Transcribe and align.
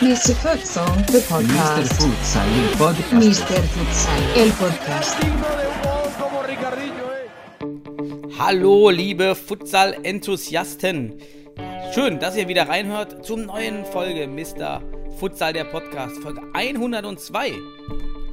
Mr. 0.00 0.34
Futsal, 0.36 0.86
the 1.06 1.18
Mr. 1.18 1.28
podcast. 1.28 1.92
Futsal, 1.94 2.48
el 2.54 2.68
podcast. 2.78 3.12
Mr. 3.12 3.60
Futsal, 3.74 4.22
el 4.36 4.50
podcast. 4.52 5.16
Hallo, 8.38 8.90
liebe 8.90 9.34
Futsal-Enthusiasten. 9.34 11.18
Schön, 11.92 12.20
dass 12.20 12.36
ihr 12.36 12.46
wieder 12.46 12.68
reinhört 12.68 13.26
zum 13.26 13.46
neuen 13.46 13.84
Folge 13.84 14.28
Mr. 14.28 14.80
Futsal, 15.18 15.52
der 15.52 15.64
Podcast, 15.64 16.18
Folge 16.22 16.40
102. 16.52 17.52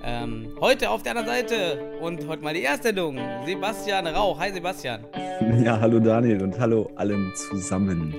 Ähm, 0.03 0.49
heute 0.59 0.89
auf 0.89 1.01
der 1.03 1.11
anderen 1.17 1.27
Seite 1.47 1.97
und 1.99 2.27
heute 2.27 2.43
mal 2.43 2.53
die 2.53 2.61
erste 2.61 2.87
Sendung, 2.89 3.19
Sebastian 3.45 4.05
Rauch. 4.07 4.39
Hi 4.39 4.51
Sebastian. 4.53 5.05
Ja, 5.63 5.79
hallo 5.79 5.99
Daniel 5.99 6.43
und 6.43 6.59
hallo 6.59 6.91
allen 6.95 7.33
zusammen. 7.35 8.13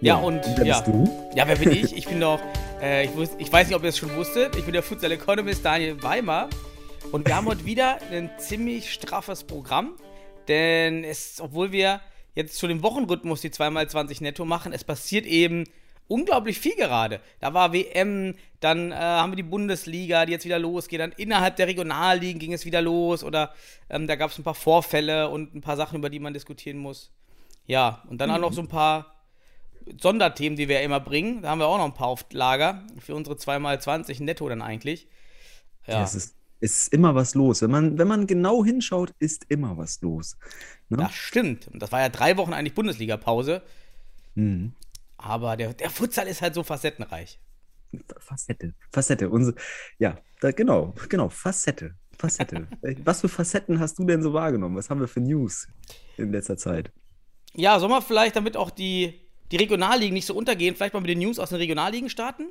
Ja, 0.00 0.16
und 0.16 0.40
wer 0.56 0.66
ja. 0.66 0.74
bist 0.80 0.86
du? 0.88 1.30
Ja, 1.34 1.48
wer 1.48 1.56
bin 1.56 1.70
ich? 1.84 1.96
Ich 1.96 2.06
bin 2.06 2.20
doch, 2.20 2.40
äh, 2.82 3.04
ich, 3.06 3.10
wus- 3.12 3.34
ich 3.38 3.50
weiß 3.50 3.68
nicht, 3.68 3.76
ob 3.76 3.82
ihr 3.82 3.88
es 3.90 3.98
schon 3.98 4.14
wusstet, 4.16 4.56
ich 4.56 4.64
bin 4.64 4.72
der 4.72 4.82
Futsal 4.82 5.12
Economist 5.12 5.64
Daniel 5.64 6.02
Weimar. 6.02 6.48
Und 7.12 7.26
wir 7.26 7.34
haben 7.34 7.46
heute 7.46 7.64
wieder 7.64 7.98
ein 8.12 8.30
ziemlich 8.38 8.92
straffes 8.92 9.42
Programm, 9.44 9.94
denn 10.48 11.02
es, 11.02 11.40
obwohl 11.40 11.72
wir 11.72 12.00
jetzt 12.34 12.60
schon 12.60 12.70
im 12.70 12.82
Wochenrhythmus 12.82 13.40
die 13.40 13.50
2x20 13.50 14.22
netto 14.22 14.44
machen, 14.44 14.72
es 14.72 14.84
passiert 14.84 15.26
eben 15.26 15.64
unglaublich 16.10 16.58
viel 16.58 16.74
gerade. 16.74 17.20
Da 17.38 17.54
war 17.54 17.72
WM, 17.72 18.34
dann 18.58 18.90
äh, 18.90 18.94
haben 18.96 19.32
wir 19.32 19.36
die 19.36 19.42
Bundesliga, 19.42 20.26
die 20.26 20.32
jetzt 20.32 20.44
wieder 20.44 20.58
losgeht, 20.58 21.00
dann 21.00 21.12
innerhalb 21.12 21.56
der 21.56 21.68
Regionalligen 21.68 22.38
ging 22.38 22.52
es 22.52 22.64
wieder 22.64 22.82
los 22.82 23.22
oder 23.22 23.54
ähm, 23.88 24.06
da 24.06 24.16
gab 24.16 24.30
es 24.30 24.38
ein 24.38 24.42
paar 24.42 24.54
Vorfälle 24.54 25.28
und 25.28 25.54
ein 25.54 25.60
paar 25.60 25.76
Sachen, 25.76 25.98
über 25.98 26.10
die 26.10 26.18
man 26.18 26.34
diskutieren 26.34 26.78
muss. 26.78 27.12
Ja, 27.66 28.02
und 28.08 28.20
dann 28.20 28.30
auch 28.30 28.38
noch 28.38 28.52
so 28.52 28.60
ein 28.60 28.68
paar 28.68 29.14
Sonderthemen, 30.00 30.56
die 30.56 30.68
wir 30.68 30.82
immer 30.82 30.98
bringen. 30.98 31.42
Da 31.42 31.50
haben 31.50 31.60
wir 31.60 31.68
auch 31.68 31.78
noch 31.78 31.84
ein 31.84 31.94
paar 31.94 32.08
auf 32.08 32.26
Lager 32.32 32.82
für 32.98 33.14
unsere 33.14 33.36
2x20 33.36 34.22
netto 34.22 34.48
dann 34.48 34.62
eigentlich. 34.62 35.06
Ja, 35.86 36.02
Es 36.02 36.14
ist, 36.16 36.34
ist 36.58 36.92
immer 36.92 37.14
was 37.14 37.36
los. 37.36 37.62
Wenn 37.62 37.70
man, 37.70 37.98
wenn 37.98 38.08
man 38.08 38.26
genau 38.26 38.64
hinschaut, 38.64 39.14
ist 39.20 39.46
immer 39.48 39.76
was 39.76 40.02
los. 40.02 40.36
Ne? 40.88 40.96
das 40.98 41.14
stimmt. 41.14 41.68
Und 41.68 41.80
das 41.80 41.92
war 41.92 42.00
ja 42.00 42.08
drei 42.08 42.36
Wochen 42.36 42.52
eigentlich 42.52 42.74
Bundesliga-Pause. 42.74 43.62
Mhm. 44.34 44.72
Aber 45.22 45.56
der, 45.56 45.74
der 45.74 45.90
Futsal 45.90 46.26
ist 46.28 46.40
halt 46.40 46.54
so 46.54 46.62
facettenreich. 46.62 47.38
Facette. 48.18 48.74
Facette. 48.90 49.28
Unsere, 49.28 49.56
ja, 49.98 50.18
da, 50.40 50.50
genau, 50.50 50.94
genau. 51.08 51.28
Facette. 51.28 51.94
Facette. 52.18 52.68
Äh, 52.82 52.96
was 53.04 53.20
für 53.20 53.28
Facetten 53.28 53.80
hast 53.80 53.98
du 53.98 54.04
denn 54.04 54.22
so 54.22 54.32
wahrgenommen? 54.32 54.76
Was 54.76 54.88
haben 54.88 55.00
wir 55.00 55.08
für 55.08 55.20
News 55.20 55.68
in 56.16 56.32
letzter 56.32 56.56
Zeit? 56.56 56.90
Ja, 57.54 57.78
soll 57.78 57.88
man 57.88 58.02
vielleicht, 58.02 58.36
damit 58.36 58.56
auch 58.56 58.70
die, 58.70 59.20
die 59.52 59.56
Regionalligen 59.56 60.14
nicht 60.14 60.26
so 60.26 60.34
untergehen, 60.34 60.74
vielleicht 60.74 60.94
mal 60.94 61.00
mit 61.00 61.10
den 61.10 61.18
News 61.18 61.38
aus 61.38 61.50
den 61.50 61.58
Regionalligen 61.58 62.08
starten? 62.08 62.48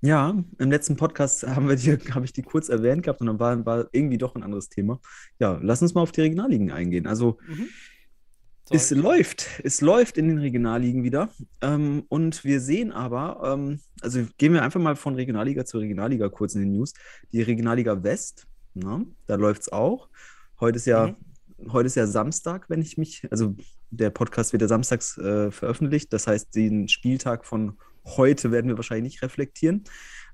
Ja, 0.00 0.36
im 0.58 0.70
letzten 0.70 0.96
Podcast 0.96 1.44
haben 1.44 1.68
wir 1.68 1.76
die, 1.76 1.90
habe 2.14 2.24
ich 2.24 2.32
die 2.32 2.42
kurz 2.42 2.68
erwähnt 2.68 3.02
gehabt 3.02 3.20
und 3.20 3.28
dann 3.28 3.40
war, 3.40 3.64
war 3.66 3.88
irgendwie 3.92 4.18
doch 4.18 4.36
ein 4.36 4.42
anderes 4.42 4.68
Thema. 4.68 5.00
Ja, 5.40 5.58
lass 5.62 5.82
uns 5.82 5.94
mal 5.94 6.02
auf 6.02 6.12
die 6.12 6.20
Regionalligen 6.20 6.70
eingehen. 6.70 7.06
Also, 7.06 7.38
So, 8.64 8.74
Es 8.76 8.90
läuft, 8.92 9.46
es 9.64 9.80
läuft 9.80 10.18
in 10.18 10.28
den 10.28 10.38
Regionalligen 10.38 11.02
wieder. 11.02 11.30
Ähm, 11.60 12.04
und 12.08 12.44
wir 12.44 12.60
sehen 12.60 12.92
aber, 12.92 13.40
ähm, 13.44 13.80
also 14.00 14.24
gehen 14.38 14.52
wir 14.52 14.62
einfach 14.62 14.80
mal 14.80 14.94
von 14.94 15.16
Regionalliga 15.16 15.64
zu 15.64 15.78
Regionalliga 15.78 16.28
kurz 16.28 16.54
in 16.54 16.60
den 16.60 16.72
News. 16.72 16.92
Die 17.32 17.42
Regionalliga 17.42 18.02
West, 18.04 18.46
na, 18.74 19.04
da 19.26 19.34
läuft 19.34 19.62
es 19.62 19.72
auch. 19.72 20.08
Heute 20.60 20.76
ist 20.76 20.86
ja, 20.86 21.16
heute 21.72 21.86
ist 21.86 21.96
ja 21.96 22.06
Samstag, 22.06 22.70
wenn 22.70 22.80
ich 22.80 22.96
mich, 22.96 23.26
also 23.32 23.56
der 23.90 24.10
Podcast 24.10 24.52
wird 24.52 24.62
ja 24.62 24.68
samstags 24.68 25.18
äh, 25.18 25.50
veröffentlicht. 25.50 26.12
Das 26.12 26.28
heißt, 26.28 26.54
den 26.54 26.88
Spieltag 26.88 27.44
von 27.44 27.78
heute 28.04 28.52
werden 28.52 28.68
wir 28.68 28.76
wahrscheinlich 28.76 29.14
nicht 29.14 29.22
reflektieren. 29.22 29.82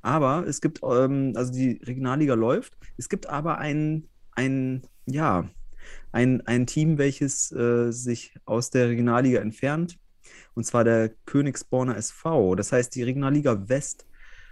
Aber 0.03 0.47
es 0.47 0.61
gibt, 0.61 0.81
ähm, 0.83 1.33
also 1.34 1.50
die 1.50 1.81
Regionalliga 1.83 2.34
läuft. 2.34 2.77
Es 2.99 3.09
gibt 3.09 3.27
aber 3.27 3.56
ein, 3.56 4.06
ein, 4.33 4.83
ja, 5.06 5.49
ein, 6.12 6.47
ein 6.47 6.66
Team, 6.66 6.99
welches 6.99 7.53
äh, 7.53 7.91
sich 7.91 8.34
aus 8.44 8.71
der 8.71 8.88
Regionalliga 8.88 9.41
entfernt, 9.41 9.99
und 10.54 10.65
zwar 10.65 10.84
der 10.84 11.10
Königsborner 11.26 11.97
SV. 11.97 12.54
Das 12.54 12.72
heißt, 12.72 12.94
die 12.94 13.03
Regionalliga 13.03 13.69
West 13.69 14.06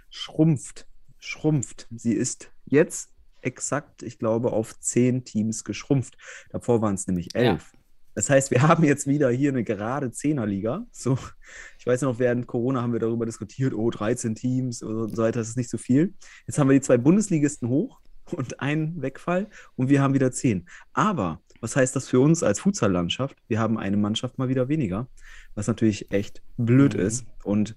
schrumpft, 0.09 0.87
schrumpft. 1.19 1.87
Sie 1.95 2.13
ist 2.13 2.51
jetzt 2.65 3.09
exakt, 3.41 4.03
ich 4.03 4.19
glaube, 4.19 4.51
auf 4.51 4.79
zehn 4.79 5.23
Teams 5.23 5.63
geschrumpft. 5.63 6.17
Davor 6.49 6.81
waren 6.81 6.95
es 6.95 7.07
nämlich 7.07 7.35
elf. 7.35 7.71
Das 8.15 8.29
heißt, 8.29 8.51
wir 8.51 8.61
haben 8.67 8.83
jetzt 8.83 9.05
wieder 9.05 9.29
hier 9.29 9.51
eine 9.51 9.63
gerade 9.63 10.11
Zehnerliga. 10.11 10.85
So, 10.91 11.17
ich 11.77 11.85
weiß 11.85 12.01
noch, 12.01 12.19
während 12.19 12.47
Corona 12.47 12.81
haben 12.81 12.93
wir 12.93 12.99
darüber 12.99 13.25
diskutiert, 13.25 13.73
oh, 13.73 13.89
13 13.89 14.35
Teams 14.35 14.81
und 14.81 15.15
so 15.15 15.21
weiter, 15.21 15.39
das 15.39 15.49
ist 15.49 15.57
nicht 15.57 15.69
so 15.69 15.77
viel. 15.77 16.13
Jetzt 16.47 16.57
haben 16.57 16.67
wir 16.67 16.73
die 16.73 16.81
zwei 16.81 16.97
Bundesligisten 16.97 17.69
hoch 17.69 17.99
und 18.31 18.59
einen 18.59 19.01
Wegfall 19.01 19.47
und 19.75 19.89
wir 19.89 20.01
haben 20.01 20.13
wieder 20.13 20.31
zehn. 20.31 20.67
Aber 20.93 21.41
was 21.61 21.75
heißt 21.75 21.95
das 21.95 22.07
für 22.07 22.19
uns 22.19 22.43
als 22.43 22.59
Futsallandschaft? 22.59 23.37
Wir 23.47 23.59
haben 23.59 23.77
eine 23.77 23.97
Mannschaft 23.97 24.37
mal 24.37 24.47
wieder 24.49 24.67
weniger, 24.69 25.07
was 25.55 25.67
natürlich 25.67 26.11
echt 26.11 26.41
blöd 26.57 26.93
Mhm. 26.93 26.99
ist. 26.99 27.25
Und 27.43 27.75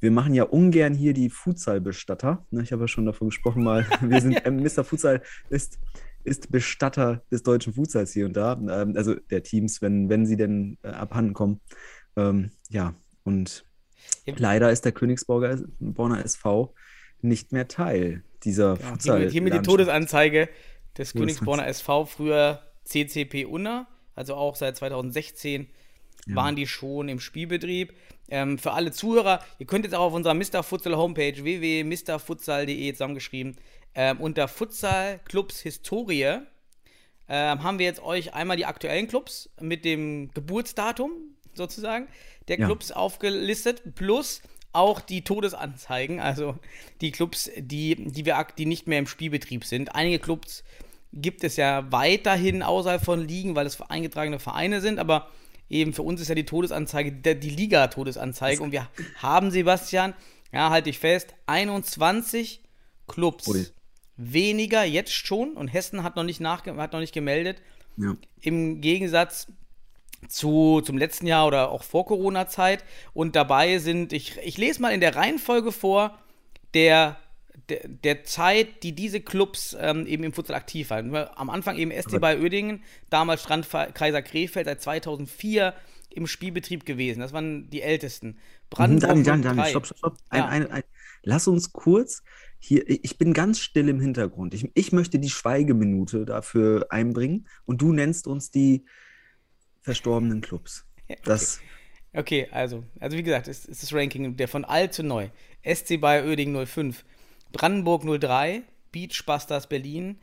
wir 0.00 0.10
machen 0.10 0.32
ja 0.32 0.44
ungern 0.44 0.94
hier 0.94 1.12
die 1.12 1.28
Futsalbestatter. 1.28 2.46
Ne, 2.50 2.62
Ich 2.62 2.72
habe 2.72 2.84
ja 2.84 2.88
schon 2.88 3.04
davon 3.06 3.28
gesprochen 3.28 3.62
mal. 3.64 3.84
Wir 4.00 4.20
sind, 4.20 4.40
ähm, 4.44 4.62
Mr. 4.62 4.84
Futsal 4.84 5.22
ist, 5.50 5.78
ist 6.24 6.50
Bestatter 6.52 7.22
des 7.30 7.42
deutschen 7.42 7.74
Futsals 7.74 8.12
hier 8.12 8.26
und 8.26 8.36
da. 8.36 8.52
Ähm, 8.52 8.94
also 8.96 9.14
der 9.14 9.42
Teams, 9.42 9.82
wenn, 9.82 10.08
wenn 10.08 10.24
sie 10.24 10.36
denn 10.36 10.78
äh, 10.82 10.88
abhanden 10.88 11.34
kommen. 11.34 11.60
Ähm, 12.16 12.50
ja, 12.70 12.94
und 13.24 13.64
Ja. 14.24 14.34
leider 14.38 14.70
ist 14.70 14.84
der 14.84 14.92
Königsborger 14.92 15.58
Borner 15.80 16.24
SV 16.24 16.72
nicht 17.22 17.52
mehr 17.52 17.68
Teil 17.68 18.22
dieser 18.44 18.70
Ja, 18.70 18.76
Futsal. 18.76 19.30
hier, 19.30 19.42
mit 19.42 19.52
die. 19.52 19.62
Todesanzeige 19.62 20.48
des. 20.96 21.12
Königsborner 21.12 21.66
SV, 21.66 22.04
früher 22.06 22.62
CCP 22.84 23.44
Unna, 23.44 23.86
also 24.14 24.34
auch 24.34 24.56
seit 24.56 24.76
2016 24.76 25.68
waren 26.26 26.56
die 26.56 26.66
schon 26.66 27.08
im 27.08 27.20
Spielbetrieb. 27.20 27.94
Ähm, 28.28 28.58
für 28.58 28.72
alle 28.72 28.92
Zuhörer, 28.92 29.42
ihr 29.58 29.64
könnt 29.66 29.86
jetzt 29.86 29.94
auch 29.94 30.06
auf 30.06 30.12
unserer 30.12 30.34
Mr. 30.34 30.62
Futsal 30.62 30.94
Homepage 30.96 31.42
www.mrfutsal.de 31.42 32.92
zusammengeschrieben 32.92 33.56
ähm, 33.94 34.20
unter 34.20 34.48
Futsal 34.48 35.20
Clubs 35.24 35.60
Historie 35.60 36.40
ähm, 37.30 37.62
haben 37.62 37.78
wir 37.78 37.86
jetzt 37.86 38.02
euch 38.02 38.34
einmal 38.34 38.56
die 38.58 38.66
aktuellen 38.66 39.08
Clubs 39.08 39.48
mit 39.60 39.84
dem 39.86 40.30
Geburtsdatum 40.34 41.12
sozusagen 41.54 42.08
der 42.48 42.58
Ja. 42.58 42.66
Clubs 42.66 42.92
aufgelistet, 42.92 43.94
plus 43.94 44.42
auch 44.72 45.00
die 45.00 45.22
Todesanzeigen, 45.22 46.20
also 46.20 46.56
die 47.00 47.10
Clubs, 47.10 47.50
die, 47.56 47.96
die, 47.96 48.26
wir, 48.26 48.46
die 48.56 48.66
nicht 48.66 48.86
mehr 48.86 48.98
im 48.98 49.06
Spielbetrieb 49.06 49.64
sind. 49.64 49.94
Einige 49.94 50.18
Clubs 50.18 50.62
gibt 51.12 51.42
es 51.44 51.56
ja 51.56 51.90
weiterhin 51.90 52.62
außerhalb 52.62 53.02
von 53.02 53.26
Ligen, 53.26 53.54
weil 53.54 53.66
es 53.66 53.80
eingetragene 53.80 54.38
Vereine 54.38 54.80
sind, 54.80 54.98
aber 54.98 55.28
eben 55.70 55.92
für 55.92 56.02
uns 56.02 56.20
ist 56.20 56.28
ja 56.28 56.34
die 56.34 56.44
Todesanzeige 56.44 57.12
die 57.12 57.50
Liga-Todesanzeige 57.50 58.62
und 58.62 58.72
wir 58.72 58.88
haben, 59.16 59.50
Sebastian, 59.50 60.14
ja, 60.52 60.70
halte 60.70 60.90
ich 60.90 60.98
fest, 60.98 61.34
21 61.46 62.62
Clubs 63.06 63.48
Ui. 63.48 63.66
weniger 64.16 64.84
jetzt 64.84 65.12
schon 65.12 65.52
und 65.52 65.68
Hessen 65.68 66.02
hat 66.02 66.16
noch 66.16 66.24
nicht, 66.24 66.40
nachge 66.40 66.76
hat 66.76 66.92
noch 66.92 67.00
nicht 67.00 67.14
gemeldet. 67.14 67.62
Ja. 67.96 68.14
Im 68.40 68.80
Gegensatz 68.80 69.48
zu, 70.26 70.80
zum 70.80 70.98
letzten 70.98 71.26
Jahr 71.26 71.46
oder 71.46 71.70
auch 71.70 71.82
vor 71.82 72.06
Corona-Zeit. 72.06 72.84
Und 73.14 73.36
dabei 73.36 73.78
sind, 73.78 74.12
ich, 74.12 74.36
ich 74.38 74.58
lese 74.58 74.82
mal 74.82 74.90
in 74.90 75.00
der 75.00 75.14
Reihenfolge 75.14 75.72
vor, 75.72 76.18
der, 76.74 77.16
der, 77.68 77.86
der 77.86 78.24
Zeit, 78.24 78.82
die 78.82 78.94
diese 78.94 79.20
Clubs 79.20 79.76
ähm, 79.78 80.06
eben 80.06 80.24
im 80.24 80.32
Futsal 80.32 80.56
aktiv 80.56 80.90
waren. 80.90 81.14
Am 81.14 81.50
Anfang 81.50 81.76
eben 81.76 81.92
SC 81.92 82.20
bei 82.20 82.38
Oedingen, 82.40 82.82
damals 83.10 83.42
Strandkaiser 83.42 84.22
Krefeld 84.22 84.66
seit 84.66 84.82
2004 84.82 85.74
im 86.10 86.26
Spielbetrieb 86.26 86.84
gewesen. 86.84 87.20
Das 87.20 87.32
waren 87.32 87.70
die 87.70 87.82
ältesten. 87.82 88.28
Mhm, 88.28 88.36
Brandenburg 88.70 89.24
Daniel, 89.24 89.42
03. 89.42 89.48
Daniel, 89.48 89.66
stopp, 89.66 89.86
stopp, 89.86 89.98
stopp. 89.98 90.16
Ein, 90.30 90.38
Ja. 90.38 90.46
ein, 90.48 90.70
ein, 90.70 90.82
lass 91.22 91.48
uns 91.48 91.72
kurz 91.72 92.22
hier, 92.58 92.88
ich 92.88 93.18
bin 93.18 93.32
ganz 93.32 93.60
still 93.60 93.88
im 93.88 94.00
Hintergrund. 94.00 94.52
Ich, 94.52 94.68
ich 94.74 94.92
möchte 94.92 95.18
die 95.18 95.30
Schweigeminute 95.30 96.24
dafür 96.24 96.86
einbringen 96.90 97.46
und 97.66 97.80
du 97.80 97.92
nennst 97.92 98.26
uns 98.26 98.50
die 98.50 98.84
verstorbenen 99.88 100.42
Clubs. 100.42 100.84
Das, 101.24 101.60
Okay, 102.14 102.48
also, 102.50 102.84
also 103.00 103.16
wie 103.16 103.22
gesagt, 103.22 103.48
es 103.48 103.66
ist 103.66 103.82
das 103.82 103.92
Ranking 103.92 104.36
der 104.36 104.48
von 104.48 104.64
alt 104.64 104.94
zu 104.94 105.02
neu. 105.02 105.28
SC 105.62 106.00
Bayer 106.00 106.24
Oeding 106.24 106.66
05, 106.66 107.04
Brandenburg 107.52 108.02
03, 108.20 108.62
Beach 108.92 109.24
Busters 109.26 109.68
Berlin, 109.68 110.18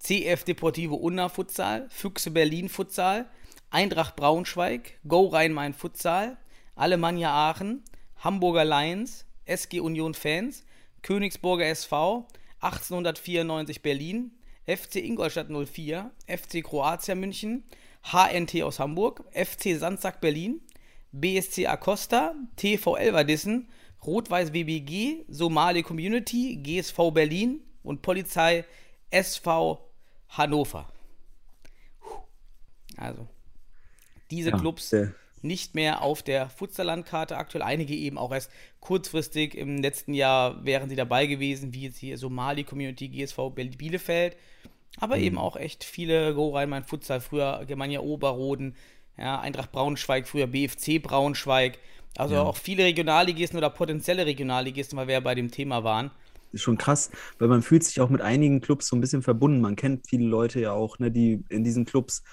CF 0.00 0.44
Deportivo 0.44 0.96
Unna 0.96 1.28
Futsal, 1.28 1.88
Füchse 1.88 2.30
Berlin 2.30 2.68
Futsal, 2.68 3.26
Eintracht 3.70 4.16
Braunschweig, 4.16 4.98
Go 5.06 5.26
Rhein-Main 5.26 5.72
Futsal, 5.72 6.36
Alemannia 6.74 7.30
Aachen, 7.30 7.84
Hamburger 8.16 8.64
Lions, 8.64 9.24
SG 9.44 9.80
Union 9.80 10.14
Fans, 10.14 10.64
Königsburger 11.02 11.66
SV, 11.66 12.26
1894 12.60 13.82
Berlin, 13.82 14.32
FC 14.66 14.96
Ingolstadt 14.96 15.48
04, 15.48 16.10
FC 16.26 16.62
Kroatia 16.62 17.14
München, 17.14 17.64
HNT 18.02 18.62
aus 18.62 18.78
Hamburg, 18.78 19.24
FC 19.32 19.76
Sandsack 19.78 20.20
Berlin, 20.20 20.60
BSC 21.12 21.66
Acosta, 21.66 22.34
TV 22.56 22.96
Elverdissen, 22.96 23.68
Rot-Weiß 24.06 24.52
WBG, 24.52 25.24
Somali 25.28 25.82
Community, 25.82 26.56
GSV 26.62 27.10
Berlin 27.12 27.60
und 27.82 28.02
Polizei 28.02 28.64
SV 29.10 29.78
Hannover. 30.30 30.90
Also, 32.96 33.26
diese 34.30 34.50
Ja, 34.50 34.58
Clubs 34.58 34.90
der- 34.90 35.14
nicht 35.42 35.74
mehr 35.74 36.02
auf 36.02 36.22
der 36.22 36.50
Futsallandkarte 36.50 37.36
aktuell. 37.36 37.62
Einige 37.62 37.94
eben 37.94 38.18
auch 38.18 38.30
erst 38.32 38.50
kurzfristig 38.80 39.54
im 39.54 39.78
letzten 39.80 40.12
Jahr 40.12 40.64
wären 40.64 40.90
sie 40.90 40.96
dabei 40.96 41.26
gewesen, 41.26 41.72
wie 41.72 41.82
jetzt 41.82 41.96
hier 41.98 42.18
Somali 42.18 42.62
Community, 42.64 43.08
GSV 43.08 43.50
Bielefeld. 43.54 44.36
Aber 44.98 45.16
Mhm. 45.16 45.22
eben 45.22 45.38
auch 45.38 45.56
echt 45.56 45.84
viele 45.84 46.34
Go 46.34 46.50
Rhein-Main 46.50 46.84
Futsal, 46.84 47.20
früher 47.20 47.64
Germania 47.66 48.00
Oberroden, 48.00 48.76
ja, 49.16 49.40
Eintracht 49.40 49.72
Braunschweig, 49.72 50.26
früher 50.28 50.46
BFC 50.46 50.98
Braunschweig. 50.98 51.78
Also 52.16 52.34
Ja. 52.34 52.42
auch 52.42 52.56
viele 52.56 52.84
Regionalligisten 52.84 53.56
oder 53.58 53.70
potenzielle 53.70 54.26
Regionalligisten, 54.26 54.98
weil 54.98 55.06
wir 55.06 55.14
ja 55.14 55.20
bei 55.20 55.34
dem 55.34 55.50
Thema 55.50 55.84
waren. 55.84 56.10
ist 56.52 56.62
schon 56.62 56.78
krass, 56.78 57.10
weil 57.38 57.46
man 57.48 57.62
fühlt 57.62 57.84
sich 57.84 58.00
auch 58.00 58.08
mit 58.10 58.20
einigen 58.20 58.60
Clubs 58.60 58.88
so 58.88 58.96
ein 58.96 59.00
bisschen 59.00 59.22
verbunden. 59.22 59.60
Man 59.60 59.76
kennt 59.76 60.08
viele 60.08 60.26
Leute 60.26 60.60
ja 60.60 60.72
auch, 60.72 60.98
ne, 60.98 61.10
die 61.12 61.44
in 61.48 61.62
diesen 61.62 61.84
Clubs 61.84 62.24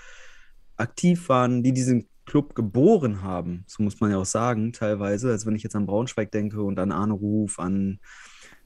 aktiv 0.75 1.30
waren, 1.30 1.63
die 1.63 1.71
diesen 1.74 2.10
Club 2.25 2.56
geboren 2.56 3.21
haben. 3.21 3.63
So 3.68 3.83
muss 3.83 4.00
man 4.00 4.12
ja 4.12 4.18
auch 4.18 4.25
sagen, 4.25 4.74
teilweise. 4.74 5.30
Also 5.31 5.45
wenn 5.48 5.56
ich 5.56 5.63
jetzt 5.63 5.75
an 5.75 5.86
Braunschweig 5.86 6.31
denke 6.31 6.62
und 6.62 6.80
an 6.80 6.92
Arne 6.92 7.13
Ruf, 7.13 7.60
an, 7.60 8.00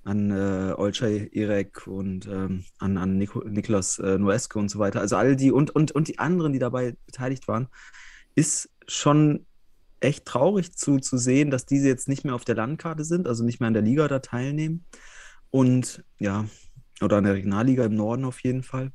an 0.04 0.32
äh, 0.32 0.74
Olcay 0.74 1.30
Irek 1.32 1.88
und 1.88 2.28
ähm, 2.28 2.66
an, 2.80 2.98
an 2.98 3.18
Nico, 3.18 3.44
Niklas 3.48 4.00
äh, 4.00 4.18
Noeske 4.18 4.58
und 4.58 4.70
so 4.70 4.80
weiter. 4.80 5.00
Also 5.00 5.16
all 5.16 5.36
die 5.36 5.52
und, 5.52 5.72
und, 5.72 5.92
und 5.92 6.08
die 6.08 6.20
anderen, 6.20 6.54
die 6.54 6.60
dabei 6.60 6.96
beteiligt 7.06 7.48
waren, 7.48 7.68
ist 8.36 8.70
schon 8.88 9.46
echt 10.00 10.26
traurig 10.26 10.76
zu, 10.76 10.98
zu 10.98 11.18
sehen, 11.18 11.52
dass 11.52 11.66
diese 11.66 11.88
jetzt 11.88 12.08
nicht 12.08 12.24
mehr 12.26 12.36
auf 12.36 12.46
der 12.46 12.56
Landkarte 12.56 13.04
sind, 13.04 13.28
also 13.28 13.44
nicht 13.44 13.60
mehr 13.60 13.68
an 13.68 13.74
der 13.74 13.84
Liga 13.84 14.08
da 14.08 14.20
teilnehmen. 14.20 14.86
Und 15.52 16.04
ja, 16.18 16.46
oder 17.02 17.18
an 17.18 17.24
der 17.26 17.36
Regionalliga 17.36 17.86
im 17.86 17.96
Norden 17.96 18.26
auf 18.26 18.40
jeden 18.42 18.64
Fall. 18.64 18.92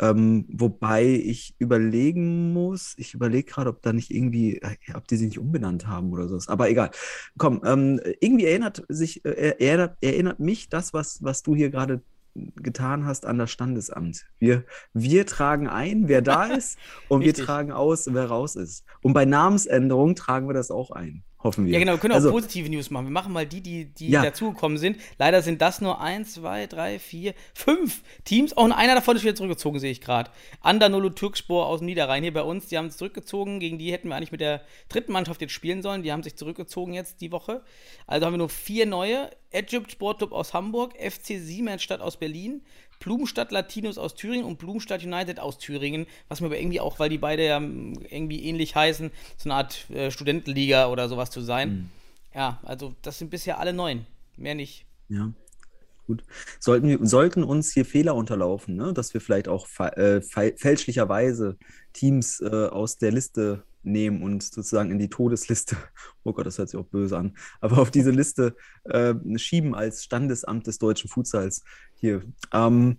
Ähm, 0.00 0.44
wobei 0.48 1.06
ich 1.06 1.54
überlegen 1.58 2.52
muss, 2.52 2.94
ich 2.98 3.14
überlege 3.14 3.50
gerade, 3.50 3.70
ob 3.70 3.80
da 3.80 3.92
nicht 3.92 4.10
irgendwie, 4.10 4.58
äh, 4.60 4.76
ob 4.94 5.08
die 5.08 5.16
sich 5.16 5.28
nicht 5.28 5.38
umbenannt 5.38 5.86
haben 5.86 6.12
oder 6.12 6.28
so. 6.28 6.38
Aber 6.48 6.68
egal. 6.68 6.90
Komm, 7.38 7.62
ähm, 7.64 8.00
irgendwie 8.20 8.44
erinnert 8.44 8.84
sich, 8.88 9.24
äh, 9.24 9.54
erinnert, 9.58 9.96
erinnert 10.02 10.38
mich 10.38 10.68
das, 10.68 10.92
was, 10.92 11.22
was 11.22 11.42
du 11.42 11.54
hier 11.54 11.70
gerade 11.70 12.02
getan 12.56 13.06
hast, 13.06 13.26
an 13.26 13.38
das 13.38 13.50
Standesamt. 13.50 14.26
Wir, 14.38 14.64
wir 14.92 15.26
tragen 15.26 15.68
ein, 15.68 16.08
wer 16.08 16.22
da 16.22 16.44
ist, 16.54 16.78
und 17.08 17.22
wir 17.22 17.34
tragen 17.34 17.72
aus, 17.72 18.12
wer 18.12 18.26
raus 18.26 18.56
ist. 18.56 18.84
Und 19.02 19.14
bei 19.14 19.24
Namensänderung 19.24 20.14
tragen 20.14 20.48
wir 20.48 20.54
das 20.54 20.70
auch 20.70 20.90
ein, 20.90 21.24
hoffen 21.42 21.66
wir. 21.66 21.72
Ja, 21.72 21.78
genau, 21.78 21.92
wir 21.92 21.98
können 21.98 22.12
auch 22.12 22.16
Also- 22.16 22.30
positive 22.30 22.68
News 22.70 22.90
machen. 22.90 23.06
Wir 23.06 23.12
machen 23.12 23.32
mal 23.32 23.46
die, 23.46 23.60
die, 23.60 23.84
die 23.86 24.08
Ja. 24.10 24.22
dazugekommen 24.22 24.78
sind. 24.78 24.98
Leider 25.18 25.42
sind 25.42 25.60
das 25.62 25.80
nur 25.80 26.00
eins, 26.00 26.34
zwei, 26.34 26.66
drei, 26.66 26.98
vier, 26.98 27.34
fünf 27.54 28.02
Teams. 28.24 28.56
Auch 28.56 28.70
einer 28.70 28.94
davon 28.94 29.16
ist 29.16 29.22
wieder 29.22 29.34
zurückgezogen, 29.34 29.78
sehe 29.78 29.90
ich 29.90 30.00
gerade. 30.00 30.30
Andanolu 30.60 31.10
Türkspor 31.10 31.66
aus 31.66 31.80
dem 31.80 31.86
Niederrhein 31.86 32.22
hier 32.22 32.32
bei 32.32 32.42
uns. 32.42 32.66
Die 32.66 32.78
haben 32.78 32.86
es 32.86 32.96
zurückgezogen. 32.96 33.60
Gegen 33.60 33.78
die 33.78 33.92
hätten 33.92 34.08
wir 34.08 34.16
eigentlich 34.16 34.32
mit 34.32 34.40
der 34.40 34.62
dritten 34.88 35.12
Mannschaft 35.12 35.40
jetzt 35.40 35.52
spielen 35.52 35.82
sollen. 35.82 36.02
Die 36.02 36.12
haben 36.12 36.22
sich 36.22 36.36
zurückgezogen 36.36 36.92
jetzt 36.94 37.20
die 37.20 37.32
Woche. 37.32 37.62
Also 38.06 38.26
haben 38.26 38.32
wir 38.32 38.38
nur 38.38 38.48
vier 38.48 38.86
neue. 38.86 39.30
Egypt 39.52 39.92
Sportclub 39.92 40.32
aus 40.32 40.52
Hamburg, 40.52 40.94
FC 41.00 41.38
Siemensstadt 41.38 42.00
aus 42.02 42.18
Berlin, 42.18 42.62
Blumenstadt 43.00 43.52
Latinos 43.52 43.98
aus 43.98 44.14
Thüringen 44.14 44.44
und 44.44 44.58
Blumenstadt 44.58 45.04
United 45.04 45.40
aus 45.40 45.58
Thüringen. 45.58 46.06
Was 46.28 46.40
mir 46.40 46.46
aber 46.46 46.58
irgendwie 46.58 46.80
auch, 46.80 46.98
weil 46.98 47.08
die 47.10 47.18
beide 47.18 47.44
ja 47.46 47.60
mm, 47.60 47.94
irgendwie 48.10 48.44
ähnlich 48.44 48.74
heißen, 48.74 49.10
so 49.36 49.48
eine 49.48 49.54
Art 49.54 49.88
äh, 49.90 50.10
Studentenliga 50.10 50.88
oder 50.88 51.08
sowas 51.08 51.30
zu 51.30 51.40
sein. 51.40 51.90
Ja, 52.34 52.60
also 52.64 52.94
das 53.02 53.18
sind 53.18 53.30
bisher 53.30 53.58
alle 53.58 53.72
neun. 53.72 54.06
Mehr 54.36 54.54
nicht. 54.54 54.84
Ja, 55.08 55.32
gut. 56.06 56.22
Sollten, 56.60 56.88
wir, 56.88 56.98
sollten 57.06 57.42
uns 57.44 57.72
hier 57.72 57.84
Fehler 57.86 58.14
unterlaufen, 58.14 58.76
ne? 58.76 58.92
dass 58.92 59.14
wir 59.14 59.20
vielleicht 59.20 59.48
auch 59.48 59.66
fa- 59.66 59.88
äh, 59.90 60.20
fäl- 60.20 60.58
fälschlicherweise 60.58 61.56
Teams 61.92 62.40
äh, 62.40 62.66
aus 62.66 62.98
der 62.98 63.12
Liste 63.12 63.62
nehmen 63.86 64.22
und 64.22 64.42
sozusagen 64.42 64.90
in 64.90 64.98
die 64.98 65.08
Todesliste, 65.08 65.76
oh 66.24 66.32
Gott, 66.32 66.46
das 66.46 66.58
hört 66.58 66.68
sich 66.68 66.78
auch 66.78 66.86
böse 66.86 67.16
an, 67.16 67.36
aber 67.60 67.78
auf 67.78 67.90
diese 67.90 68.10
Liste 68.10 68.56
äh, 68.84 69.14
schieben 69.36 69.74
als 69.74 70.04
Standesamt 70.04 70.66
des 70.66 70.78
deutschen 70.78 71.08
Futsals 71.08 71.62
hier. 71.94 72.22
Ähm, 72.52 72.98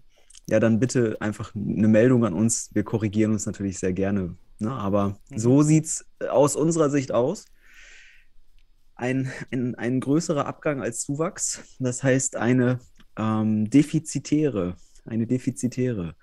ja, 0.49 0.59
dann 0.59 0.79
bitte 0.79 1.17
einfach 1.19 1.53
eine 1.53 1.89
Meldung 1.89 2.25
an 2.25 2.33
uns. 2.33 2.69
Wir 2.73 2.83
korrigieren 2.83 3.33
uns 3.33 3.45
natürlich 3.45 3.79
sehr 3.79 3.91
gerne. 3.91 4.37
Ne? 4.59 4.71
Aber 4.71 5.19
so 5.35 5.61
sieht 5.61 5.85
es 5.85 6.05
aus 6.29 6.55
unserer 6.55 6.89
Sicht 6.89 7.11
aus 7.11 7.45
ein, 8.97 9.31
ein, 9.51 9.75
ein 9.75 9.99
größerer 9.99 10.45
Abgang 10.45 10.81
als 10.81 11.01
Zuwachs. 11.01 11.63
Das 11.79 12.03
heißt, 12.03 12.35
eine 12.35 12.79
ähm, 13.17 13.69
defizitäre, 13.69 14.75
eine 15.05 15.27
defizitäre, 15.27 16.15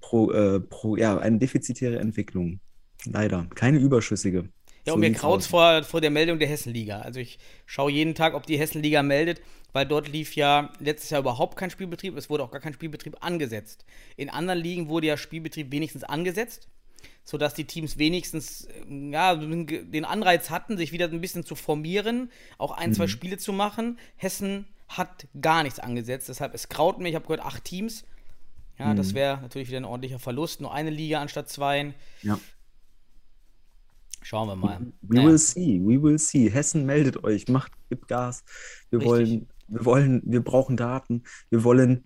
pro, 0.00 0.32
äh, 0.32 0.60
pro, 0.60 0.96
ja, 0.96 1.18
eine 1.18 1.38
defizitäre 1.38 1.98
Entwicklung. 1.98 2.60
Leider. 3.06 3.46
Keine 3.54 3.78
überschüssige. 3.78 4.48
Ja, 4.84 4.92
So 4.92 4.94
und 4.94 5.00
mir 5.00 5.08
sieht's 5.08 5.20
kraut's 5.20 5.44
aus. 5.46 5.50
vor, 5.50 5.82
vor 5.84 6.00
der 6.00 6.10
Meldung 6.10 6.38
der 6.38 6.48
Hessenliga. 6.48 7.00
Also 7.00 7.20
ich 7.20 7.38
schaue 7.66 7.90
jeden 7.90 8.14
Tag, 8.14 8.34
ob 8.34 8.46
die 8.46 8.58
Hessenliga 8.58 9.02
meldet, 9.02 9.40
weil 9.72 9.84
dort 9.86 10.08
lief 10.08 10.36
ja 10.36 10.70
letztes 10.78 11.10
Jahr 11.10 11.20
überhaupt 11.20 11.56
kein 11.56 11.70
Spielbetrieb. 11.70 12.16
Es 12.16 12.30
wurde 12.30 12.44
auch 12.44 12.50
gar 12.50 12.60
kein 12.60 12.72
Spielbetrieb 12.72 13.16
angesetzt. 13.20 13.84
In 14.16 14.30
anderen 14.30 14.60
Ligen 14.60 14.88
wurde 14.88 15.08
ja 15.08 15.16
Spielbetrieb 15.16 15.70
wenigstens 15.72 16.04
angesetzt, 16.04 16.68
sodass 17.24 17.54
die 17.54 17.64
Teams 17.64 17.98
wenigstens 17.98 18.68
ähm, 18.88 19.12
ja, 19.12 19.34
den 19.34 20.04
Anreiz 20.04 20.50
hatten, 20.50 20.76
sich 20.76 20.92
wieder 20.92 21.06
ein 21.08 21.20
bisschen 21.20 21.44
zu 21.44 21.56
formieren, 21.56 22.30
auch 22.58 22.70
ein, 22.70 22.90
Mhm. 22.90 22.94
zwei 22.94 23.06
Spiele 23.08 23.38
zu 23.38 23.52
machen. 23.52 23.98
Hessen 24.16 24.66
hat 24.88 25.26
gar 25.40 25.64
nichts 25.64 25.80
angesetzt, 25.80 26.28
deshalb 26.28 26.54
es 26.54 26.68
kraut 26.68 27.00
mir. 27.00 27.08
Ich 27.08 27.16
habe 27.16 27.24
gehört, 27.26 27.40
acht 27.44 27.64
Teams. 27.64 28.04
Ja, 28.78 28.92
Mhm. 28.92 28.96
das 28.96 29.14
wäre 29.14 29.40
natürlich 29.42 29.66
wieder 29.68 29.78
ein 29.80 29.84
ordentlicher 29.84 30.20
Verlust. 30.20 30.60
Nur 30.60 30.72
eine 30.72 30.90
Liga 30.90 31.20
anstatt 31.20 31.48
zwei. 31.48 31.92
Ja. 32.22 32.38
Schauen 34.26 34.48
wir 34.48 34.56
mal. 34.56 34.80
We 35.02 35.18
Naja. 35.18 35.28
will 35.28 35.38
see, 35.38 35.80
we 35.80 36.02
will 36.02 36.18
see. 36.18 36.50
Hessen 36.50 36.84
meldet 36.84 37.22
euch, 37.22 37.46
macht, 37.46 37.70
gibt 37.88 38.08
Gas. 38.08 38.42
Wir 38.90 38.98
Richtig. 38.98 39.08
wollen, 39.08 39.48
wir 39.68 39.84
wollen, 39.84 40.22
wir 40.24 40.42
brauchen 40.42 40.76
Daten. 40.76 41.22
Wir 41.48 41.62
wollen 41.62 42.04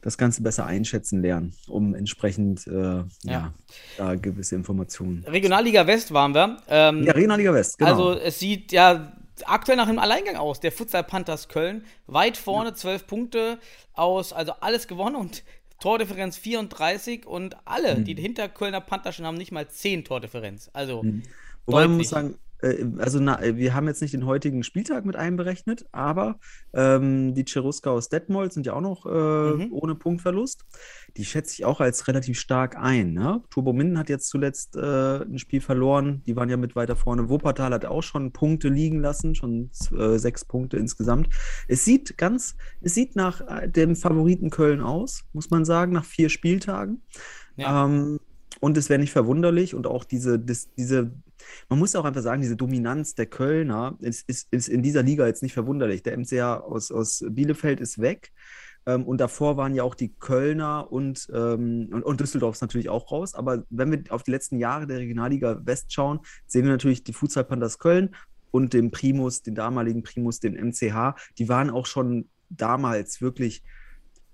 das 0.00 0.16
Ganze 0.16 0.42
besser 0.42 0.64
einschätzen 0.64 1.20
lernen, 1.20 1.52
um 1.68 1.94
entsprechend 1.94 2.66
äh, 2.68 3.04
ja. 3.24 3.52
da 3.98 4.14
gewisse 4.14 4.54
Informationen. 4.54 5.24
Regionalliga 5.26 5.86
West 5.86 6.14
waren 6.14 6.34
wir. 6.34 6.56
Ähm, 6.68 7.02
Ja, 7.02 7.12
Regionalliga 7.12 7.52
West, 7.52 7.76
genau. 7.76 7.90
Also 7.90 8.18
es 8.18 8.38
sieht 8.38 8.72
ja 8.72 9.12
aktuell 9.44 9.76
nach 9.76 9.88
einem 9.88 9.98
Alleingang 9.98 10.36
aus. 10.36 10.58
Der 10.60 10.72
Futsal 10.72 11.04
Panthers 11.04 11.48
Köln 11.48 11.84
weit 12.06 12.38
vorne, 12.38 12.72
zwölf 12.72 13.06
Punkte 13.06 13.58
aus, 13.92 14.32
also 14.32 14.52
alles 14.60 14.88
gewonnen 14.88 15.16
und 15.16 15.44
Tordifferenz 15.82 16.38
34 16.38 17.26
und 17.26 17.56
alle, 17.66 17.96
Mhm. 17.98 18.04
die 18.04 18.14
hinter 18.14 18.48
Kölner 18.48 18.80
Panther 18.80 19.12
schon 19.12 19.26
haben, 19.26 19.36
nicht 19.36 19.52
mal 19.52 19.68
10 19.68 20.04
Tordifferenz. 20.04 20.70
Also 20.72 21.04
Wobei 21.66 21.86
man 21.86 21.98
muss 21.98 22.08
sagen, 22.08 22.38
also 22.98 23.20
na, 23.20 23.42
äh, 23.42 23.56
wir 23.56 23.74
haben 23.74 23.86
jetzt 23.88 24.02
nicht 24.02 24.14
den 24.14 24.26
heutigen 24.26 24.62
Spieltag 24.62 25.04
mit 25.04 25.16
einberechnet, 25.16 25.86
aber 25.92 26.38
ähm, 26.72 27.34
die 27.34 27.44
Cherusker 27.44 27.90
aus 27.90 28.08
Detmold 28.08 28.52
sind 28.52 28.66
ja 28.66 28.74
auch 28.74 28.80
noch 28.80 29.06
äh, 29.06 29.42
Mhm. 29.52 29.72
ohne 29.72 29.94
Punktverlust. 29.94 30.64
Die 31.16 31.24
schätze 31.24 31.54
ich 31.54 31.64
auch 31.64 31.80
als 31.80 32.08
relativ 32.08 32.38
stark 32.38 32.76
ein. 32.76 33.12
Ne? 33.12 33.42
Turbo 33.50 33.72
Minden 33.72 33.98
hat 33.98 34.08
jetzt 34.08 34.28
zuletzt 34.28 34.76
äh, 34.76 35.22
ein 35.22 35.38
Spiel 35.38 35.60
verloren. 35.60 36.22
Die 36.26 36.36
waren 36.36 36.48
ja 36.48 36.56
mit 36.56 36.76
weiter 36.76 36.96
vorne. 36.96 37.28
Wuppertal 37.28 37.72
hat 37.72 37.84
auch 37.84 38.02
schon 38.02 38.32
Punkte 38.32 38.68
liegen 38.68 39.00
lassen, 39.00 39.34
schon 39.34 39.70
äh, 39.96 40.18
sechs 40.18 40.44
Punkte 40.44 40.76
insgesamt. 40.76 41.28
Es 41.68 41.84
sieht 41.84 42.16
ganz, 42.18 42.56
es 42.80 42.94
sieht 42.94 43.16
nach 43.16 43.40
äh, 43.46 43.68
dem 43.68 43.96
Favoriten 43.96 44.50
Köln 44.50 44.80
aus, 44.80 45.24
muss 45.32 45.50
man 45.50 45.64
sagen, 45.64 45.92
nach 45.92 46.04
vier 46.04 46.28
Spieltagen. 46.28 47.02
Ja. 47.56 47.84
Ähm, 47.84 48.20
und 48.60 48.76
es 48.76 48.88
wäre 48.88 49.00
nicht 49.00 49.12
verwunderlich 49.12 49.74
und 49.74 49.86
auch 49.86 50.04
diese, 50.04 50.38
dis, 50.38 50.70
diese, 50.76 51.10
man 51.68 51.78
muss 51.78 51.94
auch 51.96 52.04
einfach 52.04 52.22
sagen, 52.22 52.42
diese 52.42 52.56
Dominanz 52.56 53.14
der 53.14 53.26
Kölner 53.26 53.96
ist, 54.00 54.28
ist, 54.28 54.48
ist 54.50 54.68
in 54.68 54.82
dieser 54.82 55.02
Liga 55.02 55.26
jetzt 55.26 55.42
nicht 55.42 55.54
verwunderlich. 55.54 56.02
Der 56.02 56.16
MCA 56.18 56.56
aus, 56.56 56.90
aus 56.90 57.24
Bielefeld 57.28 57.80
ist 57.80 58.00
weg. 58.00 58.32
Ähm, 58.86 59.04
und 59.04 59.18
davor 59.18 59.56
waren 59.56 59.74
ja 59.74 59.82
auch 59.82 59.94
die 59.94 60.12
Kölner 60.14 60.90
und, 60.90 61.28
ähm, 61.32 61.88
und, 61.92 62.02
und 62.02 62.20
Düsseldorf 62.20 62.60
natürlich 62.60 62.88
auch 62.88 63.10
raus. 63.12 63.34
Aber 63.34 63.64
wenn 63.70 63.90
wir 63.90 64.02
auf 64.10 64.22
die 64.22 64.32
letzten 64.32 64.58
Jahre 64.58 64.86
der 64.86 64.98
Regionalliga 64.98 65.60
West 65.64 65.92
schauen, 65.92 66.20
sehen 66.46 66.64
wir 66.64 66.72
natürlich 66.72 67.04
die 67.04 67.12
Futsal 67.12 67.44
Panthers 67.44 67.78
Köln 67.78 68.14
und 68.50 68.72
den 68.72 68.90
Primus, 68.90 69.42
den 69.42 69.54
damaligen 69.54 70.02
Primus, 70.02 70.40
den 70.40 70.54
MCH. 70.54 71.14
Die 71.38 71.48
waren 71.48 71.70
auch 71.70 71.86
schon 71.86 72.28
damals 72.48 73.20
wirklich 73.20 73.62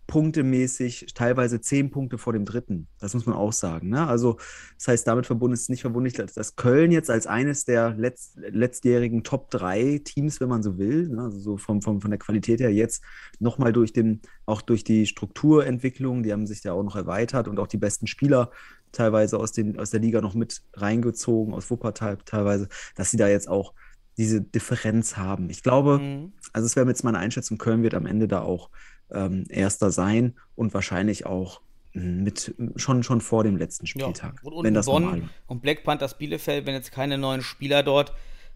punktemäßig 0.09 1.13
teilweise 1.15 1.61
zehn 1.61 1.91
Punkte 1.91 2.17
vor 2.17 2.33
dem 2.33 2.47
dritten. 2.47 2.89
Das 2.99 3.13
muss 3.13 3.27
man 3.27 3.37
auch 3.37 3.53
sagen. 3.53 3.91
Ne? 3.91 4.07
Also, 4.07 4.39
das 4.77 4.89
heißt, 4.89 5.07
damit 5.07 5.27
verbunden 5.27 5.53
ist 5.53 5.63
es 5.63 5.69
nicht 5.69 5.85
dass, 6.19 6.33
dass 6.33 6.57
Köln 6.57 6.91
jetzt 6.91 7.11
als 7.11 7.27
eines 7.27 7.67
der 7.67 7.95
letzt, 7.95 8.39
letztjährigen 8.39 9.23
Top 9.23 9.51
3 9.51 10.01
Teams, 10.03 10.41
wenn 10.41 10.49
man 10.49 10.63
so 10.63 10.79
will, 10.79 11.09
ne? 11.11 11.25
also 11.25 11.39
so 11.39 11.57
vom, 11.59 11.83
vom, 11.83 12.01
von 12.01 12.11
der 12.11 12.19
Qualität 12.19 12.59
her 12.61 12.73
jetzt 12.73 13.05
nochmal 13.39 13.75
durch 13.75 13.93
den, 13.93 14.23
auch 14.47 14.63
durch 14.63 14.83
die 14.83 15.07
Strukturentwicklung, 15.07 16.23
die 16.23 16.33
haben 16.33 16.47
sich 16.47 16.65
ja 16.65 16.73
auch 16.73 16.83
noch 16.83 16.97
erweitert 16.97 17.47
und 17.47 17.59
auch 17.59 17.69
die 17.69 17.77
besten 17.77 18.07
Spieler 18.07 18.51
teilweise 18.93 19.39
aus, 19.39 19.53
den, 19.53 19.79
aus 19.79 19.91
der 19.91 20.01
Liga 20.01 20.23
noch 20.23 20.35
mit 20.35 20.63
reingezogen, 20.73 21.53
aus 21.53 21.71
Wuppertal 21.71 22.17
teilweise, 22.25 22.69
dass 22.97 23.11
sie 23.11 23.19
da 23.19 23.29
jetzt 23.29 23.49
auch 23.49 23.75
diese 24.17 24.41
Differenz 24.41 25.19
haben. 25.19 25.51
Ich 25.51 25.63
glaube, 25.63 25.99
mhm. 25.99 26.33
also 26.55 26.65
es 26.65 26.77
wäre 26.77 26.89
jetzt 26.89 27.05
meine 27.05 27.19
Einschätzung, 27.19 27.59
Köln 27.59 27.83
wird 27.83 27.93
am 27.93 28.07
Ende 28.07 28.27
da 28.27 28.41
auch 28.41 28.71
ähm, 29.13 29.45
Erster 29.49 29.91
sein 29.91 30.35
und 30.55 30.75
wahrscheinlich 30.75 31.27
auch 31.27 31.61
hm, 31.93 32.23
mit 32.23 32.55
schon, 32.77 33.03
schon 33.03 33.21
vor 33.21 33.45
dem 33.45 33.57
letzten 33.57 33.87
Spieltag. 33.87 34.41
Ja, 34.43 34.43
und, 34.43 34.53
und 34.53 34.65
wenn 34.65 34.75
das 34.75 34.87
Bonn 34.87 35.31
und 35.47 35.63
Black 35.63 35.85
Panthers 35.85 36.19
Bielefeld, 36.19 36.67
wenn 36.67 36.75
jetzt 36.75 36.93
keine 36.93 37.19
neuen 37.19 37.43
Spieler 37.43 37.83
dort 37.83 38.13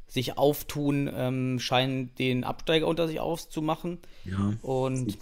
sich 0.07 0.37
auftun, 0.37 1.11
ähm, 1.15 1.59
scheinen 1.59 2.15
den 2.17 2.45
Absteiger 2.45 2.87
unter 2.87 3.09
sich 3.09 3.21
auszumachen. 3.21 3.99
Ja. 4.25 4.53
Und 4.61 5.17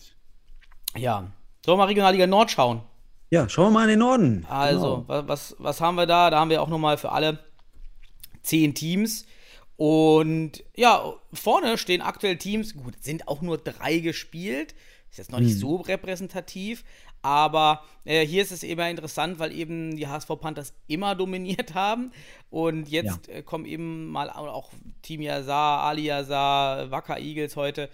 ja, 0.97 1.31
sollen 1.65 1.79
wir 1.79 1.83
mal 1.83 1.85
Regionalliga 1.85 2.27
Nord 2.27 2.51
schauen? 2.51 2.83
Ja, 3.31 3.49
schauen 3.49 3.67
wir 3.67 3.71
mal 3.71 3.83
in 3.85 3.91
den 3.91 3.99
Norden. 4.01 4.47
Also, 4.49 5.05
genau. 5.07 5.29
was, 5.29 5.55
was 5.59 5.81
haben 5.81 5.95
wir 5.95 6.07
da? 6.07 6.31
Da 6.31 6.41
haben 6.41 6.51
wir 6.51 6.61
auch 6.61 6.69
nochmal 6.69 6.99
für 6.99 7.13
alle 7.13 7.39
zehn 8.43 8.75
Teams. 8.75 9.27
Und 9.77 10.65
ja, 10.77 11.15
vorne 11.33 11.79
stehen 11.79 12.03
aktuell 12.03 12.37
Teams, 12.37 12.75
gut, 12.75 12.95
sind 13.01 13.29
auch 13.29 13.41
nur 13.41 13.59
drei 13.59 13.99
gespielt. 13.99 14.75
Ist 15.11 15.19
jetzt 15.19 15.33
noch 15.33 15.41
nicht 15.41 15.57
mhm. 15.57 15.59
so 15.59 15.77
repräsentativ, 15.77 16.85
aber 17.21 17.83
äh, 18.05 18.25
hier 18.25 18.43
ist 18.43 18.53
es 18.53 18.63
eben 18.63 18.81
interessant, 18.83 19.39
weil 19.41 19.53
eben 19.53 19.97
die 19.97 20.07
HSV 20.07 20.29
Panthers 20.41 20.73
immer 20.87 21.15
dominiert 21.15 21.75
haben. 21.75 22.13
Und 22.49 22.89
jetzt 22.89 23.27
ja. 23.27 23.35
äh, 23.35 23.43
kommen 23.43 23.65
eben 23.65 24.07
mal 24.07 24.31
auch 24.31 24.71
Team 25.03 25.21
Yazar, 25.21 25.83
Ali 25.83 26.05
Yazar, 26.05 26.91
Wacker 26.91 27.19
Eagles 27.19 27.57
heute, 27.57 27.91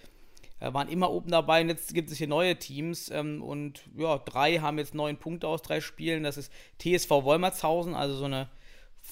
äh, 0.61 0.73
waren 0.75 0.89
immer 0.89 1.11
oben 1.11 1.31
dabei. 1.31 1.63
Und 1.63 1.69
jetzt 1.69 1.95
gibt 1.95 2.11
es 2.11 2.19
hier 2.19 2.29
neue 2.29 2.59
Teams. 2.59 3.11
Ähm, 3.11 3.43
und 3.43 3.83
ja, 3.97 4.19
drei 4.19 4.59
haben 4.59 4.79
jetzt 4.79 4.95
neun 4.95 5.17
Punkte 5.17 5.49
aus 5.49 5.63
drei 5.63 5.81
Spielen. 5.81 6.23
Das 6.23 6.37
ist 6.37 6.53
TSV 6.79 7.11
Wolmertshausen, 7.11 7.95
also 7.95 8.15
so 8.15 8.27
eine 8.27 8.49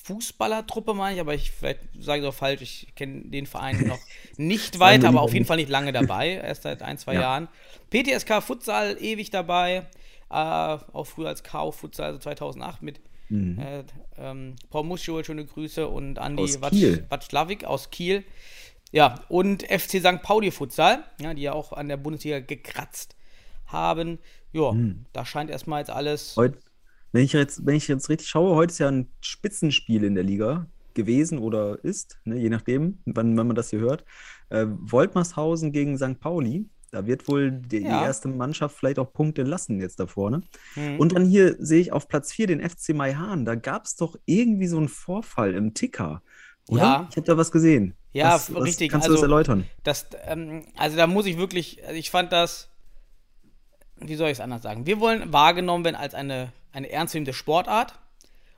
Fußballertruppe, 0.03 0.93
meine 0.93 1.15
ich, 1.15 1.21
aber 1.21 1.35
ich 1.35 1.51
vielleicht 1.51 1.81
sage 1.99 2.23
ich 2.23 2.29
auch 2.29 2.35
falsch, 2.35 2.63
ich 2.63 2.95
kenne 2.95 3.23
den 3.25 3.47
Verein 3.47 3.79
noch 3.87 4.01
nicht 4.37 4.79
weiter, 4.79 5.09
aber 5.09 5.23
auf 5.23 5.33
jeden 5.33 5.47
Fall 5.47 5.57
nicht 5.57 5.71
lange 5.71 5.93
dabei, 5.93 6.31
erst 6.45 6.63
seit 6.63 6.83
ein, 6.83 6.99
zwei 6.99 7.15
ja. 7.15 7.23
Jahren. 7.23 7.49
PTSK 7.91 8.43
Futsal 8.43 8.97
ewig 9.01 9.31
dabei, 9.31 9.87
äh, 10.31 10.35
auch 10.35 11.07
früher 11.07 11.29
als 11.29 11.43
KO 11.43 11.73
Futsal, 11.73 12.07
also 12.07 12.19
2008 12.19 12.83
mit 12.83 13.01
mhm. 13.29 13.59
äh, 13.59 13.85
ähm, 14.19 14.57
Paul 14.71 14.85
Muschel, 14.85 15.25
schöne 15.25 15.47
Grüße 15.47 15.89
und 15.89 16.19
Andi 16.19 16.43
Watschlawik 16.61 17.65
aus 17.65 17.91
Kiel. 17.91 18.25
Ja, 18.93 19.25
und 19.29 19.65
FC 19.65 20.01
St. 20.01 20.23
Pauli 20.23 20.51
Futsal, 20.51 21.03
ja, 21.21 21.35
die 21.35 21.43
ja 21.43 21.53
auch 21.53 21.73
an 21.73 21.89
der 21.89 21.97
Bundesliga 21.97 22.41
gekratzt 22.41 23.17
haben. 23.67 24.19
Ja, 24.53 24.71
mhm. 24.71 25.07
da 25.13 25.25
scheint 25.25 25.51
erstmal 25.51 25.81
jetzt 25.81 25.91
alles. 25.91 26.37
Heute 26.37 26.59
wenn 27.14 27.23
ich 27.23 27.33
jetzt, 27.33 27.64
wenn 27.64 27.76
ich 27.76 27.87
jetzt 27.87 28.09
richtig 28.09 28.28
schaue, 28.28 28.56
heute 28.56 28.73
ist 28.73 28.80
ja 28.80 28.88
ein 28.88 29.06
Spitzenspiel 29.21 30.02
in 30.02 30.16
der 30.16 30.25
Liga 30.25 30.66
gewesen 30.94 31.38
oder 31.38 31.78
ist, 31.85 32.18
ne, 32.25 32.37
je 32.37 32.49
nachdem, 32.49 32.99
wann, 33.04 33.37
wann 33.37 33.47
man 33.47 33.54
das 33.54 33.71
hier 33.71 33.78
hört. 33.78 34.04
Äh, 34.49 34.66
Woltmershausen 34.68 35.71
gegen 35.71 35.97
St. 35.97 36.18
Pauli. 36.18 36.68
Da 36.90 37.06
wird 37.06 37.28
wohl 37.28 37.52
die, 37.52 37.78
ja. 37.78 38.00
die, 38.00 38.04
erste 38.04 38.26
Mannschaft 38.26 38.76
vielleicht 38.76 38.99
auch 38.99 39.12
Punkte 39.12 39.44
lassen 39.44 39.80
jetzt 39.80 40.00
da 40.00 40.09
vorne. 40.09 40.42
Mhm. 40.75 40.99
Und 40.99 41.12
dann 41.12 41.25
hier 41.25 41.54
sehe 41.61 41.80
ich 41.80 41.92
auf 41.92 42.09
Platz 42.09 42.33
4 42.33 42.49
den 42.49 42.68
FC 42.68 42.94
Maihan. 42.94 43.44
Da 43.44 43.54
gab 43.54 43.85
es 43.85 43.94
doch 43.94 44.16
irgendwie 44.25 44.66
so 44.66 44.78
einen 44.78 44.88
Vorfall 44.88 45.54
im 45.54 45.73
Ticker. 45.73 46.21
Oder? 46.68 46.83
Ja. 46.83 47.09
Ich 47.11 47.16
habe 47.16 47.26
da 47.28 47.37
was 47.37 47.52
gesehen. 47.52 47.94
Ja, 48.12 48.35
was, 48.35 48.52
richtig. 48.56 48.90
kannst 48.90 49.06
also, 49.06 49.14
du 49.14 49.21
das 49.21 49.23
erläutern? 49.23 49.66
Das, 49.85 50.06
ähm, 50.26 50.64
also 50.76 50.97
da 50.97 51.06
muss 51.06 51.26
ich 51.26 51.38
wirklich, 51.38 51.80
also 51.85 51.97
ich 51.97 52.11
fand 52.11 52.33
das, 52.33 52.71
wie 53.99 54.16
soll 54.16 54.30
ich 54.30 54.38
es 54.38 54.40
anders 54.40 54.62
sagen? 54.62 54.85
Wir 54.85 54.99
wollen 54.99 55.33
wahrgenommen 55.33 55.85
werden 55.85 55.97
als 55.97 56.14
eine 56.14 56.52
eine 56.75 56.90
ernstzunehmende 56.90 57.33
Sportart. 57.33 57.99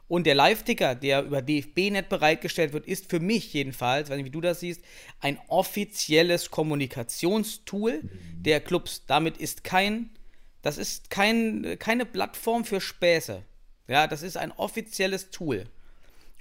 Und 0.08 0.25
der 0.26 0.37
Live-Ticker, 0.37 0.94
der 0.94 1.25
über 1.25 1.42
DFB-Net 1.42 2.08
bereitgestellt 2.08 2.73
wird, 2.73 2.87
ist 2.87 3.11
für 3.11 3.18
mich 3.18 3.52
jedenfalls, 3.52 4.08
weiß 4.08 4.16
nicht, 4.16 4.26
wie 4.26 4.30
du 4.30 4.40
das 4.40 4.61
siehst, 4.61 4.82
ein 5.20 5.38
offizielles 5.49 6.50
Kommunikationstool 6.50 8.02
der 8.38 8.61
Clubs. 8.61 9.02
Damit 9.06 9.37
ist 9.37 9.64
kein, 9.64 10.11
das 10.62 10.78
ist 10.78 11.11
kein, 11.11 11.76
keine 11.80 12.06
Plattform 12.06 12.64
für 12.64 12.80
Späße. 12.80 13.42
Ja, 13.88 14.06
das 14.06 14.23
ist 14.23 14.37
ein 14.37 14.52
offizielles 14.52 15.30
Tool. 15.30 15.64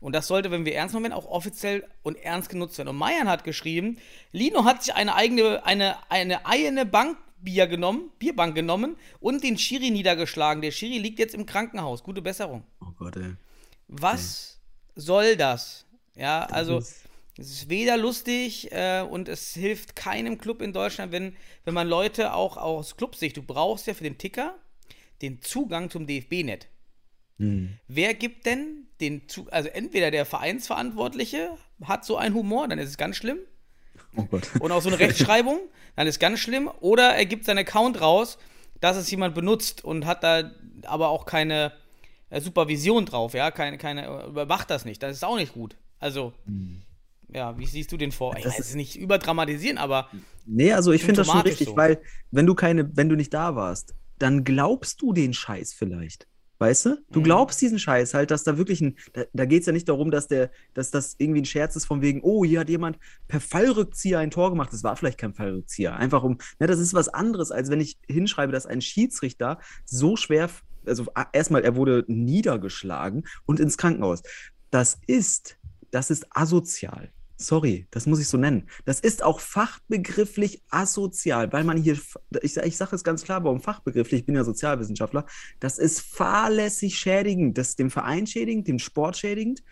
Und 0.01 0.13
das 0.13 0.27
sollte, 0.27 0.51
wenn 0.51 0.65
wir 0.65 0.75
ernst 0.75 0.94
nehmen, 0.94 1.13
auch 1.13 1.25
offiziell 1.25 1.88
und 2.03 2.17
ernst 2.17 2.50
genutzt 2.50 2.77
werden. 2.77 2.89
Und 2.89 2.98
Meier 2.98 3.25
hat 3.25 3.44
geschrieben, 3.44 3.98
Lino 4.32 4.63
hat 4.65 4.84
sich 4.84 4.94
eine 4.94 5.15
eigene, 5.15 5.65
eine, 5.65 5.96
eine 6.12 6.46
eigene 6.46 6.86
Bank 6.86 7.17
Bier 7.38 7.68
genommen, 7.68 8.12
Bierbank 8.20 8.56
genommen 8.56 8.96
und 9.20 9.44
den 9.44 9.58
Schiri 9.58 9.92
niedergeschlagen. 9.92 10.62
Der 10.62 10.72
Schiri 10.72 10.98
liegt 10.98 11.20
jetzt 11.20 11.36
im 11.36 11.46
Krankenhaus. 11.46 12.04
Gute 12.04 12.22
Besserung. 12.22 12.63
Oh 12.82 12.92
Gott, 12.98 13.18
ey. 13.18 13.34
Was 13.88 14.60
okay. 14.94 15.01
soll 15.01 15.36
das? 15.36 15.86
Ja, 16.15 16.46
also 16.46 16.82
es 17.38 17.50
ist 17.50 17.70
weder 17.70 17.98
lustig 17.98 18.72
äh, 18.72 19.01
und 19.01 19.27
es 19.27 19.54
hilft 19.54 19.96
keinem 19.96 20.38
Club 20.38 20.62
in 20.62 20.72
Deutschland, 20.72 21.12
wenn, 21.12 21.36
wenn 21.65 21.74
man 21.74 21.88
Leute 21.88 22.34
auch 22.34 22.56
aus 22.56 22.96
Clubsicht, 22.96 23.36
du 23.36 23.44
brauchst 23.44 23.88
ja 23.88 23.94
für 23.94 24.04
den 24.06 24.18
Ticker 24.18 24.56
den 25.22 25.42
Zugang 25.42 25.89
zum 25.89 26.08
DFB-Net. 26.08 26.68
Hm. 27.38 27.77
Wer 27.88 28.13
gibt 28.13 28.46
denn 28.46 28.88
den 29.01 29.27
Zugang? 29.27 29.54
Also 29.54 29.70
entweder 29.70 30.12
der 30.12 30.25
Vereinsverantwortliche 30.25 31.58
hat 31.84 32.06
so 32.06 32.15
einen 32.15 32.36
Humor, 32.36 32.68
dann 32.68 32.80
ist 32.80 32.89
es 32.89 32.98
ganz 32.98 33.18
schlimm. 33.18 33.39
Oh. 34.15 34.39
Und 34.60 34.72
auch 34.72 34.81
so 34.81 34.89
eine 34.89 35.00
Rechtschreibung, 35.00 35.60
dann 35.95 36.07
ist 36.07 36.19
ganz 36.19 36.39
schlimm. 36.39 36.69
Oder 36.79 37.15
er 37.15 37.25
gibt 37.25 37.45
seinen 37.45 37.60
Account 37.60 38.01
raus, 38.01 38.38
dass 38.79 38.98
es 38.98 39.10
jemand 39.10 39.36
benutzt 39.36 39.84
und 39.84 40.05
hat 40.05 40.24
da 40.24 40.51
aber 40.84 41.10
auch 41.10 41.25
keine 41.25 41.74
äh, 42.29 42.41
Supervision 42.41 43.05
drauf, 43.05 43.34
ja, 43.34 43.51
keine, 43.51 43.77
keine, 43.77 44.25
überwacht 44.27 44.69
das 44.69 44.86
nicht. 44.86 45.01
Das 45.01 45.15
ist 45.15 45.24
auch 45.24 45.38
nicht 45.38 45.53
gut. 45.53 45.75
Also, 46.00 46.34
hm. 46.45 46.81
ja, 47.34 47.57
wie 47.57 47.65
siehst 47.65 47.91
du 47.91 47.98
den 47.98 48.12
vor? 48.12 48.36
Ich 48.38 48.45
weiß 48.45 48.60
es 48.60 48.75
nicht 48.75 48.95
überdramatisieren, 48.95 49.77
aber. 49.77 50.10
Nee, 50.45 50.74
also 50.74 50.91
ich 50.91 51.03
finde 51.03 51.22
das 51.22 51.27
schon 51.27 51.41
richtig, 51.41 51.69
so. 51.69 51.77
weil 51.77 52.00
wenn 52.31 52.45
du 52.45 52.53
keine, 52.53 52.95
wenn 52.95 53.10
du 53.10 53.15
nicht 53.15 53.34
da 53.34 53.55
warst, 53.55 53.95
dann 54.19 54.43
glaubst 54.43 55.01
du 55.01 55.13
den 55.13 55.34
Scheiß 55.34 55.74
vielleicht. 55.74 56.27
Weißt 56.58 56.86
du? 56.86 57.04
Du 57.12 57.20
mhm. 57.20 57.24
glaubst 57.26 57.62
diesen 57.62 57.80
Scheiß 57.80 58.14
halt, 58.14 58.32
dass 58.32 58.44
da 58.44 58.58
wirklich 58.58 58.82
ein. 58.82 58.96
Da, 59.14 59.24
da 59.34 59.46
geht 59.46 59.62
es 59.62 59.66
ja 59.66 59.74
nicht 59.74 59.90
darum, 59.90 60.10
dass 60.10 60.28
der, 60.28 60.52
dass 60.74 60.90
das 60.90 61.16
irgendwie 61.18 61.42
ein 61.42 61.46
Scherz 61.46 61.76
ist 61.76 61.86
von 61.86 62.02
wegen, 62.02 62.22
oh, 62.24 62.46
hier 62.46 62.62
hat 62.62 62.70
jemand 62.70 62.98
per 63.28 63.42
Fallrückzieher 63.42 64.20
ein 64.20 64.32
Tor 64.32 64.52
gemacht. 64.52 64.72
Das 64.72 64.84
war 64.84 64.96
vielleicht 64.96 65.18
kein 65.18 65.34
Fallrückzieher. 65.34 65.96
Einfach 65.96 66.24
um. 66.24 66.38
Ne, 66.60 66.68
das 66.68 66.80
ist 66.80 66.94
was 66.94 67.10
anderes, 67.10 67.52
als 67.52 67.70
wenn 67.70 67.82
ich 67.82 67.98
hinschreibe, 68.08 68.54
dass 68.54 68.66
ein 68.66 68.82
Schiedsrichter 68.82 69.60
so 69.86 70.16
schwer. 70.16 70.50
Also 70.86 71.08
erstmal, 71.34 71.64
er 71.64 71.76
wurde 71.76 72.06
niedergeschlagen 72.08 73.26
und 73.46 73.60
ins 73.60 73.78
Krankenhaus. 73.78 74.22
Das 74.70 74.98
ist, 75.08 75.58
das 75.92 76.10
ist 76.10 76.28
asozial. 76.30 77.12
Sorry, 77.38 77.88
das 77.92 78.06
muss 78.06 78.20
ich 78.20 78.30
so 78.30 78.38
nennen. 78.38 78.70
Das 78.86 79.01
ist 79.01 79.22
auch 79.22 79.42
fachbegrifflich 79.42 80.63
asozial, 80.70 81.51
weil 81.51 81.65
man 81.65 81.77
hier, 81.77 81.98
ich, 82.42 82.56
ich 82.56 82.77
sage 82.77 82.96
es 82.96 83.04
ganz 83.04 83.24
klar, 83.24 83.44
warum 83.44 83.60
fachbegrifflich, 83.60 84.22
ich 84.22 84.25
bin 84.25 84.36
ja 84.36 84.44
Sozialwissenschaftler, 84.46 85.25
das 85.60 85.77
ist 85.77 86.00
fahrlässig 86.00 86.98
schädigend, 86.98 87.58
das 87.58 87.70
ist 87.70 87.80
dem 87.80 87.92
Verein 87.92 88.25
schädigend, 88.25 88.68
dem 88.68 88.80
Sport 88.80 89.18
schädigend 89.18 89.63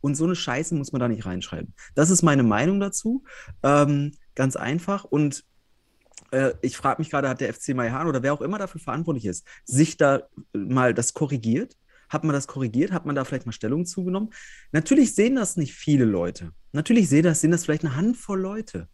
und 0.00 0.14
so 0.14 0.24
eine 0.24 0.36
Scheiße 0.36 0.76
muss 0.76 0.92
man 0.92 1.00
da 1.00 1.08
nicht 1.08 1.26
reinschreiben. 1.26 1.74
Das 1.96 2.10
ist 2.10 2.22
meine 2.22 2.44
Meinung 2.44 2.78
dazu, 2.78 3.24
ähm, 3.64 4.12
ganz 4.36 4.54
einfach 4.54 5.04
und 5.04 5.44
äh, 6.30 6.52
ich 6.62 6.76
frage 6.76 7.00
mich 7.00 7.10
gerade, 7.10 7.28
hat 7.28 7.40
der 7.40 7.52
FC 7.52 7.74
Maihan 7.74 8.06
oder 8.06 8.22
wer 8.22 8.32
auch 8.32 8.42
immer 8.42 8.58
dafür 8.58 8.80
verantwortlich 8.80 9.26
ist, 9.26 9.44
sich 9.64 9.96
da 9.96 10.22
mal 10.52 10.94
das 10.94 11.14
korrigiert? 11.14 11.76
Hat 12.08 12.24
man 12.24 12.32
das 12.32 12.46
korrigiert? 12.46 12.92
Hat 12.92 13.06
man 13.06 13.14
da 13.14 13.24
vielleicht 13.24 13.46
mal 13.46 13.52
Stellung 13.52 13.86
zugenommen? 13.86 14.30
Natürlich 14.72 15.14
sehen 15.14 15.36
das 15.36 15.56
nicht 15.56 15.74
viele 15.74 16.04
Leute. 16.04 16.52
Natürlich 16.72 17.08
sehen 17.08 17.24
das, 17.24 17.40
sehen 17.40 17.50
das 17.50 17.64
vielleicht 17.64 17.84
eine 17.84 17.96
Handvoll 17.96 18.40
Leute. 18.40 18.88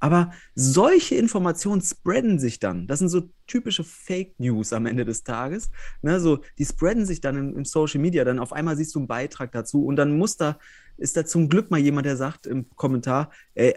Aber 0.00 0.32
solche 0.54 1.14
Informationen 1.14 1.80
spreaden 1.80 2.38
sich 2.38 2.58
dann. 2.58 2.88
Das 2.88 2.98
sind 2.98 3.08
so 3.08 3.30
typische 3.46 3.84
Fake 3.84 4.34
News 4.38 4.72
am 4.72 4.86
Ende 4.86 5.04
des 5.04 5.22
Tages. 5.22 5.70
Ne, 6.02 6.18
so, 6.18 6.40
die 6.58 6.64
spreaden 6.64 7.06
sich 7.06 7.20
dann 7.20 7.54
im, 7.54 7.64
Social 7.64 8.00
Media. 8.00 8.24
Dann 8.24 8.40
auf 8.40 8.52
einmal 8.52 8.76
siehst 8.76 8.94
du 8.94 8.98
einen 8.98 9.08
Beitrag 9.08 9.52
dazu 9.52 9.84
und 9.86 9.96
dann 9.96 10.18
muss 10.18 10.36
da, 10.36 10.58
ist 10.96 11.16
da 11.16 11.24
zum 11.24 11.48
Glück 11.48 11.70
mal 11.70 11.78
jemand, 11.78 12.06
der 12.06 12.16
sagt 12.16 12.46
im 12.46 12.68
Kommentar, 12.70 13.30
ey, 13.54 13.76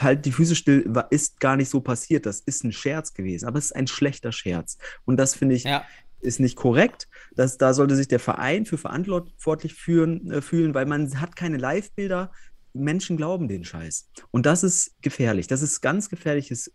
halt 0.00 0.24
die 0.24 0.32
Füße 0.32 0.56
still, 0.56 0.90
ist 1.10 1.38
gar 1.38 1.56
nicht 1.56 1.68
so 1.68 1.80
passiert. 1.80 2.24
Das 2.24 2.40
ist 2.40 2.64
ein 2.64 2.72
Scherz 2.72 3.12
gewesen, 3.12 3.46
aber 3.46 3.58
es 3.58 3.66
ist 3.66 3.76
ein 3.76 3.86
schlechter 3.86 4.32
Scherz. 4.32 4.78
Und 5.04 5.18
das 5.18 5.34
finde 5.34 5.56
ich, 5.56 5.64
ja 5.64 5.84
ist 6.20 6.40
nicht 6.40 6.56
korrekt. 6.56 7.08
Das, 7.34 7.58
da 7.58 7.74
sollte 7.74 7.96
sich 7.96 8.08
der 8.08 8.20
Verein 8.20 8.66
für 8.66 8.78
verantwortlich 8.78 9.74
führen, 9.74 10.30
äh, 10.30 10.42
fühlen, 10.42 10.74
weil 10.74 10.86
man 10.86 11.20
hat 11.20 11.36
keine 11.36 11.56
Live-Bilder. 11.56 12.32
Menschen 12.72 13.16
glauben 13.16 13.48
den 13.48 13.64
Scheiß. 13.64 14.10
Und 14.30 14.46
das 14.46 14.62
ist 14.62 15.00
gefährlich. 15.02 15.46
Das 15.46 15.62
ist 15.62 15.80
ganz 15.80 16.08
gefährliches 16.08 16.72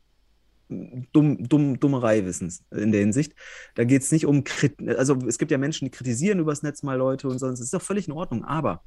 dumm, 1.13 1.47
dumm, 1.47 1.79
Dummerei 1.79 2.25
Wissens 2.25 2.63
in 2.71 2.91
der 2.91 3.01
Hinsicht. 3.01 3.33
Da 3.75 3.83
geht 3.83 4.01
es 4.01 4.11
nicht 4.11 4.25
um, 4.25 4.43
also 4.97 5.17
es 5.27 5.37
gibt 5.37 5.51
ja 5.51 5.57
Menschen, 5.57 5.85
die 5.85 5.91
kritisieren 5.91 6.39
übers 6.39 6.63
Netz 6.63 6.83
mal 6.83 6.97
Leute 6.97 7.27
und 7.27 7.39
sonst, 7.39 7.59
das 7.59 7.65
ist 7.65 7.73
doch 7.73 7.81
völlig 7.81 8.07
in 8.07 8.13
Ordnung, 8.13 8.43
aber 8.43 8.83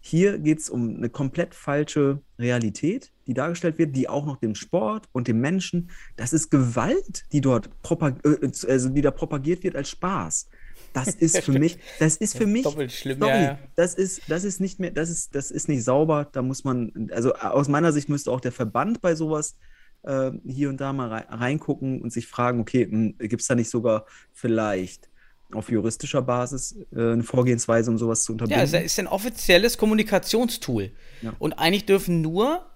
hier 0.00 0.38
geht 0.38 0.58
es 0.58 0.68
um 0.68 0.96
eine 0.96 1.10
komplett 1.10 1.54
falsche 1.54 2.20
Realität, 2.38 3.12
die 3.32 3.34
dargestellt 3.34 3.78
wird, 3.78 3.96
die 3.96 4.08
auch 4.08 4.26
noch 4.26 4.36
dem 4.36 4.54
Sport 4.54 5.08
und 5.12 5.28
dem 5.28 5.40
Menschen, 5.40 5.90
das 6.16 6.32
ist 6.32 6.50
Gewalt, 6.50 7.24
die 7.32 7.40
dort 7.40 7.70
äh, 7.90 8.50
also 8.68 8.88
die 8.88 9.00
da 9.00 9.10
propagiert 9.10 9.62
wird 9.62 9.76
als 9.76 9.90
Spaß. 9.90 10.48
Das 10.92 11.08
ist 11.14 11.38
für 11.38 11.58
mich, 11.58 11.78
das 11.98 12.16
ist 12.16 12.36
für 12.36 12.46
mich, 12.46 12.64
Doppelt 12.64 12.92
schlimm, 12.92 13.18
sorry, 13.20 13.32
ja, 13.32 13.42
ja. 13.42 13.58
das 13.76 13.94
ist, 13.94 14.22
das 14.28 14.44
ist 14.44 14.60
nicht 14.60 14.78
mehr, 14.78 14.90
das 14.90 15.10
ist, 15.10 15.34
das 15.34 15.50
ist 15.50 15.68
nicht 15.68 15.84
sauber. 15.84 16.28
Da 16.30 16.42
muss 16.42 16.64
man, 16.64 17.10
also 17.12 17.34
aus 17.34 17.68
meiner 17.68 17.92
Sicht 17.92 18.08
müsste 18.08 18.30
auch 18.30 18.40
der 18.40 18.52
Verband 18.52 19.00
bei 19.00 19.14
sowas 19.14 19.56
äh, 20.02 20.32
hier 20.46 20.68
und 20.68 20.80
da 20.80 20.92
mal 20.92 21.08
rei- 21.08 21.26
reingucken 21.28 22.02
und 22.02 22.12
sich 22.12 22.26
fragen, 22.26 22.60
okay, 22.60 22.86
gibt 23.18 23.40
es 23.40 23.48
da 23.48 23.54
nicht 23.54 23.70
sogar 23.70 24.06
vielleicht 24.32 25.08
auf 25.54 25.70
juristischer 25.70 26.22
Basis 26.22 26.76
äh, 26.94 27.12
eine 27.12 27.22
Vorgehensweise, 27.22 27.90
um 27.90 27.98
sowas 27.98 28.24
zu 28.24 28.32
unterbinden? 28.32 28.58
Ja, 28.58 28.78
es 28.78 28.86
ist 28.86 28.98
ein 28.98 29.06
offizielles 29.06 29.78
Kommunikationstool. 29.78 30.92
Ja. 31.20 31.34
Und 31.38 31.54
eigentlich 31.54 31.86
dürfen 31.86 32.20
nur 32.20 32.66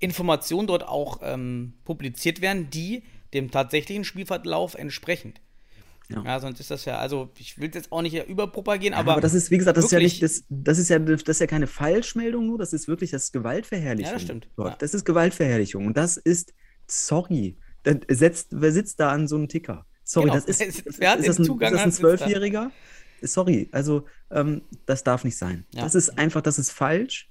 Informationen 0.00 0.66
dort 0.66 0.86
auch 0.88 1.20
ähm, 1.22 1.74
publiziert 1.84 2.40
werden, 2.40 2.70
die 2.70 3.02
dem 3.32 3.50
tatsächlichen 3.50 4.04
Spielverlauf 4.04 4.74
entsprechen. 4.74 5.34
Ja. 6.08 6.24
Ja. 6.24 6.40
sonst 6.40 6.58
ist 6.58 6.70
das 6.72 6.84
ja, 6.86 6.98
also 6.98 7.30
ich 7.38 7.58
will 7.58 7.70
jetzt 7.72 7.92
auch 7.92 8.02
nicht 8.02 8.28
überpropagieren, 8.28 8.94
aber, 8.94 9.12
aber, 9.12 9.20
das 9.20 9.34
ist, 9.34 9.52
wie 9.52 9.58
gesagt, 9.58 9.76
das 9.76 9.84
ist 9.84 9.92
ja 9.92 9.98
wirklich- 9.98 10.20
nicht, 10.20 10.22
das, 10.22 10.44
das 10.48 10.78
ist 10.78 10.88
ja, 10.88 10.98
das 10.98 11.22
ist 11.22 11.40
ja 11.40 11.46
keine 11.46 11.68
Falschmeldung 11.68 12.46
nur, 12.46 12.58
das 12.58 12.72
ist 12.72 12.88
wirklich, 12.88 13.10
das 13.12 13.24
ist 13.24 13.32
Gewaltverherrlichung. 13.32 14.08
Ja, 14.10 14.14
das 14.14 14.22
stimmt. 14.22 14.48
dort. 14.56 14.70
Ja. 14.70 14.76
Das 14.76 14.94
ist 14.94 15.04
Gewaltverherrlichung 15.04 15.86
und 15.86 15.96
das 15.96 16.16
ist, 16.16 16.52
sorry, 16.88 17.56
dann 17.84 18.00
setzt, 18.08 18.48
wer 18.50 18.72
sitzt 18.72 18.98
da 18.98 19.12
an 19.12 19.28
so 19.28 19.36
einem 19.36 19.48
Ticker? 19.48 19.86
Sorry, 20.02 20.26
Genau, 20.26 20.34
das 20.34 20.46
ist, 20.46 20.60
ist, 20.60 20.84
den 20.84 20.92
das 20.98 21.00
ein, 21.00 21.20
ist 21.20 21.38
das 21.38 21.80
ein? 21.80 21.92
Zwölfjähriger? 21.92 22.72
Sorry, 23.22 23.68
also 23.70 24.06
ähm, 24.30 24.62
das 24.86 25.04
darf 25.04 25.22
nicht 25.22 25.36
sein. 25.36 25.64
Ja. 25.74 25.82
Das 25.82 25.94
ist 25.94 26.18
einfach, 26.18 26.40
das 26.40 26.58
ist 26.58 26.72
falsch 26.72 27.29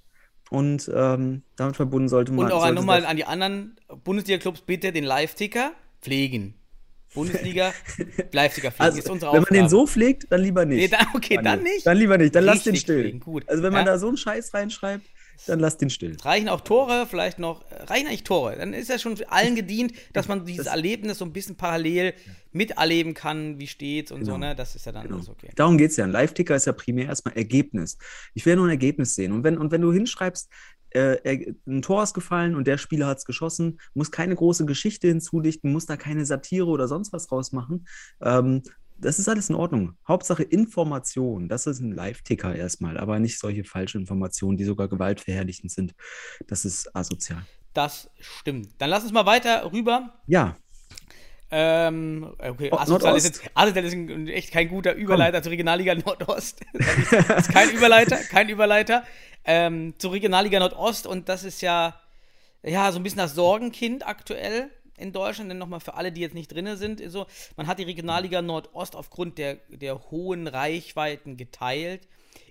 und 0.50 0.90
ähm, 0.94 1.44
damit 1.56 1.76
verbunden 1.76 2.10
sollte 2.10 2.32
man. 2.32 2.46
und 2.46 2.52
auch 2.52 2.72
nochmal 2.72 3.06
an 3.06 3.18
die 3.18 3.26
anderen 3.26 3.78
Bundesliga-Clubs 4.04 4.62
bitte 4.62 4.92
den 4.92 5.04
Live-Ticker 5.04 5.72
pflegen. 6.02 6.56
Bundesliga, 7.14 7.74
Live-Ticker 8.32 8.72
pflegen 8.72 8.84
Also, 8.84 9.00
ist 9.00 9.10
unsere 9.10 9.34
wenn 9.34 9.42
man 9.42 9.54
den 9.54 9.70
so 9.70 9.88
pflegt, 9.88 10.28
dann 10.30 10.42
lieber 10.42 10.66
nicht. 10.66 10.78
Nee, 10.80 10.88
dann- 10.98 11.08
okay, 11.16 11.36
Daniel. 11.36 11.44
dann 11.56 11.64
nicht. 11.64 11.86
Dann 11.88 11.98
lieber 11.98 12.18
nicht, 12.18 12.36
dann 12.36 12.44
lass 12.44 12.64
den 12.64 12.72
Richtig 12.74 12.82
still. 12.82 13.02
pflegen, 13.02 13.20
gut. 13.20 13.50
Also 13.50 13.64
wenn 13.64 13.74
man 13.74 13.86
Ja. 13.86 13.94
da 13.94 13.98
so 14.00 14.08
einen 14.08 14.18
Scheiß 14.18 14.54
reinschreibt, 14.54 15.06
dann 15.48 15.60
lass 15.60 15.78
den 15.78 15.90
still. 15.90 16.16
Reichen 16.22 16.50
auch 16.50 16.62
Tore, 16.62 17.08
vielleicht 17.10 17.40
noch, 17.40 17.64
reichen 17.88 18.08
eigentlich 18.08 18.24
Tore. 18.24 18.56
Dann 18.58 18.74
ist 18.74 18.90
ja 18.90 19.00
schon 19.00 19.16
allen 19.30 19.56
gedient, 19.56 19.94
dass 20.14 20.28
man 20.28 20.46
dieses 20.46 20.66
Das- 20.66 20.74
Erlebnis 20.76 21.18
so 21.18 21.26
ein 21.26 21.34
bisschen 21.34 21.56
parallel 21.56 22.14
miterleben 22.52 23.14
kann, 23.14 23.60
wie 23.60 23.68
steht's 23.68 24.12
und 24.12 24.26
so, 24.26 24.34
Genau. 24.34 24.48
ne? 24.48 24.56
Das 24.56 24.76
ist 24.76 24.86
ja 24.86 24.92
dann 24.92 25.04
Genau. 25.04 25.16
alles 25.18 25.30
okay. 25.30 25.50
Darum 25.56 25.78
geht 25.78 25.92
es 25.92 25.98
ja. 25.98 26.04
Ein 26.06 26.12
Live-Ticker 26.12 26.56
ist 26.56 26.66
ja 26.66 26.74
primär 26.74 27.06
erstmal 27.08 27.36
Ergebnis. 27.38 27.98
Ich 28.34 28.46
will 28.46 28.56
nur 28.56 28.66
ein 28.66 28.72
Ergebnis 28.72 29.16
sehen. 29.16 29.32
Und 29.32 29.44
wenn, 29.44 29.58
und 29.58 29.72
wenn 29.72 29.82
du 29.82 29.92
hinschreibst, 29.94 30.50
äh, 30.92 31.46
ein 31.68 31.82
Tor 31.84 32.02
ist 32.02 32.16
gefallen 32.16 32.56
und 32.56 32.66
der 32.66 32.80
Spieler 32.80 33.06
hat 33.06 33.20
es 33.20 33.26
geschossen, 33.26 33.80
muss 33.94 34.10
keine 34.10 34.36
große 34.36 34.66
Geschichte 34.66 35.08
hinzudichten, 35.08 35.72
muss 35.72 35.86
da 35.86 35.98
keine 35.98 36.26
Satire 36.26 36.66
oder 36.66 36.88
sonst 36.88 37.14
was 37.14 37.28
draus 37.28 37.52
machen. 37.52 37.86
Ähm, 38.22 38.64
das 39.02 39.20
ist 39.20 39.28
alles 39.30 39.50
in 39.50 39.56
Ordnung. 39.56 39.94
Hauptsache 40.08 40.44
Information. 40.44 41.48
Das 41.50 41.68
ist 41.68 41.80
ein 41.80 41.92
Live-Ticker 41.92 42.56
erstmal, 42.56 42.98
aber 42.98 43.20
nicht 43.20 43.40
solche 43.40 43.64
falsche 43.64 43.98
Informationen, 43.98 44.58
die 44.58 44.64
sogar 44.66 44.88
gewaltverherrlichend 44.88 45.72
sind. 45.72 45.94
Das 46.48 46.66
ist 46.66 46.96
asozial. 46.96 47.46
Das 47.74 48.10
stimmt. 48.20 48.70
Dann 48.80 48.90
lass 48.90 49.04
uns 49.04 49.12
mal 49.12 49.26
weiter 49.26 49.72
rüber. 49.72 50.14
Ja, 50.28 50.58
Ähm, 51.52 52.32
okay, 52.38 52.70
Oh, 52.72 52.78
Asozial 52.78 53.18
ist, 53.18 53.24
jetzt, 53.26 53.42
Asozial 53.56 53.86
ist 53.86 54.30
echt 54.30 54.52
kein 54.52 54.70
guter 54.70 54.94
Überleiter 54.94 55.42
zur 55.42 55.52
Regionalliga 55.52 55.96
Nordost. 55.96 56.62
Das 57.28 57.48
ist 57.48 57.52
kein 57.54 57.72
Überleiter, 57.72 58.18
kein 58.18 58.50
Überleiter. 58.50 59.04
Ähm, 59.46 59.96
zur 59.98 60.12
Regionalliga 60.14 60.60
Nordost 60.60 61.08
und 61.08 61.28
das 61.28 61.44
ist 61.44 61.62
ja, 61.62 62.00
ja, 62.62 62.92
so 62.92 63.00
ein 63.00 63.04
bisschen 63.04 63.18
das 63.20 63.34
Sorgenkind 63.36 64.06
aktuell 64.06 64.70
in 65.00 65.14
Deutschland, 65.14 65.50
denn 65.50 65.58
nochmal 65.58 65.80
für 65.80 65.96
alle, 65.96 66.12
die 66.12 66.22
jetzt 66.22 66.34
nicht 66.34 66.52
drin 66.52 66.76
sind, 66.78 67.02
so, 67.12 67.26
man 67.58 67.68
hat 67.68 67.80
die 67.80 67.84
Regionalliga 67.84 68.42
Nordost 68.42 68.96
aufgrund 68.96 69.38
der, 69.38 69.56
der 69.70 70.12
hohen 70.12 70.48
Reichweiten 70.48 71.38
geteilt 71.38 72.08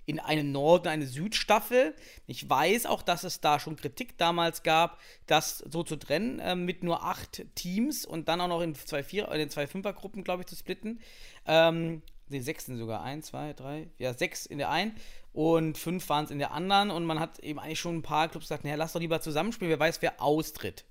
in 0.06 0.20
eine 0.20 0.42
Nord- 0.42 0.86
und 0.86 0.88
eine 0.88 1.06
Südstaffel. 1.06 1.94
Ich 2.26 2.48
weiß 2.48 2.86
auch, 2.86 3.02
dass 3.02 3.24
es 3.24 3.42
da 3.42 3.60
schon 3.60 3.76
Kritik 3.76 4.16
damals 4.16 4.62
gab, 4.62 4.98
das 5.26 5.58
so 5.58 5.82
zu 5.82 5.96
trennen, 5.96 6.38
äh, 6.38 6.56
mit 6.56 6.82
nur 6.82 7.04
acht 7.04 7.44
Teams 7.54 8.06
und 8.06 8.28
dann 8.28 8.40
auch 8.40 8.48
noch 8.48 8.62
in 8.62 8.74
zwei 8.74 9.02
Vier, 9.02 9.28
äh, 9.28 9.42
in 9.42 9.50
zwei 9.50 9.66
Fünfergruppen, 9.66 10.24
glaube 10.24 10.42
ich, 10.42 10.46
zu 10.46 10.56
splitten. 10.56 11.00
Ähm, 11.46 12.02
den 12.30 12.42
sechsten 12.42 12.78
sogar. 12.78 13.02
Eins, 13.02 13.26
zwei, 13.26 13.52
drei, 13.52 13.88
ja, 13.98 14.14
sechs 14.14 14.46
in 14.46 14.58
der 14.58 14.70
einen 14.70 14.94
und 15.32 15.78
fünf 15.78 16.08
waren 16.08 16.24
es 16.24 16.30
in 16.30 16.38
der 16.38 16.52
anderen. 16.52 16.90
Und 16.90 17.04
man 17.04 17.20
hat 17.20 17.38
eben 17.40 17.58
eigentlich 17.58 17.80
schon 17.80 17.96
ein 17.96 18.02
paar 18.02 18.28
Clubs 18.28 18.46
gesagt, 18.46 18.64
naja, 18.64 18.76
lass 18.76 18.92
doch 18.92 19.00
lieber 19.00 19.20
zusammenspielen, 19.20 19.70
wer 19.70 19.80
weiß, 19.80 20.02
wer 20.02 20.22
austritt. 20.22 20.84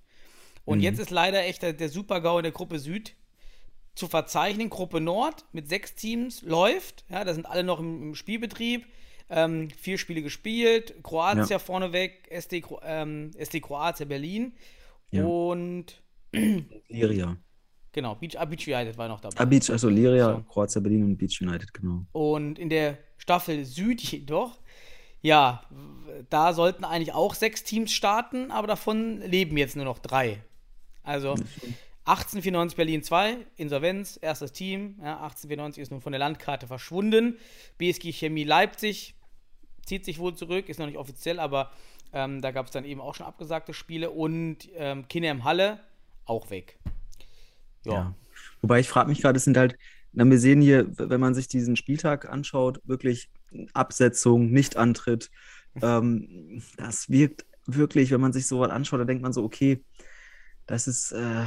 Und 0.68 0.82
jetzt 0.82 1.00
ist 1.00 1.10
leider 1.12 1.44
echt 1.46 1.62
der, 1.62 1.74
der 1.74 1.90
Super-GAU 1.90 2.40
in 2.40 2.44
der 2.44 2.52
Gruppe 2.52 2.78
Süd 2.80 3.16
zu 3.96 4.08
verzeichnen. 4.08 4.70
Gruppe 4.70 5.00
Nord 5.02 5.46
mit 5.54 5.68
sechs 5.70 5.96
Teams 5.96 6.42
läuft. 6.42 7.06
Ja, 7.10 7.24
da 7.24 7.34
sind 7.34 7.46
alle 7.46 7.64
noch 7.64 7.80
im, 7.80 8.04
im 8.10 8.16
Spielbetrieb. 8.16 8.86
Ähm, 9.30 9.70
vier 9.72 9.98
Spiele 9.98 10.22
gespielt. 10.22 10.94
Kroatia 11.04 11.46
Ja. 11.46 11.60
vorneweg, 11.60 12.28
SD, 12.30 12.64
ähm, 12.84 13.32
SD 13.38 13.60
Kroatia 13.62 14.06
Berlin. 14.06 14.54
Ja. 15.12 15.26
Und 15.26 16.02
Liria. 16.90 17.38
genau, 17.92 18.16
Beach, 18.16 18.38
ah, 18.40 18.46
Beach 18.46 18.68
United 18.68 18.98
war 18.98 19.08
noch 19.08 19.22
dabei. 19.22 19.40
Ah, 19.40 19.46
Beach, 19.46 19.70
also 19.70 19.90
Liria, 19.90 20.36
So. 20.36 20.44
Kroatia, 20.52 20.82
Berlin 20.82 21.04
und 21.04 21.18
Beach 21.18 21.42
United, 21.42 21.74
genau. 21.74 22.06
Und 22.12 22.60
in 22.60 22.70
der 22.70 22.98
Staffel 23.18 23.66
Süd 23.66 24.02
jedoch, 24.02 24.60
ja, 25.22 25.64
da 26.30 26.54
sollten 26.54 26.84
eigentlich 26.86 27.14
auch 27.14 27.34
sechs 27.36 27.64
Teams 27.64 27.92
starten, 27.92 28.52
aber 28.52 28.68
davon 28.68 29.22
leben 29.22 29.58
jetzt 29.58 29.76
nur 29.76 29.86
noch 29.86 30.00
drei. 30.00 30.44
Also 31.08 31.36
1894 32.04 32.76
Berlin 32.76 33.02
2, 33.02 33.38
Insolvenz, 33.56 34.20
erstes 34.22 34.52
Team. 34.52 34.96
Ja, 35.00 35.14
1894 35.24 35.82
ist 35.82 35.92
nun 35.92 36.02
von 36.02 36.12
der 36.12 36.20
Landkarte 36.20 36.68
verschwunden. 36.68 37.38
BSG 37.78 38.12
Chemie 38.12 38.44
Leipzig 38.44 39.16
zieht 39.86 40.04
sich 40.04 40.20
wohl 40.20 40.36
zurück, 40.36 40.68
ist 40.68 40.80
noch 40.80 40.86
nicht 40.86 40.98
offiziell, 40.98 41.40
aber 41.40 41.72
ähm, 42.12 42.42
da 42.42 42.52
gab 42.52 42.66
es 42.66 42.74
dann 42.74 42.84
eben 42.84 43.00
auch 43.00 43.16
schon 43.16 43.26
abgesagte 43.26 43.74
Spiele. 43.74 44.12
Und 44.12 44.68
ähm, 44.76 45.08
Kinnem 45.08 45.46
Halle 45.46 45.80
auch 46.26 46.50
weg. 46.50 46.78
Ja. 47.86 47.94
Ja. 47.94 48.16
Wobei 48.62 48.82
ich 48.82 48.90
frage 48.90 49.10
mich 49.10 49.22
gerade, 49.22 49.38
es 49.38 49.46
sind 49.46 49.56
halt, 49.56 49.78
na, 50.12 50.26
wir 50.26 50.40
sehen 50.40 50.62
hier, 50.62 50.88
wenn 50.98 51.22
man 51.22 51.36
sich 51.36 51.48
diesen 51.48 51.78
Spieltag 51.78 52.30
anschaut, 52.30 52.82
wirklich 52.84 53.30
Absetzung, 53.74 54.52
Nichtantritt. 54.52 55.32
Ähm, 55.80 56.64
das 56.78 57.08
wirkt 57.08 57.46
wirklich, 57.68 58.10
wenn 58.10 58.20
man 58.20 58.34
sich 58.34 58.48
sowas 58.48 58.72
anschaut, 58.72 59.00
da 59.00 59.06
denkt 59.06 59.22
man 59.22 59.32
so, 59.32 59.44
okay, 59.44 59.84
das 60.68 60.88
ist, 60.88 61.12
äh, 61.14 61.44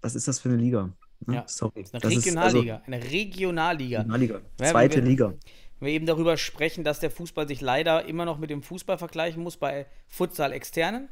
was 0.00 0.14
ist 0.16 0.26
das 0.28 0.40
für 0.40 0.48
eine 0.48 0.58
Liga? 0.58 0.90
Ne? 1.26 1.34
Ja, 1.36 1.44
Sorry. 1.46 1.84
Eine 1.92 2.00
Das 2.00 2.12
ist 2.12 2.36
also 2.36 2.58
Regionalliga. 2.58 2.82
eine 2.86 3.02
Regionalliga. 3.04 3.98
Regionalliga. 4.00 4.40
Ja, 4.60 4.66
Zweite 4.70 4.96
wir- 4.96 5.02
Liga. 5.04 5.34
Wenn 5.78 5.86
wir 5.88 5.92
eben 5.92 6.06
darüber 6.06 6.36
sprechen, 6.38 6.84
dass 6.84 7.00
der 7.00 7.10
Fußball 7.10 7.46
sich 7.46 7.60
leider 7.60 8.06
immer 8.06 8.24
noch 8.24 8.38
mit 8.38 8.48
dem 8.50 8.62
Fußball 8.62 8.96
vergleichen 8.98 9.42
muss 9.42 9.58
bei 9.58 9.86
Futsal-Externen, 10.08 11.08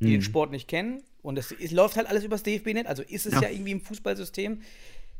die 0.00 0.06
Mhm. 0.06 0.10
den 0.12 0.22
Sport 0.22 0.50
nicht 0.52 0.68
kennen. 0.68 1.02
Und 1.22 1.38
es, 1.38 1.52
es 1.52 1.70
läuft 1.72 1.96
halt 1.96 2.06
alles 2.08 2.24
übers 2.24 2.42
DFB-Net, 2.44 2.86
also 2.86 3.02
ist 3.02 3.26
es 3.26 3.34
ja. 3.34 3.42
Ja. 3.42 3.48
irgendwie 3.50 3.72
im 3.72 3.80
Fußballsystem. 3.80 4.62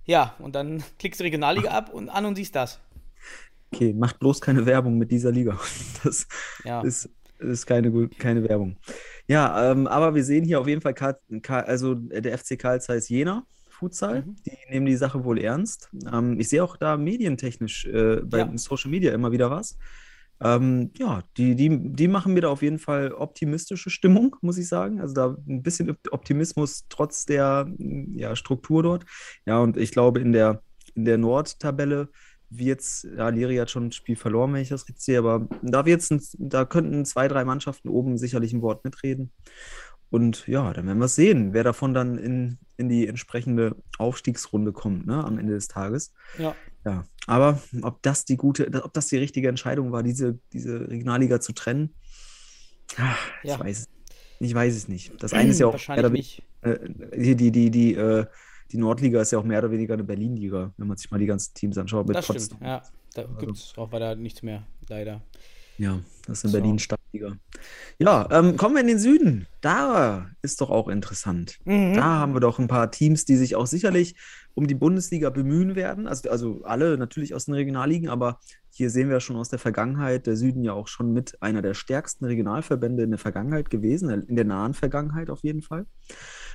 Ja, 0.06 0.34
und 0.38 0.54
dann 0.54 0.82
klickst 0.98 1.20
du 1.20 1.24
Regionalliga 1.24 1.70
ab 1.70 1.92
und 1.92 2.08
an 2.08 2.24
und 2.26 2.36
siehst 2.36 2.54
das. 2.54 2.78
Okay, 3.72 3.92
macht 3.92 4.18
bloß 4.18 4.40
keine 4.40 4.64
Werbung 4.66 4.98
mit 4.98 5.10
dieser 5.10 5.30
Liga. 5.32 5.58
Das 6.04 6.26
Ja. 6.64 6.80
ist, 6.82 7.08
ist 7.40 7.66
keine, 7.66 8.08
keine 8.18 8.48
Werbung. 8.48 8.78
Ja, 9.28 9.70
ähm, 9.72 9.86
aber 9.86 10.14
wir 10.14 10.24
sehen 10.24 10.44
hier 10.44 10.60
auf 10.60 10.68
jeden 10.68 10.80
Fall, 10.80 10.94
Karl, 10.94 11.16
Karl, 11.42 11.64
also 11.64 11.94
der 11.94 12.36
FC 12.38 12.58
Karl 12.58 12.80
Zeiss 12.80 13.08
Jena, 13.08 13.44
Futsal, 13.68 14.22
Mhm. 14.22 14.36
die 14.46 14.52
nehmen 14.70 14.86
die 14.86 14.96
Sache 14.96 15.24
wohl 15.24 15.38
ernst. 15.38 15.88
Ähm, 16.12 16.38
ich 16.38 16.48
sehe 16.48 16.62
auch 16.64 16.76
da 16.76 16.96
medientechnisch 16.96 17.86
äh, 17.86 18.20
bei 18.24 18.38
Ja. 18.40 18.52
Social 18.58 18.90
Media 18.90 19.12
immer 19.14 19.32
wieder 19.32 19.50
was. 19.50 19.78
Ähm, 20.42 20.90
ja, 20.98 21.22
die, 21.36 21.54
die, 21.54 21.68
die 21.92 22.08
machen 22.08 22.32
mir 22.32 22.40
da 22.42 22.48
auf 22.48 22.62
jeden 22.62 22.78
Fall 22.78 23.12
optimistische 23.12 23.90
Stimmung, 23.90 24.36
muss 24.40 24.56
ich 24.58 24.68
sagen. 24.68 25.00
Also 25.00 25.14
da 25.14 25.36
ein 25.48 25.62
bisschen 25.62 25.96
Optimismus 26.10 26.86
trotz 26.88 27.26
der 27.26 27.70
ja, 28.14 28.34
Struktur 28.36 28.82
dort. 28.82 29.04
Ja, 29.46 29.58
und 29.58 29.76
ich 29.76 29.92
glaube, 29.92 30.20
in 30.20 30.32
der, 30.32 30.62
in 30.94 31.04
der 31.04 31.18
Nordtabelle 31.18 32.08
wird's, 32.50 33.06
ja, 33.16 33.28
Liri 33.28 33.56
hat 33.56 33.70
schon 33.70 33.86
ein 33.86 33.92
Spiel 33.92 34.16
verloren, 34.16 34.52
wenn 34.52 34.62
ich 34.62 34.68
das 34.68 34.86
richtig 34.88 35.02
sehe, 35.02 35.18
aber 35.18 35.48
da 35.62 35.86
wird's 35.86 36.10
ein, 36.10 36.20
da 36.38 36.64
könnten 36.64 37.04
zwei, 37.04 37.28
drei 37.28 37.44
Mannschaften 37.44 37.88
oben 37.88 38.18
sicherlich 38.18 38.52
ein 38.52 38.62
Wort 38.62 38.84
mitreden. 38.84 39.32
Und 40.10 40.48
ja, 40.48 40.72
dann 40.72 40.86
werden 40.86 40.98
wir 40.98 41.06
sehen, 41.08 41.52
wer 41.52 41.62
davon 41.62 41.94
dann 41.94 42.18
in, 42.18 42.58
in 42.76 42.88
die 42.88 43.06
entsprechende 43.06 43.76
Aufstiegsrunde 43.98 44.72
kommt, 44.72 45.06
ne, 45.06 45.24
am 45.24 45.38
Ende 45.38 45.54
des 45.54 45.68
Tages. 45.68 46.12
ja. 46.38 46.54
Ja, 46.82 47.04
aber 47.26 47.60
ob 47.82 48.00
das 48.02 48.24
die 48.24 48.38
gute, 48.38 48.82
ob 48.82 48.94
das 48.94 49.08
die 49.08 49.18
richtige 49.18 49.48
Entscheidung 49.50 49.92
war, 49.92 50.02
diese, 50.02 50.38
diese 50.54 50.88
Regionalliga 50.88 51.38
zu 51.38 51.52
trennen, 51.52 51.94
ah, 52.96 53.14
ich 53.42 53.50
Ja. 53.50 53.60
weiß. 53.60 53.80
es. 53.80 53.88
Ich 54.42 54.54
weiß 54.54 54.74
es 54.74 54.88
nicht. 54.88 55.12
Das 55.22 55.34
eine 55.34 55.50
ist 55.50 55.60
ja 55.60 55.66
auch 55.66 55.74
Wahrscheinlich 55.74 56.42
äh, 56.62 56.78
hier 57.14 57.34
die, 57.36 57.50
die, 57.50 57.70
die, 57.70 57.94
äh, 57.94 58.24
die 58.72 58.78
Nordliga 58.78 59.20
ist 59.20 59.32
ja 59.32 59.38
auch 59.38 59.44
mehr 59.44 59.58
oder 59.60 59.70
weniger 59.70 59.94
eine 59.94 60.04
Berlin-Liga, 60.04 60.72
wenn 60.76 60.86
man 60.88 60.96
sich 60.96 61.10
mal 61.10 61.18
die 61.18 61.26
ganzen 61.26 61.54
Teams 61.54 61.76
anschaut. 61.78 62.06
Mit 62.06 62.16
Das 62.16 62.24
stimmt, 62.24 62.38
Potsdam. 62.38 62.62
ja. 62.68 62.82
Da 63.14 63.24
gibt 63.40 63.56
es 63.56 63.72
auch 63.76 63.90
weiter 63.90 64.14
nichts 64.14 64.42
mehr, 64.42 64.62
leider. 64.88 65.20
Ja, 65.78 65.98
das 66.26 66.38
ist 66.38 66.44
in 66.44 66.50
So. 66.50 66.58
Berlin 66.58 66.78
Stadtliga. 66.78 67.36
Ja, 67.98 68.28
ähm, 68.30 68.56
kommen 68.56 68.74
wir 68.74 68.82
in 68.82 68.86
den 68.86 68.98
Süden. 68.98 69.46
Da 69.62 70.30
ist 70.42 70.60
doch 70.60 70.70
auch 70.70 70.88
interessant. 70.88 71.58
Mhm. 71.64 71.94
Da 71.94 72.04
haben 72.04 72.34
wir 72.34 72.40
doch 72.40 72.58
ein 72.58 72.68
paar 72.68 72.90
Teams, 72.90 73.24
die 73.24 73.36
sich 73.36 73.56
auch 73.56 73.66
sicherlich 73.66 74.14
um 74.54 74.66
die 74.66 74.74
Bundesliga 74.74 75.30
bemühen 75.30 75.74
werden. 75.74 76.06
Also, 76.06 76.30
also 76.30 76.60
alle 76.64 76.98
natürlich 76.98 77.34
aus 77.34 77.46
den 77.46 77.54
Regionalligen, 77.54 78.10
aber 78.10 78.38
hier 78.70 78.90
sehen 78.90 79.08
wir 79.08 79.20
schon 79.20 79.36
aus 79.36 79.48
der 79.48 79.58
Vergangenheit, 79.58 80.26
der 80.26 80.36
Süden 80.36 80.62
ja 80.62 80.72
auch 80.74 80.86
schon 80.86 81.12
mit 81.12 81.40
einer 81.42 81.62
der 81.62 81.74
stärksten 81.74 82.26
Regionalverbände 82.26 83.02
in 83.02 83.10
der 83.10 83.18
Vergangenheit 83.18 83.70
gewesen, 83.70 84.10
in 84.28 84.36
der 84.36 84.44
nahen 84.44 84.74
Vergangenheit 84.74 85.30
auf 85.30 85.42
jeden 85.42 85.62
Fall. 85.62 85.86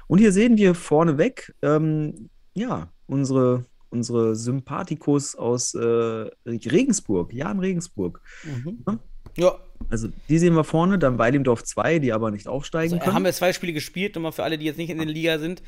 Und 0.08 0.20
hier 0.20 0.32
sehen 0.32 0.58
wir 0.58 0.76
vorneweg, 0.76 1.54
ähm, 1.62 2.30
ja, 2.54 2.89
unsere, 3.08 3.65
unsere 3.89 4.36
Sympathikus 4.36 5.36
aus 5.36 5.74
äh, 5.74 6.30
Regensburg, 6.46 7.34
Jan 7.34 7.60
Regensburg. 7.60 8.22
Mhm. 8.44 8.84
Ja. 8.88 9.00
Ja, 9.38 9.56
Also 9.89 10.08
die 10.30 10.38
sehen 10.38 10.54
wir 10.54 10.63
vorne, 10.63 10.98
dann 10.98 11.18
Weidemdorf 11.18 11.63
2, 11.63 12.00
die 12.00 12.13
aber 12.13 12.32
nicht 12.32 12.48
aufsteigen 12.48 12.94
also, 12.94 13.04
können. 13.04 13.15
haben 13.15 13.26
wir 13.26 13.34
zwei 13.34 13.52
Spiele 13.52 13.74
gespielt, 13.74 14.15
nochmal 14.15 14.32
für 14.32 14.44
alle, 14.44 14.58
die 14.58 14.65
jetzt 14.65 14.78
nicht 14.78 14.89
in 14.89 14.98
der 14.98 15.08
Liga 15.08 15.39
sind. 15.39 15.62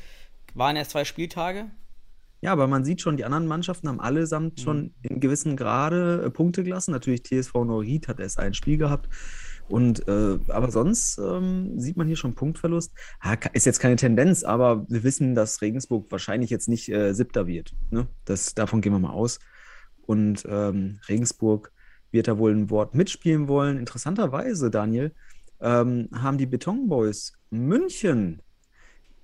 Waren 0.54 0.76
erst 0.76 0.92
zwei 0.92 1.04
Spieltage. 1.04 1.70
Ja, 2.40 2.52
aber 2.52 2.66
man 2.66 2.84
sieht 2.84 3.00
schon, 3.00 3.16
die 3.16 3.24
anderen 3.24 3.46
Mannschaften 3.46 3.88
haben 3.88 4.00
allesamt 4.00 4.60
schon 4.60 4.94
in 5.02 5.20
gewissem 5.20 5.56
Grade 5.56 6.22
äh, 6.24 6.30
Punkte 6.30 6.62
gelassen. 6.62 6.92
Natürlich 6.92 7.24
TSV 7.24 7.52
Neuried 7.54 8.08
hat 8.08 8.20
erst 8.20 8.38
ein 8.38 8.54
Spiel 8.54 8.78
gehabt. 8.78 9.08
Und 9.68 10.08
äh, 10.08 10.38
aber 10.48 10.70
sonst 10.70 11.18
ähm, 11.18 11.78
sieht 11.78 11.96
man 11.96 12.06
hier 12.06 12.16
schon 12.16 12.34
Punktverlust. 12.34 12.92
Ka- 13.20 13.50
ist 13.52 13.66
jetzt 13.66 13.80
keine 13.80 13.96
Tendenz, 13.96 14.42
aber 14.42 14.86
wir 14.88 15.04
wissen, 15.04 15.34
dass 15.34 15.60
Regensburg 15.60 16.10
wahrscheinlich 16.10 16.48
jetzt 16.48 16.68
nicht 16.68 16.88
äh, 16.88 17.12
Siebter 17.12 17.46
wird. 17.46 17.74
Ne? 17.90 18.06
Das, 18.24 18.54
davon 18.54 18.80
gehen 18.80 18.92
wir 18.92 18.98
mal 18.98 19.12
aus. 19.12 19.38
Und 20.06 20.46
ähm, 20.48 21.00
Regensburg 21.08 21.70
wird 22.10 22.28
da 22.28 22.38
wohl 22.38 22.52
ein 22.52 22.70
Wort 22.70 22.94
mitspielen 22.94 23.46
wollen. 23.46 23.76
Interessanterweise, 23.76 24.70
Daniel, 24.70 25.12
ähm, 25.60 26.08
haben 26.14 26.38
die 26.38 26.46
Betonboys 26.46 27.34
München 27.50 28.40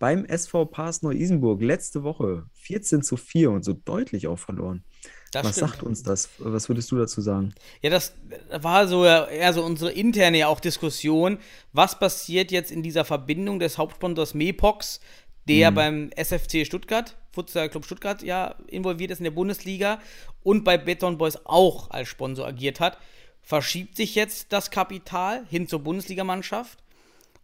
beim 0.05 0.27
SV 0.27 0.67
Pars 0.67 1.01
Neu-Isenburg 1.01 1.63
letzte 1.63 2.03
Woche 2.03 2.45
14 2.57 3.03
zu 3.03 3.17
4 3.17 3.51
und 3.51 3.65
so 3.65 3.73
deutlich 3.73 4.27
auch 4.27 4.39
verloren. 4.39 4.85
Das 5.33 5.47
Was 5.47 5.57
stimmt. 5.57 5.71
sagt 5.71 5.83
uns 5.83 6.03
das? 6.03 6.29
Was 6.37 6.69
würdest 6.69 6.91
du 6.91 6.97
dazu 6.99 7.23
sagen? 7.23 7.55
Ja, 7.81 7.89
das 7.89 8.13
war 8.51 8.87
so 8.87 9.07
eher 9.07 9.55
so 9.55 9.65
unsere 9.65 9.93
interne 9.93 10.41
ja 10.41 10.49
auch 10.49 10.61
Diskussion. 10.61 11.39
Was 11.73 11.99
passiert 11.99 12.53
jetzt 12.53 12.71
in 12.71 12.83
dieser 12.83 13.07
Verbindung 13.07 13.59
des 13.61 13.79
Hauptsponsors 13.79 14.35
Mepox, 14.35 15.01
der 15.49 15.71
beim 15.71 16.11
SFC 16.15 16.67
Stuttgart, 16.67 17.17
Futsal 17.33 17.71
Club 17.71 17.87
Stuttgart, 17.87 18.23
ja 18.23 18.57
involviert 18.67 19.11
ist 19.11 19.21
in 19.21 19.25
der 19.25 19.31
Bundesliga 19.31 20.01
und 20.43 20.65
bei 20.65 20.77
Beton 20.77 21.17
Boys 21.17 21.39
auch 21.47 21.89
als 21.89 22.11
Sponsor 22.11 22.47
agiert 22.47 22.79
hat? 22.79 22.99
Verschiebt 23.41 23.97
sich 23.97 24.15
jetzt 24.17 24.53
das 24.53 24.71
Kapital 24.71 25.47
hin 25.49 25.67
zur 25.67 25.79
Bundesligamannschaft 25.79 26.85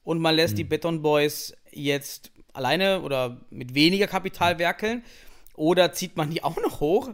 und 0.05 0.21
man 0.21 0.35
lässt 0.35 0.59
die 0.59 0.65
Beton 0.65 1.01
Boys 1.01 1.55
jetzt 1.73 2.33
alleine 2.53 3.03
oder 3.03 3.41
mit 3.51 3.75
weniger 3.75 4.07
Kapital 4.07 4.59
werkeln 4.59 5.05
oder 5.55 5.93
zieht 5.93 6.17
man 6.17 6.31
die 6.31 6.43
auch 6.43 6.57
noch 6.57 6.81
hoch 6.81 7.11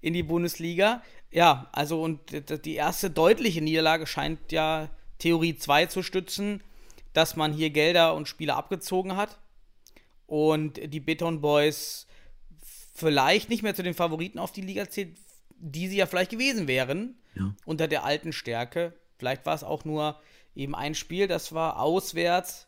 in 0.00 0.12
die 0.12 0.22
Bundesliga? 0.22 1.02
Ja, 1.30 1.68
also 1.72 2.02
und 2.02 2.20
die 2.64 2.74
erste 2.74 3.10
deutliche 3.10 3.62
Niederlage 3.62 4.06
scheint 4.06 4.52
ja 4.52 4.90
Theorie 5.18 5.56
2 5.56 5.86
zu 5.86 6.02
stützen, 6.02 6.62
dass 7.12 7.36
man 7.36 7.52
hier 7.52 7.70
Gelder 7.70 8.14
und 8.14 8.28
Spieler 8.28 8.56
abgezogen 8.56 9.16
hat 9.16 9.38
und 10.26 10.80
die 10.92 11.00
Beton 11.00 11.40
Boys 11.40 12.06
vielleicht 12.94 13.48
nicht 13.48 13.62
mehr 13.62 13.74
zu 13.74 13.82
den 13.82 13.94
Favoriten 13.94 14.38
auf 14.38 14.52
die 14.52 14.60
Liga 14.62 14.88
zählt, 14.88 15.16
die 15.58 15.88
sie 15.88 15.96
ja 15.96 16.06
vielleicht 16.06 16.30
gewesen 16.30 16.66
wären 16.68 17.16
Ja. 17.34 17.54
unter 17.64 17.88
der 17.88 18.04
alten 18.04 18.32
Stärke. 18.32 18.94
Vielleicht 19.18 19.46
war 19.46 19.54
es 19.54 19.64
auch 19.64 19.84
nur 19.84 20.20
eben 20.54 20.74
ein 20.74 20.94
Spiel, 20.94 21.28
das 21.28 21.52
war 21.54 21.78
auswärts 21.80 22.66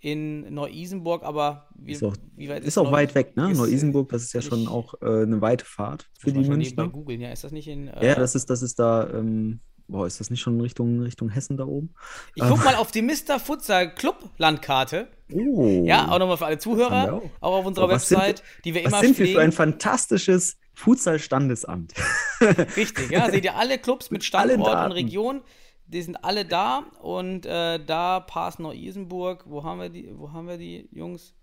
in 0.00 0.52
Neu-Isenburg, 0.54 1.22
aber 1.24 1.68
wie, 1.74 1.92
Ist 1.92 2.02
auch, 2.02 2.16
wie 2.36 2.48
weit 2.48 2.64
ist 2.64 2.78
auch 2.78 2.84
Neu- 2.84 2.92
weit 2.92 3.14
weg, 3.14 3.36
ne? 3.36 3.50
ist- 3.52 3.58
Neu-Isenburg, 3.58 4.08
das 4.10 4.22
ist 4.22 4.32
ja 4.32 4.40
ist 4.40 4.46
schon 4.48 4.66
auch 4.66 4.94
äh, 5.02 5.22
eine 5.22 5.40
weite 5.40 5.64
Fahrt 5.64 6.08
für 6.18 6.32
die 6.32 6.40
Münchner. 6.48 6.88
googeln, 6.88 7.20
ja, 7.20 7.30
ist 7.30 7.44
das 7.44 7.52
nicht 7.52 7.68
in. 7.68 7.88
Äh, 7.88 8.06
Ja, 8.08 8.14
das 8.14 8.34
ist, 8.34 8.48
das 8.50 8.62
ist 8.62 8.78
da, 8.78 9.08
ähm, 9.12 9.60
boah, 9.88 10.06
ist 10.06 10.18
das 10.20 10.30
nicht 10.30 10.40
schon 10.40 10.58
Richtung, 10.60 11.00
Richtung 11.00 11.28
Hessen 11.28 11.56
da 11.58 11.64
oben? 11.66 11.92
ich 12.34 12.42
guck 12.42 12.64
mal 12.64 12.76
auf 12.76 12.90
die 12.92 13.02
Mr. 13.02 13.38
Futsal 13.38 13.94
Club 13.94 14.30
Landkarte. 14.38 15.08
Oh. 15.32 15.84
Ja, 15.86 16.08
auch 16.10 16.18
nochmal 16.18 16.38
für 16.38 16.46
alle 16.46 16.58
Zuhörer, 16.58 17.12
auch. 17.14 17.22
auch. 17.42 17.58
auf 17.58 17.66
unserer 17.66 17.84
Oh, 17.84 17.88
was 17.90 18.08
sind 18.08 18.18
Website, 18.18 18.42
die 18.64 18.74
wir 18.74 18.84
Was 18.84 18.92
immer 18.92 19.00
sind 19.02 19.18
wir 19.18 19.26
für 19.26 19.40
ein 19.40 19.52
pflegen. 19.52 19.52
fantastisches 19.52 20.56
Futsal-Standesamt? 20.74 21.92
Richtig, 22.76 23.10
ja, 23.10 23.30
seht 23.30 23.44
ihr 23.44 23.54
alle 23.56 23.78
Clubs 23.78 24.10
mit 24.10 24.22
allen 24.34 24.50
Standort 24.50 24.86
und. 24.86 24.92
Region, 24.92 25.40
die 25.92 26.02
sind 26.02 26.24
alle 26.24 26.44
da 26.44 26.84
und 27.00 27.46
äh, 27.46 27.84
da 27.84 28.20
Pass 28.20 28.58
Neu-Isenburg, 28.58 29.44
wo 29.46 29.64
haben 29.64 29.80
wir 29.80 29.88
die, 29.88 30.10
wo 30.16 30.32
haben 30.32 30.46
wir 30.46 30.56
die 30.56 30.88
Jungs? 30.92 31.34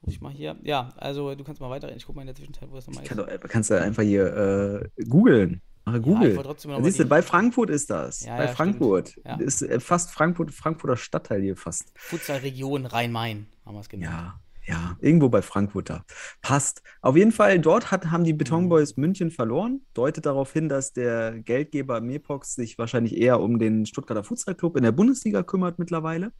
Muss 0.00 0.14
ich 0.14 0.20
mal 0.20 0.32
hier, 0.32 0.56
ja, 0.62 0.90
also 0.96 1.34
du 1.34 1.44
kannst 1.44 1.60
mal 1.60 1.70
weiterreden, 1.70 1.96
ich 1.96 2.04
guck 2.04 2.16
mal 2.16 2.22
in 2.22 2.26
der 2.26 2.34
Zwischenzeit, 2.34 2.70
wo 2.70 2.76
es 2.76 2.86
nochmal 2.86 3.04
ist. 3.04 3.16
Doch, 3.16 3.48
kannst 3.48 3.70
du 3.70 3.80
einfach 3.80 4.02
hier 4.02 4.90
äh, 4.96 5.04
googeln. 5.04 5.62
Mache 5.86 6.00
Google. 6.00 6.34
mal 6.34 6.82
Siehst 6.84 6.98
du, 6.98 7.04
bei 7.04 7.20
Frankfurt 7.20 7.68
ist 7.68 7.90
das. 7.90 8.24
Ja, 8.24 8.38
bei 8.38 8.46
ja, 8.46 8.52
Frankfurt. 8.52 9.20
Ja. 9.24 9.36
Ist 9.36 9.60
äh, 9.60 9.78
fast 9.80 10.10
Frankfurt, 10.10 10.50
Frankfurter 10.50 10.96
Stadtteil 10.96 11.42
hier 11.42 11.56
fast. 11.56 11.92
Futsal-Region 11.96 12.86
Rhein-Main 12.86 13.46
haben 13.66 13.74
wir 13.74 13.80
es 13.80 13.88
genannt. 13.90 14.10
Ja, 14.10 14.40
ja, 14.66 14.96
irgendwo 15.00 15.28
bei 15.28 15.42
Frankfurt 15.42 15.90
da. 15.90 16.04
Passt. 16.40 16.82
Auf 17.02 17.16
jeden 17.16 17.32
Fall, 17.32 17.58
dort 17.58 17.90
hat, 17.90 18.10
haben 18.10 18.24
die 18.24 18.32
Betonboys 18.32 18.96
München 18.96 19.30
verloren. 19.30 19.82
Deutet 19.94 20.26
darauf 20.26 20.52
hin, 20.52 20.68
dass 20.68 20.92
der 20.92 21.38
Geldgeber 21.40 22.00
Mepox 22.00 22.54
sich 22.54 22.78
wahrscheinlich 22.78 23.16
eher 23.16 23.40
um 23.40 23.58
den 23.58 23.86
Stuttgarter 23.86 24.24
Futsal 24.24 24.54
Club 24.54 24.76
in 24.76 24.82
der 24.82 24.92
Bundesliga 24.92 25.42
kümmert 25.42 25.78
mittlerweile. 25.78 26.32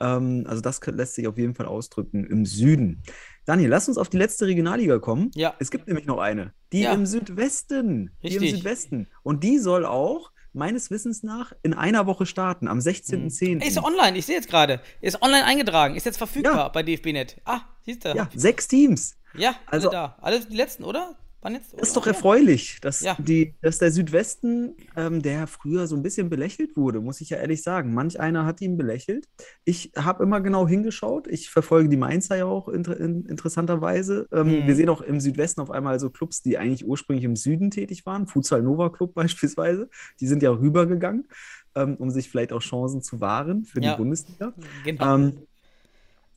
Ähm, 0.00 0.44
also 0.46 0.62
das 0.62 0.80
lässt 0.86 1.14
sich 1.14 1.26
auf 1.28 1.36
jeden 1.38 1.54
Fall 1.54 1.66
ausdrücken 1.66 2.24
im 2.24 2.46
Süden. 2.46 3.02
Daniel, 3.44 3.68
lass 3.68 3.88
uns 3.88 3.98
auf 3.98 4.08
die 4.08 4.16
letzte 4.18 4.46
Regionalliga 4.46 4.98
kommen. 4.98 5.30
Ja. 5.34 5.54
Es 5.58 5.70
gibt 5.70 5.86
nämlich 5.86 6.06
noch 6.06 6.18
eine. 6.18 6.52
Die 6.72 6.82
Ja. 6.82 6.94
im 6.94 7.04
Südwesten. 7.06 8.10
Die 8.22 8.34
im 8.34 8.40
Richtig. 8.42 8.50
Südwesten. 8.52 9.08
Und 9.22 9.44
die 9.44 9.58
soll 9.58 9.84
auch 9.84 10.30
meines 10.52 10.90
Wissens 10.90 11.22
nach 11.22 11.52
in 11.62 11.74
einer 11.74 12.06
Woche 12.06 12.26
starten, 12.26 12.68
am 12.68 12.78
16.10. 12.78 13.60
Ey, 13.60 13.68
ist 13.68 13.78
online, 13.82 14.18
ich 14.18 14.26
sehe 14.26 14.36
jetzt 14.36 14.48
gerade. 14.48 14.80
Ist 15.00 15.22
online 15.22 15.44
eingetragen, 15.44 15.94
ist 15.96 16.06
jetzt 16.06 16.18
verfügbar 16.18 16.54
Ja. 16.56 16.68
bei 16.68 16.82
DFB.net. 16.82 17.40
Ah, 17.44 17.60
siehst 17.84 18.04
du? 18.04 18.08
Ja, 18.14 18.28
sechs 18.34 18.68
Teams. 18.68 19.16
Ja, 19.34 19.54
Also- 19.66 19.88
alle 19.90 19.96
da. 19.96 20.16
Alle 20.20 20.40
die 20.40 20.56
letzten, 20.56 20.84
oder? 20.84 21.14
Wann 21.42 21.54
jetzt? 21.54 21.72
Das 21.72 21.88
ist 21.88 21.96
doch 21.96 22.06
erfreulich, 22.06 22.78
dass, 22.82 23.00
Ja. 23.00 23.16
die, 23.18 23.54
dass 23.62 23.78
der 23.78 23.90
Südwesten, 23.90 24.74
ähm, 24.96 25.22
der 25.22 25.46
früher 25.46 25.86
so 25.86 25.96
ein 25.96 26.02
bisschen 26.02 26.28
belächelt 26.28 26.76
wurde, 26.76 27.00
muss 27.00 27.20
ich 27.22 27.30
ja 27.30 27.38
ehrlich 27.38 27.62
sagen. 27.62 27.94
Manch 27.94 28.20
einer 28.20 28.44
hat 28.44 28.60
ihn 28.60 28.76
belächelt. 28.76 29.26
Ich 29.64 29.90
habe 29.96 30.22
immer 30.22 30.40
genau 30.42 30.68
hingeschaut. 30.68 31.26
Ich 31.28 31.48
verfolge 31.50 31.88
die 31.88 31.96
Mainzer 31.96 32.36
ja 32.36 32.44
auch 32.44 32.68
inter, 32.68 32.98
in, 33.00 33.24
interessanterweise. 33.26 34.26
Ähm, 34.32 34.48
Mhm. 34.48 34.66
Wir 34.66 34.74
sehen 34.76 34.88
auch 34.90 35.00
im 35.00 35.18
Südwesten 35.20 35.60
auf 35.62 35.70
einmal 35.70 35.98
so 35.98 36.10
Clubs, 36.10 36.42
die 36.42 36.58
eigentlich 36.58 36.86
ursprünglich 36.86 37.24
im 37.24 37.36
Süden 37.36 37.70
tätig 37.70 38.04
waren. 38.04 38.26
Futsal 38.26 38.62
Nova 38.62 38.90
Club 38.90 39.14
beispielsweise. 39.14 39.88
Die 40.20 40.26
sind 40.26 40.42
ja 40.42 40.50
rübergegangen, 40.50 41.26
ähm, 41.74 41.96
um 41.96 42.10
sich 42.10 42.28
vielleicht 42.28 42.52
auch 42.52 42.60
Chancen 42.60 43.00
zu 43.02 43.20
wahren 43.20 43.64
für 43.64 43.80
Ja. 43.80 43.92
die 43.92 43.98
Bundesliga. 43.98 44.52
Genau. 44.84 45.04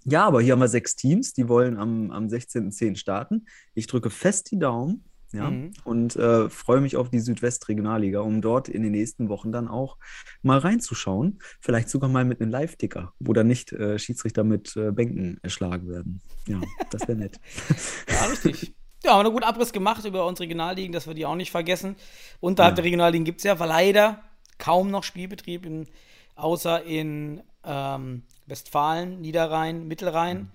Ja, 0.06 0.26
aber 0.26 0.42
hier 0.42 0.54
haben 0.54 0.60
wir 0.60 0.68
sechs 0.68 0.96
Teams, 0.96 1.34
die 1.34 1.48
wollen 1.48 1.78
am, 1.78 2.12
am 2.12 2.28
16.10 2.28 2.96
starten. 2.98 3.46
Ich 3.74 3.88
drücke 3.88 4.10
fest 4.10 4.52
die 4.52 4.60
Daumen 4.60 5.04
ja, 5.32 5.50
Mhm. 5.50 5.72
und 5.84 6.16
äh, 6.16 6.50
freue 6.50 6.80
mich 6.82 6.96
auf 6.98 7.10
die 7.10 7.20
Südwestregionalliga, 7.20 8.20
um 8.20 8.42
dort 8.42 8.70
in 8.70 8.84
den 8.84 8.92
nächsten 8.92 9.30
Wochen 9.30 9.52
dann 9.52 9.68
auch 9.68 9.98
mal 10.42 10.60
reinzuschauen. 10.60 11.40
Vielleicht 11.60 11.90
sogar 11.90 12.10
mal 12.10 12.24
mit 12.26 12.40
einem 12.42 12.52
Live-Ticker, 12.52 13.14
wo 13.20 13.34
dann 13.34 13.48
nicht 13.48 13.72
äh, 13.72 13.98
Schiedsrichter 13.98 14.44
mit 14.44 14.76
äh, 14.76 14.92
Bänken 14.92 15.40
erschlagen 15.42 15.90
werden. 15.90 16.22
Ja, 16.48 16.62
das 16.92 17.08
wäre 17.08 17.18
nett. 17.18 17.40
Ja, 18.10 18.26
richtig. 18.26 18.76
Ja, 19.04 19.12
haben 19.12 19.20
wir 19.20 19.26
einen 19.26 19.34
guten 19.34 19.44
Abriss 19.46 19.74
gemacht 19.74 20.06
über 20.06 20.26
unsere 20.28 20.44
Regionalligen, 20.44 20.92
dass 20.94 21.08
wir 21.08 21.14
die 21.14 21.26
auch 21.26 21.36
nicht 21.36 21.52
vergessen. 21.52 21.96
Unterhalb 22.40 22.74
Ja. 22.74 22.76
der 22.76 22.84
Regionalligen 22.86 23.26
gibt 23.26 23.40
es 23.40 23.44
ja 23.44 23.54
leider 23.54 24.22
kaum 24.60 24.92
noch 24.92 25.04
Spielbetrieb, 25.04 25.66
in, 25.66 25.88
außer 26.36 26.84
in 26.84 27.42
ähm, 27.66 28.24
Westfalen, 28.46 29.22
Niederrhein, 29.22 29.88
Mittelrhein 29.88 30.52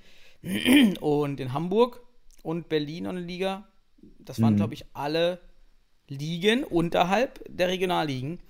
und 1.00 1.40
in 1.40 1.52
Hamburg 1.52 2.00
und 2.42 2.68
Berlin 2.68 3.04
noch 3.04 3.10
eine 3.10 3.20
Liga. 3.20 3.66
Das 4.18 4.40
waren, 4.40 4.54
Mhm. 4.54 4.58
glaube 4.58 4.74
ich, 4.74 4.84
alle 4.94 5.40
Ligen 6.08 6.64
unterhalb 6.64 7.40
der 7.48 7.68
Regionalligen. 7.68 8.40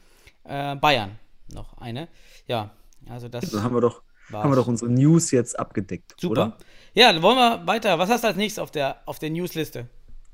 Äh, 0.45 0.77
Bayern 0.77 1.19
noch 1.53 1.77
eine. 1.79 2.09
Ja, 2.47 2.71
also 3.09 3.29
das 3.29 3.51
Dann 3.51 3.63
haben 3.63 3.75
wir 3.75 3.81
doch, 3.81 4.03
war's. 4.29 4.45
haben 4.45 4.53
wir 4.53 4.57
doch 4.57 4.67
unsere 4.69 4.91
News 4.91 5.31
jetzt 5.31 5.59
abgedeckt, 5.59 6.15
Super. 6.19 6.33
oder? 6.33 6.59
Ja, 6.95 7.13
dann 7.13 7.23
wollen 7.23 7.37
wir 7.37 7.67
weiter. 7.67 7.99
Was 7.99 8.11
hast 8.11 8.25
du 8.25 8.29
als 8.29 8.37
nächstes 8.37 8.63
auf 8.63 8.71
der, 8.71 9.03
auf 9.07 9.19
der 9.19 9.31
Newsliste? 9.31 9.89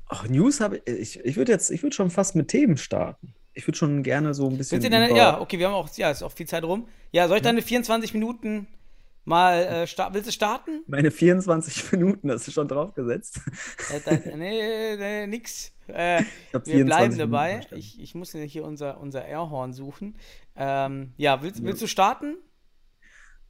Ach, 0.07 0.27
News 0.27 0.59
habe 0.61 0.81
ich, 0.85 0.87
ich, 1.17 1.19
ich 1.25 1.35
würde 1.35 1.51
jetzt, 1.51 1.71
ich 1.71 1.81
würde 1.83 1.95
schon 1.95 2.11
fast 2.11 2.35
mit 2.35 2.47
Themen 2.47 2.77
starten. 2.77 3.33
Ich 3.53 3.65
würde 3.67 3.77
schon 3.77 4.03
gerne 4.03 4.33
so 4.33 4.47
ein 4.49 4.57
bisschen 4.57 4.81
deine, 4.81 5.15
ja, 5.15 5.39
okay, 5.39 5.57
wir 5.57 5.67
haben 5.67 5.73
auch, 5.73 5.89
ja, 5.95 6.11
ist 6.11 6.21
auch 6.23 6.31
viel 6.31 6.47
Zeit 6.47 6.63
rum. 6.63 6.87
Ja, 7.11 7.27
soll 7.27 7.37
ich 7.37 7.43
deine 7.43 7.61
24 7.61 8.13
Minuten 8.13 8.67
mal, 9.25 9.85
äh, 9.85 10.13
willst 10.13 10.27
du 10.27 10.31
starten? 10.31 10.83
Meine 10.87 11.11
24 11.11 11.91
Minuten 11.91 12.31
hast 12.31 12.47
du 12.47 12.51
schon 12.51 12.67
draufgesetzt. 12.67 13.41
Äh, 13.93 13.99
da, 14.05 14.11
nee, 14.35 14.95
nee, 14.95 15.27
nix. 15.27 15.71
Äh, 15.87 16.23
wir 16.51 16.61
24 16.61 16.85
bleiben 16.85 17.17
dabei. 17.17 17.61
Ich, 17.71 17.99
ich 18.01 18.15
muss 18.15 18.31
hier 18.31 18.63
unser, 18.63 18.99
unser 18.99 19.25
Airhorn 19.25 19.73
suchen. 19.73 20.15
Ähm, 20.55 21.13
ja, 21.17 21.41
willst, 21.41 21.63
willst 21.63 21.81
du 21.81 21.87
starten? 21.87 22.37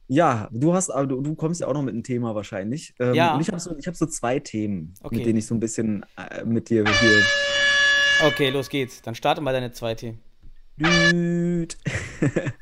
Ja, 0.08 0.48
du 0.52 0.72
hast, 0.72 0.90
aber 0.90 1.06
du, 1.06 1.20
du 1.20 1.34
kommst 1.34 1.60
ja 1.60 1.66
auch 1.66 1.72
noch 1.74 1.82
mit 1.82 1.92
einem 1.94 2.04
Thema 2.04 2.34
wahrscheinlich. 2.34 2.94
Ähm, 3.00 3.14
Ja. 3.14 3.34
Und 3.34 3.40
ich 3.40 3.48
habe 3.48 3.58
so, 3.58 3.76
ich 3.76 3.86
hab 3.86 3.96
so 3.96 4.06
zwei 4.06 4.38
Themen, 4.38 4.94
Okay. 5.02 5.16
mit 5.16 5.26
denen 5.26 5.38
ich 5.38 5.46
so 5.46 5.54
ein 5.54 5.60
bisschen 5.60 6.04
äh, 6.16 6.44
mit 6.44 6.70
dir 6.70 6.84
hier. 6.84 7.22
Okay, 8.28 8.50
los 8.50 8.68
geht's. 8.68 9.02
Dann 9.02 9.14
starte 9.14 9.40
mal 9.40 9.52
deine 9.52 9.72
zweite. 9.72 10.14
Düt. 10.76 11.76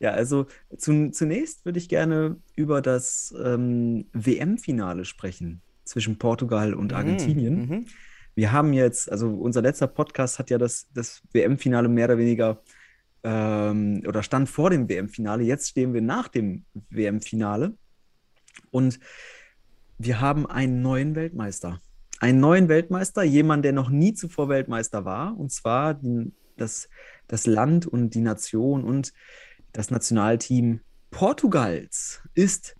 Ja, 0.00 0.10
also 0.10 0.46
zu, 0.76 1.10
zunächst 1.10 1.64
würde 1.64 1.78
ich 1.78 1.88
gerne 1.88 2.36
über 2.56 2.82
das 2.82 3.34
ähm, 3.42 4.06
WM-Finale 4.12 5.04
sprechen 5.04 5.62
zwischen 5.84 6.18
Portugal 6.18 6.74
und 6.74 6.92
Argentinien. 6.92 7.68
Mhm. 7.68 7.86
Wir 8.34 8.52
haben 8.52 8.72
jetzt, 8.72 9.10
also 9.10 9.28
unser 9.28 9.62
letzter 9.62 9.86
Podcast 9.86 10.38
hat 10.38 10.50
ja 10.50 10.58
das, 10.58 10.88
das 10.92 11.22
WM-Finale 11.32 11.88
mehr 11.88 12.06
oder 12.06 12.18
weniger 12.18 12.62
ähm, 13.22 14.02
oder 14.06 14.22
stand 14.22 14.48
vor 14.48 14.70
dem 14.70 14.88
WM-Finale. 14.88 15.44
Jetzt 15.44 15.70
stehen 15.70 15.94
wir 15.94 16.02
nach 16.02 16.28
dem 16.28 16.64
WM-Finale 16.90 17.74
und 18.70 18.98
wir 19.98 20.20
haben 20.20 20.46
einen 20.46 20.82
neuen 20.82 21.14
Weltmeister. 21.14 21.80
Einen 22.20 22.40
neuen 22.40 22.68
Weltmeister, 22.68 23.22
jemand, 23.22 23.64
der 23.64 23.72
noch 23.72 23.90
nie 23.90 24.14
zuvor 24.14 24.48
Weltmeister 24.48 25.04
war, 25.04 25.36
und 25.38 25.52
zwar 25.52 25.94
die, 25.94 26.32
das, 26.56 26.88
das 27.28 27.46
Land 27.46 27.86
und 27.86 28.14
die 28.14 28.20
Nation 28.20 28.84
und 28.84 29.12
das 29.74 29.90
Nationalteam 29.90 30.80
Portugals 31.10 32.22
ist 32.34 32.76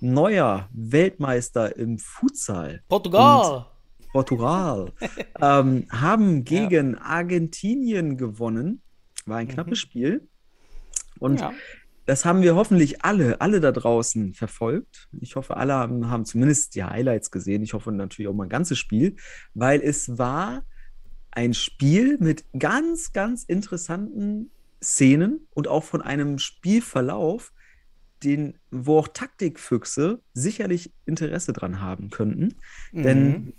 neuer 0.00 0.68
Weltmeister 0.72 1.76
im 1.76 1.98
Futsal. 1.98 2.82
Portugal! 2.88 3.66
Portugal, 4.12 4.92
ähm, 5.40 5.86
haben 5.90 6.44
gegen 6.44 6.96
Argentinien 6.96 8.16
gewonnen. 8.16 8.80
War 9.26 9.36
ein 9.36 9.48
knappes 9.48 9.78
Spiel. 9.78 10.26
Und 11.18 11.40
ja. 11.40 11.52
das 12.06 12.24
haben 12.24 12.40
wir 12.40 12.54
hoffentlich 12.54 13.04
alle, 13.04 13.42
alle 13.42 13.60
da 13.60 13.70
draußen 13.70 14.32
verfolgt. 14.32 15.08
Ich 15.20 15.36
hoffe, 15.36 15.58
alle 15.58 15.74
haben, 15.74 16.08
haben 16.08 16.24
zumindest 16.24 16.74
die 16.76 16.84
Highlights 16.84 17.30
gesehen. 17.30 17.62
Ich 17.62 17.74
hoffe 17.74 17.92
natürlich 17.92 18.28
auch 18.28 18.34
mal 18.34 18.44
ein 18.44 18.48
ganzes 18.48 18.78
Spiel, 18.78 19.16
weil 19.52 19.82
es 19.82 20.16
war 20.16 20.62
ein 21.30 21.52
Spiel 21.52 22.16
mit 22.18 22.46
ganz, 22.58 23.12
ganz 23.12 23.44
interessanten 23.44 24.50
Szenen 24.82 25.46
und 25.50 25.68
auch 25.68 25.84
von 25.84 26.02
einem 26.02 26.38
Spielverlauf, 26.38 27.52
den, 28.22 28.58
wo 28.70 28.98
auch 28.98 29.08
Taktikfüchse 29.08 30.22
sicherlich 30.34 30.92
Interesse 31.06 31.52
dran 31.52 31.80
haben 31.80 32.10
könnten. 32.10 32.56
Denn 32.92 33.28
Mhm. 33.28 33.52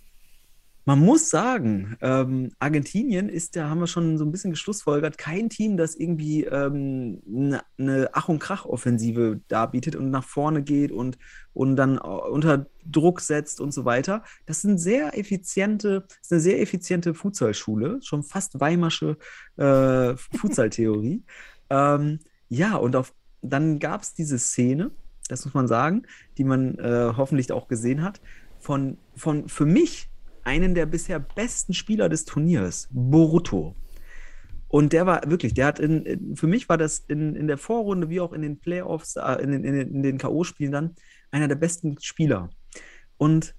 Man 0.90 1.06
muss 1.06 1.30
sagen, 1.30 1.98
ähm, 2.02 2.52
Argentinien 2.58 3.30
ist, 3.30 3.56
da 3.56 3.70
haben 3.70 3.80
wir 3.80 3.86
schon 3.86 4.18
so 4.18 4.26
ein 4.26 4.32
bisschen 4.32 4.50
geschlussfolgert, 4.50 5.20
kein 5.20 5.48
Team, 5.48 5.78
das 5.78 5.94
irgendwie 5.94 6.46
ähm, 6.46 7.22
eine 7.28 7.62
ne 7.78 8.10
Ach- 8.12 8.28
und 8.28 8.40
Krach-Offensive 8.40 9.40
darbietet 9.50 9.96
und 9.96 10.10
nach 10.10 10.24
vorne 10.24 10.64
geht 10.64 10.92
und, 10.92 11.20
und 11.54 11.76
dann 11.76 11.98
äh, 11.98 12.00
unter 12.00 12.66
Druck 12.84 13.22
setzt 13.22 13.62
und 13.62 13.72
so 13.72 13.86
weiter. 13.86 14.24
Das 14.48 14.62
sind 14.62 14.80
sehr 14.80 15.16
effiziente, 15.16 16.08
ist 16.24 16.32
eine 16.32 16.42
sehr 16.42 16.60
effiziente 16.60 17.14
Futsalschule, 17.14 18.00
schon 18.02 18.24
fast 18.24 18.60
Weimarsche 18.60 19.20
äh, 19.58 20.18
Futsaltheorie. 20.18 21.24
ähm, 21.70 22.18
ja, 22.48 22.78
und 22.78 22.96
auf, 22.96 23.14
dann 23.44 23.78
gab 23.78 24.02
es 24.02 24.16
diese 24.16 24.40
Szene, 24.40 24.90
das 25.28 25.46
muss 25.46 25.54
man 25.54 25.68
sagen, 25.68 26.08
die 26.40 26.46
man 26.46 26.80
äh, 26.80 27.14
hoffentlich 27.16 27.52
auch 27.52 27.68
gesehen 27.68 28.02
hat, 28.02 28.22
von, 28.58 28.98
von 29.16 29.48
für 29.48 29.68
mich 29.68 30.09
einen 30.50 30.74
der 30.74 30.88
bisher 30.88 31.20
besten 31.20 31.76
Spieler 31.76 32.10
des 32.10 32.26
Turniers, 32.26 32.88
Boruto. 32.92 33.76
Und 34.68 34.94
der 34.94 35.06
war 35.06 35.22
wirklich, 35.30 35.54
der 35.54 35.68
hat 35.68 35.80
in, 35.80 36.06
in 36.06 36.36
für 36.36 36.48
mich 36.48 36.68
war 36.70 36.78
das 36.78 37.00
in, 37.08 37.36
in 37.36 37.48
der 37.48 37.60
Vorrunde 37.60 38.10
wie 38.10 38.20
auch 38.20 38.34
in 38.34 38.42
den 38.42 38.60
Playoffs, 38.60 39.16
äh, 39.16 39.42
in 39.44 39.52
den, 39.52 39.64
in 39.64 40.04
den, 40.04 40.18
K.O.-Spielen 40.18 40.72
dann 40.72 40.96
einer 41.30 41.48
der 41.48 41.56
besten 41.56 42.00
Spieler. 42.02 42.50
Und 43.18 43.54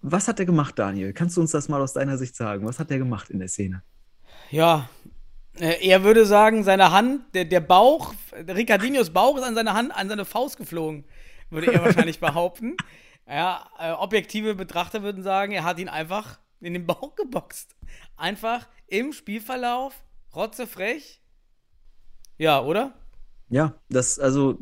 was 0.00 0.28
hat 0.28 0.38
er 0.38 0.46
gemacht, 0.46 0.78
Daniel? 0.78 1.12
Kannst 1.12 1.36
du 1.36 1.40
uns 1.40 1.50
das 1.50 1.68
mal 1.68 1.80
aus 1.80 1.92
deiner 1.92 2.18
Sicht 2.18 2.36
sagen? 2.36 2.66
Was 2.66 2.78
hat 2.78 2.90
er 2.90 2.98
gemacht 2.98 3.30
in 3.30 3.40
der 3.40 3.48
Szene? 3.48 3.82
Ja, 4.50 4.88
äh, 5.58 5.88
er 5.88 6.04
würde 6.04 6.24
sagen, 6.24 6.62
seine 6.62 6.92
Hand, 6.92 7.22
der, 7.34 7.46
der 7.46 7.60
Bauch, 7.60 8.14
Ricardinhos 8.32 9.10
Bauch 9.10 9.38
ist 9.38 9.44
an 9.44 9.54
seine 9.54 9.74
Hand, 9.74 9.92
an 9.94 10.08
seine 10.08 10.24
Faust 10.24 10.56
geflogen, 10.56 11.04
würde 11.50 11.72
er 11.72 11.84
wahrscheinlich 11.84 12.20
behaupten. 12.20 12.76
Ja, 13.34 13.66
äh, 13.78 13.92
objektive 13.92 14.54
Betrachter 14.54 15.02
würden 15.02 15.22
sagen, 15.22 15.52
er 15.52 15.64
hat 15.64 15.78
ihn 15.78 15.88
einfach 15.88 16.38
in 16.60 16.74
den 16.74 16.86
Bauch 16.86 17.14
geboxt. 17.16 17.74
Einfach 18.16 18.68
im 18.86 19.12
Spielverlauf, 19.12 19.94
rotzefrech. 20.36 21.20
Ja, 22.38 22.60
oder? 22.62 22.92
Ja, 23.48 23.74
das, 23.88 24.18
also, 24.18 24.58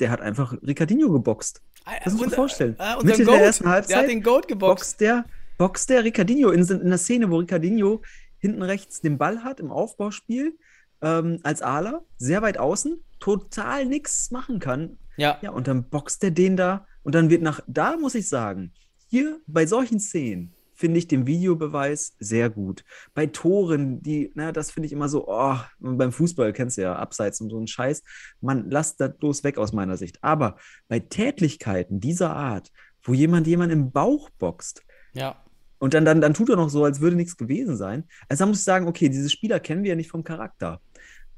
der 0.00 0.10
hat 0.10 0.20
einfach 0.20 0.52
Ricardinho 0.66 1.10
geboxt. 1.10 1.62
Lass 1.86 2.12
uns 2.12 2.20
mal 2.20 2.24
Unser- 2.26 2.36
vorstellen. 2.36 2.76
Äh, 2.78 2.96
Mitte 3.04 3.24
Goat, 3.24 3.34
der 3.36 3.44
ersten 3.44 3.64
Der 3.64 3.72
Halbzeit 3.72 3.96
hat 3.98 4.08
den 4.08 4.22
Goat 4.22 4.48
geboxt. 4.48 4.82
boxt 4.98 5.00
der, 5.00 5.24
boxt 5.58 5.90
der 5.90 6.04
Ricardinho 6.04 6.50
in, 6.50 6.62
in 6.62 6.80
einer 6.82 6.98
Szene, 6.98 7.30
wo 7.30 7.38
Ricardinho 7.38 8.02
hinten 8.38 8.62
rechts 8.62 9.00
den 9.00 9.18
Ball 9.18 9.42
hat 9.44 9.60
im 9.60 9.70
Aufbauspiel 9.70 10.58
ähm, 11.00 11.40
als 11.42 11.62
Ala, 11.62 12.02
sehr 12.18 12.42
weit 12.42 12.58
außen, 12.58 13.02
total 13.18 13.86
nichts 13.86 14.30
machen 14.30 14.58
kann. 14.58 14.98
Ja. 15.16 15.38
Ja, 15.42 15.50
und 15.50 15.66
dann 15.68 15.84
boxt 15.88 16.22
der 16.22 16.30
den 16.30 16.56
da 16.56 16.86
und 17.02 17.14
dann 17.14 17.30
wird 17.30 17.42
nach, 17.42 17.60
da 17.66 17.96
muss 17.96 18.14
ich 18.14 18.28
sagen, 18.28 18.72
hier 19.08 19.40
bei 19.46 19.66
solchen 19.66 20.00
Szenen 20.00 20.52
finde 20.74 20.98
ich 20.98 21.06
den 21.06 21.26
Videobeweis 21.26 22.16
sehr 22.18 22.50
gut. 22.50 22.84
Bei 23.14 23.26
Toren, 23.26 24.02
die, 24.02 24.32
na, 24.34 24.50
das 24.52 24.70
finde 24.70 24.86
ich 24.86 24.92
immer 24.92 25.08
so, 25.08 25.28
oh, 25.28 25.56
beim 25.78 26.10
Fußball 26.12 26.52
kennst 26.52 26.76
du 26.78 26.82
ja, 26.82 26.96
abseits 26.96 27.40
und 27.40 27.50
so 27.50 27.58
einen 27.58 27.68
Scheiß, 27.68 28.02
man, 28.40 28.68
lasst 28.70 29.00
das 29.00 29.16
bloß 29.16 29.44
weg 29.44 29.58
aus 29.58 29.72
meiner 29.72 29.96
Sicht. 29.96 30.18
Aber 30.22 30.56
bei 30.88 30.98
Tätlichkeiten 30.98 32.00
dieser 32.00 32.34
Art, 32.34 32.70
wo 33.02 33.14
jemand 33.14 33.46
jemand 33.46 33.72
im 33.72 33.92
Bauch 33.92 34.28
boxt, 34.38 34.82
Ja. 35.12 35.36
und 35.78 35.94
dann, 35.94 36.04
dann, 36.04 36.20
dann 36.20 36.34
tut 36.34 36.48
er 36.50 36.56
noch 36.56 36.70
so, 36.70 36.84
als 36.84 37.00
würde 37.00 37.16
nichts 37.16 37.36
gewesen 37.36 37.76
sein. 37.76 38.04
Also 38.28 38.42
da 38.44 38.48
muss 38.48 38.58
ich 38.58 38.64
sagen, 38.64 38.88
okay, 38.88 39.08
diese 39.08 39.30
Spieler 39.30 39.60
kennen 39.60 39.82
wir 39.84 39.90
ja 39.90 39.96
nicht 39.96 40.10
vom 40.10 40.24
Charakter. 40.24 40.80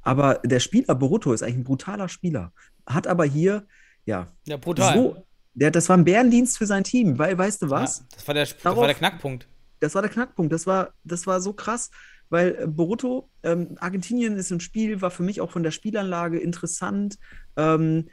Aber 0.00 0.40
der 0.44 0.60
Spieler 0.60 0.94
Boruto 0.94 1.32
ist 1.32 1.42
eigentlich 1.42 1.56
ein 1.56 1.64
brutaler 1.64 2.08
Spieler. 2.08 2.52
Hat 2.86 3.06
aber 3.06 3.24
hier, 3.24 3.66
ja, 4.06 4.32
Ja, 4.46 4.56
brutal. 4.58 4.94
so, 4.94 5.26
der, 5.54 5.70
das 5.70 5.88
war 5.88 5.96
ein 5.96 6.04
Bärendienst 6.04 6.58
für 6.58 6.66
sein 6.66 6.84
Team, 6.84 7.18
weil, 7.18 7.36
weißt 7.38 7.62
du 7.62 7.70
was? 7.70 7.98
Ja, 8.00 8.04
das, 8.14 8.28
war 8.28 8.34
der, 8.34 8.44
das 8.44 8.56
Darauf- 8.58 8.78
war 8.80 8.86
der 8.86 8.96
Knackpunkt. 8.96 9.48
Das 9.80 9.94
war 9.94 10.02
der 10.02 10.10
Knackpunkt. 10.10 10.52
Das 10.52 10.66
war, 10.66 10.94
das 11.04 11.26
war 11.26 11.40
so 11.40 11.52
krass, 11.52 11.90
weil 12.30 12.56
äh, 12.60 12.66
Boruto, 12.66 13.28
ähm, 13.42 13.76
Argentinien 13.80 14.36
ist 14.36 14.50
im 14.50 14.60
Spiel, 14.60 15.00
war 15.00 15.10
für 15.10 15.22
mich 15.22 15.40
auch 15.40 15.50
von 15.50 15.62
der 15.62 15.70
Spielanlage 15.70 16.38
interessant. 16.38 17.18
Ähm, 17.56 18.08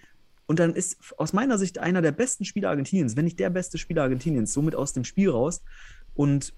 und 0.48 0.60
dann 0.60 0.74
ist 0.74 0.98
aus 1.18 1.32
meiner 1.34 1.58
Sicht 1.58 1.78
einer 1.80 2.02
der 2.02 2.12
besten 2.12 2.44
Spieler 2.46 2.70
Argentiniens, 2.70 3.16
wenn 3.16 3.26
nicht 3.26 3.40
der 3.40 3.50
beste 3.50 3.78
Spieler 3.78 4.04
Argentiniens, 4.04 4.54
somit 4.54 4.76
aus 4.76 4.92
dem 4.94 5.06
Spiel 5.06 5.30
raus. 5.30 5.62
Und 6.14 6.54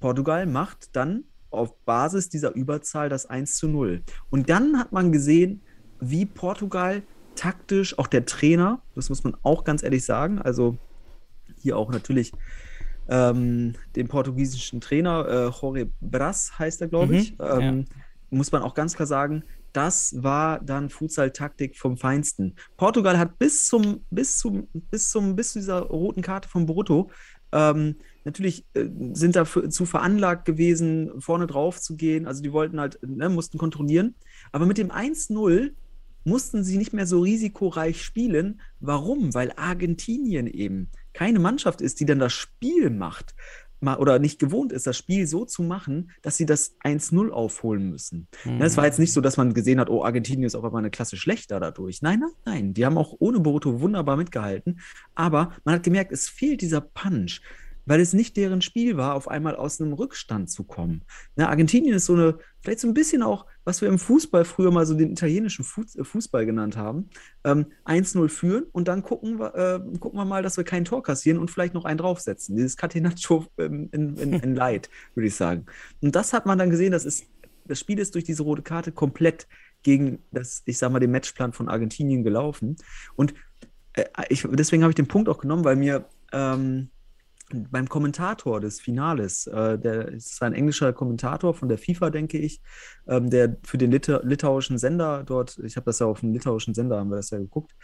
Portugal 0.00 0.46
macht 0.46 0.96
dann 0.96 1.24
auf 1.50 1.76
Basis 1.84 2.28
dieser 2.30 2.54
Überzahl 2.54 3.08
das 3.08 3.26
1 3.26 3.56
zu 3.56 3.68
0. 3.68 4.02
Und 4.30 4.48
dann 4.48 4.78
hat 4.78 4.92
man 4.92 5.12
gesehen, 5.12 5.60
wie 6.00 6.24
Portugal 6.26 7.02
taktisch, 7.34 7.98
auch 7.98 8.06
der 8.06 8.24
Trainer, 8.24 8.82
das 8.94 9.08
muss 9.08 9.24
man 9.24 9.36
auch 9.42 9.64
ganz 9.64 9.82
ehrlich 9.82 10.04
sagen, 10.04 10.40
also 10.40 10.76
hier 11.58 11.76
auch 11.76 11.90
natürlich 11.90 12.32
ähm, 13.08 13.74
den 13.96 14.08
portugiesischen 14.08 14.80
Trainer, 14.80 15.26
äh, 15.28 15.60
Jorge 15.60 15.90
Bras 16.00 16.58
heißt 16.58 16.80
er, 16.80 16.88
glaube 16.88 17.12
Mhm, 17.12 17.18
ich, 17.18 17.36
ähm, 17.40 17.86
muss 18.30 18.52
man 18.52 18.62
auch 18.62 18.74
ganz 18.74 18.94
klar 18.94 19.06
sagen, 19.06 19.44
das 19.72 20.14
war 20.22 20.60
dann 20.60 20.88
Futsal-Taktik 20.88 21.76
vom 21.76 21.96
Feinsten. 21.96 22.54
Portugal 22.76 23.18
hat 23.18 23.38
bis 23.38 23.66
zum, 23.66 24.04
bis 24.10 24.38
zum, 24.38 24.68
bis 24.72 25.10
zum, 25.10 25.34
bis 25.34 25.52
zu 25.52 25.58
dieser 25.58 25.80
roten 25.80 26.22
Karte 26.22 26.48
von 26.48 26.64
Brutto 26.64 27.10
ähm, 27.54 27.96
natürlich 28.24 28.66
äh, 28.74 28.88
sind 29.12 29.34
zu 29.34 29.86
veranlagt 29.86 30.44
gewesen, 30.44 31.20
vorne 31.20 31.46
drauf 31.46 31.80
zu 31.80 31.96
gehen. 31.96 32.26
Also 32.26 32.42
die 32.42 32.52
wollten 32.52 32.80
halt, 32.80 32.98
ne, 33.02 33.28
mussten 33.28 33.58
kontrollieren. 33.58 34.14
Aber 34.52 34.66
mit 34.66 34.76
dem 34.76 34.90
1-0 34.90 35.72
mussten 36.24 36.64
sie 36.64 36.78
nicht 36.78 36.92
mehr 36.92 37.06
so 37.06 37.20
risikoreich 37.20 38.02
spielen. 38.02 38.60
Warum? 38.80 39.34
Weil 39.34 39.52
Argentinien 39.56 40.46
eben 40.46 40.90
keine 41.12 41.38
Mannschaft 41.38 41.80
ist, 41.80 42.00
die 42.00 42.06
dann 42.06 42.18
das 42.18 42.32
Spiel 42.32 42.90
macht 42.90 43.34
ma- 43.84 43.96
oder 43.98 44.18
nicht 44.18 44.38
gewohnt 44.40 44.72
ist, 44.72 44.86
das 44.86 44.96
Spiel 44.96 45.26
so 45.26 45.44
zu 45.44 45.62
machen, 45.62 46.10
dass 46.22 46.36
sie 46.36 46.46
das 46.46 46.76
1-0 46.82 47.30
aufholen 47.30 47.90
müssen. 47.90 48.26
Ne, 48.44 48.64
Es 48.64 48.76
war 48.76 48.86
jetzt 48.86 48.98
nicht 48.98 49.12
so, 49.12 49.20
dass 49.20 49.36
man 49.36 49.54
gesehen 49.54 49.78
hat, 49.78 49.90
oh, 49.90 50.04
Argentinien 50.04 50.46
ist 50.46 50.54
auf 50.54 50.64
einmal 50.64 50.80
eine 50.80 50.90
Klasse 50.90 51.16
schlechter 51.16 51.60
dadurch. 51.60 52.02
Nein, 52.02 52.20
nein, 52.20 52.30
nein. 52.44 52.74
Die 52.74 52.84
haben 52.84 52.98
auch 52.98 53.14
ohne 53.18 53.40
Boruto 53.40 53.80
wunderbar 53.80 54.16
mitgehalten. 54.16 54.80
Aber 55.14 55.52
man 55.64 55.76
hat 55.76 55.82
gemerkt, 55.82 56.12
es 56.12 56.28
fehlt 56.28 56.62
dieser 56.62 56.80
Punch. 56.80 57.40
Weil 57.86 58.00
es 58.00 58.12
nicht 58.12 58.36
deren 58.36 58.62
Spiel 58.62 58.96
war, 58.96 59.14
auf 59.14 59.28
einmal 59.28 59.56
aus 59.56 59.80
einem 59.80 59.92
Rückstand 59.92 60.50
zu 60.50 60.64
kommen. 60.64 61.02
Na, 61.36 61.48
Argentinien 61.48 61.94
ist 61.94 62.06
so 62.06 62.14
eine, 62.14 62.38
vielleicht 62.60 62.80
so 62.80 62.88
ein 62.88 62.94
bisschen 62.94 63.22
auch, 63.22 63.46
was 63.64 63.80
wir 63.80 63.88
im 63.88 63.98
Fußball 63.98 64.44
früher 64.44 64.70
mal 64.70 64.86
so 64.86 64.94
den 64.94 65.12
italienischen 65.12 65.64
äh, 65.64 66.04
Fußball 66.04 66.46
genannt 66.46 66.76
haben. 66.76 67.08
Ähm, 67.44 67.66
1-0 67.84 68.28
führen 68.28 68.64
und 68.72 68.88
dann 68.88 69.02
gucken 69.02 69.38
wir, 69.38 69.54
äh, 69.54 69.98
gucken 69.98 70.18
wir 70.18 70.24
mal, 70.24 70.42
dass 70.42 70.56
wir 70.56 70.64
kein 70.64 70.84
Tor 70.84 71.02
kassieren 71.02 71.38
und 71.38 71.50
vielleicht 71.50 71.74
noch 71.74 71.84
einen 71.84 71.98
draufsetzen. 71.98 72.56
Dieses 72.56 72.76
Catenaccio 72.76 73.46
ähm, 73.58 73.88
in, 73.92 74.16
in, 74.16 74.32
in 74.34 74.54
Light, 74.54 74.90
würde 75.14 75.28
ich 75.28 75.34
sagen. 75.34 75.66
Und 76.00 76.14
das 76.14 76.32
hat 76.32 76.46
man 76.46 76.58
dann 76.58 76.70
gesehen, 76.70 76.92
das 76.92 77.04
ist, 77.04 77.26
das 77.66 77.80
Spiel 77.80 77.98
ist 77.98 78.14
durch 78.14 78.24
diese 78.24 78.42
rote 78.42 78.62
Karte 78.62 78.92
komplett 78.92 79.46
gegen 79.82 80.20
das, 80.32 80.62
ich 80.64 80.78
sag 80.78 80.90
mal, 80.90 81.00
den 81.00 81.10
Matchplan 81.10 81.52
von 81.52 81.68
Argentinien 81.68 82.24
gelaufen. 82.24 82.76
Und 83.16 83.34
äh, 83.94 84.04
ich, 84.28 84.46
deswegen 84.50 84.82
habe 84.82 84.90
ich 84.90 84.96
den 84.96 85.08
Punkt 85.08 85.28
auch 85.28 85.38
genommen, 85.38 85.64
weil 85.64 85.76
mir 85.76 86.06
ähm, 86.32 86.90
beim 87.70 87.88
Kommentator 87.88 88.60
des 88.60 88.80
Finales, 88.80 89.46
äh, 89.46 89.78
der 89.78 90.08
ist 90.08 90.42
ein 90.42 90.52
englischer 90.52 90.92
Kommentator 90.92 91.54
von 91.54 91.68
der 91.68 91.78
FIFA, 91.78 92.10
denke 92.10 92.38
ich, 92.38 92.60
ähm, 93.06 93.30
der 93.30 93.56
für 93.64 93.78
den 93.78 93.90
Lit 93.90 94.06
litauischen 94.22 94.78
Sender 94.78 95.24
dort, 95.24 95.58
ich 95.64 95.76
habe 95.76 95.86
das 95.86 95.98
ja 95.98 96.06
auf 96.06 96.20
dem 96.20 96.32
litauischen 96.32 96.74
Sender, 96.74 96.98
haben 96.98 97.10
wir 97.10 97.16
das 97.16 97.30
ja 97.30 97.38
geguckt, 97.38 97.74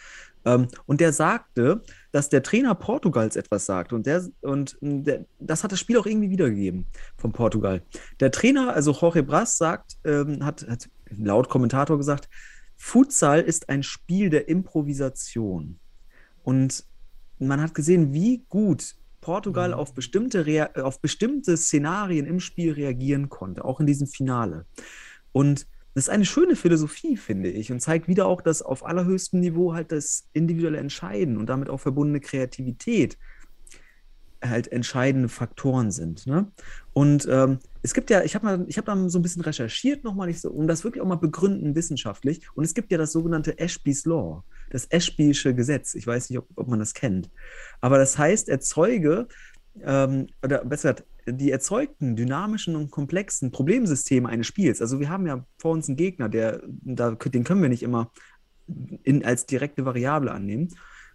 ähm, 0.45 0.69
und 0.87 1.01
der 1.01 1.13
sagte, 1.13 1.83
dass 2.13 2.29
der 2.29 2.43
Trainer 2.43 2.75
Portugals 2.75 3.37
etwas 3.37 3.67
sagt 3.67 3.93
und 3.93 4.07
der 4.07 4.25
und 4.41 4.77
der, 4.81 5.27
das 5.39 5.65
hat 5.65 5.73
das 5.73 5.81
Spiel 5.81 5.99
auch 5.99 6.07
irgendwie 6.07 6.31
wiedergegeben 6.31 6.87
von 7.17 7.33
Portugal. 7.33 7.83
Der 8.21 8.31
Trainer, 8.31 8.75
also 8.75 8.93
Jorge 8.93 9.23
Brass, 9.23 9.59
sagt, 9.59 9.99
ähm, 10.05 10.45
hat, 10.45 10.67
hat 10.69 10.89
laut 11.11 11.49
Kommentator 11.49 11.97
gesagt, 11.97 12.29
Futsal 12.77 13.41
ist 13.41 13.69
ein 13.69 13.83
Spiel 13.83 14.31
der 14.31 14.49
Improvisation. 14.49 15.79
Und 16.43 16.85
man 17.39 17.61
hat 17.61 17.75
gesehen, 17.75 18.13
wie 18.13 18.45
gut 18.49 18.97
Portugal 19.21 19.69
mhm. 19.69 19.75
auf 19.75 19.95
bestimmte, 19.95 20.47
Rea 20.47 20.71
auf 20.83 21.01
bestimmte 21.01 21.57
Szenarien 21.57 22.27
im 22.27 22.41
Spiel 22.41 22.73
reagieren 22.73 23.29
konnte, 23.29 23.65
auch 23.65 23.81
in 23.81 23.87
diesem 23.87 24.07
Finale. 24.07 24.67
Und 25.33 25.67
das 25.95 26.05
ist 26.05 26.11
eine 26.11 26.25
schöne 26.25 26.55
Philosophie, 26.55 27.17
finde 27.17 27.51
ich, 27.51 27.73
und 27.73 27.81
zeigt 27.81 28.07
wieder 28.07 28.27
auch, 28.27 28.43
dass 28.43 28.63
auf 28.63 28.85
allerhöchstem 28.87 29.41
Niveau 29.41 29.75
halt 29.75 29.91
das 29.91 30.29
individuelle 30.33 30.79
Entscheiden 30.79 31.37
und 31.37 31.47
damit 31.49 31.69
auch 31.69 31.79
verbundene 31.79 32.21
Kreativität 32.21 33.19
halt 34.43 34.73
entscheidende 34.73 35.29
Faktoren 35.29 35.91
sind. 35.91 36.27
Ne? 36.27 36.51
Und 36.93 37.27
ähm, 37.31 37.59
es 37.83 37.93
gibt 37.93 38.09
ja, 38.11 38.23
ich 38.23 38.35
habe 38.35 38.67
hab 38.71 38.85
da 38.85 39.09
so 39.09 39.19
ein 39.19 39.23
bisschen 39.23 39.43
recherchiert 39.43 40.05
nochmal, 40.05 40.33
so, 40.33 40.51
um 40.51 40.67
das 40.67 40.85
wirklich 40.85 41.03
auch 41.03 41.09
mal 41.09 41.17
begründen 41.17 41.75
wissenschaftlich. 41.75 42.47
Und 42.55 42.65
es 42.65 42.75
gibt 42.75 42.91
ja 42.91 42.99
das 42.99 43.13
sogenannte 43.13 43.59
Ashby's 43.59 44.05
Law, 44.07 44.45
das 44.71 44.91
Ashby'sche 44.91 45.53
Gesetz. 45.53 45.95
Ich 45.95 46.07
weiß 46.07 46.31
nicht, 46.31 46.39
ob, 46.39 46.47
ob 46.57 46.69
man 46.69 46.79
das 46.79 46.95
kennt. 46.95 47.31
Aber 47.81 47.99
das 47.99 48.19
heißt, 48.19 48.49
Erzeuge, 48.49 49.29
ähm, 49.83 50.29
oder 50.43 50.65
besser 50.65 50.95
gesagt, 50.95 51.09
die 51.27 51.51
erzeugten 51.51 52.17
dynamischen 52.17 52.75
und 52.77 52.91
komplexen 52.91 53.53
Problemsysteme 53.53 54.29
eines 54.29 54.47
Spiels. 54.47 54.81
Also 54.81 54.99
wir 54.99 55.11
haben 55.11 55.27
ja 55.27 55.45
vor 55.59 55.73
uns 55.73 55.89
einen 55.89 55.97
Gegner, 55.97 56.29
der, 56.29 56.63
da, 56.67 57.13
den 57.13 57.45
können 57.45 57.63
wir 57.63 57.69
nicht 57.69 57.83
immer 57.83 58.11
in, 58.67 59.25
als 59.25 59.47
direkte 59.47 59.85
Variable 59.85 60.33
annehmen 60.33 60.71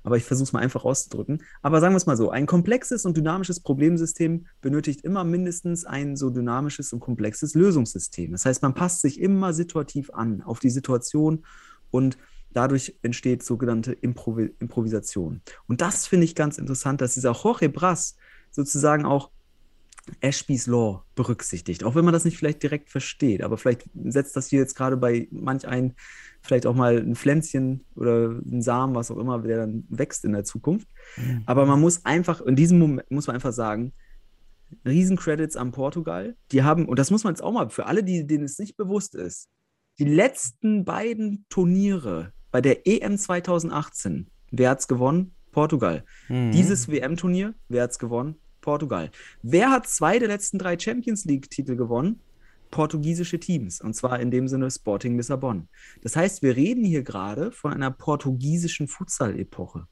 aber 0.05 0.17
ich 0.17 0.23
versuche 0.23 0.43
es 0.43 0.53
mal 0.53 0.59
einfach 0.59 0.85
auszudrücken. 0.85 1.41
Aber 1.63 1.81
sagen 1.81 1.93
wir 1.93 1.97
es 1.97 2.05
mal 2.05 2.15
so: 2.15 2.29
Ein 2.29 2.45
komplexes 2.45 3.05
und 3.05 3.17
dynamisches 3.17 3.59
Problemsystem 3.59 4.45
benötigt 4.61 5.01
immer 5.01 5.23
mindestens 5.23 5.83
ein 5.83 6.15
so 6.15 6.29
dynamisches 6.29 6.93
und 6.93 6.99
komplexes 6.99 7.55
Lösungssystem. 7.55 8.31
Das 8.31 8.45
heißt, 8.45 8.61
man 8.61 8.75
passt 8.75 9.01
sich 9.01 9.19
immer 9.19 9.51
situativ 9.51 10.11
an 10.11 10.41
auf 10.43 10.59
die 10.59 10.69
Situation 10.69 11.43
und 11.89 12.17
dadurch 12.55 12.97
entsteht 13.01 13.43
sogenannte 13.43 13.93
Improvi 13.93 14.53
Improvisation. 14.59 15.41
Und 15.67 15.81
das 15.81 16.07
finde 16.07 16.25
ich 16.25 16.35
ganz 16.35 16.57
interessant, 16.57 17.01
dass 17.01 17.15
dieser 17.15 17.33
Jorge 17.33 17.69
Brass 17.69 18.15
sozusagen 18.51 19.05
auch 19.05 19.31
Ashby's 20.21 20.67
Law 20.67 21.03
berücksichtigt. 21.15 21.83
Auch 21.83 21.95
wenn 21.95 22.05
man 22.05 22.13
das 22.13 22.25
nicht 22.25 22.37
vielleicht 22.37 22.61
direkt 22.61 22.89
versteht, 22.89 23.41
aber 23.43 23.57
vielleicht 23.57 23.89
setzt 24.05 24.35
das 24.35 24.47
hier 24.47 24.59
jetzt 24.59 24.75
gerade 24.75 24.97
bei 24.97 25.27
manch 25.31 25.67
ein, 25.67 25.95
vielleicht 26.41 26.67
auch 26.67 26.75
mal 26.75 26.97
ein 26.97 27.15
Pflänzchen 27.15 27.83
oder 27.95 28.29
ein 28.29 28.61
Samen, 28.61 28.95
was 28.95 29.09
auch 29.09 29.17
immer, 29.17 29.39
der 29.39 29.57
dann 29.57 29.85
wächst 29.89 30.23
in 30.23 30.33
der 30.33 30.43
Zukunft. 30.43 30.87
Mhm. 31.17 31.43
Aber 31.45 31.65
man 31.65 31.81
muss 31.81 32.05
einfach, 32.05 32.41
in 32.41 32.55
diesem 32.55 32.79
Moment 32.79 33.09
muss 33.09 33.27
man 33.27 33.35
einfach 33.35 33.53
sagen, 33.53 33.93
Riesencredits 34.85 35.55
an 35.55 35.71
Portugal. 35.71 36.35
Die 36.51 36.63
haben, 36.63 36.85
und 36.87 36.99
das 36.99 37.11
muss 37.11 37.23
man 37.23 37.33
jetzt 37.33 37.41
auch 37.41 37.51
mal, 37.51 37.69
für 37.69 37.85
alle, 37.85 38.03
die, 38.03 38.27
denen 38.27 38.45
es 38.45 38.59
nicht 38.59 38.77
bewusst 38.77 39.15
ist, 39.15 39.49
die 39.99 40.05
letzten 40.05 40.85
beiden 40.85 41.45
Turniere 41.49 42.33
bei 42.55 42.61
der 42.61 42.87
EM 42.87 43.17
2018, 43.17 44.27
wer 44.51 44.69
hat 44.69 44.79
es 44.79 44.87
gewonnen? 44.87 45.33
Portugal. 45.51 46.05
Mhm. 46.29 46.53
Dieses 46.53 46.87
WM-Turnier, 46.87 47.53
wer 47.67 47.83
hat 47.83 47.91
es 47.91 47.99
gewonnen? 47.99 48.35
Portugal. 48.61 49.11
Wer 49.41 49.71
hat 49.71 49.89
zwei 49.89 50.19
der 50.19 50.29
letzten 50.29 50.57
drei 50.57 50.79
Champions 50.79 51.25
League-Titel 51.25 51.75
gewonnen? 51.75 52.21
Portugiesische 52.71 53.41
Teams, 53.41 53.81
und 53.81 53.93
zwar 53.93 54.21
in 54.21 54.31
dem 54.31 54.47
Sinne 54.47 54.71
Sporting 54.71 55.17
Lissabon. 55.17 55.67
Das 56.01 56.15
heißt, 56.15 56.43
wir 56.43 56.55
reden 56.55 56.85
hier 56.85 57.03
gerade 57.03 57.51
von 57.51 57.73
einer 57.73 57.91
portugiesischen 57.91 58.87
Futsal-Epoche. 58.87 59.87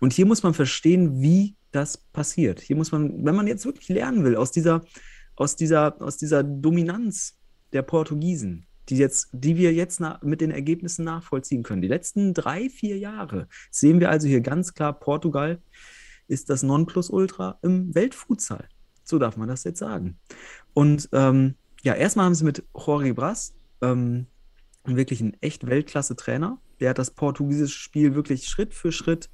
Und 0.00 0.12
hier 0.12 0.26
muss 0.26 0.42
man 0.42 0.52
verstehen, 0.52 1.22
wie 1.22 1.56
das 1.70 1.96
passiert. 1.96 2.60
Hier 2.60 2.76
muss 2.76 2.92
man, 2.92 3.24
wenn 3.24 3.34
man 3.34 3.46
jetzt 3.46 3.64
wirklich 3.64 3.88
lernen 3.88 4.22
will, 4.22 4.36
aus 4.36 4.52
dieser, 4.52 4.84
aus 5.34 5.56
dieser, 5.56 5.96
aus 6.02 6.18
dieser 6.18 6.42
Dominanz 6.42 7.38
der 7.72 7.80
Portugiesen, 7.80 8.66
die, 8.92 8.98
jetzt, 8.98 9.30
die 9.32 9.56
wir 9.56 9.72
jetzt 9.72 10.02
mit 10.22 10.42
den 10.42 10.50
Ergebnissen 10.50 11.04
nachvollziehen 11.04 11.62
können. 11.62 11.80
Die 11.80 11.88
letzten 11.88 12.34
drei, 12.34 12.68
vier 12.68 12.98
Jahre 12.98 13.48
sehen 13.70 14.00
wir 14.00 14.10
also 14.10 14.28
hier 14.28 14.42
ganz 14.42 14.74
klar 14.74 14.92
Portugal 14.92 15.62
ist 16.28 16.50
das 16.50 16.62
Nonplusultra 16.62 17.58
im 17.62 17.94
Weltfutsal. 17.94 18.68
So 19.02 19.18
darf 19.18 19.38
man 19.38 19.48
das 19.48 19.64
jetzt 19.64 19.78
sagen. 19.78 20.18
Und 20.74 21.08
ähm, 21.12 21.54
ja, 21.82 21.94
erstmal 21.94 22.26
haben 22.26 22.34
sie 22.34 22.44
mit 22.44 22.64
Jorge 22.76 23.14
Bras 23.14 23.54
ähm, 23.80 24.26
wirklich 24.84 25.22
einen 25.22 25.38
echt 25.40 25.66
Weltklasse-Trainer. 25.66 26.58
Der 26.80 26.90
hat 26.90 26.98
das 26.98 27.12
portugiesische 27.12 27.78
Spiel 27.78 28.14
wirklich 28.14 28.46
Schritt 28.46 28.74
für 28.74 28.92
Schritt 28.92 29.30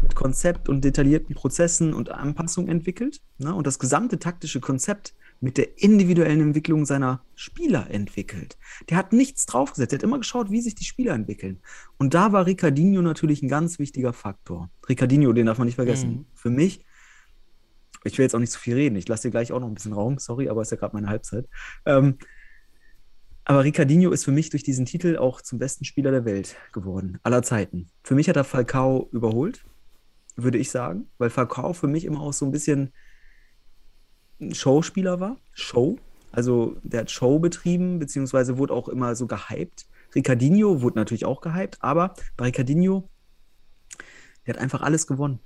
mit 0.00 0.14
Konzept 0.14 0.68
und 0.68 0.84
detaillierten 0.84 1.34
Prozessen 1.34 1.92
und 1.92 2.10
Anpassungen 2.10 2.70
entwickelt. 2.70 3.20
Ne? 3.38 3.52
Und 3.52 3.66
das 3.66 3.80
gesamte 3.80 4.20
taktische 4.20 4.60
Konzept 4.60 5.12
mit 5.42 5.58
der 5.58 5.82
individuellen 5.82 6.40
Entwicklung 6.40 6.86
seiner 6.86 7.24
Spieler 7.34 7.90
entwickelt. 7.90 8.56
Der 8.88 8.96
hat 8.96 9.12
nichts 9.12 9.44
draufgesetzt. 9.44 9.90
Der 9.90 9.98
hat 9.98 10.04
immer 10.04 10.18
geschaut, 10.18 10.52
wie 10.52 10.60
sich 10.60 10.76
die 10.76 10.84
Spieler 10.84 11.14
entwickeln. 11.14 11.60
Und 11.98 12.14
da 12.14 12.32
war 12.32 12.46
Ricardinho 12.46 13.02
natürlich 13.02 13.42
ein 13.42 13.48
ganz 13.48 13.80
wichtiger 13.80 14.12
Faktor. 14.12 14.70
Ricardinho, 14.88 15.32
den 15.32 15.46
darf 15.46 15.58
man 15.58 15.66
nicht 15.66 15.74
vergessen. 15.74 16.10
Mhm. 16.10 16.26
Für 16.34 16.50
mich, 16.50 16.84
ich 18.04 18.16
will 18.16 18.22
jetzt 18.22 18.36
auch 18.36 18.38
nicht 18.38 18.52
zu 18.52 18.60
viel 18.60 18.74
reden. 18.74 18.94
Ich 18.94 19.08
lasse 19.08 19.28
dir 19.28 19.32
gleich 19.32 19.50
auch 19.50 19.58
noch 19.58 19.66
ein 19.66 19.74
bisschen 19.74 19.92
Raum. 19.92 20.18
Sorry, 20.18 20.48
aber 20.48 20.62
ist 20.62 20.70
ja 20.70 20.76
gerade 20.76 20.94
meine 20.94 21.08
Halbzeit. 21.08 21.48
Ähm, 21.86 22.18
aber 23.44 23.64
Ricardinho 23.64 24.12
ist 24.12 24.24
für 24.24 24.30
mich 24.30 24.50
durch 24.50 24.62
diesen 24.62 24.86
Titel 24.86 25.16
auch 25.16 25.40
zum 25.40 25.58
besten 25.58 25.84
Spieler 25.84 26.12
der 26.12 26.24
Welt 26.24 26.54
geworden, 26.72 27.18
aller 27.24 27.42
Zeiten. 27.42 27.88
Für 28.04 28.14
mich 28.14 28.28
hat 28.28 28.36
er 28.36 28.44
Falcao 28.44 29.08
überholt, 29.10 29.64
würde 30.36 30.58
ich 30.58 30.70
sagen, 30.70 31.08
weil 31.18 31.30
Falcao 31.30 31.72
für 31.72 31.88
mich 31.88 32.04
immer 32.04 32.20
auch 32.20 32.32
so 32.32 32.46
ein 32.46 32.52
bisschen 32.52 32.92
Showspieler 34.52 35.20
war. 35.20 35.36
Show. 35.52 35.98
Also 36.32 36.76
der 36.82 37.00
hat 37.00 37.10
Show 37.10 37.38
betrieben, 37.38 37.98
beziehungsweise 37.98 38.58
wurde 38.58 38.74
auch 38.74 38.88
immer 38.88 39.14
so 39.14 39.26
gehypt. 39.26 39.86
Ricardinho 40.14 40.82
wurde 40.82 40.98
natürlich 40.98 41.24
auch 41.24 41.40
gehypt, 41.40 41.78
aber 41.80 42.14
bei 42.36 42.46
Ricardinho, 42.46 43.08
der 44.46 44.54
hat 44.54 44.60
einfach 44.60 44.82
alles 44.82 45.06
gewonnen. 45.06 45.38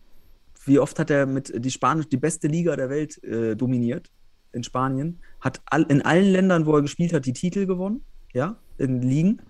Wie 0.65 0.79
oft 0.79 0.99
hat 0.99 1.11
er 1.11 1.27
mit 1.27 1.53
die 1.65 1.71
Spanisch, 1.71 2.09
die 2.09 2.17
beste 2.17 2.49
Liga 2.49 2.75
der 2.75 2.91
Welt 2.91 3.23
äh, 3.23 3.55
dominiert 3.55 4.11
in 4.53 4.65
Spanien, 4.65 5.21
hat 5.41 5.61
all, 5.67 5.83
in 5.83 6.03
allen 6.03 6.33
Ländern, 6.33 6.67
wo 6.67 6.75
er 6.75 6.83
gespielt 6.83 7.13
hat, 7.13 7.27
die 7.27 7.33
Titel 7.33 7.67
gewonnen, 7.67 8.03
ja, 8.33 8.57
in 8.79 9.03
Ligen 9.03 9.43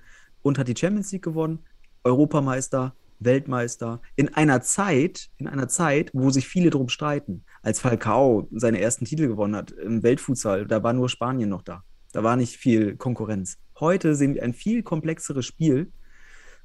und 0.42 0.58
hat 0.58 0.68
die 0.68 0.76
Champions 0.76 1.12
League 1.12 1.24
gewonnen, 1.24 1.60
Europameister, 2.04 2.94
Weltmeister 3.18 4.00
in 4.16 4.32
einer 4.34 4.60
Zeit, 4.60 5.28
in 5.38 5.48
einer 5.48 5.68
Zeit, 5.68 6.10
wo 6.12 6.30
sich 6.30 6.48
viele 6.48 6.70
drum 6.70 6.88
streiten. 6.88 7.44
Als 7.62 7.80
Falcao 7.80 8.48
seine 8.52 8.80
ersten 8.80 9.04
Titel 9.04 9.26
gewonnen 9.28 9.56
hat 9.56 9.70
im 9.72 10.02
Weltfutsal, 10.02 10.66
da 10.66 10.82
war 10.82 10.92
nur 10.92 11.08
Spanien 11.08 11.48
noch 11.48 11.62
da. 11.62 11.82
Da 12.12 12.22
war 12.22 12.36
nicht 12.36 12.56
viel 12.56 12.96
Konkurrenz. 12.96 13.58
Heute 13.78 14.14
sehen 14.14 14.34
wir 14.34 14.42
ein 14.42 14.54
viel 14.54 14.82
komplexeres 14.82 15.44
Spiel. 15.44 15.92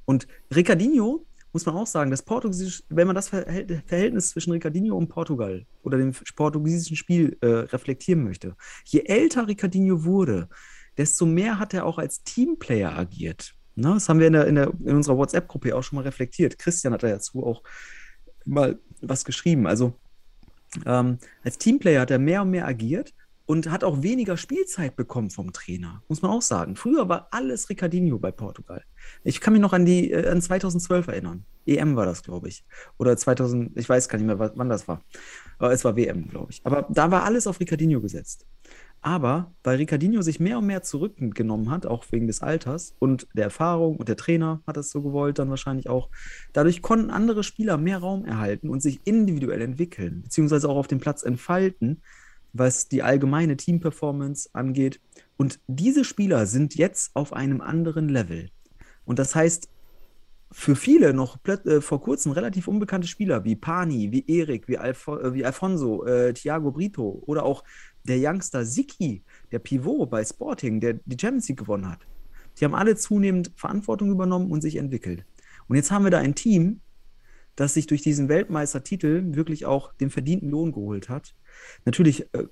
Und 0.04 0.26
Ricardinho, 0.54 1.26
muss 1.52 1.66
man 1.66 1.76
auch 1.76 1.86
sagen, 1.86 2.10
das 2.10 2.24
wenn 2.88 3.06
man 3.06 3.14
das 3.14 3.28
Verhältnis 3.28 4.30
zwischen 4.30 4.52
Ricardinho 4.52 4.96
und 4.96 5.08
Portugal 5.08 5.66
oder 5.82 5.98
dem 5.98 6.12
portugiesischen 6.34 6.96
Spiel 6.96 7.36
äh, 7.42 7.46
reflektieren 7.46 8.24
möchte, 8.24 8.56
je 8.84 9.00
älter 9.00 9.46
Ricardinho 9.46 10.04
wurde, 10.04 10.48
desto 10.96 11.26
mehr 11.26 11.58
hat 11.58 11.74
er 11.74 11.84
auch 11.84 11.98
als 11.98 12.22
Teamplayer 12.22 12.96
agiert. 12.96 13.54
Ne, 13.74 13.94
das 13.94 14.08
haben 14.08 14.20
wir 14.20 14.26
in, 14.26 14.32
der, 14.34 14.46
in, 14.46 14.54
der, 14.54 14.72
in 14.84 14.96
unserer 14.96 15.16
WhatsApp-Gruppe 15.16 15.74
auch 15.74 15.82
schon 15.82 15.96
mal 15.96 16.02
reflektiert. 16.02 16.58
Christian 16.58 16.92
hat 16.92 17.02
dazu 17.02 17.44
auch 17.44 17.62
mal 18.44 18.78
was 19.00 19.24
geschrieben. 19.24 19.66
Also 19.66 19.94
ähm, 20.86 21.18
als 21.42 21.58
Teamplayer 21.58 22.02
hat 22.02 22.10
er 22.10 22.18
mehr 22.18 22.42
und 22.42 22.50
mehr 22.50 22.66
agiert 22.66 23.14
und 23.46 23.70
hat 23.70 23.84
auch 23.84 24.02
weniger 24.02 24.36
Spielzeit 24.36 24.96
bekommen 24.96 25.30
vom 25.30 25.52
Trainer, 25.52 26.02
muss 26.08 26.22
man 26.22 26.30
auch 26.30 26.42
sagen. 26.42 26.76
Früher 26.76 27.08
war 27.08 27.28
alles 27.32 27.68
Ricardinho 27.68 28.18
bei 28.18 28.30
Portugal. 28.30 28.84
Ich 29.24 29.40
kann 29.40 29.52
mich 29.52 29.62
noch 29.62 29.72
an 29.72 29.84
die 29.84 30.10
äh, 30.10 30.28
an 30.28 30.40
2012 30.40 31.08
erinnern. 31.08 31.44
EM 31.66 31.96
war 31.96 32.06
das, 32.06 32.22
glaube 32.22 32.48
ich. 32.48 32.64
Oder 32.98 33.16
2000, 33.16 33.76
ich 33.76 33.88
weiß 33.88 34.08
gar 34.08 34.18
nicht 34.18 34.26
mehr, 34.26 34.38
wann 34.38 34.68
das 34.68 34.88
war. 34.88 35.02
Aber 35.58 35.72
es 35.72 35.84
war 35.84 35.96
WM, 35.96 36.28
glaube 36.28 36.50
ich. 36.50 36.60
Aber 36.64 36.88
da 36.90 37.10
war 37.10 37.24
alles 37.24 37.46
auf 37.46 37.60
Ricardinho 37.60 38.00
gesetzt. 38.00 38.46
Aber 39.04 39.52
weil 39.64 39.78
Ricardinho 39.78 40.22
sich 40.22 40.38
mehr 40.38 40.58
und 40.58 40.66
mehr 40.66 40.82
zurückgenommen 40.82 41.70
hat, 41.70 41.86
auch 41.86 42.04
wegen 42.12 42.28
des 42.28 42.40
Alters 42.40 42.94
und 43.00 43.26
der 43.34 43.44
Erfahrung 43.44 43.96
und 43.96 44.08
der 44.08 44.16
Trainer 44.16 44.62
hat 44.64 44.76
das 44.76 44.90
so 44.90 45.02
gewollt, 45.02 45.40
dann 45.40 45.50
wahrscheinlich 45.50 45.88
auch, 45.88 46.08
dadurch 46.52 46.82
konnten 46.82 47.10
andere 47.10 47.42
Spieler 47.42 47.78
mehr 47.78 47.98
Raum 47.98 48.24
erhalten 48.24 48.68
und 48.68 48.80
sich 48.80 49.00
individuell 49.04 49.60
entwickeln, 49.60 50.22
beziehungsweise 50.22 50.68
auch 50.68 50.76
auf 50.76 50.86
dem 50.86 51.00
Platz 51.00 51.24
entfalten, 51.24 52.00
was 52.52 52.88
die 52.88 53.02
allgemeine 53.02 53.56
Teamperformance 53.56 54.50
angeht. 54.52 55.00
Und 55.36 55.58
diese 55.66 56.04
Spieler 56.04 56.46
sind 56.46 56.76
jetzt 56.76 57.10
auf 57.16 57.32
einem 57.32 57.60
anderen 57.60 58.08
Level. 58.08 58.50
Und 59.04 59.18
das 59.18 59.34
heißt, 59.34 59.68
für 60.52 60.76
viele 60.76 61.14
noch 61.14 61.38
äh, 61.46 61.80
vor 61.80 62.00
kurzem 62.02 62.32
relativ 62.32 62.68
unbekannte 62.68 63.08
Spieler 63.08 63.42
wie 63.44 63.56
Pani, 63.56 64.12
wie 64.12 64.24
Erik, 64.28 64.68
wie, 64.68 64.78
Alfo 64.78 65.18
äh, 65.18 65.34
wie 65.34 65.44
Alfonso, 65.44 66.04
äh, 66.04 66.34
Thiago 66.34 66.70
Brito 66.70 67.22
oder 67.26 67.44
auch 67.44 67.64
der 68.04 68.18
Youngster 68.18 68.64
Siki, 68.64 69.22
der 69.50 69.58
Pivot 69.58 70.10
bei 70.10 70.24
Sporting, 70.24 70.80
der 70.80 70.94
die 71.04 71.16
Champions 71.20 71.48
League 71.48 71.58
gewonnen 71.58 71.88
hat. 71.88 72.00
Die 72.58 72.64
haben 72.64 72.74
alle 72.74 72.96
zunehmend 72.96 73.52
Verantwortung 73.56 74.10
übernommen 74.10 74.50
und 74.50 74.60
sich 74.60 74.76
entwickelt. 74.76 75.24
Und 75.68 75.76
jetzt 75.76 75.90
haben 75.90 76.04
wir 76.04 76.10
da 76.10 76.18
ein 76.18 76.34
Team, 76.34 76.80
das 77.56 77.74
sich 77.74 77.86
durch 77.86 78.02
diesen 78.02 78.28
Weltmeistertitel 78.28 79.34
wirklich 79.34 79.66
auch 79.66 79.92
den 79.94 80.10
verdienten 80.10 80.50
Lohn 80.50 80.72
geholt 80.72 81.08
hat. 81.08 81.34
Natürlich 81.84 82.26
äh, 82.34 82.46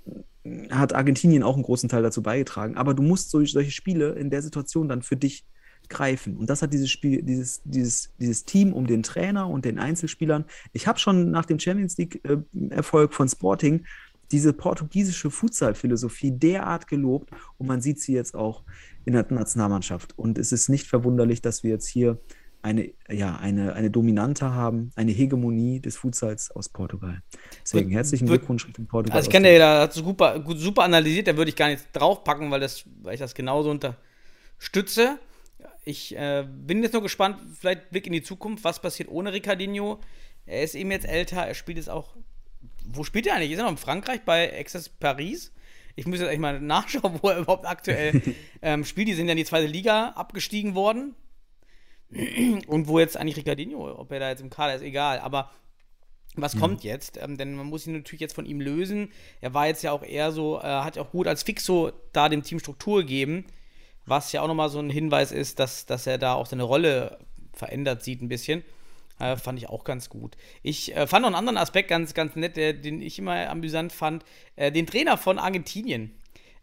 hat 0.70 0.94
Argentinien 0.94 1.42
auch 1.42 1.55
einen 1.55 1.62
großen 1.62 1.88
Teil 1.88 2.03
dazu 2.03 2.22
beigetragen, 2.22 2.76
aber 2.76 2.94
du 2.94 3.03
musst 3.03 3.30
solche, 3.30 3.53
solche 3.53 3.70
Spiele 3.70 4.11
in 4.12 4.30
der 4.30 4.42
Situation 4.42 4.88
dann 4.88 5.03
für 5.03 5.16
dich 5.16 5.46
greifen. 5.88 6.36
Und 6.36 6.48
das 6.48 6.62
hat 6.62 6.72
dieses 6.72 6.90
Spiel, 6.90 7.22
dieses, 7.22 7.62
dieses, 7.64 8.11
dieses 8.18 8.44
Team 8.44 8.72
um 8.72 8.86
den 8.86 9.03
Trainer 9.03 9.48
und 9.48 9.64
den 9.64 9.78
Einzelspielern. 9.78 10.44
Ich 10.72 10.86
habe 10.86 10.98
schon 10.98 11.30
nach 11.30 11.46
dem 11.46 11.59
Champions 11.59 11.96
League-Erfolg 11.96 13.11
äh, 13.11 13.14
von 13.14 13.28
Sporting 13.28 13.84
diese 14.33 14.53
portugiesische 14.53 15.31
Futsal-Philosophie 15.31 16.31
derart 16.31 16.87
gelobt 16.87 17.31
und 17.59 17.66
man 17.66 17.81
sieht 17.81 18.01
sie 18.01 18.12
jetzt 18.12 18.35
auch 18.35 18.62
in 19.05 19.14
der 19.14 19.26
Nationalmannschaft. 19.31 20.16
Und 20.18 20.39
es 20.39 20.53
ist 20.53 20.68
nicht 20.68 20.87
verwunderlich, 20.87 21.43
dass 21.43 21.62
wir 21.62 21.70
jetzt 21.70 21.89
hier 21.89 22.18
eine, 22.62 22.91
ja, 23.09 23.37
eine, 23.37 23.72
eine 23.72 23.91
Dominante 23.91 24.53
haben, 24.53 24.93
eine 24.95 25.12
Hegemonie 25.12 25.81
des 25.81 25.97
Futsals 25.97 26.51
aus 26.51 26.68
Portugal. 26.68 27.22
Deswegen 27.62 27.91
herzlichen 27.91 28.26
Glückwunsch 28.26 28.66
Richtung 28.66 28.87
Portugal. 28.87 29.16
Also 29.16 29.28
ich 29.28 29.33
kenne 29.33 29.49
der, 29.49 29.59
da 29.59 29.81
hat 29.83 29.95
super, 29.95 30.45
super 30.57 30.83
analysiert, 30.83 31.26
da 31.26 31.37
würde 31.37 31.49
ich 31.49 31.57
gar 31.57 31.68
nicht 31.68 31.89
draufpacken, 31.93 32.51
weil, 32.51 32.61
das, 32.61 32.85
weil 33.03 33.14
ich 33.14 33.20
das 33.20 33.35
genauso 33.35 33.70
unterstütze. 33.70 35.18
Ich 35.85 36.14
äh, 36.16 36.47
bin 36.47 36.83
jetzt 36.83 36.93
nur 36.93 37.03
gespannt, 37.03 37.39
vielleicht 37.59 37.91
Blick 37.91 38.07
in 38.07 38.12
die 38.12 38.22
Zukunft, 38.22 38.62
was 38.62 38.81
passiert 38.81 39.09
ohne 39.09 39.33
Ricardinho. 39.33 39.99
Er 40.45 40.62
ist 40.62 40.74
eben 40.74 40.91
jetzt 40.91 41.09
älter, 41.09 41.43
er 41.43 41.55
spielt 41.55 41.78
jetzt 41.78 41.89
auch 41.89 42.14
wo 42.87 43.05
spielt 43.05 43.26
er 43.26 43.35
eigentlich? 43.35 43.53
Ist 43.53 43.59
er 43.59 43.64
noch 43.64 43.70
in 43.70 43.76
Frankreich 43.76 44.22
bei 44.22 44.59
Access 44.59 44.89
Paris? 44.89 45.53
Ich 45.97 46.07
muss 46.07 46.18
jetzt 46.18 46.28
eigentlich 46.28 46.41
mal 46.41 46.61
nachschauen, 46.61 47.18
wo 47.22 47.28
er 47.28 47.39
überhaupt 47.39 47.66
aktuell 47.66 48.22
ähm, 48.62 48.85
spielt. 48.85 49.09
Die 49.09 49.14
sind 49.14 49.26
ja 49.26 49.33
in 49.33 49.39
die 49.39 49.45
zweite 49.45 49.66
Liga 49.66 50.11
abgestiegen 50.11 50.74
worden. 50.74 51.14
Und 52.66 52.89
wo 52.89 52.99
jetzt 52.99 53.16
eigentlich 53.16 53.37
Ricardinho, 53.37 53.99
ob 53.99 54.11
er 54.12 54.20
da 54.20 54.31
jetzt 54.31 54.41
im 54.41 54.51
Kader 54.51 54.74
ist, 54.74 54.83
egal. 54.83 55.20
Aber 55.20 55.51
was 56.37 56.55
mhm. 56.55 56.61
kommt 56.61 56.85
jetzt? 56.85 57.18
Ähm, 57.20 57.37
denn 57.37 57.55
man 57.55 57.66
muss 57.66 57.87
ihn 57.87 57.95
natürlich 57.95 58.20
jetzt 58.20 58.35
von 58.35 58.47
ihm 58.47 58.61
lösen. 58.61 59.12
Er 59.41 59.55
war 59.55 59.66
jetzt 59.66 59.83
ja 59.83 59.93
auch 59.93 60.03
eher 60.03 60.33
so, 60.33 60.59
äh, 60.59 60.62
hat 60.62 60.97
ja 60.97 61.03
auch 61.03 61.11
gut 61.11 61.26
als 61.26 61.43
Fixo 61.43 61.93
da 62.12 62.28
dem 62.28 62.43
Team 62.43 62.59
Struktur 62.59 63.01
gegeben. 63.01 63.47
Was 64.07 64.33
ja 64.33 64.43
auch 64.43 64.49
nochmal 64.49 64.70
so 64.70 64.78
ein 64.78 64.91
Hinweis 64.91 65.33
ist, 65.33 65.59
dass, 65.59 65.87
dass 65.87 66.07
er 66.07 66.18
da 66.18 66.35
auch 66.35 66.47
seine 66.47 66.62
Rolle 66.62 67.18
verändert 67.53 68.03
sieht 68.03 68.22
ein 68.22 68.28
bisschen. 68.28 68.64
Äh, 69.21 69.37
fand 69.37 69.59
ich 69.59 69.68
auch 69.68 69.85
ganz 69.85 70.09
gut. 70.09 70.37
Ich 70.62 70.97
äh, 70.97 71.07
fand 71.07 71.23
noch 71.23 71.29
einen 71.29 71.37
anderen 71.37 71.59
Aspekt 71.59 71.89
ganz, 71.89 72.14
ganz 72.14 72.37
nett, 72.37 72.57
der, 72.57 72.73
den 72.73 73.03
ich 73.03 73.18
immer 73.18 73.51
amüsant 73.51 73.93
fand. 73.93 74.25
Äh, 74.57 74.73
den 74.73 74.87
Trainer 74.87 75.18
von 75.18 75.39
Argentinien. 75.39 76.12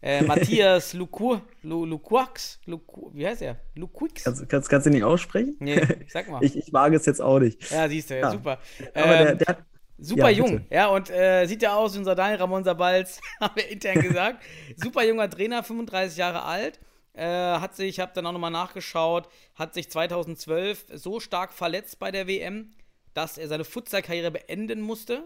Äh, 0.00 0.22
Matthias 0.24 0.92
Lukur, 0.92 1.42
Lu, 1.62 1.84
Luquax, 1.84 2.60
Luku, 2.66 3.10
wie 3.14 3.26
heißt 3.26 3.42
er? 3.42 3.58
Luquix. 3.74 4.24
Kannst, 4.24 4.48
kannst, 4.48 4.68
kannst 4.68 4.86
du 4.86 4.90
nicht 4.90 5.04
aussprechen? 5.04 5.56
Nee, 5.60 5.80
sag 6.08 6.28
mal. 6.28 6.42
ich, 6.42 6.56
ich 6.56 6.72
wage 6.72 6.96
es 6.96 7.06
jetzt 7.06 7.20
auch 7.20 7.38
nicht. 7.38 7.70
Ja, 7.70 7.88
siehst 7.88 8.10
du, 8.10 8.18
ja, 8.18 8.30
super. 8.30 8.58
Aber 8.94 9.16
ähm, 9.16 9.26
der, 9.26 9.34
der 9.36 9.46
hat, 9.46 9.58
Super 10.00 10.30
ja, 10.30 10.44
jung, 10.44 10.64
ja, 10.70 10.86
und 10.86 11.10
äh, 11.10 11.44
sieht 11.46 11.60
ja 11.60 11.74
aus, 11.74 11.96
unser 11.96 12.14
Daniel 12.14 12.38
Ramon 12.38 12.62
Sabalz, 12.62 13.20
haben 13.40 13.56
wir 13.56 13.68
intern 13.68 14.00
gesagt. 14.00 14.44
super 14.76 15.04
junger 15.04 15.28
Trainer, 15.28 15.64
35 15.64 16.16
Jahre 16.16 16.44
alt. 16.44 16.78
Äh, 17.18 17.58
hat 17.58 17.74
sich, 17.74 17.88
ich 17.88 18.00
habe 18.00 18.12
dann 18.14 18.26
auch 18.26 18.32
nochmal 18.32 18.52
nachgeschaut, 18.52 19.28
hat 19.56 19.74
sich 19.74 19.90
2012 19.90 20.86
so 20.94 21.18
stark 21.18 21.52
verletzt 21.52 21.98
bei 21.98 22.12
der 22.12 22.28
WM, 22.28 22.74
dass 23.12 23.38
er 23.38 23.48
seine 23.48 23.64
Futsal-Karriere 23.64 24.30
beenden 24.30 24.80
musste. 24.80 25.24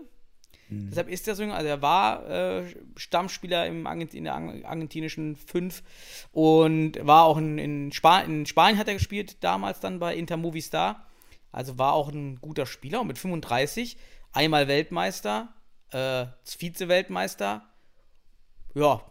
Mhm. 0.71 0.89
Deshalb 0.89 1.11
ist 1.11 1.29
er 1.29 1.35
so, 1.35 1.45
also 1.45 1.69
er 1.69 1.83
war 1.83 2.27
äh, 2.31 2.65
Stammspieler 2.97 3.67
im 3.67 3.87
Argent 3.87 4.15
in 4.15 4.25
der 4.25 4.35
argentinischen 4.35 5.37
Fünf 5.37 5.83
und 6.33 6.93
war 7.07 7.25
auch 7.25 7.37
in, 7.37 7.59
in, 7.59 7.93
Spa 7.93 8.21
in 8.21 8.47
Spanien 8.47 8.79
hat 8.79 8.89
er 8.89 8.95
gespielt, 8.95 9.45
damals 9.45 9.81
dann 9.81 9.99
bei 9.99 10.17
Inter 10.17 10.39
Movistar. 10.39 11.07
Also 11.51 11.77
war 11.77 11.93
auch 11.93 12.09
ein 12.09 12.41
guter 12.41 12.65
Spieler 12.65 13.03
und 13.03 13.09
mit 13.09 13.19
35 13.19 13.99
einmal 14.33 14.67
Weltmeister, 14.67 15.53
äh, 15.91 16.25
Vize-Weltmeister. 16.45 17.69
Ja, 18.75 19.03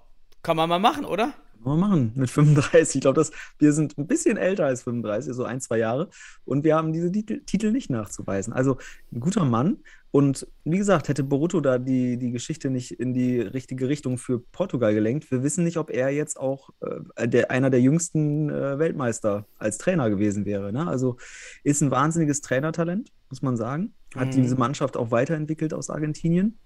kann 0.42 0.58
man 0.58 0.68
mal 0.68 0.80
machen, 0.80 1.06
oder? 1.06 1.36
Wir 1.64 1.76
machen 1.76 2.12
mit 2.16 2.30
35. 2.30 2.96
Ich 2.96 3.02
glaube, 3.02 3.26
wir 3.60 3.74
sind 3.74 3.98
ein 3.98 4.08
bisschen 4.08 4.38
älter 4.38 4.66
als 4.66 4.84
35, 4.84 5.34
so 5.34 5.44
ein, 5.44 5.62
zwei 5.62 5.78
Jahre. 5.78 6.10
Und 6.46 6.64
wir 6.64 6.76
haben 6.76 6.94
diese 6.94 7.12
Titel, 7.12 7.42
Titel 7.46 7.72
nicht 7.72 7.90
nachzuweisen. 7.90 8.54
Also 8.54 8.78
ein 9.12 9.20
guter 9.20 9.46
Mann. 9.46 9.78
Und 10.12 10.46
wie 10.66 10.78
gesagt, 10.78 11.08
hätte 11.08 11.24
Boruto 11.24 11.62
da 11.62 11.78
die, 11.78 12.18
die 12.18 12.32
Geschichte 12.32 12.70
nicht 12.70 13.00
in 13.00 13.14
die 13.14 13.40
richtige 13.40 13.88
Richtung 13.88 14.18
für 14.18 14.40
Portugal 14.40 14.94
gelenkt. 14.94 15.32
Wir 15.32 15.42
wissen 15.42 15.64
nicht, 15.64 15.78
ob 15.78 15.90
er 15.90 16.10
jetzt 16.10 16.38
auch 16.38 16.70
äh, 17.16 17.28
der, 17.28 17.50
einer 17.50 17.70
der 17.70 17.80
jüngsten 17.80 18.50
äh, 18.50 18.78
Weltmeister 18.78 19.46
als 19.58 19.78
Trainer 19.78 20.10
gewesen 20.10 20.46
wäre. 20.46 20.74
Ne? 20.74 20.86
Also 20.86 21.18
ist 21.64 21.82
ein 21.82 21.92
wahnsinniges 21.92 22.42
Trainertalent, 22.42 23.12
muss 23.30 23.42
man 23.42 23.56
sagen. 23.56 23.94
Hat 24.14 24.30
mhm. 24.30 24.42
diese 24.42 24.58
Mannschaft 24.58 24.98
auch 24.98 25.12
weiterentwickelt 25.12 25.74
aus 25.74 25.90
Argentinien 25.90 26.58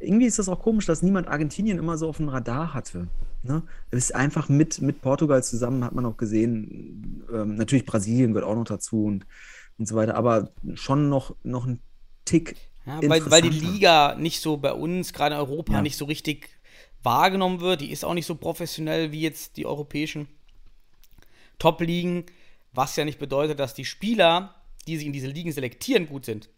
irgendwie 0.00 0.26
ist 0.26 0.38
das 0.38 0.48
auch 0.48 0.60
komisch, 0.60 0.86
dass 0.86 1.02
niemand 1.02 1.28
Argentinien 1.28 1.78
immer 1.78 1.98
so 1.98 2.08
auf 2.08 2.16
dem 2.16 2.28
Radar 2.28 2.74
hatte. 2.74 3.08
Ne? 3.42 3.62
Ist 3.90 4.14
einfach 4.14 4.48
mit, 4.48 4.80
mit 4.80 5.00
Portugal 5.00 5.42
zusammen, 5.42 5.84
hat 5.84 5.94
man 5.94 6.04
auch 6.06 6.16
gesehen. 6.16 7.24
Ähm, 7.32 7.56
natürlich 7.56 7.86
Brasilien 7.86 8.32
gehört 8.32 8.48
auch 8.50 8.54
noch 8.54 8.64
dazu 8.64 9.04
und, 9.04 9.26
und 9.78 9.88
so 9.88 9.94
weiter, 9.94 10.14
aber 10.14 10.50
schon 10.74 11.08
noch, 11.08 11.34
noch 11.42 11.66
ein 11.66 11.80
Tick. 12.24 12.56
Ja, 12.86 13.00
weil, 13.08 13.30
weil 13.30 13.42
die 13.42 13.48
Liga 13.48 14.14
nicht 14.16 14.40
so 14.40 14.56
bei 14.56 14.72
uns, 14.72 15.12
gerade 15.12 15.34
in 15.34 15.40
Europa, 15.40 15.74
ja. 15.74 15.82
nicht 15.82 15.96
so 15.96 16.04
richtig 16.04 16.48
wahrgenommen 17.02 17.60
wird. 17.60 17.80
Die 17.80 17.90
ist 17.90 18.04
auch 18.04 18.14
nicht 18.14 18.26
so 18.26 18.34
professionell 18.34 19.12
wie 19.12 19.20
jetzt 19.20 19.56
die 19.56 19.66
europäischen 19.66 20.28
Top-Ligen, 21.58 22.24
was 22.72 22.96
ja 22.96 23.04
nicht 23.04 23.18
bedeutet, 23.18 23.58
dass 23.58 23.74
die 23.74 23.84
Spieler, 23.84 24.54
die 24.86 24.96
sich 24.96 25.06
in 25.06 25.12
diese 25.12 25.28
Ligen 25.28 25.52
selektieren, 25.52 26.06
gut 26.06 26.24
sind. 26.24 26.48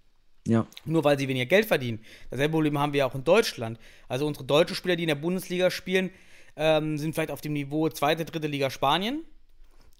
Ja. 0.46 0.66
Nur 0.84 1.04
weil 1.04 1.18
sie 1.18 1.28
weniger 1.28 1.46
Geld 1.46 1.66
verdienen. 1.66 2.00
Dasselbe 2.30 2.52
Problem 2.52 2.78
haben 2.78 2.92
wir 2.92 3.06
auch 3.06 3.14
in 3.14 3.24
Deutschland. 3.24 3.78
Also 4.08 4.26
unsere 4.26 4.44
deutschen 4.44 4.74
Spieler, 4.74 4.96
die 4.96 5.04
in 5.04 5.08
der 5.08 5.14
Bundesliga 5.14 5.70
spielen, 5.70 6.10
ähm, 6.56 6.98
sind 6.98 7.14
vielleicht 7.14 7.30
auf 7.30 7.40
dem 7.40 7.52
Niveau 7.52 7.88
zweite, 7.88 8.24
dritte 8.24 8.48
Liga 8.48 8.70
Spanien. 8.70 9.24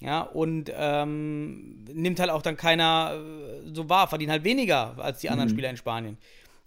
Ja, 0.00 0.22
und 0.22 0.72
ähm, 0.74 1.84
nimmt 1.84 2.18
halt 2.18 2.30
auch 2.30 2.42
dann 2.42 2.56
keiner 2.56 3.12
äh, 3.14 3.72
so 3.72 3.88
wahr, 3.88 4.08
verdient 4.08 4.32
halt 4.32 4.42
weniger 4.42 4.96
als 4.98 5.20
die 5.20 5.30
anderen 5.30 5.48
mhm. 5.48 5.52
Spieler 5.52 5.70
in 5.70 5.76
Spanien. 5.76 6.18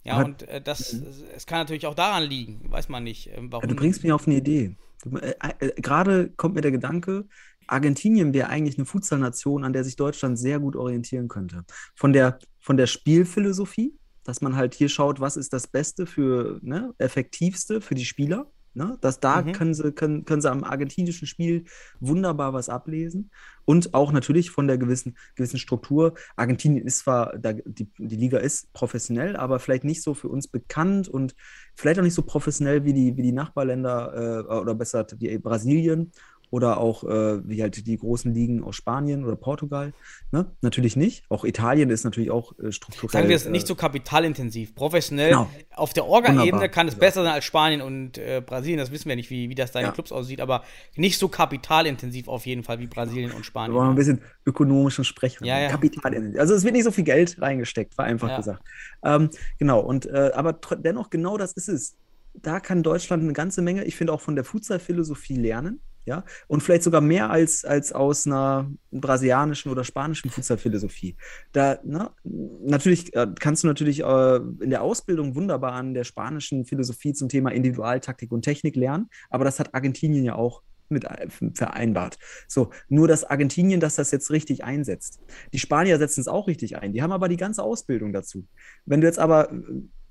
Ja, 0.06 0.14
Aber, 0.14 0.26
und 0.26 0.48
äh, 0.48 0.62
das, 0.62 1.02
es 1.36 1.46
kann 1.46 1.60
natürlich 1.60 1.86
auch 1.86 1.96
daran 1.96 2.24
liegen, 2.24 2.62
weiß 2.72 2.88
man 2.88 3.04
nicht. 3.04 3.28
Äh, 3.28 3.40
warum. 3.42 3.68
Du 3.68 3.76
bringst 3.76 4.04
mich 4.04 4.14
auf 4.14 4.26
eine 4.26 4.38
Idee. 4.38 4.76
Äh, 5.22 5.34
äh, 5.60 5.82
gerade 5.82 6.30
kommt 6.38 6.56
mir 6.56 6.62
der 6.62 6.72
Gedanke, 6.72 7.26
Argentinien 7.68 8.34
wäre 8.34 8.50
eigentlich 8.50 8.78
eine 8.78 8.86
Futsalnation, 8.86 9.64
an 9.64 9.74
der 9.74 9.84
sich 9.84 9.96
Deutschland 9.96 10.38
sehr 10.38 10.60
gut 10.60 10.76
orientieren 10.76 11.28
könnte. 11.28 11.66
Von 11.96 12.14
der, 12.14 12.40
von 12.60 12.78
der 12.78 12.88
Spielphilosophie, 12.88 13.98
dass 14.24 14.42
man 14.42 14.56
halt 14.56 14.74
hier 14.76 14.90
schaut, 14.90 15.20
was 15.20 15.38
ist 15.38 15.54
das 15.54 15.68
Beste 15.68 16.06
für, 16.06 16.60
ne, 16.62 16.94
effektivste 17.00 17.82
für 17.82 17.96
die 17.96 18.06
Spieler. 18.06 18.52
Ne? 18.76 18.98
Dass 19.00 19.22
da 19.22 19.42
mhm. 19.42 19.54
können, 19.54 19.74
sie, 19.74 19.92
können, 19.94 20.26
können 20.26 20.42
sie 20.42 20.52
am 20.52 20.64
argentinischen 20.64 21.28
Spiel 21.28 21.64
wunderbar 22.02 22.54
was 22.54 22.68
ablesen. 22.68 23.32
Und 23.64 23.94
auch 23.94 24.12
natürlich 24.12 24.52
von 24.52 24.68
der 24.68 24.78
gewissen, 24.78 25.18
gewissen 25.36 25.58
Struktur. 25.58 26.14
Argentinien 26.36 26.86
ist 26.86 27.00
zwar, 27.00 27.38
da, 27.38 27.54
die, 27.54 27.90
die 27.98 28.16
Liga 28.16 28.38
ist 28.38 28.72
professionell, 28.74 29.38
aber 29.38 29.60
vielleicht 29.60 29.86
nicht 29.86 30.04
so 30.04 30.14
für 30.14 30.28
uns 30.28 30.48
bekannt 30.48 31.08
und 31.08 31.36
vielleicht 31.76 32.00
auch 32.00 32.04
nicht 32.04 32.14
so 32.14 32.22
professionell 32.22 32.84
wie 32.84 32.94
die, 32.94 33.16
wie 33.18 33.24
die 33.24 33.32
Nachbarländer 33.32 34.46
äh, 34.50 34.54
oder 34.54 34.76
besser 34.76 35.08
wie 35.18 35.38
Brasilien 35.38 36.12
oder 36.56 36.78
auch 36.78 37.03
äh, 37.03 37.47
wie 37.49 37.62
halt 37.62 37.86
die 37.86 37.97
großen 37.97 38.34
Ligen 38.34 38.64
aus 38.64 38.78
Spanien 38.78 39.26
oder 39.26 39.36
Portugal. 39.36 39.91
Ne? 40.32 40.45
Natürlich 40.62 40.95
nicht. 40.95 41.26
Auch 41.30 41.43
Italien 41.43 41.89
ist 41.89 42.06
natürlich 42.06 42.32
auch 42.32 42.58
äh, 42.60 42.72
strukturell. 42.72 43.10
Sagen 43.12 43.28
wir 43.28 43.36
es 43.36 43.45
äh, 43.45 43.49
nicht 43.51 43.68
so 43.68 43.76
kapitalintensiv. 43.76 44.74
Professionell 44.74 45.32
Genau. 45.32 45.49
auf 45.76 45.91
der 45.93 46.06
Orga-Ebene 46.06 46.70
kann 46.70 46.88
es 46.88 46.95
besser 46.95 47.24
sein 47.24 47.34
als 47.34 47.43
Spanien 47.43 47.82
und 47.82 48.18
äh, 48.18 48.41
Brasilien. 48.45 48.80
Das 48.80 48.89
wissen 48.91 49.10
wir 49.10 49.18
nicht, 49.18 49.30
wie, 49.30 49.49
wie 49.49 49.56
das 49.56 49.74
da 49.74 49.80
in 49.80 49.86
Ja. 49.88 49.91
Clubs 49.91 50.14
aussieht, 50.14 50.39
aber 50.39 50.64
nicht 50.95 51.20
so 51.20 51.28
kapitalintensiv 51.28 52.30
auf 52.30 52.45
jeden 52.45 52.64
Fall 52.64 52.80
wie 52.80 52.88
Brasilien 52.88 53.32
und 53.32 53.39
Wir 53.39 53.43
Spanien. 53.43 53.76
wollen 53.76 53.89
ein 53.89 53.95
bisschen 53.95 54.22
ökonomischen 54.45 55.03
Sprechen. 55.03 55.43
Ja, 55.45 55.60
ja. 55.60 55.70
Kapital. 55.70 56.34
Also 56.38 56.53
es 56.53 56.64
wird 56.64 56.74
nicht 56.74 56.86
so 56.86 56.91
viel 56.91 57.03
Geld 57.03 57.36
reingesteckt, 57.41 57.97
war 57.97 58.06
einfach 58.06 58.30
Ja. 58.30 58.38
gesagt. 58.38 58.62
Ähm, 59.03 59.30
genau, 59.60 59.82
und 59.82 60.06
äh, 60.06 60.32
aber 60.34 60.53
dennoch 60.53 61.10
genau 61.10 61.38
das 61.38 61.51
ist 61.51 61.68
es. 61.68 61.97
Da 62.34 62.60
kann 62.60 62.82
Deutschland 62.84 63.24
eine 63.24 63.34
ganze 63.34 63.62
Menge, 63.62 63.84
ich 63.86 63.95
finde 63.95 64.14
auch 64.14 64.22
von 64.22 64.36
der 64.36 64.43
Futsal-Philosophie 64.45 65.36
lernen, 65.36 65.80
ja, 66.06 66.24
und 66.47 66.62
vielleicht 66.62 66.84
sogar 66.84 67.01
mehr 67.01 67.30
als, 67.30 67.66
als 67.66 67.91
aus 67.91 68.28
einer 68.28 68.72
brasilianischen 68.91 69.72
oder 69.72 69.84
spanischen 69.84 70.30
Futsal-Philosophie. 70.30 71.16
Da, 71.51 71.80
ne, 71.84 72.12
natürlich 72.24 73.14
äh, 73.16 73.28
kannst 73.39 73.64
du 73.64 73.68
natürlich 73.68 74.01
äh, 74.01 74.36
in 74.36 74.70
der 74.70 74.84
Ausbildung 74.84 75.36
wunderbar 75.36 75.74
an 75.74 75.93
der 75.93 76.03
spanischen 76.03 76.66
Philosophie 76.66 77.14
zum 77.14 77.28
Thema 77.28 77.51
Individualtaktik 77.51 78.32
und 78.32 78.43
Technik 78.43 78.76
lernen, 78.76 79.10
aber 79.30 79.45
das 79.45 79.60
hat 79.60 79.74
Argentinien 79.74 80.24
ja 80.24 80.36
auch 80.36 80.62
mit 80.89 81.06
äh, 81.06 81.28
vereinbart. 81.53 82.18
So, 82.47 82.70
nur 82.88 83.08
dass 83.08 83.24
Argentinien, 83.24 83.80
dass 83.80 83.95
das 83.95 84.12
jetzt 84.12 84.30
richtig 84.30 84.64
einsetzt. 84.64 85.20
Die 85.53 85.60
Spanier 85.60 85.97
setzen 85.97 86.22
es 86.22 86.28
auch 86.28 86.47
richtig 86.47 86.78
ein. 86.78 86.93
Die 86.93 87.01
haben 87.01 87.12
aber 87.12 87.28
die 87.28 87.38
ganze 87.38 87.64
Ausbildung 87.64 88.14
dazu. 88.14 88.45
Wenn 88.86 89.01
du 89.01 89.08
jetzt 89.08 89.20
aber 89.20 89.51
äh, 89.51 89.56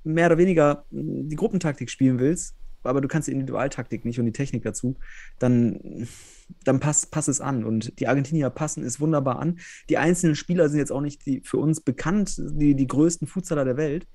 mehr 0.03 0.27
oder 0.27 0.39
weniger 0.39 0.85
die 0.91 1.37
Gruppentaktik 1.37 1.89
spielen 1.89 2.19
willst, 2.19 2.57
aber 2.85 3.01
du 3.01 3.09
kannst 3.09 3.29
die 3.29 3.33
Individualtaktik 3.33 4.05
nicht 4.05 4.19
und 4.19 4.27
die 4.27 4.33
Technik 4.33 4.63
dazu, 4.63 4.97
dann, 5.39 6.07
dann 6.65 6.81
pass, 6.81 7.07
pass 7.07 7.29
es 7.29 7.41
an. 7.41 7.65
Und 7.65 7.99
die 8.01 8.09
Argentinier 8.09 8.51
passen 8.51 8.85
es 8.85 9.01
wunderbar 9.01 9.39
an. 9.39 9.59
Die 9.89 9.99
einzelnen 9.99 10.37
Spieler 10.37 10.69
sind 10.69 10.79
jetzt 10.79 10.93
auch 10.93 11.01
nicht 11.01 11.27
die, 11.27 11.41
für 11.45 11.59
uns 11.59 11.81
bekannt, 11.81 12.37
die, 12.39 12.75
die 12.75 12.87
größten 12.87 13.27
Futsaler 13.27 13.65
der 13.65 13.77
Welt, 13.77 14.07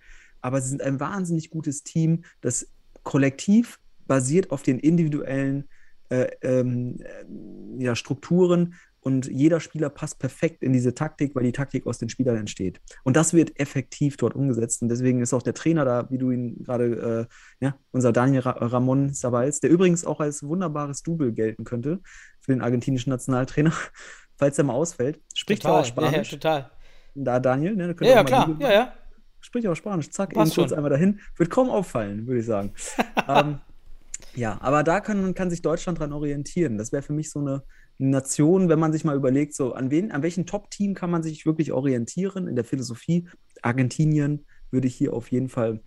aber 0.41 0.61
sie 0.61 0.69
sind 0.69 0.81
ein 0.81 0.99
wahnsinnig 0.99 1.49
gutes 1.49 1.83
Team, 1.83 2.23
das 2.41 2.67
kollektiv 3.03 3.79
basiert 4.07 4.51
auf 4.51 4.63
den 4.63 4.79
individuellen 4.79 5.67
äh, 6.09 6.27
ähm, 6.41 6.97
äh, 6.99 7.83
ja, 7.83 7.95
Strukturen 7.95 8.73
und 9.01 9.27
jeder 9.27 9.59
Spieler 9.59 9.89
passt 9.89 10.19
perfekt 10.19 10.61
in 10.61 10.73
diese 10.73 10.93
Taktik, 10.93 11.35
weil 11.35 11.43
die 11.43 11.51
Taktik 11.51 11.87
aus 11.87 11.97
den 11.97 12.09
Spielern 12.09 12.37
entsteht. 12.37 12.81
Und 13.03 13.15
das 13.15 13.33
wird 13.33 13.59
effektiv 13.59 14.17
dort 14.17 14.35
umgesetzt. 14.35 14.81
Und 14.81 14.89
deswegen 14.89 15.21
ist 15.21 15.33
auch 15.33 15.41
der 15.41 15.53
Trainer 15.53 15.85
da, 15.85 16.09
wie 16.09 16.17
du 16.17 16.31
ihn 16.31 16.63
gerade, 16.63 17.27
äh, 17.61 17.65
ja, 17.65 17.75
unser 17.91 18.11
Daniel 18.11 18.41
Ra 18.41 18.51
Ramon 18.51 19.13
Sabals, 19.13 19.59
der 19.61 19.69
übrigens 19.69 20.05
auch 20.05 20.19
als 20.19 20.43
wunderbares 20.43 21.03
Double 21.03 21.31
gelten 21.31 21.63
könnte 21.63 22.01
für 22.41 22.51
den 22.51 22.61
argentinischen 22.61 23.11
Nationaltrainer, 23.11 23.73
falls 24.37 24.57
er 24.57 24.65
mal 24.65 24.73
ausfällt. 24.73 25.21
Spricht 25.33 25.63
ja 25.63 25.71
auch 25.71 25.85
Total. 25.85 26.03
Ja, 26.03 26.09
Spanisch. 26.11 26.29
total. 26.29 26.71
da, 27.15 27.39
Daniel, 27.39 27.75
ne? 27.75 27.95
Ja, 28.01 28.07
ja, 28.07 28.11
auch 28.11 28.15
mal 28.15 28.23
klar. 28.25 28.57
Ja, 28.59 28.71
ja. 28.71 28.93
spricht 29.39 29.67
auch 29.67 29.75
Spanisch. 29.75 30.09
Zack, 30.09 30.33
Passt 30.33 30.51
eben 30.51 30.55
kurz 30.55 30.69
schon. 30.69 30.77
einmal 30.77 30.91
dahin. 30.91 31.19
Wird 31.37 31.49
kaum 31.49 31.69
auffallen, 31.69 32.27
würde 32.27 32.41
ich 32.41 32.45
sagen. 32.45 32.73
ähm, 33.27 33.59
ja, 34.35 34.57
aber 34.61 34.83
da 34.83 34.99
kann, 34.99 35.33
kann 35.33 35.49
sich 35.49 35.61
Deutschland 35.61 35.99
dran 35.99 36.13
orientieren. 36.13 36.77
Das 36.77 36.91
wäre 36.91 37.01
für 37.01 37.13
mich 37.13 37.31
so 37.31 37.39
eine 37.39 37.63
Nation, 37.99 38.69
wenn 38.69 38.79
man 38.79 38.93
sich 38.93 39.03
mal 39.03 39.15
überlegt, 39.15 39.53
so 39.53 39.73
an 39.73 39.91
wen, 39.91 40.11
an 40.11 40.23
welchem 40.23 40.45
Top-Team 40.45 40.93
kann 40.95 41.11
man 41.11 41.21
sich 41.21 41.45
wirklich 41.45 41.71
orientieren 41.73 42.47
in 42.47 42.55
der 42.55 42.63
Philosophie. 42.65 43.27
Argentinien 43.61 44.45
würde 44.71 44.87
ich 44.87 44.95
hier 44.95 45.13
auf 45.13 45.29
jeden 45.31 45.49
Fall 45.49 45.81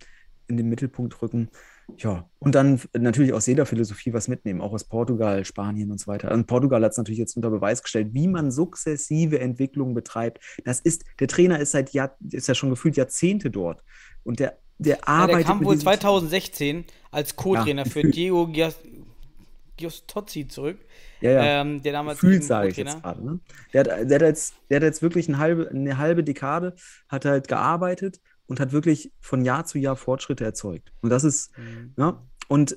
in 0.47 0.57
den 0.57 0.69
Mittelpunkt 0.69 1.21
rücken. 1.21 1.49
Ja, 1.97 2.29
und 2.39 2.55
dann 2.55 2.79
natürlich 2.97 3.33
aus 3.33 3.45
jeder 3.47 3.65
Philosophie 3.65 4.13
was 4.13 4.27
mitnehmen, 4.27 4.61
auch 4.61 4.73
aus 4.73 4.83
Portugal, 4.85 5.43
Spanien 5.43 5.91
und 5.91 5.99
so 5.99 6.07
weiter. 6.07 6.31
Und 6.31 6.47
Portugal 6.47 6.83
hat 6.83 6.91
es 6.91 6.97
natürlich 6.97 7.19
jetzt 7.19 7.35
unter 7.35 7.49
Beweis 7.49 7.81
gestellt, 7.81 8.09
wie 8.13 8.27
man 8.27 8.51
sukzessive 8.51 9.39
Entwicklung 9.39 9.93
betreibt. 9.93 10.39
Das 10.63 10.79
ist, 10.79 11.03
der 11.19 11.27
Trainer 11.27 11.59
ist 11.59 11.71
seit 11.71 11.91
Jahr, 11.93 12.15
ist 12.31 12.47
ja 12.47 12.55
schon 12.55 12.69
gefühlt 12.69 12.95
Jahrzehnte 12.95 13.49
dort. 13.51 13.81
Und 14.23 14.39
der, 14.39 14.57
der 14.77 14.97
Ja, 14.97 15.07
arbeitet 15.07 15.39
der 15.39 15.45
kam 15.45 15.65
wohl 15.65 15.75
diesem- 15.75 15.83
2016 15.87 16.85
als 17.11 17.35
Co-Trainer 17.35 17.83
Ja, 17.85 17.89
für. 17.89 18.03
Diego 18.11 18.47
Giostozzi 19.77 20.47
zurück. 20.47 20.79
Ja, 21.21 21.31
ja. 21.31 21.61
Ähm, 21.61 21.81
der 21.81 21.93
damals 21.93 22.19
Gefühlt 22.19 22.43
sage 22.43 22.69
ich 22.69 22.77
jetzt 22.77 23.01
gerade. 23.01 23.25
Ne? 23.25 23.39
Der, 23.73 23.81
hat, 23.81 23.87
der, 24.09 24.15
hat 24.15 24.21
jetzt, 24.21 24.55
der 24.69 24.77
hat 24.77 24.83
jetzt 24.83 25.01
wirklich 25.01 25.27
eine 25.27 25.37
halbe, 25.37 25.69
eine 25.69 25.97
halbe 25.97 26.23
Dekade, 26.23 26.75
hat 27.09 27.25
halt 27.25 27.47
gearbeitet 27.47 28.19
und 28.45 28.59
hat 28.59 28.71
wirklich 28.71 29.11
von 29.19 29.43
Jahr 29.45 29.65
zu 29.65 29.79
Jahr 29.79 29.95
Fortschritte 29.95 30.43
erzeugt. 30.43 30.91
Und 31.01 31.09
das 31.09 31.23
ist, 31.23 31.57
Mhm. 31.57 31.93
ja, 31.97 32.21
und 32.49 32.75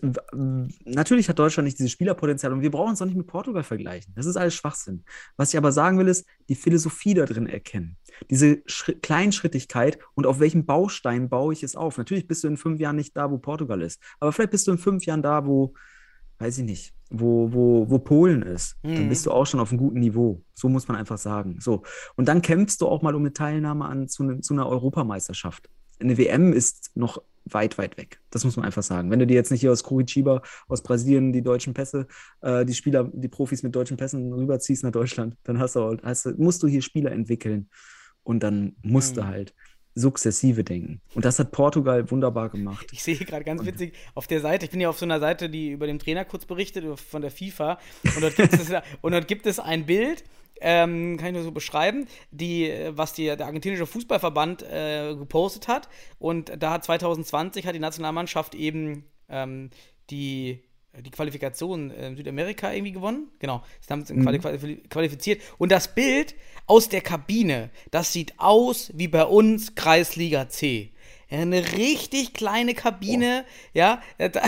natürlich 0.84 1.28
hat 1.28 1.38
Deutschland 1.38 1.66
nicht 1.66 1.78
dieses 1.78 1.92
Spielerpotenzial 1.92 2.52
und 2.52 2.62
wir 2.62 2.70
brauchen 2.70 2.90
uns 2.90 3.02
auch 3.02 3.06
nicht 3.06 3.16
mit 3.16 3.26
Portugal 3.26 3.64
vergleichen. 3.64 4.14
Das 4.14 4.24
ist 4.26 4.36
alles 4.36 4.54
Schwachsinn. 4.54 5.04
Was 5.36 5.52
ich 5.52 5.58
aber 5.58 5.72
sagen 5.72 5.98
will, 5.98 6.08
ist, 6.08 6.24
die 6.48 6.54
Philosophie 6.54 7.14
da 7.14 7.24
drin 7.26 7.46
erkennen. 7.46 7.96
Diese 8.30 8.62
Schri 8.66 8.94
Kleinschrittigkeit 8.94 9.98
und 10.14 10.26
auf 10.26 10.40
welchem 10.40 10.64
Baustein 10.66 11.28
baue 11.28 11.52
ich 11.52 11.62
es 11.62 11.76
auf. 11.76 11.98
Natürlich 11.98 12.26
bist 12.26 12.44
du 12.44 12.48
in 12.48 12.56
fünf 12.56 12.80
Jahren 12.80 12.96
nicht 12.96 13.16
da, 13.16 13.30
wo 13.30 13.38
Portugal 13.38 13.82
ist. 13.82 14.00
Aber 14.20 14.32
vielleicht 14.32 14.52
bist 14.52 14.66
du 14.66 14.72
in 14.72 14.78
fünf 14.78 15.04
Jahren 15.04 15.22
da, 15.22 15.46
wo, 15.46 15.74
weiß 16.38 16.58
ich 16.58 16.64
nicht, 16.64 16.94
wo, 17.10 17.52
wo, 17.52 17.88
wo 17.88 17.98
Polen 17.98 18.42
ist. 18.42 18.76
Dann 18.82 19.04
Mhm. 19.04 19.08
bist 19.08 19.24
du 19.26 19.30
auch 19.30 19.46
schon 19.46 19.60
auf 19.60 19.70
einem 19.70 19.78
guten 19.78 20.00
Niveau. 20.00 20.42
So 20.54 20.68
muss 20.68 20.88
man 20.88 20.96
einfach 20.96 21.18
sagen. 21.18 21.58
So. 21.60 21.82
Und 22.16 22.28
dann 22.28 22.42
kämpfst 22.42 22.80
du 22.80 22.88
auch 22.88 23.02
mal 23.02 23.14
um 23.14 23.22
eine 23.22 23.32
Teilnahme 23.32 23.84
an 23.86 24.08
zu, 24.08 24.24
ne, 24.24 24.40
zu 24.40 24.54
einer 24.54 24.68
Europameisterschaft. 24.68 25.68
Eine 26.00 26.18
WM 26.18 26.52
ist 26.52 26.90
noch 26.94 27.22
weit, 27.46 27.78
weit 27.78 27.96
weg. 27.96 28.20
Das 28.30 28.44
muss 28.44 28.56
man 28.56 28.66
einfach 28.66 28.82
sagen. 28.82 29.10
Wenn 29.10 29.20
du 29.20 29.26
dir 29.26 29.34
jetzt 29.34 29.50
nicht 29.52 29.60
hier 29.60 29.70
aus 29.72 29.84
Curitiba, 29.84 30.42
aus 30.68 30.82
Brasilien, 30.82 31.32
die 31.32 31.42
deutschen 31.42 31.74
Pässe, 31.74 32.06
äh, 32.42 32.64
die 32.66 32.74
Spieler, 32.74 33.08
die 33.14 33.28
Profis 33.28 33.62
mit 33.62 33.74
deutschen 33.74 33.96
Pässen 33.96 34.32
rüberziehst 34.32 34.82
nach 34.82 34.90
Deutschland, 34.90 35.36
dann 35.44 35.58
hast 35.60 35.76
du, 35.76 35.96
hast 36.02 36.26
du, 36.26 36.30
musst 36.36 36.62
du 36.62 36.66
hier 36.66 36.82
Spieler 36.82 37.12
entwickeln. 37.12 37.70
Und 38.24 38.42
dann 38.42 38.74
musst 38.82 39.16
du 39.16 39.22
Mhm. 39.22 39.26
halt 39.28 39.54
sukzessive 39.96 40.62
denken. 40.62 41.00
Und 41.14 41.24
das 41.24 41.38
hat 41.38 41.50
Portugal 41.50 42.08
wunderbar 42.10 42.50
gemacht. 42.50 42.86
Ich 42.92 43.02
sehe 43.02 43.16
gerade 43.16 43.44
ganz 43.44 43.64
witzig 43.64 43.94
auf 44.14 44.26
der 44.26 44.40
Seite, 44.40 44.66
ich 44.66 44.70
bin 44.70 44.80
ja 44.80 44.90
auf 44.90 44.98
so 44.98 45.06
einer 45.06 45.18
Seite, 45.18 45.48
die 45.48 45.70
über 45.70 45.86
den 45.86 45.98
Trainer 45.98 46.24
kurz 46.24 46.44
berichtet, 46.44 46.84
von 47.00 47.22
der 47.22 47.30
FIFA. 47.30 47.78
Und 48.14 48.22
dort 48.22 48.36
gibt 48.36 48.52
es, 48.52 48.70
und 49.00 49.12
dort 49.12 49.26
gibt 49.26 49.46
es 49.46 49.58
ein 49.58 49.86
Bild, 49.86 50.22
ähm, 50.60 51.16
kann 51.16 51.28
ich 51.28 51.34
nur 51.34 51.42
so 51.42 51.50
beschreiben, 51.50 52.06
die, 52.30 52.72
was 52.90 53.14
die, 53.14 53.24
der 53.24 53.46
argentinische 53.46 53.86
Fußballverband 53.86 54.62
äh, 54.62 55.14
gepostet 55.16 55.66
hat. 55.66 55.88
Und 56.18 56.52
da 56.58 56.72
hat 56.72 56.84
2020 56.84 57.66
hat 57.66 57.74
die 57.74 57.80
Nationalmannschaft 57.80 58.54
eben 58.54 59.04
ähm, 59.28 59.70
die, 60.10 60.62
die 61.04 61.10
Qualifikation 61.10 61.90
äh, 61.90 62.14
Südamerika 62.16 62.72
irgendwie 62.72 62.92
gewonnen. 62.92 63.28
Genau, 63.38 63.62
sie 63.80 63.92
haben 63.92 64.00
es 64.02 64.10
in 64.10 64.22
Quali 64.22 64.38
quali- 64.38 64.88
qualifiziert. 64.88 65.40
Und 65.58 65.72
das 65.72 65.94
Bild 65.94 66.34
aus 66.66 66.88
der 66.88 67.00
Kabine, 67.00 67.70
das 67.90 68.12
sieht 68.12 68.34
aus 68.38 68.90
wie 68.94 69.08
bei 69.08 69.24
uns 69.24 69.74
Kreisliga 69.74 70.48
C. 70.48 70.92
Eine 71.28 71.72
richtig 71.76 72.34
kleine 72.34 72.74
Kabine, 72.74 73.44
ja, 73.74 74.00
da, 74.18 74.28
da, 74.28 74.40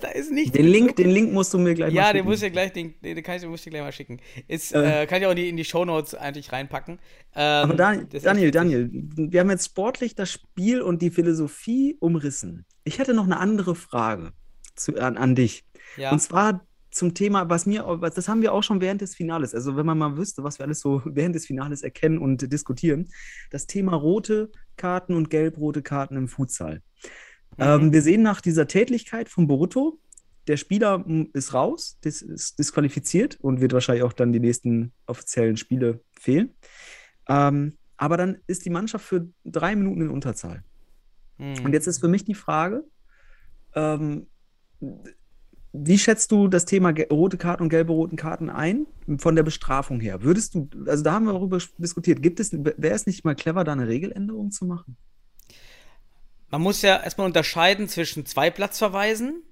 da 0.00 0.08
ist 0.08 0.32
nicht 0.32 0.54
Den 0.54 0.66
Link, 0.66 0.96
den 0.96 1.10
Link 1.10 1.32
musst 1.32 1.54
du 1.54 1.58
mir 1.58 1.74
gleich 1.74 1.92
mal 1.92 1.96
ja, 1.96 2.12
den 2.12 2.18
schicken. 2.18 2.28
muss 2.28 2.36
ich 2.38 2.42
dir 2.42 2.50
gleich, 2.50 2.72
den, 2.72 2.94
den 3.02 3.22
kann 3.22 3.36
ich, 3.36 3.42
den 3.42 3.50
muss 3.50 3.60
ich 3.60 3.64
dir 3.64 3.70
gleich 3.70 3.82
mal 3.82 3.92
schicken. 3.92 4.18
Ist, 4.48 4.72
Äh. 4.74 5.02
äh, 5.02 5.06
kann 5.06 5.20
ich 5.20 5.26
auch 5.26 5.30
in 5.30 5.36
die, 5.36 5.48
in 5.48 5.56
die 5.56 5.64
Shownotes 5.64 6.14
eigentlich 6.16 6.50
reinpacken. 6.50 6.94
Ähm, 7.36 7.40
Aber 7.70 7.74
Dan 7.74 8.08
Daniel, 8.10 8.50
Daniel, 8.50 8.90
wir 8.92 9.38
haben 9.40 9.50
jetzt 9.50 9.66
sportlich 9.66 10.14
das 10.16 10.30
Spiel 10.32 10.82
und 10.82 11.02
die 11.02 11.10
Philosophie 11.10 11.96
umrissen. 12.00 12.64
Ich 12.82 12.98
hätte 12.98 13.14
noch 13.14 13.24
eine 13.24 13.38
andere 13.38 13.74
Frage 13.76 14.32
zu, 14.76 14.96
an, 14.96 15.16
an 15.16 15.34
dich. 15.34 15.64
Ja. 15.96 16.12
Und 16.12 16.20
zwar 16.20 16.66
zum 16.90 17.14
Thema, 17.14 17.50
was 17.50 17.66
mir, 17.66 17.84
das 18.14 18.28
haben 18.28 18.40
wir 18.40 18.52
auch 18.52 18.62
schon 18.62 18.80
während 18.80 19.02
des 19.02 19.14
Finales. 19.14 19.54
Also 19.54 19.76
wenn 19.76 19.84
man 19.84 19.98
mal 19.98 20.16
wüsste, 20.16 20.42
was 20.44 20.58
wir 20.58 20.64
alles 20.64 20.80
so 20.80 21.02
während 21.04 21.34
des 21.34 21.46
Finales 21.46 21.82
erkennen 21.82 22.18
und 22.18 22.50
diskutieren. 22.52 23.08
Das 23.50 23.66
Thema 23.66 23.94
rote 23.94 24.50
Karten 24.76 25.14
und 25.14 25.30
gelb-rote 25.30 25.82
Karten 25.82 26.16
im 26.16 26.28
Futsal. 26.28 26.82
Mhm. 27.56 27.64
Ähm, 27.64 27.92
wir 27.92 28.02
sehen 28.02 28.22
nach 28.22 28.40
dieser 28.40 28.66
Tätlichkeit 28.66 29.28
von 29.28 29.46
Boruto, 29.46 30.00
der 30.46 30.56
Spieler 30.56 31.04
ist 31.32 31.54
raus, 31.54 31.98
dis 32.04 32.22
ist 32.22 32.58
disqualifiziert 32.58 33.36
und 33.40 33.60
wird 33.60 33.72
wahrscheinlich 33.72 34.04
auch 34.04 34.12
dann 34.12 34.32
die 34.32 34.40
nächsten 34.40 34.92
offiziellen 35.06 35.56
Spiele 35.56 36.00
fehlen. 36.18 36.54
Ähm, 37.28 37.78
aber 37.96 38.16
dann 38.16 38.38
ist 38.46 38.64
die 38.64 38.70
Mannschaft 38.70 39.04
für 39.04 39.28
drei 39.44 39.74
Minuten 39.74 40.02
in 40.02 40.10
Unterzahl. 40.10 40.62
Hm. 41.38 41.64
Und 41.64 41.72
jetzt 41.72 41.88
ist 41.88 41.98
für 41.98 42.08
mich 42.08 42.24
die 42.24 42.34
Frage, 42.34 42.84
ähm, 43.74 44.28
wie 45.72 45.98
schätzt 45.98 46.32
du 46.32 46.48
das 46.48 46.64
Thema 46.64 46.94
rote 47.10 47.36
Karten 47.36 47.64
und 47.64 47.68
gelbe 47.68 47.92
roten 47.92 48.16
Karten 48.16 48.48
ein 48.48 48.86
von 49.18 49.36
der 49.36 49.42
Bestrafung 49.42 50.00
her? 50.00 50.22
Würdest 50.22 50.54
du, 50.54 50.68
also 50.86 51.04
da 51.04 51.12
haben 51.12 51.26
wir 51.26 51.32
darüber 51.32 51.58
diskutiert, 51.78 52.22
gibt 52.22 52.40
es, 52.40 52.52
wäre 52.52 52.94
es 52.94 53.06
nicht 53.06 53.24
mal 53.24 53.34
clever, 53.34 53.64
da 53.64 53.72
eine 53.72 53.88
Regeländerung 53.88 54.50
zu 54.50 54.64
machen? 54.64 54.96
Man 56.48 56.62
muss 56.62 56.82
ja 56.82 57.02
erstmal 57.02 57.26
unterscheiden 57.26 57.88
zwischen 57.88 58.24
zwei 58.24 58.50
Platzverweisen. 58.50 59.42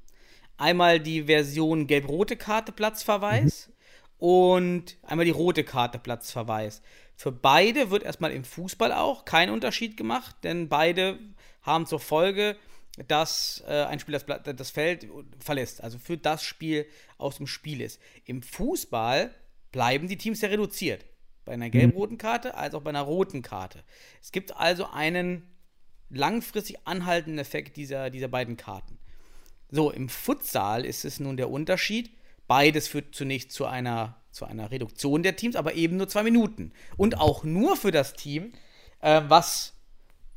Einmal 0.57 1.01
die 1.01 1.25
Version 1.25 1.87
gelb-rote 1.87 2.37
Karte 2.37 2.71
Platzverweis 2.71 3.73
und 4.19 4.97
einmal 5.03 5.27
die 5.27 5.33
rote 5.33 5.65
Karte 5.65 5.99
Platzverweis. 5.99 6.81
Für 7.17 7.33
beide 7.33 7.91
wird 7.91 8.05
erstmal 8.05 8.31
im 8.31 8.45
Fußball 8.45 8.93
auch 8.93 9.25
kein 9.25 9.51
Unterschied 9.51 9.97
gemacht, 9.97 10.37
denn 10.45 10.69
beide 10.69 11.19
haben 11.63 11.87
zur 11.87 12.01
Folge, 12.01 12.57
dass 13.09 13.63
äh, 13.67 13.85
ein 13.85 13.99
Spieler 13.99 14.21
das, 14.21 14.57
das 14.57 14.71
Feld 14.71 15.09
verlässt, 15.39 15.83
also 15.83 15.99
für 15.99 16.17
das 16.17 16.45
Spiel 16.45 16.87
aus 17.19 17.37
dem 17.37 17.47
Spiel 17.47 17.81
ist. 17.81 18.01
Im 18.25 18.43
Fußball 18.43 19.35
bleiben 19.73 20.07
die 20.07 20.17
Teams 20.17 20.41
ja 20.41 20.49
reduziert. 20.49 21.05
Bei 21.45 21.53
einer 21.53 21.69
gelb-roten 21.69 22.17
Karte 22.17 22.55
als 22.55 22.75
auch 22.75 22.81
bei 22.81 22.91
einer 22.91 23.03
roten 23.03 23.43
Karte. 23.43 23.85
Es 24.23 24.33
gibt 24.33 24.57
also 24.57 24.87
einen 24.87 25.43
langfristig 26.09 26.87
anhaltenden 26.87 27.39
Effekt 27.39 27.77
dieser, 27.77 28.09
dieser 28.09 28.29
beiden 28.29 28.57
Karten. 28.57 28.99
So, 29.71 29.91
im 29.91 30.09
Futsal 30.09 30.87
ist 30.87 31.05
es 31.05 31.21
nun 31.21 31.37
der 31.37 31.51
Unterschied. 31.51 32.11
Beides 32.47 32.89
führt 32.89 33.15
zunächst 33.15 33.53
zu 33.53 33.67
einer, 33.67 34.23
zu 34.31 34.47
einer 34.47 34.71
Reduktion 34.71 35.23
der 35.23 35.37
Teams, 35.37 35.57
aber 35.57 35.75
eben 35.75 35.97
nur 35.97 36.09
zwei 36.09 36.23
Minuten. 36.23 36.73
Und 36.97 37.19
auch 37.19 37.45
nur 37.45 37.77
für 37.77 37.91
das 37.91 38.15
Team, 38.15 38.53
äh, 39.01 39.23
was 39.29 39.74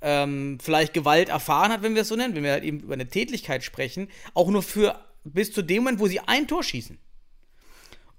ähm, 0.02 0.60
vielleicht 0.62 0.94
Gewalt 0.94 1.30
erfahren 1.30 1.72
hat, 1.72 1.82
wenn 1.82 1.96
wir 1.96 2.04
es 2.04 2.08
so 2.08 2.16
nennen, 2.16 2.36
wenn 2.36 2.44
wir 2.44 2.52
halt 2.52 2.64
eben 2.64 2.80
über 2.80 2.94
eine 2.94 3.08
Tätlichkeit 3.08 3.64
sprechen, 3.64 4.10
auch 4.34 4.50
nur 4.50 4.64
für 4.64 5.00
bis 5.24 5.52
zu 5.52 5.62
dem 5.62 5.84
Moment, 5.84 6.00
wo 6.00 6.08
sie 6.08 6.20
ein 6.20 6.48
Tor 6.48 6.64
schießen. 6.64 6.98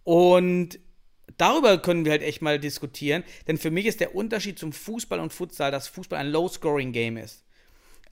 Und 0.05 0.79
darüber 1.37 1.79
können 1.79 2.05
wir 2.05 2.13
halt 2.13 2.23
echt 2.23 2.43
mal 2.43 2.59
diskutieren, 2.59 3.25
denn 3.47 3.59
für 3.59 3.71
mich 3.71 3.87
ist 3.87 4.01
der 4.01 4.15
Unterschied 4.15 4.59
zum 4.59 4.73
Fußball 4.73 5.21
und 5.21 5.33
Futsal, 5.33 5.71
dass 5.71 5.89
Fußball 5.89 6.19
ein 6.19 6.29
Low-Scoring-Game 6.29 7.17
ist. 7.17 7.45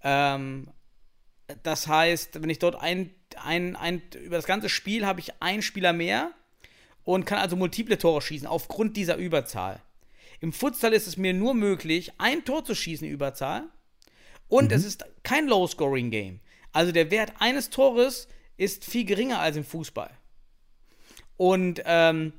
Ähm, 0.02 0.70
das 1.62 1.86
heißt, 1.86 2.42
wenn 2.42 2.50
ich 2.50 2.58
dort 2.58 2.76
ein, 2.76 3.14
ein, 3.42 3.76
ein, 3.76 4.02
über 4.22 4.36
das 4.36 4.46
ganze 4.46 4.68
Spiel 4.68 5.06
habe 5.06 5.20
ich 5.20 5.40
einen 5.40 5.62
Spieler 5.62 5.92
mehr 5.92 6.32
und 7.04 7.24
kann 7.24 7.38
also 7.38 7.56
multiple 7.56 7.98
Tore 7.98 8.20
schießen 8.20 8.46
aufgrund 8.46 8.96
dieser 8.96 9.16
Überzahl. 9.16 9.80
Im 10.40 10.52
Futsal 10.52 10.92
ist 10.92 11.06
es 11.06 11.16
mir 11.16 11.32
nur 11.32 11.54
möglich, 11.54 12.12
ein 12.18 12.44
Tor 12.44 12.64
zu 12.64 12.74
schießen 12.74 13.08
Überzahl 13.08 13.64
und 14.48 14.72
es 14.72 14.84
ist 14.84 15.04
kein 15.22 15.46
Low-Scoring-Game. 15.46 16.40
Also 16.72 16.92
der 16.92 17.10
Wert 17.10 17.32
eines 17.38 17.70
Tores 17.70 18.28
ist 18.56 18.84
viel 18.84 19.04
geringer 19.04 19.40
als 19.40 19.56
im 19.56 19.64
Fußball. 19.64 20.10
Und 21.36 21.82
ähm, 21.84 22.32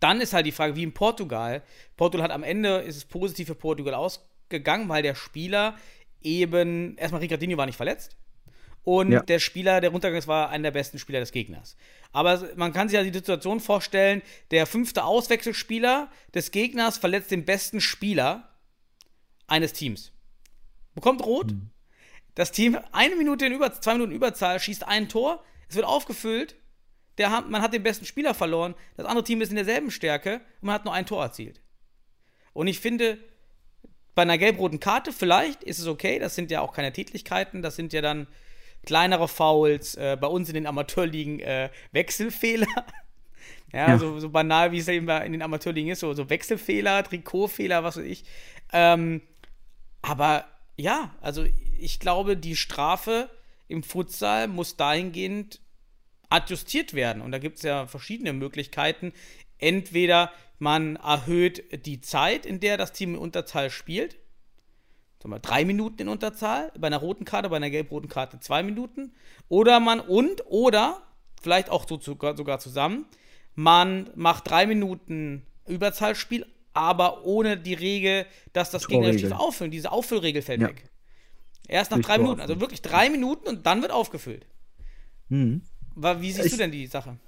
dann 0.00 0.20
ist 0.20 0.32
halt 0.32 0.46
die 0.46 0.52
Frage, 0.52 0.76
wie 0.76 0.82
in 0.82 0.94
Portugal. 0.94 1.62
Portugal 1.96 2.24
hat 2.24 2.32
am 2.32 2.42
Ende, 2.42 2.78
ist 2.78 2.96
es 2.96 3.04
positiv 3.04 3.48
für 3.48 3.54
Portugal 3.54 3.94
ausgegangen, 3.94 4.88
weil 4.88 5.02
der 5.02 5.14
Spieler 5.14 5.76
eben, 6.20 6.96
erstmal 6.96 7.20
Ricardinho 7.20 7.56
war 7.56 7.66
nicht 7.66 7.76
verletzt. 7.76 8.16
Und 8.88 9.12
Ja. 9.12 9.20
der 9.20 9.38
Spieler, 9.38 9.82
der 9.82 9.90
runtergegangen 9.90 10.20
ist, 10.20 10.28
war 10.28 10.48
einer 10.48 10.62
der 10.62 10.70
besten 10.70 10.98
Spieler 10.98 11.20
des 11.20 11.30
Gegners. 11.30 11.76
Aber 12.10 12.48
man 12.56 12.72
kann 12.72 12.88
sich 12.88 12.96
ja 12.96 13.02
die 13.02 13.12
Situation 13.12 13.60
vorstellen, 13.60 14.22
der 14.50 14.64
fünfte 14.64 15.04
Auswechselspieler 15.04 16.10
des 16.32 16.52
Gegners 16.52 16.96
verletzt 16.96 17.30
den 17.30 17.44
besten 17.44 17.82
Spieler 17.82 18.48
eines 19.46 19.74
Teams. 19.74 20.12
Bekommt 20.94 21.22
rot. 21.22 21.52
Das 22.34 22.50
Team 22.50 22.78
eine 22.92 23.14
Minute 23.16 23.44
in 23.44 23.52
Über 23.52 23.78
zwei 23.78 23.92
Minuten 23.92 24.12
Überzahl 24.12 24.58
schießt 24.58 24.88
ein 24.88 25.10
Tor. 25.10 25.44
Es 25.68 25.76
wird 25.76 25.84
aufgefüllt. 25.84 26.56
Der 27.18 27.28
man 27.42 27.60
hat 27.60 27.74
den 27.74 27.82
besten 27.82 28.06
Spieler 28.06 28.32
verloren. 28.32 28.74
Das 28.96 29.04
andere 29.04 29.24
Team 29.24 29.42
ist 29.42 29.50
in 29.50 29.56
derselben 29.56 29.90
Stärke 29.90 30.40
und 30.62 30.68
man 30.68 30.74
hat 30.76 30.86
nur 30.86 30.94
ein 30.94 31.04
Tor 31.04 31.22
erzielt. 31.22 31.60
Und 32.54 32.68
ich 32.68 32.80
finde, 32.80 33.18
bei 34.14 34.22
einer 34.22 34.38
gelb-roten 34.38 34.80
Karte 34.80 35.12
vielleicht 35.12 35.62
ist 35.62 35.78
es 35.78 35.86
okay. 35.86 36.18
Das 36.18 36.34
sind 36.34 36.50
ja 36.50 36.62
auch 36.62 36.72
keine 36.72 36.90
Tätlichkeiten. 36.90 37.60
Das 37.60 37.76
sind 37.76 37.92
ja 37.92 38.00
dann 38.00 38.28
kleinere 38.86 39.28
Fouls. 39.28 39.94
Äh, 39.94 40.16
bei 40.20 40.26
uns 40.26 40.48
in 40.48 40.54
den 40.54 40.66
Amateurligen 40.66 41.40
äh, 41.40 41.70
Wechselfehler. 41.92 42.66
ja, 43.72 43.88
Ja. 43.88 43.98
So, 43.98 44.18
so 44.20 44.30
banal 44.30 44.72
wie 44.72 44.78
es 44.78 44.88
eben 44.88 45.08
in 45.08 45.32
den 45.32 45.42
Amateurligen 45.42 45.90
ist. 45.90 46.00
So, 46.00 46.14
so 46.14 46.30
Wechselfehler, 46.30 47.04
Trikotfehler, 47.04 47.84
was 47.84 47.96
weiß 47.96 48.04
ich. 48.04 48.24
Ähm, 48.72 49.22
aber 50.02 50.44
ja, 50.76 51.14
also 51.20 51.44
ich 51.78 52.00
glaube, 52.00 52.36
die 52.36 52.56
Strafe 52.56 53.30
im 53.66 53.82
Futsal 53.82 54.48
muss 54.48 54.76
dahingehend 54.76 55.60
adjustiert 56.30 56.94
werden. 56.94 57.22
Und 57.22 57.32
da 57.32 57.38
gibt 57.38 57.56
es 57.56 57.62
ja 57.62 57.86
verschiedene 57.86 58.32
Möglichkeiten. 58.32 59.12
Entweder 59.58 60.32
man 60.58 60.96
erhöht 60.96 61.86
die 61.86 62.00
Zeit, 62.00 62.46
in 62.46 62.60
der 62.60 62.76
das 62.76 62.92
Team 62.92 63.14
in 63.14 63.20
Unterzahl 63.20 63.70
spielt. 63.70 64.17
Sagen 65.20 65.34
wir, 65.34 65.40
drei 65.40 65.64
Minuten 65.64 66.02
in 66.02 66.08
Unterzahl, 66.08 66.72
bei 66.78 66.86
einer 66.86 66.98
roten 66.98 67.24
Karte, 67.24 67.48
bei 67.48 67.56
einer 67.56 67.70
gelb-roten 67.70 68.08
Karte 68.08 68.38
zwei 68.40 68.62
Minuten. 68.62 69.12
Oder 69.48 69.80
man 69.80 69.98
und, 70.00 70.44
oder, 70.46 71.02
vielleicht 71.42 71.70
auch 71.70 71.88
so 71.88 71.98
sogar, 71.98 72.36
sogar 72.36 72.60
zusammen, 72.60 73.06
man 73.54 74.10
macht 74.14 74.48
drei 74.48 74.66
Minuten 74.66 75.44
Überzahlspiel, 75.66 76.46
aber 76.72 77.24
ohne 77.24 77.56
die 77.56 77.74
Regel, 77.74 78.26
dass 78.52 78.70
das 78.70 78.86
gegnerische 78.86 79.26
Team 79.28 79.32
auffüllen. 79.36 79.72
Diese 79.72 79.90
Auffüllregel 79.90 80.42
fällt 80.42 80.60
Ja. 80.60 80.68
weg. 80.68 80.84
Erst 81.66 81.90
nach 81.90 81.96
Durch 81.98 82.06
drei 82.06 82.18
Minuten, 82.18 82.40
also 82.40 82.60
wirklich 82.60 82.80
drei 82.80 83.10
Minuten 83.10 83.48
und 83.48 83.66
dann 83.66 83.82
wird 83.82 83.90
aufgefüllt. 83.92 84.46
Mhm. 85.28 85.62
Wie 85.96 86.30
siehst 86.32 86.46
Ich- 86.46 86.52
du 86.52 86.58
denn 86.58 86.70
die 86.70 86.86
Sache? 86.86 87.18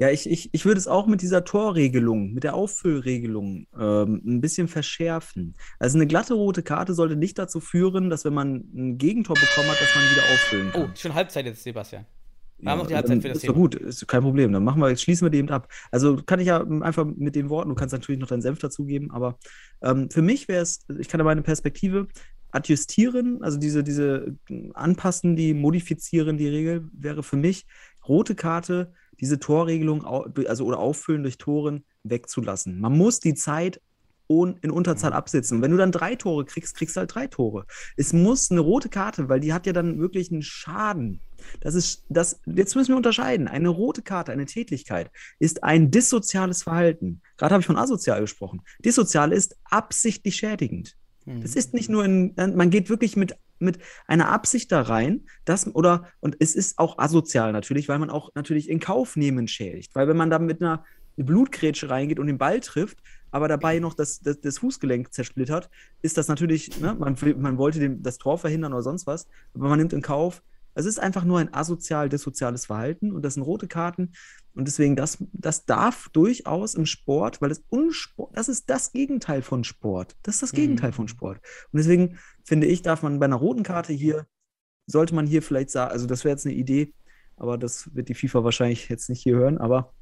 Ja, 0.00 0.10
ich, 0.10 0.28
ich, 0.28 0.50
ich 0.52 0.64
würde 0.64 0.78
es 0.78 0.88
auch 0.88 1.06
mit 1.06 1.22
dieser 1.22 1.44
Torregelung, 1.44 2.32
mit 2.32 2.42
der 2.44 2.54
Auffüllregelung 2.54 3.66
ähm, 3.78 4.20
ein 4.26 4.40
bisschen 4.40 4.66
verschärfen. 4.68 5.54
Also 5.78 5.98
eine 5.98 6.06
glatte 6.06 6.34
rote 6.34 6.62
Karte 6.64 6.94
sollte 6.94 7.16
nicht 7.16 7.38
dazu 7.38 7.60
führen, 7.60 8.10
dass 8.10 8.24
wenn 8.24 8.34
man 8.34 8.64
ein 8.74 8.98
Gegentor 8.98 9.38
bekommen 9.38 9.70
hat, 9.70 9.80
dass 9.80 9.94
man 9.94 10.10
wieder 10.10 10.28
auffüllen 10.28 10.72
Oh, 10.72 10.86
kann. 10.86 10.96
schon 10.96 11.14
Halbzeit 11.14 11.46
jetzt, 11.46 11.62
Sebastian. 11.62 12.06
Wir 12.58 12.70
Ja, 12.70 12.72
haben 12.72 12.78
noch 12.78 12.86
die 12.86 12.94
Halbzeit 12.96 13.22
für 13.22 13.28
das 13.28 13.38
ist 13.38 13.48
doch 13.48 13.54
Thema. 13.54 13.54
gut, 13.54 13.74
ist 13.76 14.06
kein 14.08 14.22
Problem. 14.22 14.52
Dann 14.52 14.64
machen 14.64 14.80
wir, 14.80 14.88
jetzt 14.88 15.02
schließen 15.02 15.26
wir 15.26 15.30
den 15.30 15.50
ab. 15.50 15.68
Also 15.90 16.16
kann 16.24 16.40
ich 16.40 16.46
ja 16.48 16.62
einfach 16.82 17.04
mit 17.04 17.34
den 17.36 17.48
Worten, 17.50 17.68
du 17.68 17.74
kannst 17.74 17.92
natürlich 17.92 18.20
noch 18.20 18.28
deinen 18.28 18.42
Senf 18.42 18.58
dazugeben, 18.58 19.10
aber 19.10 19.38
ähm, 19.82 20.08
für 20.10 20.22
mich 20.22 20.48
wäre 20.48 20.62
es, 20.62 20.80
ich 20.98 21.08
kann 21.08 21.18
da 21.18 21.24
meine 21.24 21.42
Perspektive 21.42 22.08
adjustieren, 22.50 23.42
also 23.42 23.58
diese, 23.58 23.82
diese 23.82 24.36
äh, 24.48 24.70
anpassen, 24.74 25.36
die 25.36 25.54
modifizieren 25.54 26.38
die 26.38 26.48
Regel, 26.48 26.88
wäre 26.92 27.22
für 27.22 27.36
mich 27.36 27.66
rote 28.08 28.34
Karte, 28.34 28.92
diese 29.24 29.38
Torregelung, 29.38 30.04
also 30.04 30.66
oder 30.66 30.78
auffüllen 30.78 31.22
durch 31.22 31.38
Toren 31.38 31.84
wegzulassen. 32.02 32.78
Man 32.78 32.96
muss 32.96 33.20
die 33.20 33.34
Zeit 33.34 33.80
in 34.28 34.70
Unterzahl 34.70 35.12
absitzen. 35.12 35.56
Und 35.56 35.62
wenn 35.62 35.70
du 35.70 35.76
dann 35.76 35.92
drei 35.92 36.14
Tore 36.14 36.44
kriegst, 36.44 36.76
kriegst 36.76 36.96
du 36.96 37.00
halt 37.00 37.14
drei 37.14 37.26
Tore. 37.26 37.66
Es 37.96 38.12
muss 38.12 38.50
eine 38.50 38.60
rote 38.60 38.88
Karte, 38.88 39.28
weil 39.28 39.40
die 39.40 39.52
hat 39.52 39.66
ja 39.66 39.72
dann 39.72 39.98
wirklich 39.98 40.30
einen 40.30 40.42
Schaden. 40.42 41.20
Das 41.60 41.74
ist, 41.74 42.04
das, 42.08 42.40
jetzt 42.46 42.74
müssen 42.74 42.90
wir 42.90 42.96
unterscheiden. 42.96 43.48
Eine 43.48 43.68
rote 43.68 44.02
Karte, 44.02 44.32
eine 44.32 44.46
Tätigkeit, 44.46 45.10
ist 45.38 45.62
ein 45.62 45.90
dissoziales 45.90 46.62
Verhalten. 46.62 47.20
Gerade 47.36 47.54
habe 47.54 47.60
ich 47.60 47.66
von 47.66 47.76
asozial 47.76 48.20
gesprochen. 48.20 48.62
Dissozial 48.84 49.32
ist 49.32 49.56
absichtlich 49.64 50.36
schädigend. 50.36 50.96
Mhm. 51.26 51.42
Es 51.42 51.54
ist 51.54 51.74
nicht 51.74 51.90
nur 51.90 52.04
in, 52.04 52.34
man 52.36 52.70
geht 52.70 52.88
wirklich 52.88 53.16
mit, 53.16 53.36
mit 53.58 53.78
einer 54.06 54.28
Absicht 54.28 54.70
da 54.72 54.82
rein, 54.82 55.26
dass, 55.44 55.66
oder, 55.74 56.08
und 56.20 56.36
es 56.40 56.54
ist 56.54 56.78
auch 56.78 56.98
asozial 56.98 57.52
natürlich, 57.52 57.88
weil 57.88 57.98
man 57.98 58.10
auch 58.10 58.30
natürlich 58.34 58.68
in 58.68 58.80
Kauf 58.80 59.16
nehmen 59.16 59.48
schädigt. 59.48 59.94
Weil 59.94 60.08
wenn 60.08 60.16
man 60.16 60.30
da 60.30 60.38
mit 60.38 60.60
einer 60.60 60.84
Blutgrätsche 61.16 61.90
reingeht 61.90 62.18
und 62.18 62.26
den 62.26 62.38
Ball 62.38 62.60
trifft, 62.60 62.98
aber 63.30 63.48
dabei 63.48 63.78
noch 63.78 63.94
das, 63.94 64.20
das, 64.20 64.40
das 64.40 64.58
Fußgelenk 64.58 65.12
zersplittert, 65.12 65.70
ist 66.02 66.16
das 66.18 66.28
natürlich, 66.28 66.80
ne, 66.80 66.94
man, 66.94 67.16
man 67.36 67.58
wollte 67.58 67.80
dem, 67.80 68.02
das 68.02 68.18
Tor 68.18 68.38
verhindern 68.38 68.72
oder 68.72 68.82
sonst 68.82 69.06
was, 69.06 69.26
aber 69.54 69.68
man 69.68 69.78
nimmt 69.78 69.92
in 69.92 70.02
Kauf, 70.02 70.42
es 70.74 70.86
ist 70.86 70.98
einfach 70.98 71.24
nur 71.24 71.38
ein 71.38 71.54
asozial, 71.54 72.08
dissoziales 72.08 72.66
Verhalten 72.66 73.12
und 73.12 73.24
das 73.24 73.34
sind 73.34 73.44
rote 73.44 73.68
Karten. 73.68 74.12
Und 74.54 74.66
deswegen, 74.68 74.94
das, 74.94 75.18
das 75.32 75.66
darf 75.66 76.08
durchaus 76.12 76.74
im 76.74 76.86
Sport, 76.86 77.40
weil 77.42 77.48
das 77.48 77.62
Unsport, 77.70 78.36
das 78.36 78.48
ist 78.48 78.70
das 78.70 78.92
Gegenteil 78.92 79.42
von 79.42 79.64
Sport. 79.64 80.14
Das 80.22 80.36
ist 80.36 80.42
das 80.42 80.52
Mhm. 80.52 80.56
Gegenteil 80.56 80.92
von 80.92 81.08
Sport. 81.08 81.38
Und 81.72 81.78
deswegen 81.78 82.18
finde 82.44 82.66
ich, 82.68 82.82
darf 82.82 83.02
man 83.02 83.18
bei 83.18 83.24
einer 83.26 83.36
roten 83.36 83.64
Karte 83.64 83.92
hier, 83.92 84.26
sollte 84.86 85.14
man 85.14 85.26
hier 85.26 85.42
vielleicht 85.42 85.70
sagen, 85.70 85.90
also 85.90 86.06
das 86.06 86.24
wäre 86.24 86.34
jetzt 86.34 86.46
eine 86.46 86.54
Idee, 86.54 86.92
aber 87.36 87.58
das 87.58 87.92
wird 87.96 88.08
die 88.08 88.14
FIFA 88.14 88.44
wahrscheinlich 88.44 88.88
jetzt 88.88 89.08
nicht 89.08 89.22
hier 89.22 89.34
hören, 89.36 89.58
aber 89.58 89.92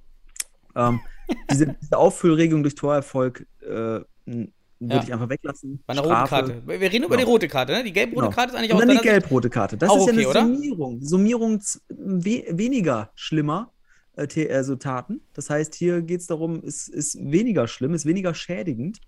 ähm, 0.76 1.00
diese, 1.50 1.74
diese 1.80 1.96
Auffüllregelung 1.96 2.62
durch 2.62 2.74
Torerfolg 2.74 3.46
äh, 3.62 3.66
würde 3.66 4.46
Ja. 4.80 5.02
ich 5.02 5.12
einfach 5.12 5.28
weglassen. 5.30 5.82
Bei 5.86 5.92
einer 5.92 6.02
roten. 6.02 6.28
Karte. 6.28 6.62
Wir 6.66 6.80
reden 6.80 7.04
über 7.04 7.16
Genau. 7.16 7.16
die 7.16 7.22
rote 7.32 7.48
Karte, 7.48 7.72
ne? 7.72 7.84
Die 7.84 7.92
gelb-rote 7.92 8.26
Genau. 8.26 8.34
Karte 8.34 8.52
ist 8.52 8.58
eigentlich 8.58 8.72
Und 8.72 8.82
auch 8.82 8.86
dann 8.86 8.96
die 8.96 9.02
gelb-rote 9.02 9.48
Karte. 9.48 9.76
Das 9.78 9.88
ist 9.88 9.94
ja 9.96 10.02
okay, 10.02 10.10
eine 10.12 10.28
oder? 10.28 10.40
Summierung. 10.42 11.00
Summierung 11.02 11.60
z- 11.60 11.80
we 11.88 12.44
weniger 12.50 13.10
schlimmer 13.14 13.70
also 14.16 14.76
Taten. 14.76 15.20
Das 15.32 15.48
heißt, 15.48 15.74
hier 15.74 16.02
geht 16.02 16.20
es 16.20 16.26
darum, 16.26 16.62
es 16.64 16.88
ist 16.88 17.16
weniger 17.18 17.66
schlimm, 17.66 17.94
ist 17.94 18.06
weniger 18.06 18.34
schädigend. 18.34 19.00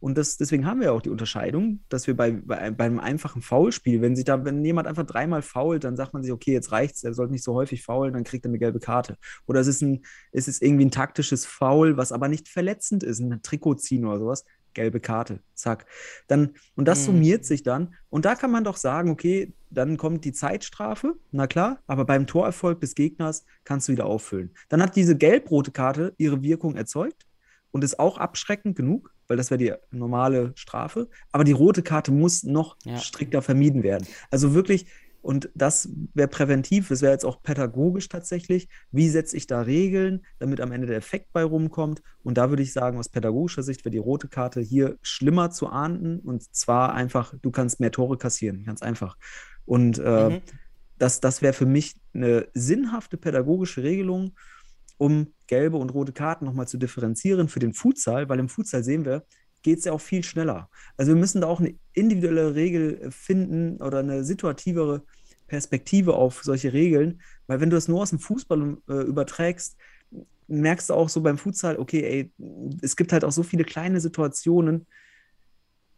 Und 0.00 0.16
das, 0.16 0.36
deswegen 0.36 0.64
haben 0.64 0.80
wir 0.80 0.92
auch 0.92 1.02
die 1.02 1.10
Unterscheidung, 1.10 1.80
dass 1.88 2.06
wir 2.06 2.16
bei, 2.16 2.30
bei 2.30 2.70
beim 2.70 3.00
einfachen 3.00 3.42
Foulspiel, 3.42 4.00
wenn 4.00 4.14
sich 4.14 4.24
da, 4.24 4.44
wenn 4.44 4.64
jemand 4.64 4.86
einfach 4.86 5.04
dreimal 5.04 5.42
fault, 5.42 5.82
dann 5.82 5.96
sagt 5.96 6.12
man 6.12 6.22
sich, 6.22 6.32
okay, 6.32 6.52
jetzt 6.52 6.70
reicht's, 6.70 7.02
er 7.02 7.14
sollte 7.14 7.32
nicht 7.32 7.42
so 7.42 7.54
häufig 7.54 7.82
faulen, 7.82 8.14
dann 8.14 8.22
kriegt 8.22 8.44
er 8.46 8.50
eine 8.50 8.58
gelbe 8.58 8.78
Karte. 8.78 9.16
Oder 9.46 9.60
es 9.60 9.66
ist 9.66 9.82
ein, 9.82 10.04
es 10.30 10.46
ist 10.46 10.62
irgendwie 10.62 10.84
ein 10.84 10.92
taktisches 10.92 11.46
Foul, 11.46 11.96
was 11.96 12.12
aber 12.12 12.28
nicht 12.28 12.48
verletzend 12.48 13.02
ist, 13.02 13.18
ein 13.18 13.42
Trikot 13.42 13.74
ziehen 13.74 14.04
oder 14.04 14.18
sowas, 14.18 14.44
gelbe 14.78 15.00
Karte, 15.00 15.40
zack. 15.54 15.86
Dann, 16.28 16.54
und 16.76 16.86
das 16.86 17.00
Mhm. 17.00 17.04
summiert 17.06 17.44
sich 17.44 17.62
dann. 17.64 17.94
Und 18.10 18.24
da 18.24 18.34
kann 18.36 18.50
man 18.52 18.62
doch 18.64 18.76
sagen, 18.76 19.10
okay, 19.10 19.52
dann 19.70 19.96
kommt 19.96 20.24
die 20.24 20.32
Zeitstrafe, 20.32 21.14
na 21.32 21.46
klar, 21.46 21.80
aber 21.86 22.04
beim 22.04 22.26
Torerfolg 22.26 22.80
des 22.80 22.94
Gegners 22.94 23.44
kannst 23.64 23.88
du 23.88 23.92
wieder 23.92 24.06
auffüllen. 24.06 24.50
Dann 24.68 24.80
hat 24.82 24.94
diese 24.96 25.16
gelb-rote 25.16 25.72
Karte 25.72 26.14
ihre 26.16 26.42
Wirkung 26.42 26.76
erzeugt 26.76 27.26
und 27.72 27.82
ist 27.84 27.98
auch 27.98 28.16
abschreckend 28.18 28.76
genug, 28.76 29.12
weil 29.26 29.36
das 29.36 29.50
wäre 29.50 29.58
die 29.58 29.72
normale 29.90 30.52
Strafe. 30.54 31.08
Aber 31.32 31.44
die 31.44 31.52
rote 31.52 31.82
Karte 31.82 32.12
muss 32.12 32.44
noch 32.44 32.76
Ja. 32.84 32.98
strikter 32.98 33.42
vermieden 33.42 33.82
werden. 33.82 34.06
Also 34.30 34.54
wirklich 34.54 34.86
Und 35.20 35.50
das 35.54 35.88
wäre 36.14 36.28
präventiv, 36.28 36.88
das 36.88 37.02
wäre 37.02 37.12
jetzt 37.12 37.24
auch 37.24 37.42
pädagogisch 37.42 38.08
tatsächlich. 38.08 38.68
Wie 38.92 39.08
setze 39.08 39.36
ich 39.36 39.46
da 39.46 39.62
Regeln, 39.62 40.24
damit 40.38 40.60
am 40.60 40.72
Ende 40.72 40.86
der 40.86 40.96
Effekt 40.96 41.32
bei 41.32 41.42
rumkommt? 41.42 42.02
Und 42.22 42.38
da 42.38 42.50
würde 42.50 42.62
ich 42.62 42.72
sagen, 42.72 42.98
aus 42.98 43.08
pädagogischer 43.08 43.62
Sicht 43.62 43.84
wäre 43.84 43.90
die 43.90 43.98
rote 43.98 44.28
Karte 44.28 44.60
hier 44.60 44.96
schlimmer 45.02 45.50
zu 45.50 45.68
ahnden. 45.68 46.20
Und 46.20 46.54
zwar 46.54 46.94
einfach, 46.94 47.34
du 47.42 47.50
kannst 47.50 47.80
mehr 47.80 47.90
Tore 47.90 48.16
kassieren, 48.16 48.64
ganz 48.64 48.80
einfach. 48.82 49.16
Und 49.64 49.98
äh, 49.98 50.30
Mhm. 50.30 50.42
das, 50.98 51.20
das 51.20 51.42
wäre 51.42 51.52
für 51.52 51.66
mich 51.66 51.94
eine 52.14 52.48
sinnhafte 52.54 53.16
pädagogische 53.16 53.82
Regelung, 53.82 54.36
um 54.96 55.34
gelbe 55.46 55.76
und 55.76 55.90
rote 55.90 56.12
Karten 56.12 56.44
nochmal 56.44 56.68
zu 56.68 56.78
differenzieren 56.78 57.48
für 57.48 57.60
den 57.60 57.72
Futsal, 57.74 58.28
weil 58.28 58.38
im 58.40 58.48
Futsal 58.48 58.82
sehen 58.82 59.04
wir, 59.04 59.24
geht 59.68 59.80
es 59.80 59.84
ja 59.84 59.92
auch 59.92 60.00
viel 60.00 60.24
schneller. 60.24 60.70
Also 60.96 61.12
wir 61.12 61.20
müssen 61.20 61.42
da 61.42 61.46
auch 61.46 61.60
eine 61.60 61.74
individuelle 61.92 62.54
Regel 62.54 62.98
äh, 63.02 63.10
finden 63.10 63.82
oder 63.82 63.98
eine 63.98 64.24
situativere 64.24 65.02
Perspektive 65.46 66.14
auf 66.14 66.42
solche 66.42 66.72
Regeln, 66.72 67.20
weil 67.46 67.60
wenn 67.60 67.68
du 67.68 67.76
das 67.76 67.86
nur 67.86 68.00
aus 68.00 68.10
dem 68.10 68.18
Fußball 68.18 68.78
äh, 68.88 68.92
überträgst, 69.02 69.76
merkst 70.46 70.88
du 70.88 70.94
auch 70.94 71.10
so 71.10 71.20
beim 71.20 71.36
Futsal, 71.36 71.76
okay, 71.78 72.02
ey, 72.02 72.32
es 72.80 72.96
gibt 72.96 73.12
halt 73.12 73.24
auch 73.24 73.32
so 73.32 73.42
viele 73.42 73.64
kleine 73.64 74.00
Situationen, 74.00 74.86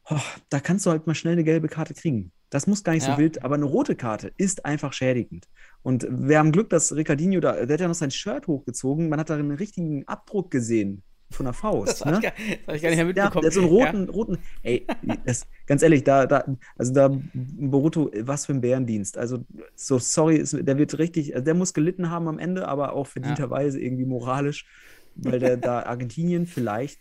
oh, 0.08 0.18
da 0.48 0.58
kannst 0.58 0.84
du 0.86 0.90
halt 0.90 1.06
mal 1.06 1.14
schnell 1.14 1.34
eine 1.34 1.44
gelbe 1.44 1.68
Karte 1.68 1.94
kriegen. 1.94 2.32
Das 2.50 2.66
muss 2.66 2.82
gar 2.82 2.94
nicht 2.94 3.06
Ja. 3.06 3.14
so 3.14 3.18
wild, 3.20 3.44
aber 3.44 3.54
eine 3.54 3.66
rote 3.66 3.94
Karte 3.94 4.32
ist 4.36 4.64
einfach 4.64 4.92
schädigend. 4.92 5.46
Und 5.82 6.08
wir 6.10 6.40
haben 6.40 6.50
Glück, 6.50 6.70
dass 6.70 6.92
Ricardinho 6.96 7.38
da, 7.38 7.52
der 7.64 7.74
hat 7.74 7.80
ja 7.80 7.86
noch 7.86 7.94
sein 7.94 8.10
Shirt 8.10 8.48
hochgezogen, 8.48 9.08
man 9.08 9.20
hat 9.20 9.30
da 9.30 9.36
einen 9.36 9.52
richtigen 9.52 10.08
Abdruck 10.08 10.50
gesehen 10.50 11.04
von 11.30 11.44
der 11.46 11.52
Faust. 11.54 12.04
Das 12.04 12.06
habe 12.06 12.14
ne? 12.14 12.16
ich, 12.16 12.20
gar- 12.22 12.32
das 12.32 12.66
hab 12.68 12.74
ich 12.74 12.82
gar 12.82 12.88
nicht 12.90 12.96
mehr 12.98 13.06
Ja, 13.14 13.28
mitbekommen. 13.28 13.42
der 13.42 13.48
hat 13.48 13.54
so 13.54 13.60
einen 13.60 13.68
roten, 13.68 14.08
roten, 14.08 14.38
ey, 14.62 14.88
das, 15.24 15.48
ganz 15.66 15.82
ehrlich, 15.82 16.04
da, 16.04 16.26
da, 16.26 16.44
also 16.76 16.92
da, 16.92 17.10
Boruto, 17.32 18.10
was 18.20 18.46
für 18.46 18.52
ein 18.52 18.60
Bärendienst. 18.60 19.18
Also, 19.18 19.44
so 19.74 19.98
sorry, 19.98 20.44
der 20.44 20.78
wird 20.78 20.98
richtig, 20.98 21.34
also 21.34 21.44
der 21.44 21.54
muss 21.54 21.74
gelitten 21.74 22.10
haben 22.10 22.28
am 22.28 22.38
Ende, 22.38 22.68
aber 22.68 22.92
auch 22.92 23.06
verdienterweise 23.08 23.80
irgendwie 23.80 24.04
moralisch, 24.06 24.66
weil 25.14 25.40
der 25.40 25.56
da 25.56 25.82
Argentinien 25.84 26.46
vielleicht 26.46 27.00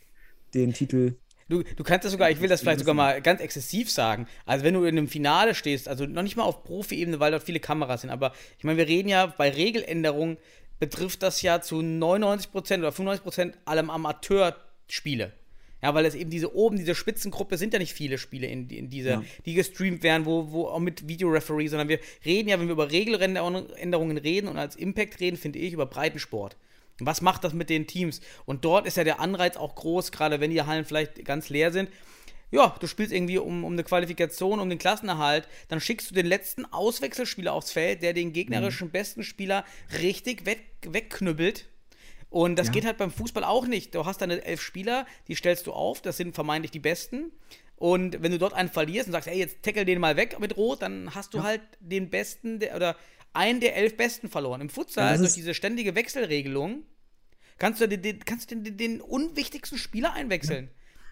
den 0.55 0.73
Titel, 0.73 1.19
Du, 1.47 1.63
du 1.63 1.83
kannst 1.83 2.05
das 2.05 2.11
sogar, 2.11 2.29
ich 2.29 2.41
will 2.41 2.49
das 2.49 2.61
vielleicht 2.61 2.79
sogar 2.79 2.93
mal 2.93 3.21
ganz 3.21 3.41
exzessiv 3.41 3.89
sagen. 3.89 4.27
Also 4.45 4.63
wenn 4.63 4.75
du 4.75 4.83
in 4.83 4.97
einem 4.97 5.07
Finale 5.07 5.55
stehst, 5.55 5.87
also 5.87 6.05
noch 6.05 6.21
nicht 6.21 6.35
mal 6.37 6.43
auf 6.43 6.63
Profi-Ebene, 6.63 7.19
weil 7.19 7.31
dort 7.31 7.43
viele 7.43 7.59
Kameras 7.59 8.01
sind, 8.01 8.11
aber 8.11 8.33
ich 8.59 8.63
meine, 8.63 8.77
wir 8.77 8.87
reden 8.87 9.09
ja 9.09 9.25
bei 9.25 9.49
Regeländerungen, 9.49 10.37
betrifft 10.79 11.23
das 11.23 11.41
ja 11.41 11.61
zu 11.61 11.77
99% 11.77 12.79
oder 12.79 12.89
95% 12.89 13.53
allem 13.65 13.89
Amateurspiele. 13.89 15.33
Ja, 15.81 15.93
weil 15.93 16.05
es 16.05 16.13
eben 16.13 16.29
diese 16.29 16.53
oben, 16.53 16.75
diese 16.77 16.93
Spitzengruppe 16.93 17.57
sind 17.57 17.71
ja 17.71 17.79
nicht 17.79 17.93
viele 17.93 18.17
Spiele 18.17 18.47
in, 18.47 18.69
in 18.69 18.89
dieser, 18.89 19.11
Ja. 19.11 19.23
die 19.45 19.53
gestreamt 19.53 20.03
werden, 20.03 20.25
wo, 20.25 20.51
wo 20.51 20.67
auch 20.67 20.79
mit 20.79 21.07
Videoreferee, 21.07 21.67
sondern 21.67 21.87
wir 21.87 21.99
reden 22.25 22.49
ja, 22.49 22.59
wenn 22.59 22.67
wir 22.67 22.73
über 22.73 22.91
Regeländerungen 22.91 24.17
reden 24.17 24.47
und 24.49 24.57
als 24.57 24.75
Impact 24.75 25.21
reden, 25.21 25.37
finde 25.37 25.59
ich, 25.59 25.71
über 25.71 25.85
Breitensport. 25.85 26.57
Und 26.99 27.05
Was 27.05 27.21
macht 27.21 27.45
das 27.45 27.53
mit 27.53 27.69
den 27.69 27.87
Teams? 27.87 28.19
Und 28.45 28.65
dort 28.65 28.85
ist 28.85 28.97
ja 28.97 29.05
der 29.05 29.21
Anreiz 29.21 29.55
auch 29.55 29.75
groß, 29.75 30.11
gerade 30.11 30.41
wenn 30.41 30.51
die 30.51 30.61
Hallen 30.63 30.83
vielleicht 30.83 31.23
ganz 31.23 31.47
leer 31.47 31.71
sind. 31.71 31.89
Ja, 32.51 32.75
du 32.79 32.87
spielst 32.87 33.13
irgendwie 33.13 33.37
um, 33.37 33.63
um 33.63 33.73
eine 33.73 33.83
Qualifikation, 33.83 34.59
um 34.59 34.69
den 34.69 34.79
Klassenerhalt, 34.79 35.47
dann 35.67 35.79
schickst 35.79 36.09
du 36.09 36.15
den 36.15 36.25
letzten 36.25 36.65
Auswechselspieler 36.65 37.53
aufs 37.53 37.71
Feld, 37.71 38.01
der 38.01 38.13
den 38.13 38.33
gegnerischen 38.33 38.89
besten 38.89 39.23
Spieler 39.23 39.65
richtig 40.01 40.45
weg, 40.45 40.61
wegknüppelt. 40.83 41.67
Und 42.31 42.57
das 42.57 42.67
Ja. 42.67 42.73
geht 42.73 42.85
halt 42.85 42.97
beim 42.97 43.11
Fußball 43.11 43.43
auch 43.43 43.65
nicht. 43.67 43.93
Du 43.93 44.05
hast 44.05 44.21
deine 44.21 44.43
elf 44.43 44.61
Spieler, 44.61 45.05
die 45.27 45.35
stellst 45.35 45.67
du 45.67 45.73
auf, 45.73 46.01
das 46.01 46.17
sind 46.17 46.33
vermeintlich 46.35 46.71
die 46.71 46.79
besten. 46.79 47.31
Und 47.75 48.21
wenn 48.21 48.31
du 48.31 48.37
dort 48.37 48.53
einen 48.53 48.69
verlierst 48.69 49.07
und 49.07 49.13
sagst, 49.13 49.27
ey, 49.27 49.37
jetzt 49.37 49.63
tackle 49.63 49.85
den 49.85 49.99
mal 49.99 50.15
weg 50.17 50.37
mit 50.39 50.57
Rot, 50.57 50.81
dann 50.81 51.15
hast 51.15 51.33
du 51.33 51.43
halt 51.43 51.61
den 51.79 52.09
besten 52.09 52.59
der, 52.59 52.75
oder 52.75 52.95
einen 53.33 53.59
der 53.61 53.75
elf 53.75 53.95
besten 53.95 54.29
verloren. 54.29 54.61
Im 54.61 54.67
Ja, 54.67 54.73
Futsal, 54.73 55.11
das 55.13 55.21
durch 55.21 55.33
diese 55.33 55.53
ständige 55.53 55.95
Wechselregelung, 55.95 56.83
kannst 57.57 57.79
du 57.81 57.87
den, 57.87 58.01
den, 58.01 58.25
kannst 58.25 58.51
du 58.51 58.55
den, 58.57 58.77
den 58.77 59.01
unwichtigsten 59.01 59.77
Spieler 59.77 60.13
einwechseln. 60.13 60.69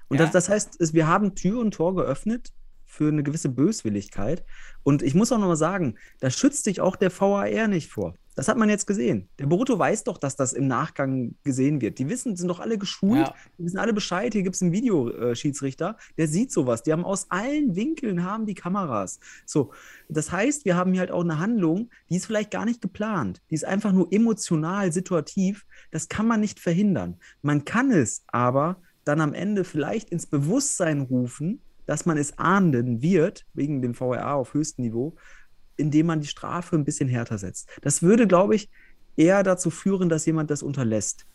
Und 0.10 0.18
Ja. 0.18 0.24
das, 0.26 0.34
das 0.34 0.50
heißt, 0.50 0.94
wir 0.94 1.08
haben 1.08 1.36
Tür 1.36 1.60
und 1.60 1.74
Tor 1.74 1.96
geöffnet 1.96 2.54
für 2.86 3.10
eine 3.10 3.24
gewisse 3.24 3.50
Böswilligkeit. 3.50 4.46
Und 4.84 5.02
ich 5.04 5.14
muss 5.14 5.32
auch 5.32 5.38
noch 5.40 5.48
mal 5.48 5.56
sagen, 5.58 5.96
da 6.20 6.30
schützt 6.30 6.64
sich 6.64 6.80
auch 6.82 6.96
der 6.96 7.12
VAR 7.12 7.68
nicht 7.68 7.90
vor. 7.92 8.16
Das 8.36 8.48
hat 8.48 8.58
man 8.58 8.70
jetzt 8.70 8.86
gesehen. 8.86 9.30
Der 9.40 9.48
Boruto 9.48 9.80
weiß 9.80 10.04
doch, 10.04 10.20
dass 10.20 10.36
das 10.36 10.54
im 10.54 10.68
Nachgang 10.68 11.34
gesehen 11.44 11.82
wird. 11.82 11.98
Die 11.98 12.08
wissen, 12.08 12.36
sind 12.36 12.48
doch 12.48 12.60
alle 12.60 12.78
geschult, 12.78 13.18
Ja. 13.28 13.34
die 13.58 13.66
wissen 13.66 13.80
alle 13.80 13.94
Bescheid. 13.94 14.32
Hier 14.32 14.44
gibt 14.44 14.56
es 14.56 14.62
einen 14.62 14.72
Videoschiedsrichter, 14.72 15.98
der 16.18 16.28
sieht 16.28 16.52
sowas. 16.52 16.84
Die 16.84 16.92
haben 16.94 17.04
aus 17.04 17.30
allen 17.32 17.76
Winkeln 17.76 18.24
haben 18.24 18.46
die 18.46 18.54
Kameras. 18.54 19.20
So, 19.46 19.72
das 20.08 20.32
heißt, 20.32 20.66
wir 20.66 20.76
haben 20.76 20.92
hier 20.94 21.00
halt 21.02 21.12
auch 21.12 21.24
eine 21.24 21.40
Handlung, 21.40 21.90
die 22.10 22.16
ist 22.18 22.28
vielleicht 22.28 22.52
gar 22.52 22.66
nicht 22.66 22.80
geplant. 22.80 23.42
Die 23.50 23.56
ist 23.56 23.66
einfach 23.66 23.92
nur 23.92 24.08
emotional, 24.12 24.92
situativ. 24.92 25.66
Das 25.92 26.08
kann 26.08 26.28
man 26.28 26.40
nicht 26.40 26.60
verhindern. 26.60 27.18
Man 27.42 27.66
kann 27.66 27.92
es 27.92 28.24
aber 28.28 28.80
dann 29.08 29.22
am 29.22 29.34
Ende 29.34 29.64
vielleicht 29.64 30.10
ins 30.10 30.26
Bewusstsein 30.26 31.02
rufen, 31.02 31.62
dass 31.86 32.06
man 32.06 32.18
es 32.18 32.38
ahnden 32.38 33.02
wird, 33.02 33.46
wegen 33.54 33.82
dem 33.82 33.94
VRA 33.94 34.34
auf 34.34 34.54
höchstem 34.54 34.84
Niveau, 34.86 35.16
indem 35.78 36.08
man 36.08 36.20
die 36.20 36.28
Strafe 36.28 36.76
ein 36.76 36.86
bisschen 36.86 37.08
härter 37.08 37.38
setzt. 37.38 37.70
Das 37.82 38.02
würde, 38.02 38.28
glaube 38.28 38.56
ich, 38.56 38.70
eher 39.16 39.44
dazu 39.44 39.70
führen, 39.70 40.10
dass 40.10 40.26
jemand 40.26 40.52
das 40.52 40.64
unterlässt. 40.64 41.26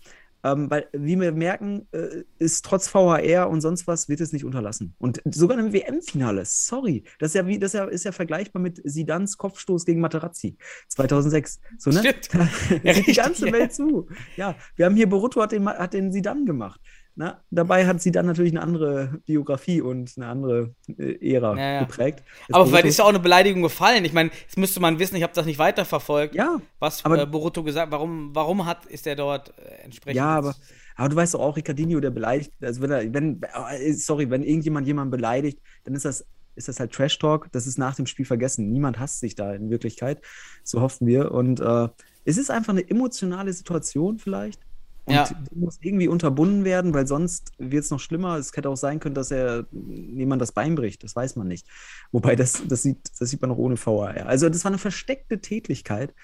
Ähm, 0.44 0.68
weil, 0.70 0.88
wie 0.92 1.20
wir 1.20 1.30
merken, 1.30 1.86
äh, 1.92 2.24
ist 2.38 2.64
trotz 2.64 2.88
VHR 2.88 3.48
und 3.48 3.60
sonst 3.60 3.86
was, 3.86 4.08
wird 4.08 4.20
es 4.20 4.32
nicht 4.32 4.44
unterlassen. 4.44 4.94
Und 4.98 5.22
sogar 5.24 5.56
im 5.56 5.72
WM-Finale, 5.72 6.42
sorry, 6.44 7.04
das 7.20 7.30
ist 7.30 7.34
ja, 7.34 7.46
wie, 7.46 7.60
das 7.60 7.74
ist 7.74 8.04
ja, 8.04 8.10
vergleichbar 8.10 8.60
mit 8.60 8.80
Sidans 8.82 9.38
Kopfstoß 9.38 9.84
gegen 9.84 10.00
Materazzi 10.00 10.56
2006. 10.88 11.60
So, 11.78 11.90
ne? 11.90 12.00
Stimmt. 12.00 12.34
Da 12.34 12.48
Ja, 12.82 12.92
die 12.92 13.12
ganze. 13.12 13.52
Welt 13.52 13.72
zu. 13.72 14.08
Ja, 14.36 14.56
wir 14.74 14.86
haben 14.86 14.96
hier 14.96 15.08
Boruto 15.08 15.40
hat 15.40 15.52
den, 15.52 15.68
hat 15.68 15.94
den 15.94 16.10
Sidan 16.10 16.44
gemacht. 16.44 16.80
Na, 17.14 17.42
dabei 17.50 17.86
hat 17.86 18.00
Sidan 18.00 18.24
natürlich 18.24 18.52
eine 18.52 18.62
andere 18.62 19.20
Biografie 19.26 19.82
und 19.82 20.12
eine 20.16 20.26
andere 20.28 20.74
äh, 20.96 21.34
Ära 21.34 21.54
Ja, 21.56 21.72
ja. 21.74 21.80
geprägt. 21.84 22.22
Das 22.48 22.54
Aber 22.56 22.66
vielleicht 22.66 22.86
ist 22.86 22.98
ja 22.98 23.04
auch 23.04 23.10
eine 23.10 23.18
Beleidigung 23.20 23.60
gefallen. 23.62 24.04
Ich 24.06 24.14
meine, 24.14 24.30
jetzt 24.42 24.56
müsste 24.56 24.80
man 24.80 24.98
wissen, 24.98 25.16
ich 25.16 25.22
habe 25.22 25.34
das 25.34 25.44
nicht 25.44 25.58
weiterverfolgt, 25.58 26.34
Ja, 26.34 26.60
was 26.78 27.04
aber- 27.04 27.20
äh, 27.22 27.26
Boruto 27.26 27.62
gesagt 27.62 27.92
warum, 27.92 28.30
warum 28.34 28.64
hat, 28.64 28.86
ist 28.86 29.06
er 29.06 29.14
dort 29.14 29.52
äh, 29.58 29.84
entsprechend. 29.84 30.16
Ja, 30.16 30.30
aber, 30.38 30.54
aber 30.96 31.08
du 31.10 31.16
weißt 31.16 31.34
doch 31.34 31.40
auch, 31.40 31.54
Ricardinho, 31.56 32.00
der 32.00 32.10
beleidigt, 32.10 32.52
also 32.62 32.80
wenn 32.80 32.90
er, 32.90 33.12
wenn, 33.12 33.42
äh, 33.70 33.92
sorry, 33.92 34.30
wenn 34.30 34.42
irgendjemand 34.42 34.86
jemanden 34.86 35.10
beleidigt, 35.10 35.58
dann 35.84 35.94
ist 35.94 36.06
das, 36.06 36.24
ist 36.54 36.68
das 36.68 36.80
halt 36.80 36.92
Trash 36.92 37.18
Talk, 37.18 37.52
das 37.52 37.66
ist 37.66 37.76
nach 37.78 37.94
dem 37.94 38.06
Spiel 38.06 38.24
vergessen. 38.24 38.70
Niemand 38.72 38.98
hasst 38.98 39.20
sich 39.20 39.34
da 39.34 39.52
in 39.54 39.68
Wirklichkeit, 39.70 40.22
so 40.64 40.80
hoffen 40.80 41.06
wir. 41.06 41.30
Und 41.32 41.60
äh, 41.60 41.88
es 42.24 42.38
ist 42.38 42.50
einfach 42.50 42.72
eine 42.72 42.88
emotionale 42.88 43.52
Situation 43.52 44.18
vielleicht. 44.18 44.60
Und 45.04 45.14
Ja. 45.14 45.24
die 45.24 45.58
muss 45.58 45.78
irgendwie 45.80 46.06
unterbunden 46.06 46.64
werden, 46.64 46.94
weil 46.94 47.06
sonst 47.06 47.52
wird 47.58 47.84
es 47.84 47.90
noch 47.90 47.98
schlimmer. 47.98 48.36
Es 48.36 48.56
hätte 48.56 48.68
auch 48.68 48.76
sein 48.76 49.00
können, 49.00 49.16
dass 49.16 49.30
er 49.32 49.66
jemand 49.72 50.40
das 50.40 50.52
Bein 50.52 50.76
bricht. 50.76 51.02
Das 51.02 51.16
weiß 51.16 51.34
man 51.36 51.48
nicht. 51.48 51.66
Wobei, 52.12 52.36
das, 52.36 52.62
das, 52.68 52.82
sieht, 52.82 52.98
das 53.18 53.30
sieht 53.30 53.42
man 53.42 53.50
auch 53.50 53.58
ohne 53.58 53.76
VAR. 53.76 54.26
Also, 54.26 54.48
das 54.48 54.64
war 54.64 54.70
eine 54.70 54.78
versteckte 54.78 55.40
Tätigkeit. 55.40 56.14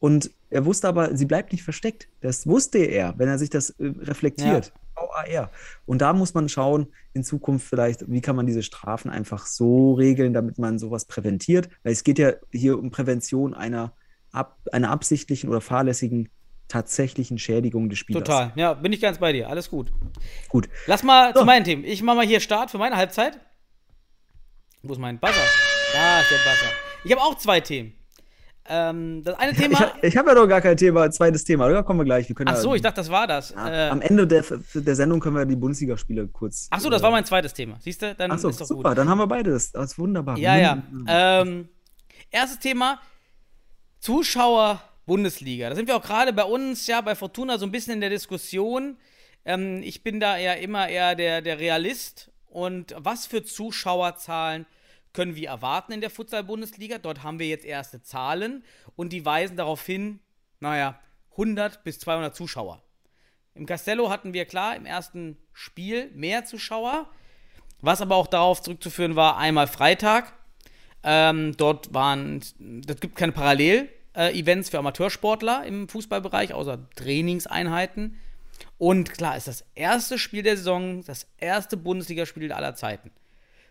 Und 0.00 0.32
er 0.50 0.64
wusste 0.66 0.88
aber, 0.88 1.16
sie 1.16 1.26
bleibt 1.26 1.52
nicht 1.52 1.62
versteckt. 1.62 2.08
Das 2.20 2.46
wusste 2.46 2.78
er, 2.78 3.14
wenn 3.18 3.28
er 3.28 3.38
sich 3.38 3.50
das 3.50 3.70
äh, 3.70 3.92
reflektiert. 4.00 4.72
VAR. 4.96 5.50
Und 5.86 6.02
da 6.02 6.12
muss 6.12 6.34
man 6.34 6.48
schauen, 6.48 6.88
in 7.12 7.22
Zukunft 7.24 7.66
vielleicht, 7.68 8.10
wie 8.10 8.20
kann 8.20 8.36
man 8.36 8.46
diese 8.46 8.62
Strafen 8.64 9.10
einfach 9.10 9.46
so 9.46 9.94
regeln, 9.94 10.32
damit 10.32 10.58
man 10.58 10.78
sowas 10.80 11.04
präventiert. 11.04 11.68
Weil 11.84 11.92
es 11.92 12.02
geht 12.04 12.18
ja 12.18 12.32
hier 12.50 12.78
um 12.78 12.90
Prävention 12.90 13.54
einer, 13.54 13.92
ab, 14.32 14.58
einer 14.72 14.90
absichtlichen 14.90 15.48
oder 15.50 15.60
fahrlässigen 15.60 16.28
tatsächlichen 16.74 17.38
Schädigung 17.38 17.88
des 17.88 17.98
Spielers. 18.00 18.24
Total. 18.24 18.52
Ja, 18.56 18.74
bin 18.74 18.92
ich 18.92 19.00
ganz 19.00 19.18
bei 19.18 19.32
dir. 19.32 19.48
Alles 19.48 19.70
gut. 19.70 19.92
Gut. 20.48 20.68
Lass 20.86 21.02
mal 21.04 21.32
So. 21.32 21.40
zu 21.40 21.46
meinen 21.46 21.64
Themen. 21.64 21.84
Ich 21.84 22.02
mache 22.02 22.16
mal 22.16 22.26
hier 22.26 22.40
Start 22.40 22.70
für 22.70 22.78
meine 22.78 22.96
Halbzeit. 22.96 23.38
Wo 24.82 24.92
ist 24.92 24.98
mein 24.98 25.18
Buzzer? 25.20 25.34
Da 25.92 26.20
ist 26.20 26.30
der 26.32 26.36
Buzzer. 26.38 26.72
Ich 27.04 27.12
habe 27.12 27.20
auch 27.22 27.36
zwei 27.36 27.60
Themen. 27.60 27.94
Ähm, 28.66 29.22
das 29.22 29.38
eine 29.38 29.52
Ich, 29.52 29.58
Thema. 29.58 29.92
ich 30.02 30.16
habe 30.16 30.30
ja 30.30 30.34
doch 30.34 30.48
gar 30.48 30.60
kein 30.62 30.76
Thema, 30.76 31.10
zweites 31.10 31.44
Thema. 31.44 31.68
Da 31.68 31.82
kommen 31.82 32.00
wir 32.00 32.04
gleich. 32.04 32.28
Wir 32.28 32.34
können 32.34 32.48
Ach 32.48 32.54
ja- 32.54 32.60
so, 32.60 32.74
ich 32.74 32.82
dachte, 32.82 32.96
das 32.96 33.10
war 33.10 33.26
das. 33.26 33.50
ja, 33.50 33.68
Äh, 33.86 33.90
am 33.90 34.00
Ende 34.00 34.26
der, 34.26 34.42
der 34.74 34.96
Sendung 34.96 35.20
können 35.20 35.36
wir 35.36 35.44
die 35.46 35.54
Bundesligaspiele 35.54 36.26
kurz. 36.28 36.66
ach 36.70 36.80
so, 36.80 36.88
das 36.90 37.02
war 37.02 37.10
mein 37.10 37.24
zweites 37.26 37.52
Thema. 37.54 37.76
Siehst 37.80 38.02
du? 38.02 38.14
Dann 38.14 38.30
Ach 38.32 38.38
so, 38.38 38.48
ist 38.48 38.60
doch 38.60 38.66
super. 38.66 38.88
gut. 38.90 38.98
Dann 38.98 39.08
haben 39.08 39.18
wir 39.18 39.26
beides. 39.26 39.70
Das 39.72 39.92
ist 39.92 39.98
wunderbar. 39.98 40.36
Ja, 40.38 40.56
ja. 40.56 40.82
Ähm, 41.06 41.68
erstes 42.30 42.58
Thema: 42.58 43.00
Zuschauer 44.00 44.80
Bundesliga. 45.06 45.68
Da 45.68 45.76
sind 45.76 45.88
wir 45.88 45.96
auch 45.96 46.02
gerade 46.02 46.32
bei 46.32 46.44
uns, 46.44 46.86
ja, 46.86 47.00
bei 47.00 47.14
Fortuna 47.14 47.58
so 47.58 47.66
ein 47.66 47.72
bisschen 47.72 47.94
in 47.94 48.00
der 48.00 48.10
Diskussion. 48.10 48.96
Ähm, 49.44 49.82
ich 49.82 50.02
bin 50.02 50.20
da 50.20 50.36
eher 50.36 50.60
immer 50.60 50.88
eher 50.88 51.14
der, 51.14 51.42
der 51.42 51.58
Realist. 51.58 52.30
Und 52.46 52.94
was 52.96 53.26
für 53.26 53.42
Zuschauerzahlen 53.42 54.66
können 55.12 55.36
wir 55.36 55.48
erwarten 55.48 55.92
in 55.92 56.00
der 56.00 56.10
Futsal-Bundesliga? 56.10 56.98
Dort 56.98 57.22
haben 57.22 57.38
wir 57.38 57.48
jetzt 57.48 57.64
erste 57.64 58.02
Zahlen 58.02 58.64
und 58.96 59.12
die 59.12 59.24
weisen 59.24 59.56
darauf 59.56 59.84
hin, 59.84 60.20
naja, 60.60 61.00
100 61.32 61.84
bis 61.84 61.98
200 62.00 62.34
Zuschauer. 62.34 62.82
Im 63.54 63.66
Castello 63.66 64.10
hatten 64.10 64.34
wir 64.34 64.44
klar 64.44 64.76
im 64.76 64.86
ersten 64.86 65.36
Spiel 65.52 66.10
mehr 66.14 66.44
Zuschauer, 66.44 67.08
was 67.80 68.00
aber 68.00 68.16
auch 68.16 68.26
darauf 68.26 68.62
zurückzuführen 68.62 69.16
war, 69.16 69.36
einmal 69.36 69.66
Freitag. 69.66 70.32
Ähm, 71.02 71.56
dort 71.56 71.92
waren, 71.92 72.40
das 72.58 73.00
gibt 73.00 73.14
keine 73.14 73.32
Parallel-Events 74.14 74.70
für 74.70 74.78
Amateursportler 74.78 75.64
im 75.66 75.88
Fußballbereich, 75.88 76.54
außer 76.54 76.88
Trainingseinheiten. 76.96 78.18
Und 78.78 79.12
klar, 79.12 79.36
ist 79.36 79.48
das 79.48 79.64
erste 79.74 80.18
Spiel 80.18 80.42
der 80.42 80.56
Saison, 80.56 81.04
das 81.04 81.26
erste 81.38 81.76
Bundesligaspiel 81.76 82.52
aller 82.52 82.74
Zeiten. 82.74 83.10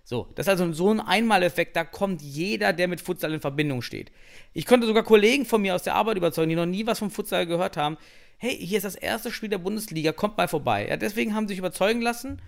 So, 0.06 0.28
das 0.36 0.48
ist 0.48 0.50
also 0.50 0.72
so 0.74 0.92
ein 0.92 1.00
Einmaleffekt, 1.00 1.78
da 1.78 1.86
kommt 1.86 2.22
jeder, 2.22 2.74
der 2.74 2.90
mit 2.90 3.00
Futsal 3.00 3.34
in 3.34 3.40
Verbindung 3.40 3.82
steht. 3.82 4.12
Ich 4.54 4.66
konnte 4.66 4.86
sogar 4.86 5.04
Kollegen 5.04 5.46
von 5.46 5.62
mir 5.62 5.76
aus 5.76 5.84
der 5.84 5.96
Arbeit 5.96 6.18
überzeugen, 6.18 6.50
die 6.50 6.56
noch 6.58 6.66
nie 6.66 6.86
was 6.86 7.00
vom 7.00 7.10
Futsal 7.10 7.46
gehört 7.46 7.78
haben. 7.78 7.98
Hey, 8.38 8.58
hier 8.58 8.78
ist 8.78 8.84
das 8.84 8.96
erste 8.96 9.32
Spiel 9.32 9.48
der 9.48 9.60
Bundesliga, 9.60 10.12
kommt 10.12 10.36
mal 10.36 10.50
vorbei. 10.50 10.90
Ja, 10.90 10.98
deswegen 10.98 11.34
haben 11.34 11.48
sie 11.48 11.54
sich 11.54 11.60
überzeugen 11.60 12.02
lassen 12.02 12.42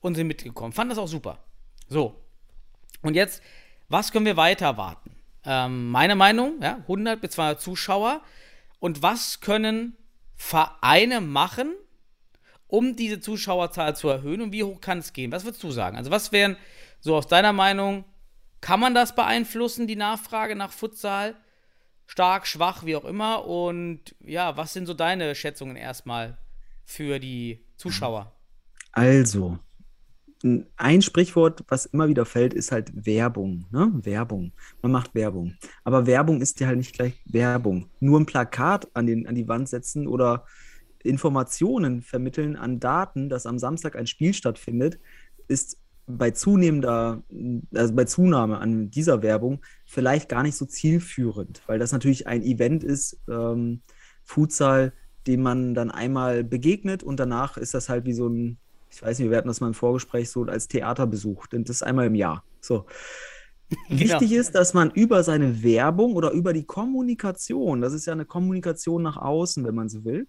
und 0.00 0.16
sind 0.16 0.26
mitgekommen. 0.26 0.72
Fand 0.72 0.90
das 0.90 0.98
auch 0.98 1.06
super. 1.06 1.38
So. 1.88 2.20
Und 3.02 3.14
jetzt, 3.14 3.40
was 3.88 4.10
können 4.10 4.26
wir 4.26 4.36
weiter 4.36 4.66
erwarten? 4.66 5.15
Ähm, 5.46 5.90
meine 5.90 6.16
Meinung, 6.16 6.60
ja, 6.60 6.78
100 6.78 7.20
bis 7.20 7.32
200 7.32 7.60
Zuschauer. 7.60 8.20
Und 8.80 9.02
was 9.02 9.40
können 9.40 9.96
Vereine 10.34 11.20
machen, 11.20 11.74
um 12.66 12.96
diese 12.96 13.20
Zuschauerzahl 13.20 13.96
zu 13.96 14.08
erhöhen 14.08 14.42
und 14.42 14.52
wie 14.52 14.64
hoch 14.64 14.80
kann 14.80 14.98
es 14.98 15.12
gehen? 15.12 15.32
Was 15.32 15.44
würdest 15.44 15.62
du 15.62 15.70
sagen? 15.70 15.96
Also, 15.96 16.10
was 16.10 16.32
wären 16.32 16.56
so 17.00 17.14
aus 17.16 17.28
deiner 17.28 17.52
Meinung, 17.52 18.04
kann 18.60 18.80
man 18.80 18.94
das 18.94 19.14
beeinflussen, 19.14 19.86
die 19.86 19.96
Nachfrage 19.96 20.56
nach 20.56 20.72
Futsal? 20.72 21.36
Stark, 22.06 22.46
schwach, 22.46 22.84
wie 22.84 22.96
auch 22.96 23.04
immer. 23.04 23.46
Und 23.46 24.14
ja, 24.20 24.56
was 24.56 24.72
sind 24.72 24.86
so 24.86 24.94
deine 24.94 25.34
Schätzungen 25.34 25.76
erstmal 25.76 26.38
für 26.84 27.18
die 27.18 27.64
Zuschauer? 27.76 28.32
Also, 28.92 29.58
ein 30.76 31.02
Sprichwort, 31.02 31.64
was 31.68 31.86
immer 31.86 32.08
wieder 32.08 32.24
fällt, 32.24 32.54
ist 32.54 32.72
halt 32.72 33.06
Werbung. 33.06 33.66
Ne? 33.70 33.92
Werbung. 34.02 34.52
Man 34.82 34.92
macht 34.92 35.14
Werbung. 35.14 35.54
Aber 35.84 36.06
Werbung 36.06 36.40
ist 36.40 36.60
ja 36.60 36.66
halt 36.66 36.78
nicht 36.78 36.94
gleich 36.94 37.14
Werbung. 37.26 37.88
Nur 38.00 38.20
ein 38.20 38.26
Plakat 38.26 38.88
an, 38.94 39.06
den, 39.06 39.26
an 39.26 39.34
die 39.34 39.48
Wand 39.48 39.68
setzen 39.68 40.06
oder 40.06 40.44
Informationen 41.02 42.02
vermitteln 42.02 42.56
an 42.56 42.80
Daten, 42.80 43.28
dass 43.28 43.46
am 43.46 43.58
Samstag 43.58 43.96
ein 43.96 44.06
Spiel 44.06 44.34
stattfindet, 44.34 44.98
ist 45.48 45.78
bei 46.06 46.30
zunehmender, 46.30 47.22
also 47.74 47.94
bei 47.94 48.04
Zunahme 48.04 48.58
an 48.58 48.90
dieser 48.90 49.22
Werbung 49.22 49.60
vielleicht 49.86 50.28
gar 50.28 50.42
nicht 50.42 50.56
so 50.56 50.64
zielführend, 50.64 51.62
weil 51.66 51.78
das 51.78 51.92
natürlich 51.92 52.26
ein 52.26 52.42
Event 52.42 52.84
ist, 52.84 53.18
ähm, 53.28 53.80
Futsal, 54.24 54.92
dem 55.26 55.42
man 55.42 55.74
dann 55.74 55.90
einmal 55.90 56.44
begegnet 56.44 57.02
und 57.02 57.18
danach 57.18 57.56
ist 57.56 57.74
das 57.74 57.88
halt 57.88 58.04
wie 58.04 58.12
so 58.12 58.28
ein, 58.28 58.58
ich 58.90 59.02
weiß 59.02 59.18
nicht, 59.18 59.30
wir 59.30 59.36
hatten 59.36 59.48
das 59.48 59.60
mal 59.60 59.66
im 59.68 59.74
Vorgespräch 59.74 60.30
so 60.30 60.44
als 60.44 60.68
Theaterbesuch, 60.68 61.48
denn 61.48 61.64
das 61.64 61.76
ist 61.76 61.82
einmal 61.82 62.06
im 62.06 62.14
Jahr. 62.14 62.44
So. 62.60 62.86
Genau. 63.88 64.00
Wichtig 64.00 64.32
ist, 64.32 64.54
dass 64.54 64.74
man 64.74 64.92
über 64.92 65.24
seine 65.24 65.62
Werbung 65.62 66.14
oder 66.14 66.30
über 66.30 66.52
die 66.52 66.64
Kommunikation, 66.64 67.80
das 67.80 67.92
ist 67.92 68.06
ja 68.06 68.12
eine 68.12 68.24
Kommunikation 68.24 69.02
nach 69.02 69.16
außen, 69.16 69.64
wenn 69.64 69.74
man 69.74 69.88
so 69.88 70.04
will, 70.04 70.28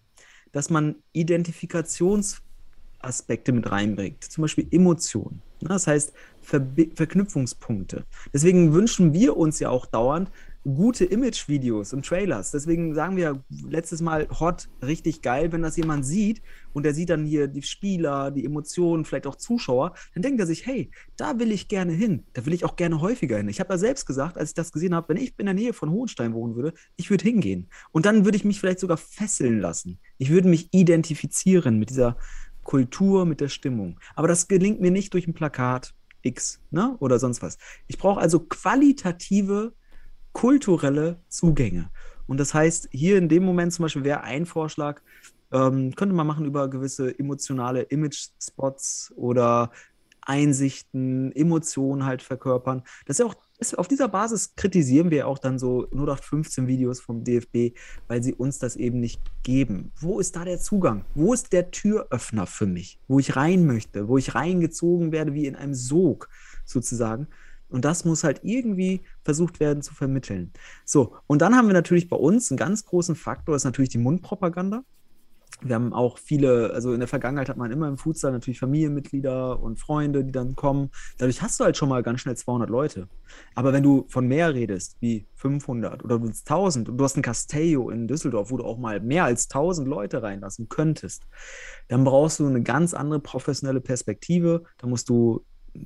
dass 0.51 0.71
man 0.71 0.95
Identifikationsaspekte 1.13 3.51
mit 3.51 3.69
reinbringt, 3.69 4.23
zum 4.23 4.41
Beispiel 4.43 4.67
Emotionen. 4.71 5.43
Das 5.61 5.87
heißt 5.87 6.13
Ver 6.41 6.65
Verknüpfungspunkte. 6.95 8.05
Deswegen 8.33 8.73
wünschen 8.73 9.13
wir 9.13 9.37
uns 9.37 9.59
ja 9.59 9.69
auch 9.69 9.85
dauernd 9.85 10.31
gute 10.63 11.05
Image-Videos 11.05 11.93
und 11.93 12.05
Trailers. 12.05 12.51
Deswegen 12.51 12.93
sagen 12.93 13.15
wir 13.15 13.43
letztes 13.49 14.01
Mal 14.01 14.27
hot, 14.39 14.67
richtig 14.81 15.21
geil, 15.21 15.51
wenn 15.51 15.61
das 15.61 15.77
jemand 15.77 16.05
sieht 16.05 16.41
und 16.73 16.83
der 16.83 16.93
sieht 16.93 17.09
dann 17.09 17.25
hier 17.25 17.47
die 17.47 17.61
Spieler, 17.61 18.31
die 18.31 18.45
Emotionen, 18.45 19.05
vielleicht 19.05 19.27
auch 19.27 19.35
Zuschauer, 19.35 19.93
dann 20.13 20.23
denkt 20.23 20.39
er 20.39 20.45
sich, 20.45 20.65
hey, 20.65 20.91
da 21.15 21.39
will 21.39 21.51
ich 21.51 21.67
gerne 21.67 21.93
hin, 21.93 22.23
da 22.33 22.45
will 22.45 22.53
ich 22.53 22.65
auch 22.65 22.75
gerne 22.75 23.01
häufiger 23.01 23.37
hin. 23.37 23.49
Ich 23.49 23.59
habe 23.59 23.73
ja 23.73 23.77
selbst 23.77 24.05
gesagt, 24.05 24.37
als 24.37 24.49
ich 24.49 24.55
das 24.55 24.71
gesehen 24.71 24.93
habe, 24.93 25.09
wenn 25.09 25.17
ich 25.17 25.33
in 25.37 25.45
der 25.45 25.55
Nähe 25.55 25.73
von 25.73 25.89
Hohenstein 25.89 26.33
wohnen 26.33 26.55
würde, 26.55 26.73
ich 26.97 27.09
würde 27.09 27.23
hingehen. 27.23 27.69
Und 27.91 28.05
dann 28.05 28.25
würde 28.25 28.37
ich 28.37 28.45
mich 28.45 28.59
vielleicht 28.59 28.79
sogar 28.79 28.97
fesseln 28.97 29.59
lassen. 29.59 29.99
Ich 30.17 30.29
würde 30.29 30.49
mich 30.49 30.69
identifizieren 30.73 31.79
mit 31.79 31.89
dieser 31.89 32.17
Kultur, 32.63 33.25
mit 33.25 33.39
der 33.39 33.49
Stimmung. 33.49 33.99
Aber 34.15 34.27
das 34.27 34.47
gelingt 34.47 34.81
mir 34.81 34.91
nicht 34.91 35.13
durch 35.13 35.27
ein 35.27 35.33
Plakat 35.33 35.93
X 36.21 36.59
ne? 36.71 36.95
oder 36.99 37.19
sonst 37.19 37.41
was. 37.41 37.57
Ich 37.87 37.97
brauche 37.97 38.19
also 38.19 38.39
qualitative 38.41 39.73
kulturelle 40.37 41.17
Zugänge. 41.29 41.89
Und 42.27 42.39
das 42.39 42.53
heißt, 42.53 42.89
hier 42.91 43.17
in 43.17 43.27
dem 43.27 43.43
Moment 43.43 43.73
zum 43.73 43.81
Beispiel 43.81 44.03
wäre 44.03 44.21
ein 44.21 44.45
Vorschlag, 44.45 45.01
ähm, 45.51 45.95
könnte 45.95 46.13
man 46.13 46.27
machen 46.27 46.45
über 46.45 46.69
gewisse 46.69 47.17
emotionale 47.17 47.81
Image-Spots 47.81 49.13
oder 49.15 49.71
Einsichten, 50.21 51.31
Emotionen 51.31 52.05
halt 52.05 52.21
verkörpern. 52.21 52.83
Das 53.07 53.15
ist 53.15 53.19
ja 53.21 53.25
auch, 53.25 53.35
auf 53.77 53.87
dieser 53.87 54.09
Basis 54.09 54.53
kritisieren 54.55 55.09
wir 55.09 55.27
auch 55.27 55.39
dann 55.39 55.57
so 55.57 55.87
0815 55.89 56.67
Videos 56.67 56.99
vom 56.99 57.23
DFB, 57.23 57.75
weil 58.07 58.21
sie 58.21 58.35
uns 58.35 58.59
das 58.59 58.75
eben 58.75 58.99
nicht 58.99 59.19
geben. 59.41 59.91
Wo 59.99 60.19
ist 60.19 60.35
da 60.35 60.45
der 60.45 60.59
Zugang? 60.59 61.03
Wo 61.15 61.33
ist 61.33 61.51
der 61.51 61.71
Türöffner 61.71 62.45
für 62.45 62.67
mich, 62.67 62.99
wo 63.07 63.17
ich 63.17 63.35
rein 63.35 63.65
möchte, 63.65 64.07
wo 64.07 64.19
ich 64.19 64.35
reingezogen 64.35 65.11
werde 65.11 65.33
wie 65.33 65.47
in 65.47 65.55
einem 65.55 65.73
Sog 65.73 66.29
sozusagen? 66.63 67.25
Und 67.69 67.85
das 67.85 68.05
muss 68.05 68.23
halt 68.23 68.41
irgendwie 68.43 69.01
versucht 69.23 69.59
werden 69.59 69.81
zu 69.81 69.93
vermitteln. 69.93 70.53
So, 70.85 71.15
und 71.27 71.41
dann 71.41 71.55
haben 71.55 71.67
wir 71.67 71.73
natürlich 71.73 72.09
bei 72.09 72.17
uns 72.17 72.51
einen 72.51 72.57
ganz 72.57 72.85
großen 72.85 73.15
Faktor, 73.15 73.55
ist 73.55 73.65
natürlich 73.65 73.89
die 73.89 73.97
Mundpropaganda. 73.97 74.83
Wir 75.61 75.73
haben 75.73 75.91
auch 75.91 76.19
viele, 76.19 76.71
also 76.73 76.93
in 76.93 76.99
der 76.99 77.07
Vergangenheit 77.07 77.49
hat 77.49 77.57
man 77.57 77.71
immer 77.71 77.87
im 77.87 77.97
Futsal 77.97 78.31
natürlich 78.31 78.59
Familienmitglieder 78.59 79.59
und 79.59 79.79
Freunde, 79.79 80.23
die 80.23 80.31
dann 80.31 80.55
kommen. 80.55 80.91
Dadurch 81.17 81.41
hast 81.41 81.59
du 81.59 81.63
halt 81.63 81.75
schon 81.75 81.89
mal 81.89 82.03
ganz 82.03 82.21
schnell 82.21 82.37
200 82.37 82.69
Leute. 82.69 83.07
Aber 83.55 83.73
wenn 83.73 83.81
du 83.81 84.05
von 84.07 84.27
mehr 84.27 84.53
redest, 84.53 84.97
wie 84.99 85.25
500 85.35 86.03
oder 86.03 86.19
du 86.19 86.25
willst 86.25 86.47
1000 86.47 86.89
und 86.89 86.97
du 86.97 87.03
hast 87.03 87.17
ein 87.17 87.23
Castello 87.23 87.89
in 87.89 88.07
Düsseldorf, 88.07 88.51
wo 88.51 88.57
du 88.57 88.65
auch 88.65 88.77
mal 88.77 88.99
mehr 88.99 89.23
als 89.23 89.45
1000 89.45 89.87
Leute 89.87 90.21
reinlassen 90.21 90.69
könntest, 90.69 91.23
dann 91.87 92.03
brauchst 92.03 92.39
du 92.39 92.45
eine 92.45 92.61
ganz 92.61 92.93
andere 92.93 93.19
professionelle 93.19 93.81
Perspektive. 93.81 94.63
Da 94.77 94.85
musst 94.85 95.09
du 95.09 95.43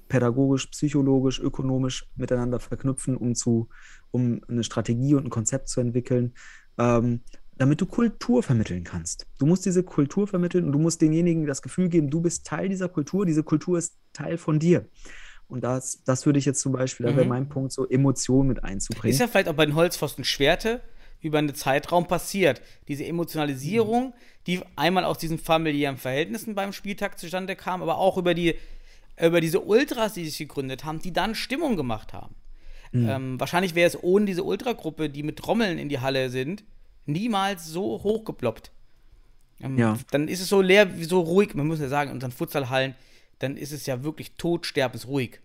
pädagogisch, 0.07 0.67
psychologisch, 0.67 1.39
ökonomisch 1.39 2.07
miteinander 2.15 2.59
verknüpfen, 2.59 3.17
um, 3.17 3.35
zu, 3.35 3.69
um 4.11 4.41
eine 4.47 4.63
Strategie 4.63 5.15
und 5.15 5.25
ein 5.25 5.29
Konzept 5.29 5.69
zu 5.69 5.81
entwickeln, 5.81 6.33
ähm, 6.77 7.21
damit 7.57 7.79
du 7.81 7.85
Kultur 7.85 8.41
vermitteln 8.41 8.83
kannst. 8.83 9.27
Du 9.37 9.45
musst 9.45 9.65
diese 9.65 9.83
Kultur 9.83 10.27
vermitteln 10.27 10.65
und 10.65 10.71
du 10.71 10.79
musst 10.79 11.01
denjenigen 11.01 11.45
das 11.45 11.61
Gefühl 11.61 11.89
geben, 11.89 12.09
du 12.09 12.21
bist 12.21 12.45
Teil 12.45 12.69
dieser 12.69 12.89
Kultur, 12.89 13.25
diese 13.25 13.43
Kultur 13.43 13.77
ist 13.77 13.97
Teil 14.13 14.37
von 14.37 14.59
dir. 14.59 14.87
Und 15.47 15.63
das, 15.63 16.01
das 16.05 16.25
würde 16.25 16.39
ich 16.39 16.45
jetzt 16.45 16.61
zum 16.61 16.71
Beispiel, 16.71 17.05
mhm. 17.05 17.11
da 17.11 17.17
wäre 17.17 17.27
mein 17.27 17.49
Punkt, 17.49 17.73
so 17.73 17.87
Emotionen 17.87 18.47
mit 18.47 18.63
einzubringen. 18.63 19.13
Ist 19.13 19.19
ja 19.19 19.27
vielleicht 19.27 19.49
auch 19.49 19.53
bei 19.53 19.65
den 19.65 19.75
Holzpfosten 19.75 20.23
Schwerte 20.23 20.81
über 21.19 21.37
einen 21.37 21.53
Zeitraum 21.53 22.07
passiert. 22.07 22.61
Diese 22.87 23.05
Emotionalisierung, 23.05 24.07
mhm. 24.07 24.13
die 24.47 24.61
einmal 24.75 25.05
aus 25.05 25.17
diesen 25.17 25.37
familiären 25.37 25.97
Verhältnissen 25.97 26.55
beim 26.55 26.73
Spieltag 26.73 27.19
zustande 27.19 27.55
kam, 27.55 27.81
aber 27.81 27.97
auch 27.97 28.17
über 28.17 28.33
die 28.33 28.55
über 29.21 29.41
diese 29.41 29.61
Ultras, 29.61 30.13
die 30.13 30.25
sich 30.25 30.37
gegründet 30.37 30.83
haben, 30.83 30.99
die 30.99 31.13
dann 31.13 31.35
Stimmung 31.35 31.75
gemacht 31.75 32.13
haben. 32.13 32.35
Mhm. 32.91 33.09
Ähm, 33.09 33.39
wahrscheinlich 33.39 33.75
wäre 33.75 33.87
es 33.87 34.01
ohne 34.01 34.25
diese 34.25 34.43
Ultragruppe, 34.43 35.09
die 35.09 35.23
mit 35.23 35.37
Trommeln 35.37 35.77
in 35.77 35.89
die 35.89 35.99
Halle 35.99 36.29
sind, 36.29 36.63
niemals 37.05 37.67
so 37.67 38.03
hochgeploppt. 38.03 38.71
Ähm, 39.61 39.77
ja. 39.77 39.97
Dann 40.11 40.27
ist 40.27 40.41
es 40.41 40.49
so 40.49 40.61
leer, 40.61 40.89
so 41.01 41.21
ruhig, 41.21 41.53
man 41.53 41.67
muss 41.67 41.79
ja 41.79 41.87
sagen, 41.87 42.09
in 42.09 42.15
unseren 42.15 42.31
Futsalhallen, 42.31 42.95
dann 43.39 43.57
ist 43.57 43.71
es 43.71 43.85
ja 43.85 44.03
wirklich 44.03 44.33
totsterbensruhig. 44.37 45.39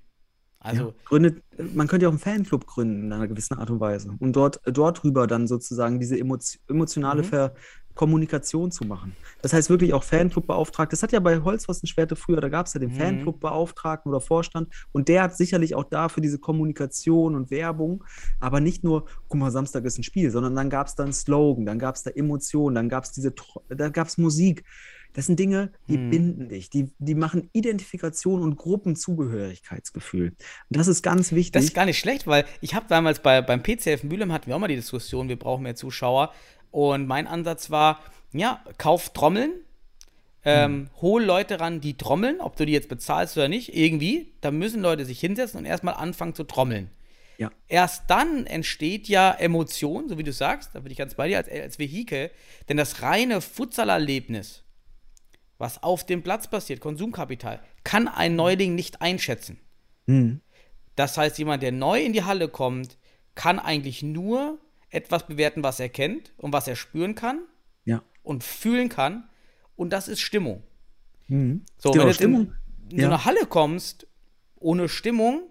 Also, 0.59 0.85
ja, 0.89 0.95
gründet, 1.05 1.43
man 1.75 1.87
könnte 1.87 2.05
ja 2.05 2.09
auch 2.09 2.13
einen 2.13 2.19
Fanclub 2.19 2.67
gründen 2.67 3.05
in 3.05 3.13
einer 3.13 3.29
gewissen 3.29 3.55
Art 3.55 3.71
und 3.71 3.81
Weise 3.81 4.15
und 4.19 4.35
dort, 4.35 4.61
dort 4.65 5.03
drüber 5.03 5.27
dann 5.27 5.47
sozusagen 5.47 6.01
diese 6.01 6.19
emotionale 6.19 7.23
mhm. 7.23 7.27
Ver, 7.27 7.55
Kommunikation 7.97 8.71
zu 8.71 8.85
machen. 8.85 9.17
Das 9.43 9.53
heißt 9.53 9.71
wirklich 9.71 9.93
auch 9.95 10.05
Fanclub-Beauftragte. 10.05 10.95
Das 10.95 11.03
hat 11.03 11.13
ja 11.13 11.19
bei 11.19 11.41
Holzpfostenschwerte 11.41 12.15
früher, 12.15 12.41
da 12.41 12.49
gab 12.49 12.67
es 12.67 12.75
ja 12.75 12.81
den 12.81 12.91
mhm. 12.91 12.97
Fanclub-Beauftragten 12.97 14.11
oder 14.11 14.21
Vorstand 14.21 14.73
und 14.93 15.09
der 15.09 15.25
hat 15.25 15.37
sicherlich 15.37 15.75
auch 15.75 15.85
da 15.85 16.09
für 16.09 16.21
diese 16.21 16.39
Kommunikation 16.39 17.35
und 17.35 17.51
Werbung, 17.51 18.05
aber 18.39 18.61
nicht 18.61 18.85
nur, 18.85 19.07
guck 19.29 19.41
mal, 19.41 19.51
Samstag 19.51 19.85
ist 19.85 19.99
ein 19.99 20.05
Spiel, 20.05 20.31
sondern 20.31 20.55
dann 20.55 20.71
gab 20.71 20.87
es 20.87 20.95
dann 20.95 21.13
Slogan, 21.13 21.67
dann 21.67 21.79
gab 21.79 21.97
es 21.97 22.03
da 22.03 22.11
Emotionen, 22.11 22.77
dann 22.77 22.89
gab 22.89 23.05
es 23.05 23.13
diese, 23.13 23.33
da 23.69 23.89
gab 23.89 24.07
es 24.07 24.19
Musik. 24.19 24.65
Das 25.17 25.25
sind 25.25 25.41
Dinge, 25.41 25.73
die 25.89 25.95
hm. 25.95 26.11
binden 26.11 26.49
dich, 26.51 26.69
die, 26.69 26.91
die 26.99 27.15
machen 27.15 27.49
Identifikation 27.55 28.43
und 28.43 28.57
Gruppenzugehörigkeitsgefühl. 28.57 30.29
Und 30.29 30.77
das 30.77 30.89
ist 30.89 31.03
ganz 31.03 31.33
wichtig. 31.33 31.53
Das 31.53 31.65
ist 31.65 31.75
gar 31.75 31.87
nicht 31.87 31.99
schlecht, 31.99 32.27
weil 32.27 32.45
ich 32.61 32.75
habe 32.75 32.85
damals 32.87 33.21
bei, 33.21 33.41
beim 33.41 33.63
PCF 33.63 34.03
in 34.03 34.11
Bülem 34.11 34.31
hatten 34.31 34.49
wir 34.49 34.55
auch 34.55 34.61
mal 34.61 34.69
die 34.69 34.77
Diskussion, 34.77 35.31
wir 35.31 35.39
brauchen 35.39 35.63
mehr 35.63 35.75
Zuschauer. 35.75 36.35
Und 36.71 37.07
mein 37.07 37.27
Ansatz 37.27 37.71
war, 37.71 38.01
ja, 38.35 38.63
kauf 38.77 39.15
Trommeln, 39.15 39.53
ähm, 40.45 40.73
hm. 40.73 40.91
hol 41.01 41.25
Leute 41.25 41.61
ran, 41.61 41.81
die 41.81 41.97
trommeln, 41.97 42.43
ob 42.43 42.57
du 42.57 42.67
die 42.67 42.75
jetzt 42.75 42.91
bezahlst 42.91 43.39
oder 43.39 43.49
nicht, 43.49 43.75
irgendwie. 43.75 44.35
Da 44.43 44.51
müssen 44.51 44.83
Leute 44.83 45.07
sich 45.07 45.19
hinsetzen 45.19 45.59
und 45.59 45.65
erstmal 45.65 45.95
anfangen 45.95 46.35
zu 46.35 46.45
trommeln. 46.45 46.91
Ja. 47.39 47.51
Erst 47.69 48.05
dann 48.09 48.45
entsteht 48.45 49.09
ja 49.09 49.31
Emotion, 49.31 50.11
so 50.11 50.19
wie 50.19 50.25
du 50.25 50.33
sagst, 50.35 50.75
da 50.75 50.81
bin 50.81 50.93
ich 50.93 50.99
ganz 50.99 51.15
bei 51.15 51.29
dir, 51.29 51.39
als, 51.39 51.49
als 51.49 51.79
Vehikel. 51.79 52.31
Denn 52.69 52.77
das 52.77 53.01
reine 53.01 53.41
Futsalerlebnis, 53.41 54.63
was 55.59 55.83
auf 55.83 56.05
dem 56.05 56.23
Platz 56.23 56.49
passiert, 56.49 56.81
Konsumkapital, 56.81 57.61
kann 57.85 58.09
ein 58.09 58.37
Neuling 58.37 58.75
nicht 58.75 59.01
einschätzen. 59.03 59.59
Mhm. 60.07 60.41
Das 60.97 61.17
heißt, 61.19 61.39
jemand, 61.39 61.63
der 61.63 61.73
neu 61.73 62.03
in 62.03 62.13
die 62.13 62.25
Halle 62.25 62.49
kommt, 62.49 62.99
kann 63.35 63.59
eigentlich 63.59 64.03
nur 64.03 64.59
etwas 64.91 65.27
bewerten, 65.27 65.63
was 65.63 65.81
er 65.81 65.89
kennt 65.89 66.33
und 66.37 66.53
was 66.53 66.69
er 66.69 66.77
spüren 66.77 67.15
kann 67.15 67.41
Ja. 67.85 68.03
und 68.23 68.45
fühlen 68.45 68.89
kann. 68.89 69.29
Und 69.77 69.91
das 69.93 70.09
ist 70.09 70.21
Stimmung. 70.21 70.63
Mhm. 71.29 71.65
So, 71.79 71.91
Genau, 71.91 72.07
wenn 72.07 72.17
du 72.17 72.25
in, 72.25 72.53
in 72.91 72.91
so 72.91 72.97
Ja. 73.03 73.07
eine 73.09 73.25
Halle 73.25 73.47
kommst, 73.47 74.07
ohne 74.59 74.89
Stimmung 74.89 75.43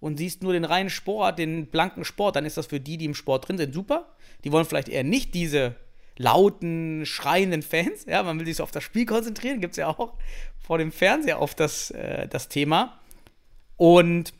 und 0.00 0.16
siehst 0.16 0.42
nur 0.42 0.52
den 0.54 0.64
reinen 0.64 0.90
Sport, 0.90 1.38
den 1.38 1.66
blanken 1.66 2.04
Sport, 2.04 2.36
dann 2.36 2.44
ist 2.46 2.56
das 2.56 2.66
für 2.66 2.80
die, 2.80 2.96
die 2.98 3.04
im 3.04 3.14
Sport 3.14 3.48
drin 3.48 3.58
sind, 3.58 3.72
super. 3.74 4.14
Die 4.42 4.50
wollen 4.50 4.64
vielleicht 4.64 4.88
eher 4.88 5.04
nicht 5.04 5.34
diese 5.34 5.76
lauten, 6.16 7.04
schreienden 7.06 7.62
Fans. 7.62 8.06
Ja, 8.06 8.22
man 8.22 8.38
will 8.38 8.46
sich 8.46 8.56
so 8.56 8.62
auf 8.62 8.70
das 8.70 8.84
Spiel 8.84 9.06
konzentrieren, 9.06 9.60
gibt 9.60 9.72
es 9.72 9.78
ja 9.78 9.88
auch 9.88 10.14
vor 10.60 10.78
dem 10.78 10.92
Fernseher 10.92 11.38
auf 11.38 11.54
das, 11.54 11.90
äh, 11.90 12.28
das 12.28 12.48
Thema. 12.48 12.98
Und 13.76 14.32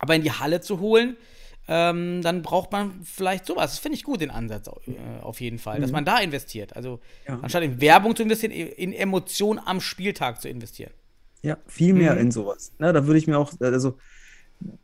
aber 0.00 0.16
in 0.16 0.22
die 0.22 0.32
Halle 0.32 0.60
zu 0.60 0.80
holen, 0.80 1.16
ähm, 1.68 2.20
dann 2.22 2.42
braucht 2.42 2.72
man 2.72 3.00
vielleicht 3.04 3.46
sowas. 3.46 3.70
Das 3.70 3.78
finde 3.78 3.96
ich 3.96 4.02
gut, 4.04 4.20
den 4.20 4.30
Ansatz 4.30 4.66
äh, 4.86 5.22
auf 5.22 5.40
jeden 5.40 5.58
Fall, 5.58 5.80
dass 5.80 5.92
man 5.92 6.04
da 6.04 6.18
investiert. 6.18 6.76
Also 6.76 7.00
Ja. 7.26 7.38
anstatt 7.40 7.62
in 7.62 7.80
Werbung 7.80 8.14
zu 8.16 8.22
investieren, 8.22 8.52
in 8.52 8.92
Emotionen 8.92 9.60
am 9.64 9.80
Spieltag 9.80 10.42
zu 10.42 10.48
investieren. 10.48 10.92
Ja, 11.42 11.56
viel 11.66 11.94
mehr 11.94 12.14
Mhm. 12.14 12.20
in 12.20 12.30
sowas. 12.32 12.72
Ne, 12.78 12.92
da 12.92 13.06
würde 13.06 13.18
ich 13.18 13.26
mir 13.26 13.38
auch, 13.38 13.52
also 13.60 13.96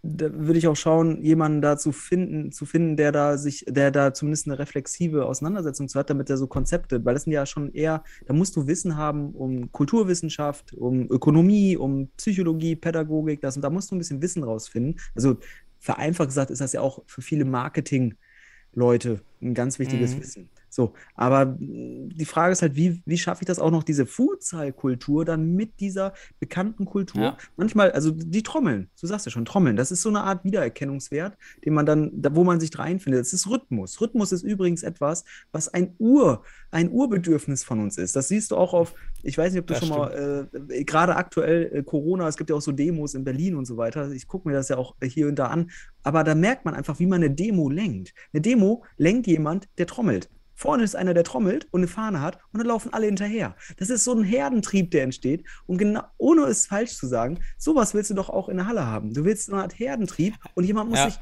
da 0.02 0.32
würde 0.32 0.58
ich 0.58 0.68
auch 0.68 0.76
schauen, 0.76 1.22
jemanden 1.22 1.62
da 1.62 1.76
zu 1.78 1.92
finden, 1.92 2.52
zu 2.52 2.66
finden, 2.66 2.96
der 2.96 3.12
da 3.12 3.38
sich, 3.38 3.64
der 3.68 3.90
da 3.90 4.12
zumindest 4.12 4.46
eine 4.46 4.58
reflexive 4.58 5.24
Auseinandersetzung 5.24 5.88
zu 5.88 5.98
hat, 5.98 6.10
damit 6.10 6.28
er 6.30 6.36
so 6.36 6.46
Konzepte, 6.46 7.04
weil 7.04 7.14
das 7.14 7.24
sind 7.24 7.32
ja 7.32 7.46
schon 7.46 7.72
eher, 7.72 8.04
da 8.26 8.34
musst 8.34 8.56
du 8.56 8.66
Wissen 8.66 8.96
haben 8.96 9.30
um 9.30 9.72
Kulturwissenschaft, 9.72 10.74
um 10.74 11.10
Ökonomie, 11.10 11.76
um 11.76 12.08
Psychologie, 12.16 12.76
Pädagogik, 12.76 13.40
das 13.40 13.56
und 13.56 13.62
da 13.62 13.70
musst 13.70 13.90
du 13.90 13.96
ein 13.96 13.98
bisschen 13.98 14.22
Wissen 14.22 14.42
rausfinden. 14.44 15.00
Also 15.14 15.38
vereinfacht 15.78 16.28
gesagt 16.28 16.50
ist 16.50 16.60
das 16.60 16.72
ja 16.72 16.80
auch 16.82 17.02
für 17.06 17.22
viele 17.22 17.44
Marketing-Leute 17.44 19.20
ein 19.40 19.54
ganz 19.54 19.78
wichtiges 19.78 20.14
Mhm. 20.16 20.20
Wissen. 20.20 20.50
So, 20.70 20.94
aber 21.14 21.46
mh, 21.46 22.14
die 22.14 22.24
Frage 22.24 22.52
ist 22.52 22.62
halt, 22.62 22.76
wie, 22.76 23.02
wie 23.04 23.18
schaffe 23.18 23.42
ich 23.42 23.46
das 23.46 23.58
auch 23.58 23.70
noch, 23.70 23.82
diese 23.82 24.06
Futsal-Kultur 24.06 25.24
dann 25.24 25.54
mit 25.54 25.80
dieser 25.80 26.14
bekannten 26.38 26.84
Kultur? 26.84 27.20
Ja. 27.20 27.36
Manchmal, 27.56 27.90
also 27.92 28.10
die 28.12 28.42
Trommeln, 28.42 28.88
du 29.00 29.06
sagst 29.06 29.26
ja 29.26 29.32
schon, 29.32 29.44
Trommeln, 29.44 29.76
das 29.76 29.90
ist 29.90 30.02
so 30.02 30.08
eine 30.08 30.22
Art 30.22 30.44
Wiedererkennungswert, 30.44 31.36
den 31.64 31.74
man 31.74 31.86
dann, 31.86 32.10
da, 32.14 32.34
wo 32.34 32.44
man 32.44 32.60
sich 32.60 32.76
reinfindet. 32.78 33.20
Das 33.20 33.32
ist 33.32 33.48
Rhythmus. 33.48 34.00
Rhythmus 34.00 34.32
ist 34.32 34.42
übrigens 34.42 34.82
etwas, 34.82 35.24
was 35.52 35.68
ein 35.68 35.94
Ur, 35.98 36.44
ein 36.70 36.90
Urbedürfnis 36.90 37.64
von 37.64 37.80
uns 37.80 37.98
ist. 37.98 38.14
Das 38.14 38.28
siehst 38.28 38.52
du 38.52 38.56
auch 38.56 38.72
auf, 38.72 38.94
ich 39.22 39.36
weiß 39.36 39.52
nicht, 39.52 39.60
ob 39.60 39.66
du 39.66 39.74
Das 39.74 39.86
schon 39.86 39.96
mal, 39.96 40.48
äh, 40.70 40.84
gerade 40.84 41.16
aktuell 41.16 41.70
äh, 41.72 41.82
Corona, 41.82 42.28
es 42.28 42.36
gibt 42.36 42.50
ja 42.50 42.56
auch 42.56 42.60
so 42.60 42.72
Demos 42.72 43.14
in 43.14 43.24
Berlin 43.24 43.56
und 43.56 43.66
so 43.66 43.76
weiter. 43.76 44.10
Ich 44.12 44.28
gucke 44.28 44.48
mir 44.48 44.54
das 44.54 44.68
ja 44.68 44.78
auch 44.78 44.94
hier 45.02 45.26
und 45.28 45.36
da 45.36 45.46
an. 45.46 45.70
Aber 46.02 46.24
da 46.24 46.34
merkt 46.34 46.64
man 46.64 46.74
einfach, 46.74 46.98
wie 46.98 47.06
man 47.06 47.22
eine 47.22 47.34
Demo 47.34 47.68
lenkt. 47.68 48.14
Eine 48.32 48.40
Demo 48.40 48.84
lenkt 48.96 49.26
jemand, 49.26 49.68
der 49.78 49.86
trommelt. 49.86 50.30
Vorne 50.60 50.84
ist 50.84 50.94
einer, 50.94 51.14
der 51.14 51.24
trommelt 51.24 51.66
und 51.70 51.80
eine 51.80 51.88
Fahne 51.88 52.20
hat 52.20 52.38
und 52.52 52.58
dann 52.58 52.66
laufen 52.66 52.92
alle 52.92 53.06
hinterher. 53.06 53.56
Das 53.78 53.88
ist 53.88 54.04
so 54.04 54.12
ein 54.12 54.22
Herdentrieb, 54.24 54.90
der 54.90 55.04
entsteht. 55.04 55.42
Und 55.66 55.78
genau, 55.78 56.02
ohne 56.18 56.42
es 56.42 56.66
falsch 56.66 56.96
zu 56.96 57.06
sagen, 57.06 57.38
sowas 57.56 57.94
willst 57.94 58.10
du 58.10 58.14
doch 58.14 58.28
auch 58.28 58.50
in 58.50 58.58
der 58.58 58.66
Halle 58.66 58.86
haben. 58.86 59.14
Du 59.14 59.24
willst 59.24 59.46
so 59.46 59.54
eine 59.54 59.62
Art 59.62 59.78
Herdentrieb 59.78 60.34
und 60.54 60.64
jemand 60.64 60.90
muss 60.90 60.98
Ja. 60.98 61.06
sich 61.06 61.18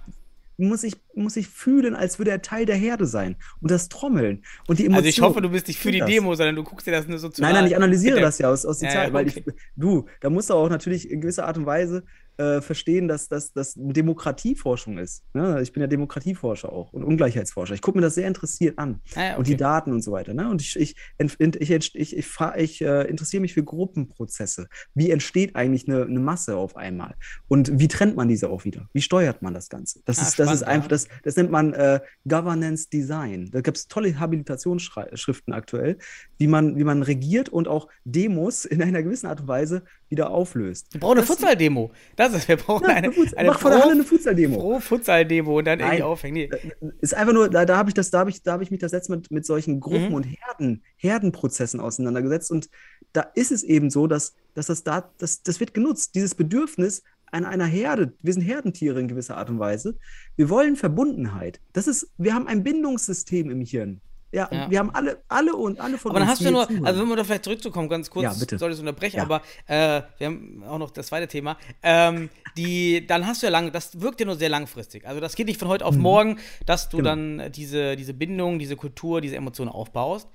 muss 0.61 0.81
sich, 0.81 0.97
muss 1.15 1.35
sich 1.35 1.47
fühlen, 1.47 1.95
als 1.95 2.19
würde 2.19 2.33
er 2.33 2.43
Teil 2.43 2.67
der 2.67 2.75
Herde 2.75 3.07
sein. 3.07 3.37
Und 3.61 3.71
das 3.71 3.89
Trommeln 3.89 4.43
und 4.67 4.81
die 4.81 4.87
Emotionen. 4.87 4.95
Also 4.97 5.09
ich 5.09 5.21
hoffe, 5.21 5.41
du 5.41 5.51
bist 5.51 5.69
nicht 5.69 5.79
für 5.79 5.93
die. 5.93 6.01
Demo, 6.01 6.35
sondern 6.35 6.57
du 6.57 6.65
guckst 6.65 6.85
dir 6.85 6.91
das 6.91 7.07
nur 7.07 7.19
so 7.21 7.29
zu. 7.29 7.41
Nein, 7.41 7.55
nein, 7.55 7.69
ich 7.69 7.77
analysiere 7.77 8.21
das 8.21 8.39
ja 8.41 8.51
aus, 8.51 8.67
aus 8.67 8.79
der 8.81 8.89
Ja, 8.89 8.95
Zeit, 8.97 9.09
ja, 9.09 9.15
weil 9.15 9.29
okay. 9.29 9.45
ich, 9.47 9.55
du, 9.77 10.07
da 10.21 10.31
musst 10.31 10.51
du 10.51 10.55
auch 10.55 10.69
natürlich 10.69 11.09
in 11.13 11.21
gewisser 11.21 11.47
Art 11.47 11.59
und 11.59 11.67
Weise 11.67 12.03
äh, 12.39 12.61
verstehen, 12.61 13.09
dass 13.09 13.29
das 13.29 13.75
Demokratieforschung 13.77 14.99
ist. 14.99 15.25
Ne? 15.35 15.61
Ich 15.63 15.73
bin 15.73 15.81
ja 15.81 15.87
Demokratieforscher 15.87 16.73
auch 16.73 16.93
und 16.93 17.05
Ungleichheitsforscher. 17.05 17.75
Ich 17.75 17.83
gucke 17.83 17.99
mir 17.99 18.03
das 18.03 18.15
sehr 18.15 18.29
interessiert 18.29 18.79
an 18.79 19.01
Ah, 19.15 19.23
ja, 19.23 19.37
und 19.37 19.47
die 19.47 19.55
okay. 19.55 19.59
Daten 19.59 19.93
und 19.93 20.03
so 20.03 20.13
weiter. 20.13 20.35
Ne? 20.35 20.49
Und 20.49 20.63
ich, 20.63 20.77
ich, 20.77 20.95
ich, 21.19 22.17
ich, 22.17 22.81
äh, 22.81 23.03
interessiere 23.09 23.41
mich 23.41 23.55
für 23.55 23.65
Gruppenprozesse. 23.65 24.69
Wie 24.95 25.11
entsteht 25.11 25.57
eigentlich 25.57 25.89
eine, 25.89 26.05
eine 26.05 26.21
Masse 26.21 26.57
auf 26.57 26.77
einmal? 26.77 27.15
Und 27.49 27.79
wie 27.79 27.89
trennt 27.89 28.17
man 28.17 28.29
diese 28.29 28.51
auch 28.51 28.65
wieder? 28.65 28.89
Wie 28.93 29.03
steuert 29.03 29.43
man 29.43 29.55
das 29.55 29.69
Ganze? 29.69 30.01
Das, 30.05 30.19
Ah, 30.19 30.23
ist, 30.23 30.39
das 30.39 30.53
ist 30.53 30.61
spannend, 30.61 30.63
einfach, 30.65 30.89
das, 30.89 31.09
das 31.25 31.37
nennt 31.37 31.51
man 31.51 31.73
äh, 31.73 32.01
Governance 32.27 32.89
Design. 32.89 33.51
Da 33.51 33.61
gibt 33.61 33.77
es 33.77 33.89
tolle 33.89 34.19
Habilitationsschriften 34.19 35.53
aktuell, 35.53 35.99
wie 36.39 36.47
man, 36.47 36.77
wie 36.77 36.85
man 36.85 37.03
regiert 37.03 37.49
und 37.49 37.69
auch 37.69 37.89
Demos 38.05 38.65
in 38.65 38.83
einer 38.83 39.03
gewissen 39.03 39.27
Art 39.27 39.41
und 39.41 39.49
Weise 39.49 39.83
wieder 40.11 40.31
auflöst. 40.31 40.87
Wir 40.93 41.01
brauchen 41.01 41.19
eine 41.19 41.27
Futsal-Demo. 41.27 41.91
Das 42.17 42.33
ist, 42.35 42.49
wir 42.49 42.57
brauchen 42.57 42.85
Ja, 42.85 42.91
eine, 42.95 43.09
eine 43.09 43.13
Futsal- 43.13 43.37
eine 43.39 43.49
mach 43.51 43.59
vor 43.61 43.71
der 43.71 43.81
Halle 43.83 43.93
eine 43.93 44.05
Futsal-Demo. 44.05 44.57
Pro-Futsal-Demo 44.59 45.59
und 45.59 45.65
dann 45.67 45.81
irgendwie 45.81 45.97
Nein. 45.99 46.03
aufhängen. 46.03 46.49
Nee. 46.51 46.91
Ist 47.01 47.15
einfach 47.15 47.33
nur, 47.35 47.49
da, 47.51 47.65
da 47.65 47.77
habe 47.77 47.91
ich 47.91 47.95
das, 47.95 48.11
da 48.11 48.21
habe 48.21 48.31
ich, 48.31 48.43
da 48.43 48.53
habe 48.53 48.63
ich 48.63 48.71
mich 48.71 48.81
das 48.81 48.93
letzte 48.93 49.13
mit, 49.13 49.31
mit 49.31 49.45
solchen 49.47 49.81
Gruppen 49.81 50.09
Mhm. 50.09 50.15
und 50.15 50.23
Herden, 50.25 50.83
Herdenprozessen 50.97 51.81
auseinandergesetzt. 51.81 52.51
Und 52.51 52.69
da 53.13 53.23
ist 53.35 53.53
es 53.53 53.63
eben 53.63 53.91
so, 53.91 54.07
dass, 54.07 54.35
dass 54.55 54.67
das 54.67 54.83
da, 54.85 55.11
das, 55.19 55.43
das 55.43 55.61
wird 55.61 55.75
genutzt, 55.75 56.15
dieses 56.15 56.35
Bedürfnis 56.35 57.03
an 57.31 57.45
einer 57.45 57.67
Herde. 57.67 58.15
Wir 58.23 58.33
sind 58.33 58.43
Herdentiere 58.43 59.01
in 59.01 59.09
gewisser 59.09 59.37
Art 59.37 59.51
und 59.51 59.59
Weise. 59.59 59.97
Wir 60.37 60.49
wollen 60.49 60.77
Verbundenheit. 60.77 61.61
Das 61.75 61.87
ist, 61.87 62.11
wir 62.17 62.33
haben 62.35 62.47
ein 62.47 62.63
Bindungssystem 62.63 63.51
im 63.51 63.61
Hirn. 63.61 64.01
Ja, 64.31 64.47
Ja. 64.53 64.71
wir 64.71 64.79
haben 64.79 64.91
alle, 64.95 65.23
alle 65.29 65.55
und 65.57 65.81
alle 65.81 65.97
von 65.97 66.11
Aber 66.11 66.19
dann 66.21 66.29
uns. 66.29 66.33
hast 66.33 66.41
die 66.41 66.45
du 66.45 66.51
hier 66.51 66.57
nur, 66.59 66.67
zuhören. 66.69 66.87
also 66.87 67.01
wenn 67.01 67.09
wir 67.09 67.17
da 67.17 67.25
vielleicht 67.25 67.45
zurückzukommen, 67.45 67.89
ganz 67.89 68.11
kurz, 68.11 68.25
Ja, 68.25 68.33
bitte. 68.35 68.59
soll 68.59 68.71
ich 68.71 68.75
es 68.75 68.81
unterbrechen, 68.81 69.17
Ja. 69.17 69.23
aber 69.23 69.41
äh, 69.67 70.03
wir 70.19 70.27
haben 70.27 70.65
auch 70.69 70.77
noch 70.79 70.91
das 70.91 71.07
zweite 71.07 71.27
Thema. 71.29 71.57
Ähm, 71.83 72.29
die, 72.57 73.07
dann 73.07 73.27
hast 73.27 73.43
du 73.43 73.47
ja 73.47 73.51
lange, 73.51 73.71
das 73.71 74.01
wirkt 74.03 74.21
ja 74.21 74.27
nur 74.27 74.37
sehr 74.37 74.51
langfristig. 74.51 75.07
Also 75.07 75.21
das 75.21 75.35
geht 75.35 75.47
nicht 75.47 75.59
von 75.59 75.69
heute 75.69 75.87
auf 75.87 75.97
morgen, 75.97 76.39
dass 76.67 76.89
du 76.91 76.99
Genau. 76.99 77.09
dann 77.11 77.53
diese, 77.53 77.97
diese 77.97 78.13
Bindung, 78.13 78.59
diese 78.59 78.77
Kultur, 78.77 79.21
diese 79.23 79.37
Emotionen 79.37 79.71
aufbaust. 79.71 80.29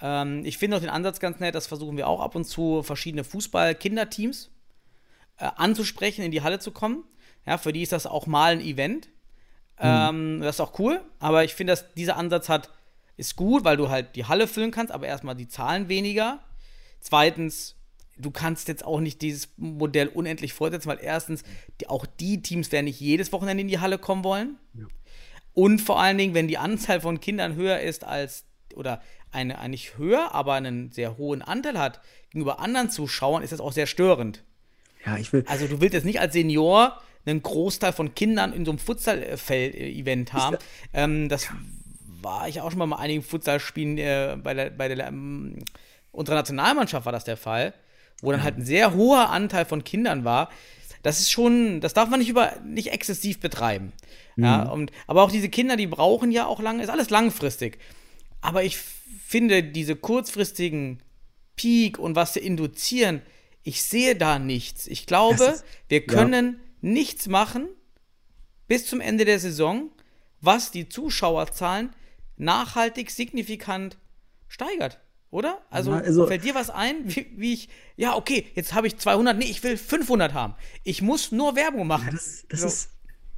Ähm, 0.00 0.42
ich 0.44 0.58
finde 0.58 0.76
auch 0.76 0.80
den 0.80 0.90
Ansatz 0.90 1.20
ganz 1.20 1.38
nett, 1.38 1.54
das 1.54 1.66
versuchen 1.68 1.96
wir 1.96 2.08
auch 2.08 2.20
ab 2.20 2.34
und 2.34 2.44
zu, 2.44 2.82
verschiedene 2.82 3.22
Fußball-Kinderteams 3.24 4.50
äh, 5.38 5.48
anzusprechen, 5.56 6.22
in 6.24 6.32
die 6.32 6.42
Halle 6.42 6.58
zu 6.58 6.72
kommen. 6.72 7.04
Ja, 7.46 7.56
für 7.58 7.72
die 7.72 7.82
ist 7.82 7.92
das 7.92 8.06
auch 8.06 8.26
mal 8.26 8.52
ein 8.52 8.60
Event. 8.60 9.08
Ähm, 9.80 10.40
das 10.40 10.56
ist 10.56 10.60
auch 10.60 10.76
cool, 10.80 11.00
aber 11.20 11.44
ich 11.44 11.54
finde, 11.54 11.72
dass 11.72 11.94
dieser 11.94 12.16
Ansatz 12.16 12.48
hat, 12.48 12.70
ist 13.18 13.36
gut, 13.36 13.64
weil 13.64 13.76
du 13.76 13.90
halt 13.90 14.16
die 14.16 14.24
Halle 14.24 14.46
füllen 14.46 14.70
kannst, 14.70 14.92
aber 14.92 15.06
erstmal 15.06 15.34
die 15.34 15.48
Zahlen 15.48 15.88
weniger. 15.88 16.40
Zweitens, 17.00 17.76
du 18.16 18.30
kannst 18.30 18.68
jetzt 18.68 18.84
auch 18.84 19.00
nicht 19.00 19.20
dieses 19.22 19.48
Modell 19.56 20.08
unendlich 20.08 20.52
fortsetzen, 20.54 20.88
weil 20.88 21.00
erstens, 21.02 21.42
die, 21.80 21.88
auch 21.88 22.06
die 22.06 22.40
Teams 22.40 22.72
werden 22.72 22.86
nicht 22.86 23.00
jedes 23.00 23.32
Wochenende 23.32 23.62
in 23.62 23.68
die 23.68 23.80
Halle 23.80 23.98
kommen 23.98 24.24
wollen. 24.24 24.56
Und 25.52 25.80
vor 25.80 26.00
allen 26.00 26.16
Dingen, 26.16 26.34
wenn 26.34 26.46
die 26.46 26.58
Anzahl 26.58 27.00
von 27.00 27.20
Kindern 27.20 27.56
höher 27.56 27.80
ist 27.80 28.04
als, 28.04 28.44
oder 28.74 29.02
eine, 29.32 29.58
eine 29.58 29.70
nicht 29.70 29.98
höher, 29.98 30.32
aber 30.32 30.54
einen 30.54 30.92
sehr 30.92 31.18
hohen 31.18 31.42
Anteil 31.42 31.78
hat 31.78 32.00
gegenüber 32.30 32.60
anderen 32.60 32.90
Zuschauern, 32.90 33.42
ist 33.42 33.52
das 33.52 33.60
auch 33.60 33.72
sehr 33.72 33.86
störend. 33.86 34.44
ja, 35.04 35.16
ich 35.16 35.32
will. 35.32 35.44
Also 35.48 35.66
du 35.66 35.80
willst 35.80 35.94
jetzt 35.94 36.04
nicht 36.04 36.20
als 36.20 36.32
Senior 36.34 37.02
einen 37.26 37.42
Großteil 37.42 37.92
von 37.92 38.14
Kindern 38.14 38.52
in 38.52 38.64
so 38.64 38.70
einem 38.70 38.78
Futsal-Event 38.78 40.32
haben. 40.32 40.56
Ähm, 40.92 41.28
das 41.28 41.48
war 42.28 42.48
ich 42.48 42.60
auch 42.60 42.70
schon 42.70 42.78
mal 42.78 42.86
bei 42.86 42.96
einigen 42.96 43.22
Futsalspielen 43.22 43.96
äh, 43.98 44.36
bei 44.42 44.54
der, 44.54 44.70
bei 44.70 44.88
der 44.88 45.06
ähm, 45.08 45.58
unserer 46.12 46.36
Nationalmannschaft 46.36 47.06
war 47.06 47.12
das 47.12 47.24
der 47.24 47.36
Fall, 47.36 47.72
wo 48.20 48.30
dann 48.30 48.42
halt 48.42 48.58
ein 48.58 48.64
sehr 48.64 48.94
hoher 48.94 49.30
Anteil 49.30 49.64
von 49.64 49.82
Kindern 49.84 50.24
war. 50.24 50.50
Das 51.02 51.20
ist 51.20 51.30
schon, 51.30 51.80
das 51.80 51.94
darf 51.94 52.08
man 52.10 52.18
nicht 52.20 52.28
über 52.28 52.56
nicht 52.64 52.88
exzessiv 52.92 53.40
betreiben. 53.40 53.92
Ja, 54.36 54.64
und, 54.68 54.92
aber 55.06 55.22
auch 55.22 55.30
diese 55.32 55.48
Kinder, 55.48 55.76
die 55.76 55.86
brauchen 55.88 56.30
ja 56.30 56.46
auch 56.46 56.60
lange, 56.60 56.82
ist 56.82 56.90
alles 56.90 57.10
langfristig. 57.10 57.78
Aber 58.40 58.62
ich 58.62 58.76
finde 58.76 59.64
diese 59.64 59.96
kurzfristigen 59.96 61.00
Peak 61.56 61.98
und 61.98 62.14
was 62.14 62.34
sie 62.34 62.40
induzieren, 62.40 63.22
ich 63.64 63.82
sehe 63.82 64.14
da 64.16 64.38
nichts. 64.38 64.86
Ich 64.86 65.06
glaube, 65.06 65.42
ist- 65.44 65.64
wir 65.88 66.00
ja. 66.00 66.06
können 66.06 66.60
nichts 66.80 67.26
machen 67.26 67.68
bis 68.68 68.86
zum 68.86 69.00
Ende 69.00 69.24
der 69.24 69.38
Saison, 69.40 69.90
was 70.40 70.70
die 70.70 70.88
Zuschauerzahlen 70.88 71.90
nachhaltig 72.38 73.10
signifikant 73.10 73.98
steigert. 74.48 75.00
Oder? 75.30 75.60
Also, 75.68 75.90
Na, 75.90 75.98
also- 75.98 76.26
fällt 76.26 76.44
dir 76.44 76.54
was 76.54 76.70
ein, 76.70 76.96
wie, 77.04 77.26
wie 77.36 77.52
ich, 77.52 77.68
ja, 77.96 78.16
okay, 78.16 78.46
jetzt 78.54 78.72
habe 78.72 78.86
ich 78.86 78.96
200, 78.96 79.36
nee, 79.36 79.44
ich 79.44 79.62
will 79.62 79.76
500 79.76 80.32
haben. 80.32 80.54
Ich 80.84 81.02
muss 81.02 81.32
nur 81.32 81.54
Werbung 81.54 81.86
machen. 81.86 82.06
Ja, 82.06 82.12
das, 82.12 82.44
das 82.48 82.60
So. 82.60 82.66
ist, 82.66 82.90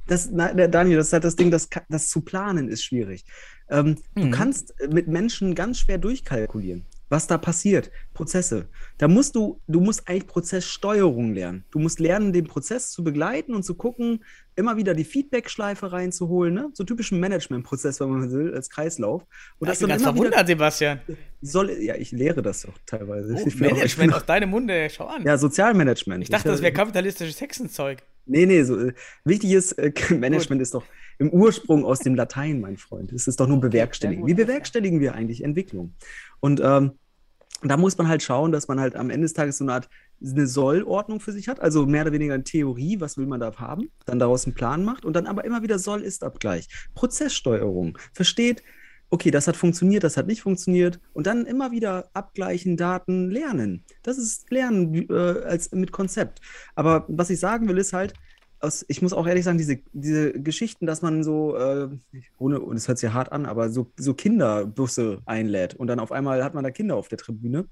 das, 0.07 0.29
na, 0.31 0.53
Daniel, 0.53 0.97
das 0.97 1.07
ist 1.07 1.13
halt 1.13 1.25
das 1.25 1.35
Ding, 1.35 1.51
das, 1.51 1.67
das 1.89 2.09
zu 2.09 2.21
planen 2.21 2.69
ist 2.69 2.83
schwierig. 2.83 3.25
Ähm, 3.69 3.97
Du 4.15 4.25
Mhm. 4.25 4.31
kannst 4.31 4.73
mit 4.89 5.07
Menschen 5.07 5.53
ganz 5.53 5.79
schwer 5.79 5.97
durchkalkulieren, 5.97 6.85
was 7.11 7.27
da 7.27 7.37
passiert, 7.37 7.91
Prozesse. 8.13 8.69
Da 8.97 9.07
musst 9.09 9.35
du, 9.35 9.59
du 9.67 9.81
musst 9.81 10.07
eigentlich 10.07 10.27
Prozesssteuerung 10.27 11.33
lernen. 11.33 11.65
Du 11.69 11.79
musst 11.79 11.99
lernen, 11.99 12.31
den 12.31 12.45
Prozess 12.47 12.89
zu 12.91 13.03
begleiten 13.03 13.53
und 13.53 13.63
zu 13.63 13.75
gucken, 13.75 14.23
immer 14.55 14.77
wieder 14.77 14.93
die 14.93 15.03
Feedback-Schleife 15.03 15.91
reinzuholen, 15.91 16.53
ne? 16.53 16.69
so 16.73 16.83
typischen 16.83 17.19
Management-Prozess, 17.19 17.99
wenn 17.99 18.09
man 18.09 18.31
will, 18.31 18.53
als 18.55 18.69
Kreislauf. 18.69 19.23
Und 19.59 19.69
ich 19.69 19.79
bin 19.79 19.89
ganz 19.89 20.01
wieder 20.01 20.13
verwundert, 20.13 20.47
Sebastian. 20.47 21.01
soll, 21.41 21.71
ja, 21.81 21.95
ich 21.95 22.11
lehre 22.11 22.41
das 22.41 22.61
doch 22.61 22.73
teilweise. 22.85 23.33
Oh, 23.33 23.41
auch- 23.47 23.55
Management 23.55 24.13
auch- 24.13 24.17
aus 24.17 24.25
deinem 24.25 24.49
Munde, 24.49 24.89
schau 24.89 25.07
an. 25.07 25.23
ja, 25.23 25.37
Sozialmanagement. 25.37 26.23
ich 26.23 26.29
dachte, 26.29 26.47
das 26.49 26.61
wäre 26.61 26.71
kapitalistisches 26.73 27.39
Hexenzeug. 27.41 28.03
Nee, 28.25 28.45
nee, 28.45 28.63
so, 28.63 28.79
äh, 28.79 28.93
wichtig 29.25 29.51
ist, 29.51 29.73
äh, 29.73 29.91
Management 30.15 30.61
ist 30.61 30.73
doch 30.73 30.85
im 31.19 31.29
Ursprung 31.29 31.85
aus 31.85 31.99
dem 31.99 32.15
Latein, 32.15 32.61
mein 32.61 32.77
Freund. 32.77 33.11
Es 33.13 33.27
ist 33.27 33.39
doch 33.39 33.47
nur 33.47 33.59
bewerkstelligen. 33.59 34.21
gut, 34.21 34.29
Wie 34.29 34.33
bewerkstelligen 34.33 34.99
wir 34.99 35.13
eigentlich 35.13 35.43
Entwicklung? 35.43 35.93
Und 36.39 36.61
ähm, 36.63 36.93
da 37.63 37.77
muss 37.77 37.97
man 37.97 38.07
halt 38.07 38.23
schauen, 38.23 38.51
dass 38.51 38.67
man 38.67 38.79
halt 38.79 38.95
am 38.95 39.09
Ende 39.09 39.25
des 39.25 39.33
Tages 39.33 39.57
so 39.57 39.63
eine 39.63 39.73
Art 39.73 39.89
eine 40.23 40.47
Sollordnung 40.47 41.19
für 41.19 41.31
sich 41.31 41.47
hat, 41.47 41.59
also 41.59 41.85
mehr 41.85 42.03
oder 42.03 42.11
weniger 42.11 42.33
eine 42.33 42.43
Theorie, 42.43 42.99
was 42.99 43.17
will 43.17 43.25
man 43.25 43.39
da 43.39 43.55
haben, 43.55 43.89
dann 44.05 44.19
daraus 44.19 44.45
einen 44.45 44.55
Plan 44.55 44.83
macht 44.83 45.05
und 45.05 45.15
dann 45.15 45.27
aber 45.27 45.45
immer 45.45 45.63
wieder 45.63 45.79
Soll-Ist-Abgleich. 45.79 46.67
Prozesssteuerung. 46.93 47.97
Versteht, 48.13 48.63
okay, 49.11 49.29
das 49.29 49.47
hat 49.47 49.57
funktioniert, 49.57 50.03
das 50.03 50.17
hat 50.17 50.25
nicht 50.25 50.41
funktioniert 50.41 50.99
und 51.13 51.27
dann 51.27 51.45
immer 51.45 51.71
wieder 51.71 52.09
abgleichen, 52.13 52.77
Daten, 52.77 53.29
lernen. 53.29 53.83
Das 54.03 54.17
ist 54.17 54.49
Lernen 54.49 55.09
äh, 55.09 55.13
als 55.13 55.71
mit 55.71 55.91
Konzept. 55.91 56.39
Aber 56.75 57.05
was 57.09 57.29
ich 57.29 57.39
sagen 57.39 57.67
will, 57.67 57.77
ist 57.77 57.93
halt, 57.93 58.13
aus, 58.61 58.85
ich 58.87 59.01
muss 59.01 59.13
auch 59.13 59.27
ehrlich 59.27 59.43
sagen, 59.43 59.57
diese, 59.57 59.79
diese 59.91 60.31
Geschichten, 60.31 60.85
dass 60.85 61.01
man 61.01 61.23
so, 61.23 61.57
äh, 61.57 61.89
ohne, 62.37 62.61
und 62.61 62.77
es 62.77 62.87
hört 62.87 62.99
sich 62.99 63.11
hart 63.11 63.31
an, 63.31 63.45
aber 63.45 63.69
so, 63.69 63.91
so 63.97 64.13
Kinderbusse 64.13 65.19
einlädt 65.25 65.75
und 65.75 65.87
dann 65.87 65.99
auf 65.99 66.11
einmal 66.11 66.43
hat 66.43 66.53
man 66.53 66.63
da 66.63 66.71
Kinder 66.71 66.95
auf 66.95 67.09
der 67.09 67.17
Tribüne. 67.17 67.67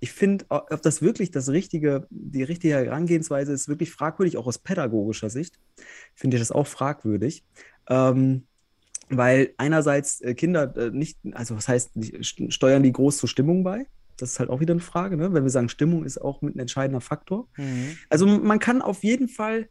Ich 0.00 0.12
finde, 0.12 0.44
ob 0.50 0.82
das 0.82 1.00
wirklich 1.00 1.30
das 1.30 1.48
richtige, 1.48 2.06
die 2.10 2.42
richtige 2.42 2.74
Herangehensweise 2.74 3.52
ist, 3.52 3.68
wirklich 3.68 3.90
fragwürdig, 3.90 4.36
auch 4.36 4.46
aus 4.46 4.58
pädagogischer 4.58 5.30
Sicht. 5.30 5.58
Finde 6.14 6.36
ich 6.36 6.42
das 6.42 6.52
auch 6.52 6.66
fragwürdig. 6.66 7.44
Ähm, 7.88 8.46
weil 9.08 9.54
einerseits 9.58 10.20
äh, 10.20 10.34
Kinder 10.34 10.74
äh, 10.76 10.90
nicht, 10.90 11.18
also 11.32 11.56
was 11.56 11.68
heißt, 11.68 11.92
steuern 12.48 12.82
die 12.82 12.92
groß 12.92 13.18
zur 13.18 13.28
Stimmung 13.28 13.64
bei? 13.64 13.86
Das 14.16 14.32
ist 14.32 14.40
halt 14.40 14.50
auch 14.50 14.60
wieder 14.60 14.72
eine 14.72 14.80
Frage, 14.80 15.16
ne? 15.16 15.32
wenn 15.32 15.42
wir 15.42 15.50
sagen, 15.50 15.68
Stimmung 15.68 16.04
ist 16.04 16.18
auch 16.18 16.40
mit 16.40 16.54
ein 16.54 16.60
entscheidender 16.60 17.00
Faktor. 17.00 17.48
Mhm. 17.56 17.96
Also 18.08 18.26
man 18.26 18.58
kann 18.58 18.80
auf 18.80 19.02
jeden 19.02 19.28
Fall 19.28 19.68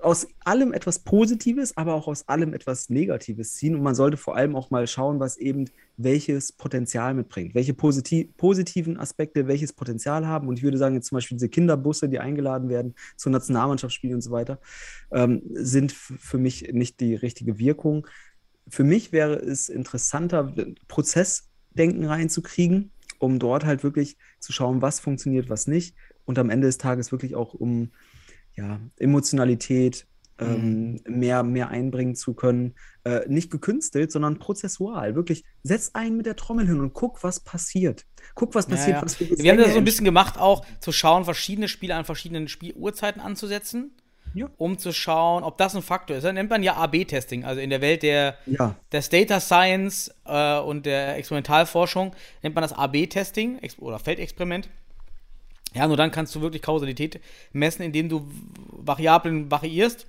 aus 0.00 0.26
allem 0.40 0.72
etwas 0.72 0.98
Positives, 0.98 1.76
aber 1.76 1.94
auch 1.94 2.08
aus 2.08 2.28
allem 2.28 2.54
etwas 2.54 2.90
Negatives 2.90 3.54
ziehen. 3.54 3.76
Und 3.76 3.82
man 3.82 3.94
sollte 3.94 4.16
vor 4.16 4.36
allem 4.36 4.56
auch 4.56 4.70
mal 4.70 4.86
schauen, 4.86 5.20
was 5.20 5.36
eben 5.36 5.66
welches 5.96 6.50
Potenzial 6.50 7.14
mitbringt, 7.14 7.54
welche 7.54 7.74
posit 7.74 8.36
positiven 8.36 8.98
Aspekte 8.98 9.46
welches 9.46 9.74
Potenzial 9.74 10.26
haben. 10.26 10.48
Und 10.48 10.58
ich 10.58 10.64
würde 10.64 10.78
sagen, 10.78 10.96
jetzt 10.96 11.08
zum 11.08 11.16
Beispiel 11.16 11.36
diese 11.36 11.50
Kinderbusse, 11.50 12.08
die 12.08 12.18
eingeladen 12.18 12.68
werden 12.68 12.94
zu 13.16 13.30
Nationalmannschaftsspielen 13.30 14.16
und 14.16 14.22
so 14.22 14.32
weiter, 14.32 14.58
ähm, 15.12 15.42
sind 15.52 15.92
für 15.92 16.38
mich 16.38 16.72
nicht 16.72 16.98
die 16.98 17.14
richtige 17.14 17.58
Wirkung. 17.58 18.08
Für 18.68 18.84
mich 18.84 19.12
wäre 19.12 19.34
es 19.34 19.68
interessanter, 19.68 20.52
Prozessdenken 20.88 22.06
reinzukriegen, 22.06 22.90
um 23.18 23.38
dort 23.38 23.64
halt 23.66 23.84
wirklich 23.84 24.16
zu 24.40 24.52
schauen, 24.52 24.82
was 24.82 24.98
funktioniert, 24.98 25.48
was 25.48 25.68
nicht. 25.68 25.94
Und 26.24 26.38
am 26.38 26.50
Ende 26.50 26.66
des 26.66 26.78
Tages 26.78 27.12
wirklich 27.12 27.36
auch 27.36 27.54
um 27.54 27.90
ja, 28.56 28.80
Emotionalität 28.98 30.06
ähm, 30.38 31.00
mehr, 31.06 31.42
mehr 31.44 31.68
einbringen 31.68 32.14
zu 32.16 32.34
können. 32.34 32.74
Äh, 33.04 33.20
nicht 33.28 33.50
gekünstelt, 33.50 34.10
sondern 34.10 34.38
prozessual. 34.38 35.14
Wirklich, 35.14 35.44
setz 35.62 35.90
einen 35.94 36.16
mit 36.16 36.26
der 36.26 36.36
Trommel 36.36 36.66
hin 36.66 36.80
und 36.80 36.94
guck, 36.94 37.22
was 37.22 37.40
passiert. 37.40 38.06
Guck, 38.34 38.54
was 38.54 38.66
Ja, 38.66 38.70
passiert. 38.76 38.96
ja. 38.96 39.02
Was 39.02 39.14
für 39.16 39.28
Wir 39.38 39.52
haben 39.52 39.58
das 39.58 39.72
so 39.72 39.78
ein 39.78 39.84
bisschen 39.84 40.04
gemacht, 40.04 40.38
auch 40.38 40.64
zu 40.80 40.90
schauen, 40.90 41.24
verschiedene 41.24 41.68
Spiele 41.68 41.94
an 41.94 42.04
verschiedenen 42.04 42.48
Spieluhrzeiten 42.48 43.20
anzusetzen, 43.20 43.92
Ja. 44.34 44.48
um 44.56 44.78
zu 44.78 44.92
schauen, 44.92 45.44
ob 45.44 45.58
das 45.58 45.76
ein 45.76 45.82
Faktor 45.82 46.16
ist. 46.16 46.24
Das 46.24 46.32
nennt 46.32 46.50
man 46.50 46.62
ja 46.62 46.74
AB-Testing, 46.76 47.44
also 47.44 47.60
in 47.60 47.70
der 47.70 47.80
Welt 47.80 48.02
der, 48.02 48.36
Ja. 48.46 48.74
des 48.90 49.10
Data 49.10 49.38
Science 49.38 50.12
äh, 50.24 50.58
und 50.58 50.86
der 50.86 51.16
Experimentalforschung 51.18 52.14
nennt 52.42 52.54
man 52.54 52.62
das 52.62 52.72
AB-Testing 52.72 53.58
Ex- 53.58 53.78
oder 53.78 53.98
Feldexperiment. 53.98 54.68
Ja, 55.74 55.86
nur 55.86 55.96
dann 55.96 56.10
kannst 56.10 56.34
du 56.34 56.40
wirklich 56.40 56.62
Kausalität 56.62 57.20
messen, 57.52 57.82
indem 57.82 58.08
du 58.08 58.28
Variablen 58.70 59.50
variierst. 59.50 60.06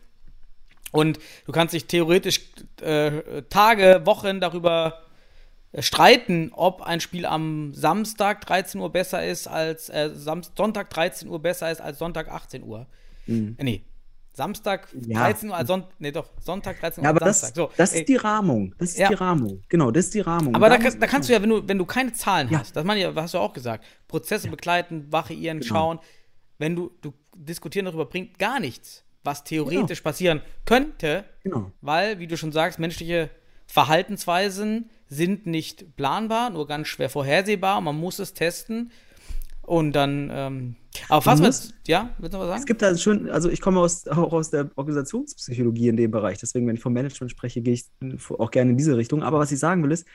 Und 0.91 1.19
du 1.45 1.51
kannst 1.51 1.73
dich 1.73 1.85
theoretisch 1.85 2.41
äh, 2.81 3.41
Tage, 3.49 4.01
Wochen 4.05 4.39
darüber 4.39 5.01
äh, 5.71 5.81
streiten, 5.81 6.51
ob 6.53 6.81
ein 6.81 6.99
Spiel 6.99 7.25
am 7.25 7.73
Samstag 7.73 8.45
13 8.45 8.79
Uhr 8.79 8.91
besser 8.91 9.25
ist 9.25 9.47
als 9.47 9.89
äh, 9.89 10.11
Sonntag 10.13 10.89
13 10.91 11.27
Uhr 11.29 11.41
besser 11.41 11.71
ist 11.71 11.81
als 11.81 11.97
Sonntag 11.97 12.29
18 12.29 12.63
Uhr. 12.63 12.85
Äh, 13.57 13.63
nee. 13.63 13.83
Samstag. 14.35 14.87
Ja. 15.07 15.19
13 15.19 15.49
Uhr 15.49 15.55
als 15.55 15.67
Sonntag, 15.67 15.91
nee 15.99 16.11
doch, 16.11 16.29
Sonntag 16.41 16.79
13 16.79 17.01
Uhr 17.01 17.03
Ja, 17.05 17.09
aber 17.11 17.21
als 17.25 17.41
das, 17.41 17.53
Samstag. 17.53 17.71
So, 17.71 17.77
das 17.77 17.93
ey, 17.93 17.99
ist 17.99 18.09
die 18.09 18.15
Rahmung. 18.15 18.73
Das 18.79 18.89
ist 18.89 18.97
Ja. 18.97 19.07
die 19.09 19.13
Rahmung. 19.13 19.61
Genau, 19.69 19.91
das 19.91 20.05
ist 20.05 20.13
die 20.15 20.21
Rahmung. 20.21 20.55
aber 20.55 20.69
da, 20.69 20.77
kann, 20.77 20.99
da 20.99 21.07
kannst 21.07 21.29
du 21.29 21.33
ja, 21.33 21.41
wenn 21.41 21.49
du, 21.49 21.67
wenn 21.67 21.77
du 21.77 21.85
keine 21.85 22.13
Zahlen 22.13 22.49
Ja. 22.49 22.59
hast, 22.59 22.75
das 22.75 22.83
meine 22.83 22.99
ich, 23.07 23.15
hast 23.15 23.33
du 23.33 23.37
auch 23.37 23.53
gesagt, 23.53 23.85
Prozesse 24.07 24.49
begleiten, 24.49 25.11
variieren, 25.11 25.59
Genau. 25.59 25.73
schauen, 25.73 25.99
wenn 26.57 26.75
du, 26.75 26.91
du 27.01 27.13
diskutieren 27.35 27.85
darüber 27.85 28.05
bringt 28.05 28.39
gar 28.39 28.59
nichts, 28.59 29.03
was 29.23 29.43
theoretisch 29.43 29.99
Genau. 29.99 30.09
passieren 30.09 30.41
könnte, 30.65 31.25
Genau. 31.43 31.71
weil, 31.81 32.19
wie 32.19 32.27
du 32.27 32.35
schon 32.37 32.51
sagst, 32.51 32.79
menschliche 32.79 33.29
Verhaltensweisen 33.67 34.89
sind 35.07 35.45
nicht 35.45 35.95
planbar, 35.95 36.49
nur 36.49 36.67
ganz 36.67 36.87
schwer 36.87 37.09
vorhersehbar. 37.09 37.81
Man 37.81 37.95
muss 37.99 38.17
es 38.19 38.33
testen. 38.33 38.91
Und 39.61 39.93
dann, 39.93 40.29
ähm, 40.33 40.75
aber 41.09 41.25
wir 41.25 41.45
muss- 41.47 41.73
ja, 41.87 42.09
willst 42.19 42.33
du 42.33 42.39
was 42.39 42.45
Es 42.47 42.51
sagen? 42.53 42.65
gibt 42.65 42.81
da 42.81 42.97
schön, 42.97 43.29
also 43.29 43.49
ich 43.49 43.61
komme 43.61 43.79
aus, 43.79 44.07
auch 44.07 44.33
aus 44.33 44.49
der 44.49 44.69
Organisationspsychologie 44.75 45.87
in 45.87 45.97
dem 45.97 46.11
Bereich, 46.11 46.37
deswegen, 46.39 46.67
wenn 46.67 46.75
ich 46.75 46.81
vom 46.81 46.93
Management 46.93 47.31
spreche, 47.31 47.61
gehe 47.61 47.73
ich 47.73 47.85
auch 48.29 48.51
gerne 48.51 48.71
in 48.71 48.77
diese 48.77 48.95
Richtung. 48.97 49.23
Aber 49.23 49.39
was 49.39 49.51
ich 49.51 49.59
sagen 49.59 49.83
will, 49.83 49.91
ist, 49.91 50.05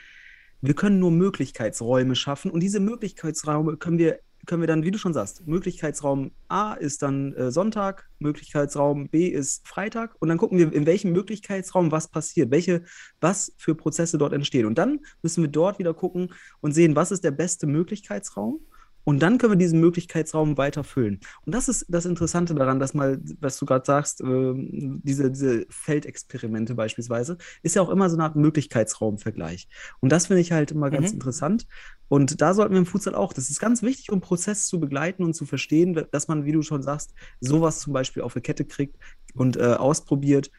wir 0.61 0.73
können 0.73 0.99
nur 0.99 1.11
Möglichkeitsräume 1.11 2.15
schaffen 2.15 2.51
und 2.51 2.59
diese 2.61 2.79
Möglichkeitsräume 2.79 3.77
können 3.77 3.97
wir, 3.97 4.19
können 4.45 4.61
wir 4.61 4.67
dann, 4.67 4.83
wie 4.83 4.91
du 4.91 4.97
schon 4.97 5.13
sagst, 5.13 5.45
Möglichkeitsraum 5.47 6.31
A 6.47 6.73
ist 6.73 7.01
dann 7.01 7.33
äh, 7.33 7.51
Sonntag, 7.51 8.09
Möglichkeitsraum 8.19 9.09
B 9.09 9.27
ist 9.27 9.67
Freitag 9.67 10.15
und 10.19 10.27
dann 10.29 10.37
gucken 10.37 10.57
wir, 10.57 10.71
in 10.73 10.85
welchem 10.85 11.11
Möglichkeitsraum 11.11 11.91
was 11.91 12.07
passiert, 12.09 12.51
welche, 12.51 12.83
was 13.21 13.53
für 13.57 13.75
Prozesse 13.75 14.17
dort 14.17 14.33
entstehen. 14.33 14.65
Und 14.65 14.77
dann 14.77 14.99
müssen 15.21 15.43
wir 15.43 15.49
dort 15.49 15.77
wieder 15.79 15.93
gucken 15.93 16.33
und 16.61 16.73
sehen, 16.73 16.95
was 16.95 17.11
ist 17.11 17.23
der 17.23 17.31
beste 17.31 17.67
Möglichkeitsraum 17.67 18.59
und 19.03 19.19
dann 19.21 19.37
können 19.37 19.53
wir 19.53 19.57
diesen 19.57 19.79
Möglichkeitsraum 19.79 20.57
weiter 20.57 20.83
füllen. 20.83 21.19
Und 21.45 21.55
das 21.55 21.67
ist 21.67 21.85
das 21.89 22.05
Interessante 22.05 22.53
daran, 22.53 22.79
dass 22.79 22.93
mal, 22.93 23.19
was 23.39 23.57
du 23.57 23.65
gerade 23.65 23.85
sagst, 23.85 24.21
ähm, 24.21 25.01
diese, 25.03 25.31
diese 25.31 25.65
Feldexperimente 25.69 26.75
beispielsweise, 26.75 27.37
ist 27.63 27.75
ja 27.75 27.81
auch 27.81 27.89
immer 27.89 28.09
so 28.09 28.15
eine 28.15 28.23
Art 28.25 28.35
Möglichkeitsraumvergleich. 28.35 29.67
Und 29.99 30.11
das 30.11 30.27
finde 30.27 30.41
ich 30.41 30.51
halt 30.51 30.71
immer 30.71 30.89
ganz 30.89 31.07
Mhm. 31.09 31.13
interessant. 31.15 31.67
Und 32.07 32.41
da 32.41 32.53
sollten 32.53 32.73
wir 32.73 32.79
im 32.79 32.85
Futsal 32.85 33.13
auch, 33.15 33.33
das 33.33 33.49
ist 33.49 33.59
ganz 33.59 33.83
wichtig, 33.83 34.11
um 34.11 34.19
Prozess 34.21 34.65
zu 34.67 34.79
begleiten 34.79 35.23
und 35.23 35.33
zu 35.35 35.45
verstehen, 35.45 35.99
dass 36.11 36.27
man, 36.27 36.43
wie 36.45 36.51
du 36.51 36.61
schon 36.63 36.81
sagst, 36.81 37.13
sowas 37.39 37.79
zum 37.79 37.93
Beispiel 37.93 38.23
auf 38.23 38.33
die 38.33 38.41
Kette 38.41 38.65
kriegt 38.65 38.97
und 39.35 39.57
äh, 39.57 39.73
ausprobiert, 39.73 40.49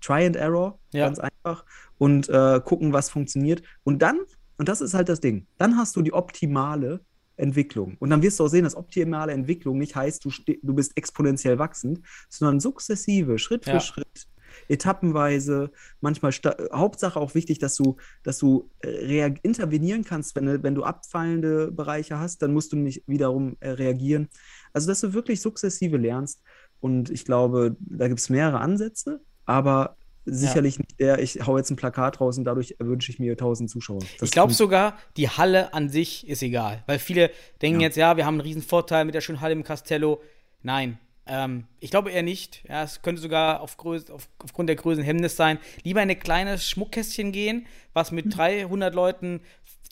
Try 0.00 0.26
and 0.26 0.36
Error, 0.36 0.78
Ja. 0.92 1.06
ganz 1.06 1.18
einfach, 1.18 1.64
und 1.98 2.28
äh, 2.28 2.60
gucken, 2.64 2.92
was 2.92 3.10
funktioniert. 3.10 3.62
Und 3.82 4.00
dann, 4.02 4.20
und 4.58 4.68
das 4.68 4.80
ist 4.80 4.94
halt 4.94 5.08
das 5.08 5.20
Ding, 5.20 5.46
dann 5.58 5.76
hast 5.76 5.96
du 5.96 6.02
die 6.02 6.12
optimale 6.12 7.00
Entwicklung. 7.36 7.96
Und 7.98 8.10
dann 8.10 8.22
wirst 8.22 8.38
du 8.40 8.44
auch 8.44 8.48
sehen, 8.48 8.64
dass 8.64 8.76
optimale 8.76 9.32
Entwicklung 9.32 9.78
nicht 9.78 9.96
heißt, 9.96 10.24
du, 10.24 10.30
du 10.62 10.74
bist 10.74 10.92
exponentiell 10.96 11.58
wachsend, 11.58 12.00
sondern 12.28 12.60
sukzessive, 12.60 13.38
Schritt 13.38 13.64
für 13.64 13.72
Ja. 13.72 13.80
Schritt, 13.80 14.26
etappenweise, 14.68 15.70
manchmal 16.00 16.32
Hauptsache 16.72 17.18
auch 17.18 17.34
wichtig, 17.34 17.58
dass 17.58 17.74
du, 17.76 17.96
dass 18.22 18.38
du 18.38 18.68
äh, 18.84 19.32
intervenieren 19.42 20.04
kannst, 20.04 20.34
wenn, 20.36 20.46
du- 20.46 20.62
wenn 20.62 20.74
du 20.74 20.82
abfallende 20.84 21.70
Bereiche 21.72 22.18
hast, 22.18 22.42
dann 22.42 22.52
musst 22.52 22.72
du 22.72 22.76
nicht 22.76 23.02
wiederum 23.06 23.56
äh, 23.60 23.70
reagieren. 23.70 24.28
Also, 24.72 24.88
dass 24.88 25.00
du 25.00 25.12
wirklich 25.14 25.40
sukzessive 25.40 25.96
lernst. 25.96 26.42
Und 26.80 27.10
ich 27.10 27.24
glaube, 27.24 27.76
da 27.80 28.08
gibt 28.08 28.20
es 28.20 28.28
mehrere 28.28 28.60
Ansätze, 28.60 29.20
aber 29.46 29.96
sicherlich 30.24 30.78
nicht 30.78 31.00
der, 31.00 31.18
ich 31.18 31.46
hau 31.46 31.56
jetzt 31.58 31.70
ein 31.70 31.76
Plakat 31.76 32.20
raus 32.20 32.38
und 32.38 32.44
dadurch 32.44 32.76
wünsche 32.78 33.10
ich 33.10 33.18
mir 33.18 33.32
1000 33.32 33.68
Zuschauer. 33.70 34.00
Das 34.18 34.28
ich 34.28 34.30
glaube 34.30 34.52
sogar, 34.54 34.96
die 35.16 35.28
Halle 35.28 35.74
an 35.74 35.88
sich 35.88 36.28
ist 36.28 36.42
egal. 36.42 36.82
Weil 36.86 36.98
viele 36.98 37.30
denken 37.60 37.80
Ja. 37.80 37.86
jetzt, 37.86 37.96
ja, 37.96 38.16
wir 38.16 38.24
haben 38.26 38.34
einen 38.34 38.40
riesen 38.42 38.62
Vorteil 38.62 39.04
mit 39.04 39.14
der 39.14 39.20
schönen 39.20 39.40
Halle 39.40 39.52
im 39.52 39.64
Castello. 39.64 40.20
Nein, 40.62 40.98
ähm, 41.26 41.64
ich 41.80 41.90
glaube 41.90 42.10
eher 42.10 42.22
nicht. 42.22 42.62
Ja, 42.68 42.82
es 42.84 43.02
könnte 43.02 43.20
sogar 43.20 43.60
auf 43.60 43.76
Größ 43.76 44.10
auf, 44.10 44.28
aufgrund 44.38 44.68
der 44.68 44.76
Größe 44.76 45.00
ein 45.00 45.04
Hemmnis 45.04 45.36
sein. 45.36 45.58
Lieber 45.84 46.02
in 46.02 46.10
ein 46.10 46.18
kleines 46.18 46.68
Schmuckkästchen 46.68 47.32
gehen, 47.32 47.66
was 47.92 48.10
Hm. 48.10 48.16
mit 48.16 48.36
300 48.36 48.94
Leuten 48.94 49.40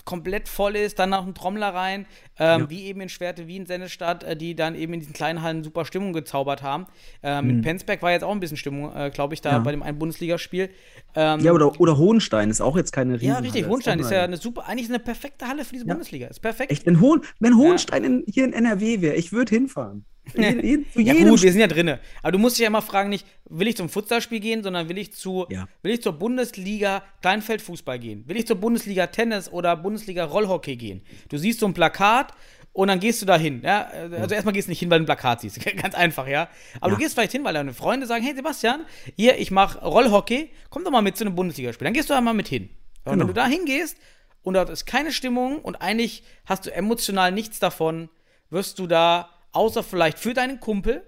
komplett 0.05 0.49
voll 0.49 0.77
ist, 0.77 0.99
dann 0.99 1.11
noch 1.11 1.27
ein 1.27 1.35
Trommler 1.35 1.75
rein, 1.75 2.07
ähm, 2.39 2.61
Ja. 2.63 2.71
wie 2.71 2.85
eben 2.85 3.01
in 3.01 3.09
Schwerte, 3.09 3.47
wie 3.47 3.57
in 3.57 3.67
Sennestadt, 3.67 4.25
äh, 4.25 4.37
die 4.37 4.55
dann 4.55 4.75
eben 4.75 4.93
in 4.95 5.01
diesen 5.01 5.13
kleinen 5.13 5.43
Hallen 5.43 5.63
super 5.65 5.85
Stimmung 5.85 6.13
gezaubert 6.13 6.63
haben. 6.63 6.87
Ähm, 7.23 7.47
Mhm. 7.47 7.55
Mit 7.57 7.63
Penzberg 7.65 8.03
war 8.03 8.11
jetzt 8.13 8.23
auch 8.25 8.33
ein 8.33 8.41
bisschen 8.41 8.57
Stimmung, 8.57 8.95
äh, 8.95 9.11
glaube 9.11 9.35
ich, 9.35 9.41
da 9.41 9.53
Ja. 9.53 9.59
bei 9.59 9.71
dem 9.73 9.83
einen 9.83 9.99
Bundesligaspiel. 9.99 10.71
Ähm, 11.15 11.41
Ja, 11.41 11.53
oder, 11.53 11.81
oder 11.81 11.97
Hohenstein 11.99 12.51
ist 12.51 12.61
auch 12.61 12.77
jetzt 12.77 12.93
keine 12.93 13.15
riesen 13.15 13.29
ja, 13.29 13.39
richtig. 13.39 13.67
Hohenstein 13.67 13.99
ist 13.99 14.11
ja 14.11 14.25
eine 14.25 14.37
super, 14.37 14.67
eigentlich 14.67 14.89
eine 14.89 14.99
perfekte 14.99 15.47
Halle 15.47 15.65
für 15.65 15.73
diese 15.75 15.87
Ja. 15.87 15.93
Bundesliga. 15.95 16.27
Ist 16.29 16.41
perfekt. 16.41 16.71
Echt, 16.73 16.87
wenn, 16.87 17.01
Hohen, 17.01 17.23
wenn 17.41 17.57
Hohenstein 17.57 18.05
in, 18.05 18.25
hier 18.27 18.45
in 18.45 18.53
NRW 18.53 19.01
wäre, 19.01 19.17
ich 19.17 19.33
würde 19.33 19.55
hinfahren. 19.55 20.05
Jeden, 20.37 20.91
zu 20.93 21.01
Ja 21.01 21.13
jedem 21.15 21.29
gut, 21.31 21.43
wir 21.43 21.53
sind 21.53 21.61
ja 21.61 21.67
drinne. 21.67 22.01
Aber 22.23 22.33
du 22.33 22.39
musst 22.39 22.57
dich 22.57 22.63
ja 22.63 22.69
immer 22.69 22.83
fragen, 22.83 23.09
nicht, 23.11 23.27
will 23.49 23.67
ich 23.69 23.77
zum 23.77 23.89
Futsalspiel 23.89 24.41
gehen, 24.41 24.63
sondern 24.63 24.89
will 24.89 24.99
ich 24.99 25.13
zu, 25.13 25.47
Ja. 25.51 25.69
will 25.83 25.93
ich 25.93 26.03
zur 26.03 26.13
Bundesliga 26.15 27.03
Kleinfeldfußball 27.23 27.99
gehen? 27.99 28.25
Will 28.27 28.37
ich 28.37 28.47
zur 28.47 28.57
Bundesliga 28.57 29.07
Tennis 29.09 29.51
oder 29.51 29.77
Bundesliga 29.77 30.25
Rollhockey 30.25 30.77
gehen? 30.77 31.03
Du 31.29 31.39
siehst 31.39 31.61
so 31.61 31.67
ein 31.67 31.75
Plakat 31.75 32.33
und 32.73 32.89
dann 32.89 33.01
gehst 33.01 33.21
du 33.23 33.27
da 33.27 33.37
hin. 33.37 33.63
Ja? 33.65 33.89
Also 33.89 34.35
erstmal 34.35 34.53
gehst 34.55 34.69
du 34.69 34.71
nicht 34.71 34.79
hin, 34.81 34.91
weil 34.91 34.99
du 35.01 35.05
ein 35.05 35.07
Plakat 35.07 35.41
siehst. 35.41 35.59
Ganz 35.77 35.95
einfach, 35.95 36.27
ja. 36.29 36.49
Aber 36.81 36.91
Ja. 36.93 36.97
du 36.97 37.03
gehst 37.03 37.15
vielleicht 37.15 37.33
hin, 37.33 37.43
weil 37.45 37.55
deine 37.55 37.75
Freunde 37.75 38.07
sagen, 38.07 38.23
hey 38.25 38.35
Sebastian, 38.35 38.85
hier, 39.17 39.39
ich 39.39 39.51
mache 39.51 39.79
Rollhockey, 39.85 40.51
komm 40.71 40.85
doch 40.85 40.91
mal 40.93 41.03
mit 41.03 41.17
zu 41.17 41.25
einem 41.25 41.35
Bundesligaspiel. 41.35 41.85
Dann 41.85 41.95
gehst 41.95 42.09
du 42.11 42.15
da 42.15 42.21
mal 42.21 42.35
mit 42.35 42.49
hin. 42.49 42.71
Und 43.05 43.13
Genau. 43.13 43.21
wenn 43.23 43.27
du 43.29 43.33
da 43.35 43.47
hingehst 43.47 43.97
und 44.43 44.55
dort 44.55 44.71
ist 44.71 44.85
keine 44.87 45.11
Stimmung 45.13 45.59
und 45.59 45.77
eigentlich 45.83 46.23
hast 46.47 46.67
du 46.67 46.75
emotional 46.75 47.33
nichts 47.33 47.59
davon, 47.59 48.09
wirst 48.51 48.79
du 48.79 48.87
da, 48.87 49.31
außer 49.53 49.83
vielleicht 49.83 50.19
für 50.19 50.35
deinen 50.35 50.61
Kumpel, 50.61 51.03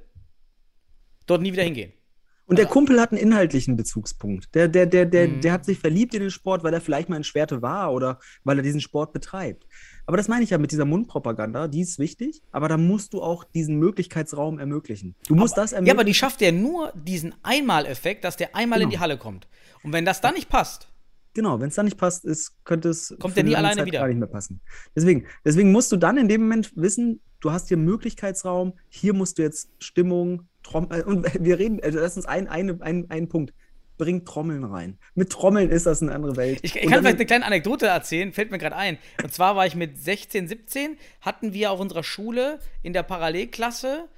dort 1.27 1.43
nie 1.43 1.53
wieder 1.53 1.63
hingehen. 1.63 1.93
Und 2.45 2.59
der 2.59 2.67
Kumpel 2.67 3.01
hat 3.01 3.13
einen 3.13 3.21
inhaltlichen 3.21 3.77
Bezugspunkt. 3.77 4.55
Der, 4.55 4.69
der, 4.69 4.85
der, 4.85 5.07
der, 5.07 5.29
Mhm. 5.29 5.41
der 5.41 5.53
hat 5.53 5.65
sich 5.65 5.79
verliebt 5.79 6.13
in 6.13 6.21
den 6.21 6.31
Sport, 6.31 6.65
weil 6.65 6.75
er 6.75 6.81
vielleicht 6.83 7.09
mal 7.09 7.17
in 7.17 7.25
Schwerte 7.25 7.63
war 7.63 7.95
oder 7.95 8.19
weil 8.45 8.59
er 8.59 8.63
diesen 8.63 8.81
Sport 8.81 9.13
betreibt. 9.15 9.65
Aber 10.07 10.17
das 10.17 10.29
meine 10.29 10.43
ich 10.45 10.51
ja 10.51 10.59
mit 10.59 10.73
dieser 10.73 10.85
Mundpropaganda, 10.85 11.69
die 11.69 11.81
ist 11.81 11.99
wichtig, 11.99 12.43
aber 12.51 12.69
da 12.69 12.77
musst 12.77 13.15
du 13.15 13.23
auch 13.23 13.45
diesen 13.45 13.77
Möglichkeitsraum 13.79 14.59
ermöglichen. 14.59 15.15
Du 15.29 15.35
musst 15.37 15.57
das 15.57 15.71
Ja, 15.71 15.77
ermöglichen. 15.77 15.97
aber 15.99 16.05
die 16.05 16.15
schafft 16.15 16.41
ja 16.43 16.53
nur 16.53 16.93
diesen 16.95 17.35
Einmaleffekt, 17.45 18.25
dass 18.25 18.37
der 18.37 18.55
einmal 18.57 18.81
in 18.83 18.89
Genau. 18.89 18.99
die 18.99 19.01
Halle 19.01 19.17
kommt. 19.19 19.47
Und 19.85 19.93
wenn 19.93 20.05
das 20.05 20.21
dann 20.21 20.35
nicht 20.35 20.49
passt, 20.51 20.89
Genau, 21.35 21.61
wenn 21.61 21.69
es 21.69 21.75
dann 21.75 21.87
nicht 21.87 21.97
passt, 21.97 22.25
ist, 22.25 22.53
könnte 22.65 22.91
es 22.91 23.15
Kommt 23.19 23.35
für 23.35 23.43
nie 23.43 23.57
alleine 23.57 23.77
Zeit 23.77 23.87
wieder. 23.87 24.01
gar 24.01 24.09
nicht 24.09 24.19
mehr 24.19 24.29
passen. 24.29 24.61
Deswegen, 24.95 25.27
deswegen 25.45 25.73
musst 25.73 25.91
du 25.91 25.97
dann 25.97 26.19
in 26.19 26.29
dem 26.29 26.43
Moment 26.43 26.73
wissen, 26.77 27.21
du 27.41 27.53
hast 27.53 27.69
hier 27.69 27.77
einen 27.77 27.87
Möglichkeitsraum, 27.87 28.75
hier 28.89 29.15
musst 29.15 29.39
du 29.39 29.43
jetzt 29.43 29.71
Stimmung, 29.79 30.47
Trom 30.63 30.89
äh, 30.91 31.03
und 31.03 31.27
wir 31.41 31.59
reden, 31.59 31.81
also 31.83 31.99
das 31.99 32.17
ist 32.17 32.27
ein, 32.27 32.49
eine, 32.49 32.79
ein, 32.81 33.11
ein 33.11 33.29
Punkt. 33.29 33.53
Bring 33.99 34.25
Trommeln 34.25 34.65
rein. 34.65 34.99
Mit 35.15 35.31
Trommeln 35.31 35.71
ist 35.71 35.87
das 35.87 36.03
eine 36.03 36.13
andere 36.13 36.37
Welt. 36.37 36.61
Ich, 36.63 36.75
ich 36.75 36.83
kann 36.83 37.01
vielleicht 37.01 37.19
eine 37.19 37.27
kleine 37.27 37.45
Anekdote 37.45 37.87
erzählen, 37.87 38.33
fällt 38.33 38.51
mir 38.51 38.59
gerade 38.59 38.75
ein. 38.75 38.99
Und 39.23 39.33
zwar 39.33 39.55
war 39.55 39.67
ich 39.67 39.77
mit 39.77 40.03
16, 40.03 40.49
17, 40.49 40.97
hatten 41.21 41.53
wir 41.53 41.71
auf 41.71 41.79
unserer 41.79 42.03
Schule 42.03 42.59
in 42.83 42.95
der 42.95 43.03
Parallelklasse 43.05 44.09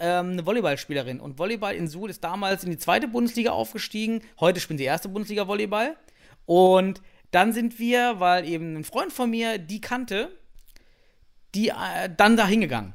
ähm, 0.00 0.32
eine 0.32 0.44
Volleyballspielerin. 0.44 1.20
Und 1.20 1.38
Volleyball 1.38 1.74
in 1.74 1.86
Suhl 1.88 2.10
ist 2.10 2.24
damals 2.24 2.64
in 2.64 2.70
die 2.70 2.78
zweite 2.78 3.06
Bundesliga 3.06 3.52
aufgestiegen. 3.52 4.22
Heute 4.40 4.60
spielen 4.60 4.78
sie 4.78 4.84
erste 4.84 5.08
Bundesliga 5.08 5.46
Volleyball. 5.46 5.96
Und 6.46 7.02
dann 7.30 7.52
sind 7.52 7.78
wir, 7.78 8.18
weil 8.18 8.48
eben 8.48 8.76
ein 8.76 8.84
Freund 8.84 9.12
von 9.12 9.30
mir 9.30 9.58
die 9.58 9.80
kannte, 9.80 10.30
die 11.54 11.68
äh, 11.68 12.08
dann 12.16 12.36
da 12.36 12.46
hingegangen. 12.46 12.94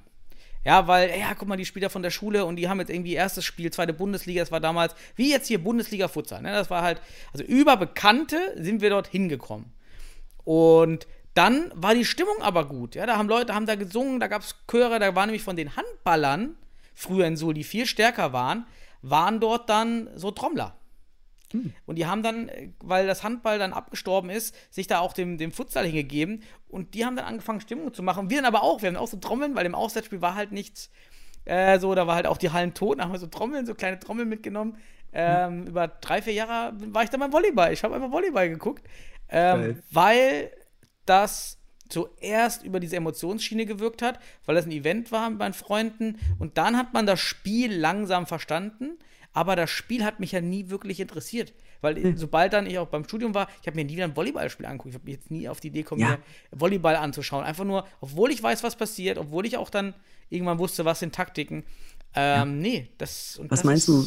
Ja, 0.66 0.88
weil, 0.88 1.12
ja, 1.12 1.36
guck 1.36 1.48
mal, 1.48 1.58
die 1.58 1.66
Spieler 1.66 1.92
von 1.92 2.02
der 2.02 2.10
Schule 2.10 2.44
und 2.44 2.56
die 2.56 2.68
haben 2.68 2.80
jetzt 2.80 2.90
irgendwie 2.90 3.14
erstes 3.14 3.46
Spiel, 3.46 3.72
zweite 3.72 3.94
Bundesliga, 3.94 4.42
das 4.42 4.52
war 4.52 4.60
damals, 4.60 4.96
wie 5.16 5.30
jetzt 5.30 5.48
hier 5.48 5.64
Bundesliga 5.64 6.08
Futsal, 6.08 6.42
ne? 6.42 6.52
Das 6.52 6.72
war 6.72 6.82
halt, 6.82 7.02
also 7.32 7.46
über 7.46 7.78
Bekannte 7.78 8.38
sind 8.58 8.82
wir 8.82 8.90
dort 8.90 9.08
hingekommen. 9.08 9.72
Und 10.44 11.06
dann 11.36 11.72
war 11.76 11.94
die 11.94 12.06
Stimmung 12.06 12.42
aber 12.42 12.66
gut. 12.68 12.96
Ja, 12.96 13.06
da 13.06 13.18
haben 13.18 13.30
Leute, 13.30 13.54
haben 13.54 13.68
da 13.68 13.76
gesungen, 13.76 14.20
da 14.20 14.28
gab 14.28 14.42
es 14.42 14.56
Chöre, 14.70 14.98
da 14.98 15.14
waren 15.14 15.28
nämlich 15.28 15.44
von 15.44 15.56
den 15.56 15.76
Handballern, 15.76 16.56
früher 16.96 17.28
in 17.28 17.38
Suhl, 17.38 17.54
die 17.54 17.64
viel 17.64 17.86
stärker 17.86 18.34
waren, 18.34 18.66
waren 19.04 19.40
dort 19.40 19.70
dann 19.70 20.10
so 20.16 20.32
Trommler. 20.32 20.76
Und 21.86 21.96
die 21.98 22.06
haben 22.06 22.24
dann, 22.24 22.50
äh, 22.50 22.70
weil 22.80 23.08
das 23.08 23.24
Handball 23.24 23.60
dann 23.60 23.74
abgestorben 23.74 24.30
ist, 24.30 24.56
sich 24.74 24.88
da 24.88 25.00
auch 25.00 25.14
dem, 25.14 25.38
dem 25.38 25.52
Futsal 25.52 25.86
hingegeben. 25.86 26.44
Und 26.68 26.94
die 26.94 27.06
haben 27.06 27.16
dann 27.16 27.26
angefangen, 27.26 27.62
Stimmung 27.62 27.94
zu 27.94 28.04
machen. 28.04 28.30
Wir 28.30 28.38
dann 28.38 28.46
aber 28.46 28.64
auch. 28.64 28.82
Wir 28.82 28.90
haben 28.90 28.96
auch 28.98 29.08
so 29.08 29.18
Trommeln, 29.18 29.56
weil 29.56 29.66
im 29.66 29.76
Auswärtsspiel 29.76 30.22
war 30.22 30.36
halt 30.36 30.52
nichts 30.52 30.92
äh, 31.46 31.80
so, 31.80 31.94
da 31.94 32.08
war 32.08 32.16
halt 32.16 32.28
auch 32.28 32.38
die 32.38 32.52
Hallen 32.52 32.74
tot. 32.74 33.00
Da 33.00 33.04
haben 33.04 33.12
wir 33.12 33.20
so 33.20 33.28
Trommeln, 33.28 33.66
so 33.66 33.76
kleine 33.76 34.00
Trommeln 34.00 34.28
mitgenommen. 34.28 34.78
Ähm, 35.14 35.68
Über 35.68 35.88
drei, 35.88 36.22
vier 36.22 36.34
Jahre 36.34 36.74
war 36.94 37.04
ich 37.04 37.10
dann 37.10 37.20
beim 37.20 37.32
Volleyball. 37.32 37.72
Ich 37.72 37.84
habe 37.84 37.96
einfach 37.96 38.12
Volleyball 38.12 38.50
geguckt. 38.50 38.86
Ähm, 39.30 39.82
weil 39.92 40.52
das 41.06 41.60
zuerst 41.88 42.64
über 42.64 42.80
diese 42.80 42.96
Emotionsschiene 42.96 43.66
gewirkt 43.66 44.02
hat, 44.02 44.20
weil 44.46 44.56
das 44.56 44.66
ein 44.66 44.72
Event 44.72 45.12
war 45.12 45.30
mit 45.30 45.40
meinen 45.40 45.54
Freunden 45.54 46.18
und 46.40 46.58
dann 46.58 46.78
hat 46.78 46.94
man 46.94 47.06
das 47.06 47.20
Spiel 47.20 47.74
langsam 47.76 48.26
verstanden, 48.26 48.98
aber 49.36 49.56
das 49.56 49.70
Spiel 49.70 50.04
hat 50.04 50.20
mich 50.20 50.32
ja 50.32 50.42
nie 50.42 50.70
wirklich 50.70 51.00
interessiert, 51.00 51.54
weil 51.82 51.96
Hm. 52.02 52.18
sobald 52.18 52.54
dann 52.54 52.66
ich 52.66 52.80
auch 52.80 52.88
beim 52.88 53.04
Studium 53.04 53.36
war, 53.36 53.48
ich 53.62 53.68
habe 53.68 53.76
mir 53.76 53.86
nie 53.86 53.94
wieder 53.94 54.06
ein 54.06 54.16
Volleyballspiel 54.16 54.66
angeguckt, 54.66 54.90
ich 54.90 54.96
habe 54.96 55.06
mich 55.06 55.16
jetzt 55.16 55.30
nie 55.30 55.48
auf 55.48 55.60
die 55.60 55.68
Idee 55.68 55.84
gekommen, 55.84 56.02
Ja. 56.02 56.10
mir 56.10 56.18
Volleyball 56.52 56.96
anzuschauen, 56.96 57.44
einfach 57.44 57.66
nur, 57.66 57.86
obwohl 58.02 58.32
ich 58.32 58.42
weiß, 58.42 58.64
was 58.64 58.76
passiert, 58.76 59.18
obwohl 59.20 59.46
ich 59.46 59.58
auch 59.58 59.70
dann 59.70 59.94
irgendwann 60.30 60.58
wusste, 60.58 60.86
was 60.86 61.00
sind 61.00 61.14
Taktiken, 61.14 61.64
ähm, 62.16 62.60
nee, 62.60 62.88
das 62.98 63.38
und 63.38 63.52
Was 63.52 63.60
das 63.60 63.66
meinst 63.66 63.88
du, 63.90 64.04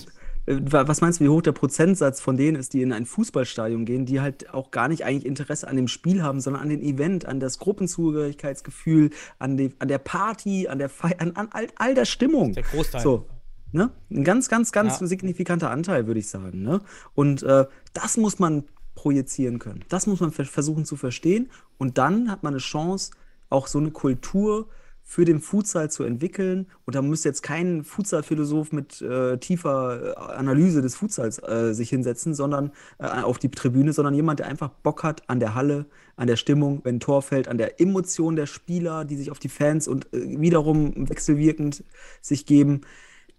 äh, 0.47 0.59
wa- 0.63 0.89
was 0.89 1.03
meinst 1.03 1.21
du, 1.21 1.25
wie 1.25 1.29
hoch 1.29 1.43
der 1.43 1.53
Prozentsatz 1.53 2.21
von 2.23 2.37
denen 2.39 2.57
ist, 2.57 2.73
die 2.73 2.81
in 2.81 2.93
ein 2.95 3.05
Fußballstadion 3.05 3.85
gehen, 3.85 4.07
die 4.07 4.21
halt 4.21 4.53
auch 4.55 4.71
gar 4.71 4.89
nicht 4.89 5.05
eigentlich 5.05 5.27
Interesse 5.27 5.69
an 5.69 5.77
dem 5.77 5.89
Spiel 5.89 6.23
haben, 6.23 6.41
sondern 6.41 6.63
an 6.63 6.71
dem 6.71 6.81
Event, 6.81 7.27
an 7.27 7.39
das 7.39 7.59
Gruppenzugehörigkeitsgefühl, 7.59 9.11
an, 9.39 9.57
die, 9.57 9.71
an 9.79 9.89
der 9.89 9.99
Party, 9.99 10.69
an 10.69 10.79
der 10.79 10.89
Feier, 10.89 11.17
an, 11.21 11.33
an 11.37 11.49
all, 11.53 11.67
all 11.77 11.95
der 11.95 12.05
Stimmung. 12.07 12.53
Der 12.55 12.63
Großteil. 12.63 13.01
So. 13.03 13.27
Ne? 13.73 13.91
Ein 14.11 14.25
ganz, 14.25 14.49
ganz, 14.49 14.73
ganz 14.73 15.01
Ja. 15.01 15.07
signifikanter 15.07 15.71
Anteil, 15.71 16.07
würde 16.07 16.21
ich 16.21 16.29
sagen. 16.29 16.63
Ne? 16.63 16.81
Und 17.15 17.43
äh, 17.43 17.67
das 17.93 18.17
muss 18.17 18.39
man 18.39 18.65
projizieren 18.95 19.59
können. 19.59 19.85
Das 19.89 20.07
muss 20.07 20.21
man 20.21 20.33
ver- 20.33 20.45
versuchen 20.45 20.85
zu 20.85 20.97
verstehen. 20.97 21.51
Und 21.77 21.99
dann 21.99 22.31
hat 22.31 22.43
man 22.43 22.55
eine 22.55 22.61
Chance, 22.61 23.13
auch 23.51 23.67
so 23.67 23.79
eine 23.79 23.91
Kultur 23.91 24.69
für 25.05 25.25
den 25.25 25.41
Futsal 25.41 25.91
zu 25.91 26.03
entwickeln. 26.05 26.67
Und 26.85 26.95
da 26.95 27.01
müsste 27.01 27.29
jetzt 27.31 27.43
kein 27.43 27.83
Futsal-Philosoph 27.85 28.73
mit 28.73 29.01
äh, 29.01 29.39
tiefer 29.39 30.13
äh, 30.17 30.21
Analyse 30.35 30.83
des 30.83 30.97
Futsals 30.97 31.39
äh, 31.43 31.73
sich 31.73 31.89
hinsetzen, 31.91 32.35
sondern 32.35 32.73
äh, 32.99 33.07
auf 33.07 33.39
die 33.39 33.51
Tribüne, 33.51 33.93
sondern 33.95 34.15
jemand, 34.15 34.41
der 34.41 34.49
einfach 34.49 34.69
Bock 34.69 35.05
hat 35.05 35.23
an 35.31 35.41
der 35.41 35.55
Halle, 35.55 35.87
an 36.17 36.27
der 36.27 36.37
Stimmung, 36.37 36.81
wenn 36.85 36.97
ein 36.97 37.01
Tor 37.01 37.23
fällt, 37.23 37.49
an 37.49 37.57
der 37.57 37.81
Emotion 37.81 38.37
der 38.37 38.47
Spieler, 38.47 39.05
die 39.07 39.17
sich 39.17 39.31
auf 39.31 39.39
die 39.39 39.49
Fans 39.49 39.89
und 39.89 40.13
äh, 40.13 40.41
wiederum 40.41 41.09
wechselwirkend 41.09 41.85
sich 42.21 42.45
geben. 42.45 42.83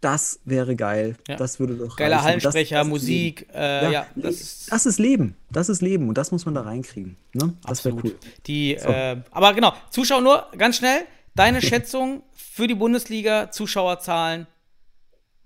Das 0.01 0.39
wäre 0.45 0.75
geil. 0.77 1.17
Ja. 1.27 1.35
Das 1.35 1.59
würde 1.59 1.75
doch 1.75 1.95
Geiler 1.97 2.17
reichen. 2.17 2.39
Das- 2.39 2.53
Hallensprecher, 2.55 2.75
das 2.77 2.85
ist 2.87 2.89
Musik, 2.89 3.47
äh, 3.53 3.91
ja, 3.91 4.07
das 4.15 4.35
ist 4.39 4.71
das 4.71 4.85
ist 4.85 4.97
Leben. 4.99 5.35
Das 5.51 5.67
ist 5.67 5.81
Leben. 5.81 6.07
Und 6.07 6.17
das 6.17 6.31
muss 6.31 6.45
man 6.45 6.55
da 6.55 6.61
reinkriegen. 6.61 7.17
Ne? 7.33 7.53
Das 7.67 7.83
wäre 7.83 7.95
cool. 8.01 8.15
Die, 8.47 8.77
So. 8.79 8.87
äh, 8.87 9.21
aber 9.31 9.53
genau, 9.53 9.73
Zuschauer 9.89 10.21
nur, 10.21 10.45
ganz 10.57 10.77
schnell, 10.77 11.01
deine 11.35 11.61
Schätzung 11.61 12.23
für 12.33 12.67
die 12.67 12.75
Bundesliga, 12.75 13.51
Zuschauerzahlen, 13.51 14.47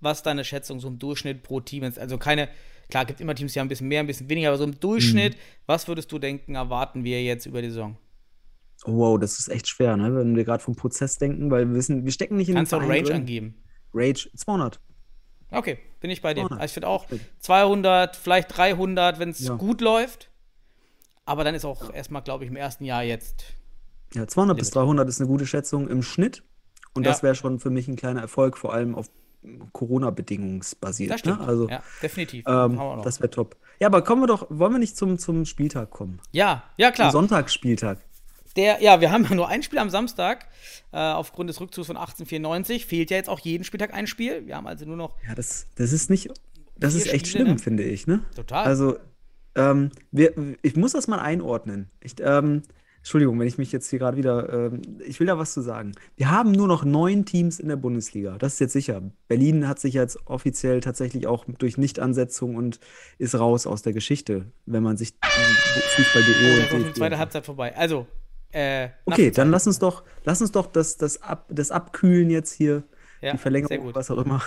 was 0.00 0.22
deine 0.22 0.44
Schätzung 0.44 0.78
so 0.78 0.86
im 0.88 0.98
Durchschnitt 1.00 1.42
pro 1.42 1.60
Team 1.60 1.82
ist? 1.82 1.98
Also 1.98 2.16
keine, 2.18 2.48
klar, 2.90 3.04
gibt 3.06 3.20
immer 3.20 3.34
Teams, 3.34 3.54
die 3.54 3.58
haben 3.60 3.66
ein 3.66 3.70
bisschen 3.70 3.88
mehr, 3.88 4.00
ein 4.00 4.06
bisschen 4.06 4.28
weniger, 4.28 4.48
aber 4.48 4.58
so 4.58 4.64
im 4.64 4.78
Durchschnitt, 4.78 5.34
Mhm. 5.34 5.38
was 5.66 5.88
würdest 5.88 6.12
du 6.12 6.18
denken, 6.20 6.54
erwarten 6.54 7.02
wir 7.02 7.22
jetzt 7.24 7.46
über 7.46 7.60
die 7.60 7.68
Saison? 7.70 7.96
Wow, 8.86 9.18
das 9.18 9.38
ist 9.38 9.48
echt 9.48 9.66
schwer, 9.66 9.96
ne? 9.96 10.14
wenn 10.14 10.36
wir 10.36 10.44
gerade 10.44 10.62
vom 10.62 10.76
Prozess 10.76 11.16
denken, 11.16 11.50
weil 11.50 11.68
wir 11.68 11.74
wissen, 11.74 12.04
wir 12.04 12.12
stecken 12.12 12.36
nicht 12.36 12.48
in 12.50 12.54
Kannst 12.54 12.72
du 12.72 12.76
auch 12.76 12.82
Range 12.82 13.02
drin. 13.02 13.16
angeben? 13.16 13.54
Rage 13.94 14.28
200. 14.36 14.80
Okay, 15.50 15.78
bin 16.00 16.10
ich 16.10 16.20
bei 16.20 16.34
dir. 16.34 16.40
200. 16.42 16.60
Also 16.60 16.64
ich 16.70 16.72
finde 16.74 16.88
auch 16.88 17.08
Gut. 17.08 17.20
200, 17.40 18.16
vielleicht 18.16 18.56
300, 18.56 19.18
wenn 19.18 19.30
es 19.30 19.40
Ja. 19.40 19.54
gut 19.54 19.80
läuft. 19.80 20.30
Aber 21.26 21.44
dann 21.44 21.54
ist 21.54 21.64
auch 21.64 21.92
erstmal, 21.94 22.22
glaube 22.22 22.44
ich, 22.44 22.50
im 22.50 22.56
ersten 22.56 22.84
Jahr 22.84 23.02
jetzt. 23.02 23.44
Ja, 24.14 24.26
200 24.26 24.56
bis 24.58 24.74
Limit. 24.74 24.86
300 24.88 25.08
ist 25.08 25.20
eine 25.20 25.28
gute 25.28 25.46
Schätzung 25.46 25.88
im 25.88 26.02
Schnitt. 26.02 26.42
Und 26.92 27.04
Ja. 27.04 27.12
das 27.12 27.22
wäre 27.22 27.34
schon 27.34 27.60
für 27.60 27.70
mich 27.70 27.88
ein 27.88 27.96
kleiner 27.96 28.20
Erfolg, 28.20 28.58
vor 28.58 28.72
allem 28.74 28.94
auf 28.94 29.08
Corona-bedingungsbasiert. 29.72 31.10
Das 31.12 31.20
stimmt. 31.20 31.40
Ne? 31.40 31.46
Also, 31.46 31.68
ja, 31.68 31.82
definitiv. 32.02 32.44
ähm, 32.46 32.80
das 33.02 33.20
wäre 33.20 33.30
top. 33.30 33.56
Ja, 33.80 33.88
aber 33.88 34.02
kommen 34.02 34.22
wir 34.22 34.26
doch, 34.26 34.46
wollen 34.50 34.72
wir 34.72 34.78
nicht 34.78 34.96
zum, 34.96 35.18
zum 35.18 35.44
Spieltag 35.44 35.90
kommen? 35.90 36.20
ja, 36.32 36.64
ja, 36.76 36.90
klar. 36.90 37.10
Zum 37.10 37.20
Sonntagsspieltag. 37.22 37.98
Der, 38.56 38.82
ja, 38.82 39.00
wir 39.00 39.10
haben 39.10 39.24
ja 39.24 39.34
nur 39.34 39.48
ein 39.48 39.62
Spiel 39.62 39.78
am 39.78 39.90
Samstag. 39.90 40.46
Äh, 40.92 40.98
aufgrund 40.98 41.50
des 41.50 41.60
Rückzugs 41.60 41.88
von 41.88 41.96
1894 41.96 42.86
fehlt 42.86 43.10
ja 43.10 43.16
jetzt 43.16 43.28
auch 43.28 43.40
jeden 43.40 43.64
Spieltag 43.64 43.92
ein 43.92 44.06
Spiel. 44.06 44.46
Wir 44.46 44.56
haben 44.56 44.66
also 44.66 44.84
nur 44.84 44.96
noch 44.96 45.16
Ja, 45.26 45.34
das, 45.34 45.66
das 45.74 45.92
ist 45.92 46.10
nicht, 46.10 46.30
das 46.76 46.94
ist 46.94 47.12
echt 47.12 47.26
Spiele, 47.26 47.44
schlimm, 47.44 47.56
ne? 47.56 47.62
finde 47.62 47.82
ich, 47.82 48.06
ne? 48.06 48.20
Total. 48.36 48.64
Also, 48.64 48.96
ähm, 49.56 49.90
wir, 50.10 50.34
ich 50.62 50.76
muss 50.76 50.92
das 50.92 51.08
mal 51.08 51.18
einordnen. 51.18 51.90
Ich, 52.00 52.14
ähm, 52.20 52.62
Entschuldigung, 52.98 53.38
wenn 53.38 53.46
ich 53.46 53.58
mich 53.58 53.70
jetzt 53.70 53.90
hier 53.90 53.98
gerade 53.98 54.16
wieder, 54.16 54.70
ähm, 54.72 54.80
ich 55.04 55.20
will 55.20 55.26
da 55.26 55.36
was 55.36 55.52
zu 55.52 55.60
sagen. 55.60 55.92
Wir 56.16 56.30
haben 56.30 56.52
nur 56.52 56.66
noch 56.66 56.84
neun 56.84 57.26
Teams 57.26 57.60
in 57.60 57.68
der 57.68 57.76
Bundesliga. 57.76 58.38
Das 58.38 58.54
ist 58.54 58.60
jetzt 58.60 58.72
sicher. 58.72 59.02
Berlin 59.28 59.68
hat 59.68 59.78
sich 59.78 59.92
jetzt 59.92 60.18
offiziell 60.26 60.80
tatsächlich 60.80 61.26
auch 61.26 61.44
durch 61.58 61.76
Nichtansetzung 61.76 62.56
und 62.56 62.80
ist 63.18 63.34
raus 63.34 63.66
aus 63.66 63.82
der 63.82 63.92
Geschichte, 63.92 64.46
wenn 64.64 64.82
man 64.82 64.96
sich 64.96 65.12
Fußball.de 65.22 66.34
oh, 66.72 66.76
und 66.76 66.84
DFB 66.86 66.96
zweite 66.96 67.18
Halbzeit 67.18 67.44
vorbei. 67.44 67.76
Also, 67.76 68.06
äh, 68.54 68.90
Okay, 69.04 69.30
dann 69.30 69.50
lass 69.50 69.66
uns 69.66 69.78
doch, 69.78 70.04
lass 70.24 70.40
uns 70.40 70.52
doch 70.52 70.66
das, 70.66 70.96
das, 70.96 71.22
Ab, 71.22 71.46
das 71.48 71.70
Abkühlen 71.70 72.30
jetzt 72.30 72.52
hier, 72.52 72.84
Ja, 73.20 73.32
die 73.32 73.38
Verlängerung, 73.38 73.94
was 73.94 74.10
auch 74.10 74.18
immer. 74.18 74.42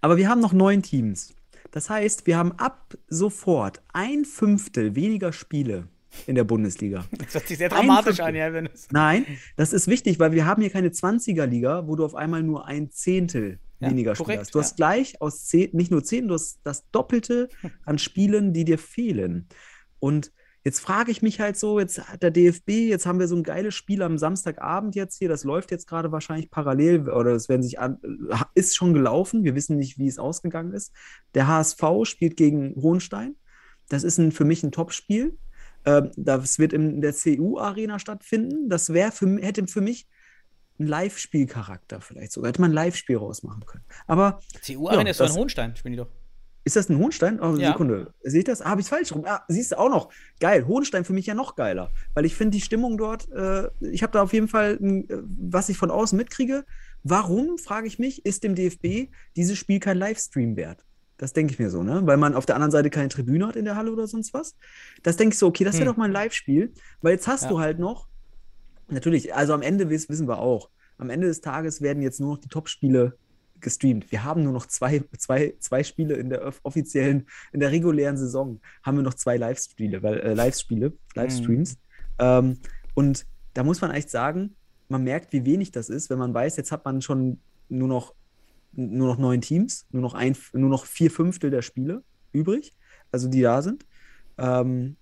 Aber 0.00 0.16
wir 0.16 0.28
haben 0.28 0.40
noch 0.40 0.52
neun 0.52 0.82
Teams. 0.82 1.34
Das 1.70 1.90
heißt, 1.90 2.26
wir 2.26 2.36
haben 2.36 2.52
ab 2.52 2.94
sofort 3.08 3.82
ein 3.92 4.24
Fünftel 4.24 4.94
weniger 4.94 5.32
Spiele 5.32 5.88
in 6.26 6.36
der 6.36 6.44
Bundesliga. 6.44 7.04
Das 7.18 7.34
hört 7.34 7.48
sich 7.48 7.58
sehr 7.58 7.68
dramatisch 7.68 8.20
an, 8.20 8.34
ja, 8.34 8.52
wenn 8.52 8.66
es. 8.66 8.88
Nein, 8.90 9.26
das 9.56 9.72
ist 9.72 9.88
wichtig, 9.88 10.18
weil 10.20 10.32
wir 10.32 10.46
haben 10.46 10.62
hier 10.62 10.70
keine 10.70 10.88
20er-Liga, 10.88 11.86
wo 11.86 11.96
du 11.96 12.04
auf 12.04 12.14
einmal 12.14 12.42
nur 12.42 12.66
ein 12.66 12.90
Zehntel 12.90 13.58
Ja, 13.80 13.90
weniger 13.90 14.14
Spiele 14.14 14.38
hast. 14.38 14.54
Du 14.54 14.60
hast 14.60 14.72
ja. 14.72 14.76
gleich 14.76 15.20
aus 15.20 15.46
zehn, 15.46 15.70
nicht 15.72 15.90
nur 15.90 16.04
zehn, 16.04 16.28
du 16.28 16.34
hast 16.34 16.60
das 16.62 16.88
Doppelte 16.90 17.48
an 17.84 17.98
Spielen, 17.98 18.52
die 18.52 18.64
dir 18.64 18.78
fehlen. 18.78 19.48
Und 19.98 20.32
Jetzt 20.64 20.80
frage 20.80 21.10
ich 21.10 21.20
mich 21.20 21.40
halt 21.40 21.58
so, 21.58 21.78
jetzt 21.78 22.08
hat 22.08 22.22
der 22.22 22.30
DFB, 22.30 22.70
jetzt 22.70 23.04
haben 23.04 23.20
wir 23.20 23.28
so 23.28 23.36
ein 23.36 23.42
geiles 23.42 23.74
Spiel 23.74 24.02
am 24.02 24.16
Samstagabend 24.16 24.94
jetzt 24.94 25.18
hier, 25.18 25.28
das 25.28 25.44
läuft 25.44 25.70
jetzt 25.70 25.86
gerade 25.86 26.10
wahrscheinlich 26.10 26.50
parallel 26.50 27.10
oder 27.10 27.32
es 27.32 27.50
werden 27.50 27.62
sich 27.62 27.78
an, 27.78 27.98
ist 28.54 28.74
schon 28.74 28.94
gelaufen, 28.94 29.44
wir 29.44 29.54
wissen 29.54 29.76
nicht, 29.76 29.98
wie 29.98 30.08
es 30.08 30.18
ausgegangen 30.18 30.72
ist. 30.72 30.92
Der 31.34 31.46
HSV 31.48 31.82
spielt 32.04 32.38
gegen 32.38 32.74
Hohenstein. 32.76 33.36
Das 33.90 34.04
ist 34.04 34.16
ein, 34.16 34.32
für 34.32 34.46
mich 34.46 34.62
ein 34.62 34.72
Topspiel. 34.72 35.36
Ähm, 35.84 36.10
das 36.16 36.58
wird 36.58 36.72
in 36.72 37.02
der 37.02 37.12
CU-Arena 37.12 37.98
stattfinden. 37.98 38.70
Das 38.70 38.94
wäre 38.94 39.12
für, 39.12 39.26
hätte 39.42 39.66
für 39.66 39.82
mich 39.82 40.08
einen 40.78 40.88
Live-Spielcharakter 40.88 42.00
vielleicht 42.00 42.32
sogar. 42.32 42.48
Hätte 42.48 42.62
man 42.62 42.70
ein 42.70 42.74
Live-Spiel 42.74 43.18
rausmachen 43.18 43.66
können. 43.66 43.84
Aber 44.06 44.40
CU-Arena 44.64 45.02
Ja, 45.02 45.10
ist 45.10 45.18
so 45.18 45.24
ein 45.24 45.34
Hohenstein, 45.34 45.76
spielen 45.76 45.92
die 45.92 45.98
doch. 45.98 46.10
Ist 46.64 46.76
das 46.76 46.88
ein 46.88 46.98
Hohenstein? 46.98 47.40
Oh, 47.40 47.54
Ja. 47.56 47.72
Sekunde. 47.72 48.12
Sehe 48.22 48.38
ich 48.40 48.44
das? 48.44 48.62
Ah, 48.62 48.70
habe 48.70 48.80
ich 48.80 48.88
falsch 48.88 49.12
rum? 49.12 49.24
Ah, 49.26 49.42
siehst 49.48 49.72
du 49.72 49.78
auch 49.78 49.90
noch. 49.90 50.10
Geil. 50.40 50.66
Hohenstein 50.66 51.04
für 51.04 51.12
mich 51.12 51.26
ja 51.26 51.34
noch 51.34 51.56
geiler. 51.56 51.90
Weil 52.14 52.24
ich 52.24 52.34
finde 52.34 52.56
die 52.56 52.60
Stimmung 52.62 52.96
dort, 52.96 53.30
äh, 53.32 53.68
ich 53.80 54.02
habe 54.02 54.12
da 54.12 54.22
auf 54.22 54.32
jeden 54.32 54.48
Fall, 54.48 54.78
ein, 54.80 55.08
äh, 55.08 55.18
was 55.22 55.68
ich 55.68 55.76
von 55.76 55.90
außen 55.90 56.16
mitkriege. 56.16 56.64
Warum, 57.02 57.58
frage 57.58 57.86
ich 57.86 57.98
mich, 57.98 58.24
ist 58.24 58.44
dem 58.44 58.54
DFB 58.54 59.10
dieses 59.36 59.58
Spiel 59.58 59.78
kein 59.80 59.98
Livestream 59.98 60.56
wert? 60.56 60.84
Das 61.18 61.32
denke 61.32 61.52
ich 61.52 61.58
mir 61.58 61.70
so, 61.70 61.82
ne? 61.82 62.00
Weil 62.06 62.16
man 62.16 62.34
auf 62.34 62.46
der 62.46 62.56
anderen 62.56 62.72
Seite 62.72 62.90
keine 62.90 63.08
Tribüne 63.08 63.46
hat 63.46 63.56
in 63.56 63.64
der 63.66 63.76
Halle 63.76 63.92
oder 63.92 64.06
sonst 64.06 64.32
was. 64.34 64.56
Das 65.02 65.16
denke 65.16 65.34
ich 65.34 65.38
so, 65.38 65.46
okay, 65.46 65.62
das 65.64 65.74
wäre 65.76 65.84
Hm. 65.86 65.92
doch 65.92 65.96
mal 65.96 66.06
ein 66.06 66.12
Live-Spiel. 66.12 66.72
Weil 67.02 67.12
jetzt 67.12 67.28
hast 67.28 67.42
Ja. 67.44 67.48
du 67.50 67.60
halt 67.60 67.78
noch, 67.78 68.08
natürlich, 68.88 69.34
also 69.34 69.52
am 69.52 69.62
Ende 69.62 69.90
wiss- 69.90 70.08
wissen 70.08 70.26
wir 70.28 70.38
auch, 70.38 70.70
am 70.98 71.10
Ende 71.10 71.26
des 71.26 71.40
Tages 71.40 71.82
werden 71.82 72.02
jetzt 72.02 72.20
nur 72.20 72.30
noch 72.34 72.38
die 72.40 72.48
Top-Spiele 72.48 73.16
gestreamt. 73.64 74.12
Wir 74.12 74.22
haben 74.22 74.44
nur 74.44 74.52
noch 74.52 74.66
zwei, 74.66 75.02
zwei, 75.18 75.54
zwei 75.58 75.82
Spiele 75.82 76.14
in 76.14 76.30
der 76.30 76.46
off- 76.46 76.60
offiziellen, 76.62 77.26
in 77.52 77.58
der 77.60 77.72
regulären 77.72 78.16
Saison 78.16 78.60
haben 78.84 78.96
wir 78.98 79.02
noch 79.02 79.14
zwei 79.14 79.36
Live-Spiele, 79.36 80.02
weil 80.04 80.20
äh, 80.20 80.34
Live-Spiele, 80.34 80.92
Livestreams. 81.16 81.76
Ähm, 82.20 82.58
und 82.94 83.26
da 83.54 83.64
muss 83.64 83.80
man 83.80 83.90
echt 83.90 84.10
sagen, 84.10 84.54
man 84.88 85.02
merkt, 85.02 85.32
wie 85.32 85.44
wenig 85.44 85.72
das 85.72 85.88
ist, 85.88 86.10
wenn 86.10 86.18
man 86.18 86.32
weiß, 86.32 86.56
jetzt 86.56 86.70
hat 86.70 86.84
man 86.84 87.02
schon 87.02 87.40
nur 87.68 87.88
noch, 87.88 88.14
nur 88.72 89.08
noch 89.08 89.18
neun 89.18 89.40
Teams, 89.40 89.86
nur 89.90 90.02
noch, 90.02 90.14
ein, 90.14 90.36
nur 90.52 90.70
noch 90.70 90.84
vier 90.86 91.10
Fünftel 91.10 91.50
der 91.50 91.62
Spiele 91.62 92.02
übrig, 92.32 92.72
also 93.10 93.28
die 93.28 93.42
da 93.42 93.62
sind. 93.62 93.84
Ähm, 94.38 94.96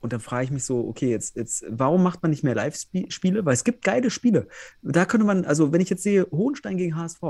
und 0.00 0.12
dann 0.12 0.20
frage 0.20 0.44
ich 0.44 0.50
mich 0.50 0.64
so, 0.64 0.86
okay, 0.88 1.10
jetzt, 1.10 1.36
jetzt, 1.36 1.64
warum 1.68 2.02
macht 2.02 2.22
man 2.22 2.30
nicht 2.30 2.42
mehr 2.42 2.54
Live-Spiele? 2.56 3.44
Weil 3.44 3.54
es 3.54 3.62
gibt 3.64 3.84
geile 3.84 4.10
Spiele. 4.10 4.48
Da 4.82 5.04
könnte 5.04 5.24
man, 5.26 5.44
also 5.44 5.72
wenn 5.72 5.80
ich 5.80 5.90
jetzt 5.90 6.02
sehe, 6.02 6.26
Hohenstein 6.32 6.76
gegen 6.76 6.96
HSV, 6.96 7.22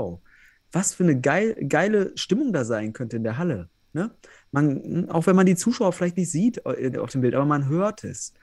was 0.73 0.93
für 0.93 1.03
eine 1.03 1.19
geil, 1.19 1.55
geile 1.69 2.11
Stimmung 2.15 2.51
da 2.51 2.65
sein 2.65 2.91
könnte 2.91 3.15
in 3.15 3.23
der 3.23 3.37
Halle. 3.37 3.69
Ne? 3.93 4.11
Man, 4.51 5.09
auch 5.09 5.27
wenn 5.27 5.35
man 5.35 5.45
die 5.45 5.55
Zuschauer 5.55 5.93
vielleicht 5.93 6.17
nicht 6.17 6.31
sieht 6.31 6.61
äh, 6.65 6.97
auf 6.97 7.11
dem 7.11 7.21
Bild, 7.21 7.35
aber 7.35 7.45
man 7.45 7.69
hört 7.69 8.03
es. 8.03 8.33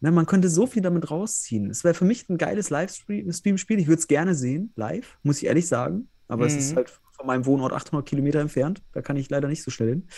Ne? 0.00 0.10
Man 0.10 0.26
könnte 0.26 0.48
so 0.50 0.66
viel 0.66 0.82
damit 0.82 1.10
rausziehen. 1.10 1.70
Es 1.70 1.84
wäre 1.84 1.94
für 1.94 2.04
mich 2.04 2.28
ein 2.28 2.36
geiles 2.38 2.68
Livestream-Spiel. 2.70 3.78
Ich 3.78 3.86
würde 3.86 4.00
es 4.00 4.08
gerne 4.08 4.34
sehen, 4.34 4.72
live, 4.76 5.16
muss 5.22 5.38
ich 5.38 5.46
ehrlich 5.46 5.68
sagen. 5.68 6.08
Aber 6.28 6.44
es 6.46 6.54
Mhm. 6.54 6.58
ist 6.58 6.76
halt 6.76 7.00
von 7.16 7.26
meinem 7.26 7.46
Wohnort 7.46 7.72
800 7.72 8.06
Kilometer 8.08 8.40
entfernt. 8.40 8.82
Da 8.92 9.02
kann 9.02 9.16
ich 9.16 9.28
leider 9.30 9.48
nicht 9.48 9.62
so 9.62 9.70
schnell 9.70 9.88
hin. 9.88 10.08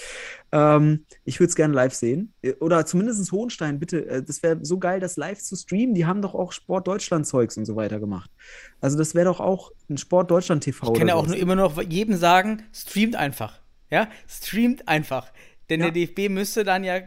Ähm, 0.53 1.05
ich 1.25 1.39
würde 1.41 1.49
es 1.51 1.57
gerne 1.57 1.73
live 1.75 1.95
sehen. 1.95 2.35
Äh, 2.43 2.53
Oder 2.55 2.85
zumindest 2.87 3.31
Hohenstein, 3.33 3.79
bitte. 3.79 4.07
Äh, 4.07 4.23
Das 4.23 4.43
wäre 4.43 4.59
so 4.65 4.79
geil, 4.79 5.01
das 5.01 5.17
live 5.17 5.39
zu 5.39 5.57
streamen. 5.57 5.95
Die 5.95 6.07
haben 6.07 6.21
doch 6.23 6.35
auch 6.35 6.53
Sport 6.53 6.87
Deutschland-Zeugs 6.89 7.57
und 7.57 7.65
so 7.65 7.77
weiter 7.77 8.01
gemacht. 8.01 8.31
Also, 8.81 8.99
das 8.99 9.15
wäre 9.15 9.27
doch 9.27 9.41
auch 9.41 9.71
ein 9.89 9.97
Sport 9.99 10.31
Deutschland-TV. 10.31 10.93
Ich 10.93 10.99
kann 10.99 11.09
ja 11.09 11.15
auch 11.15 11.27
nur 11.27 11.37
immer 11.37 11.55
noch 11.57 11.81
jedem 11.83 12.17
sagen, 12.17 12.63
streamt 12.73 13.17
einfach. 13.17 13.61
Ja, 13.91 14.09
streamt 14.29 14.89
einfach. 14.89 15.33
Denn 15.71 15.81
Ja. 15.81 15.91
der 15.91 15.93
DFB 16.07 16.29
müsste 16.31 16.65
dann 16.65 16.85
ja 16.85 17.01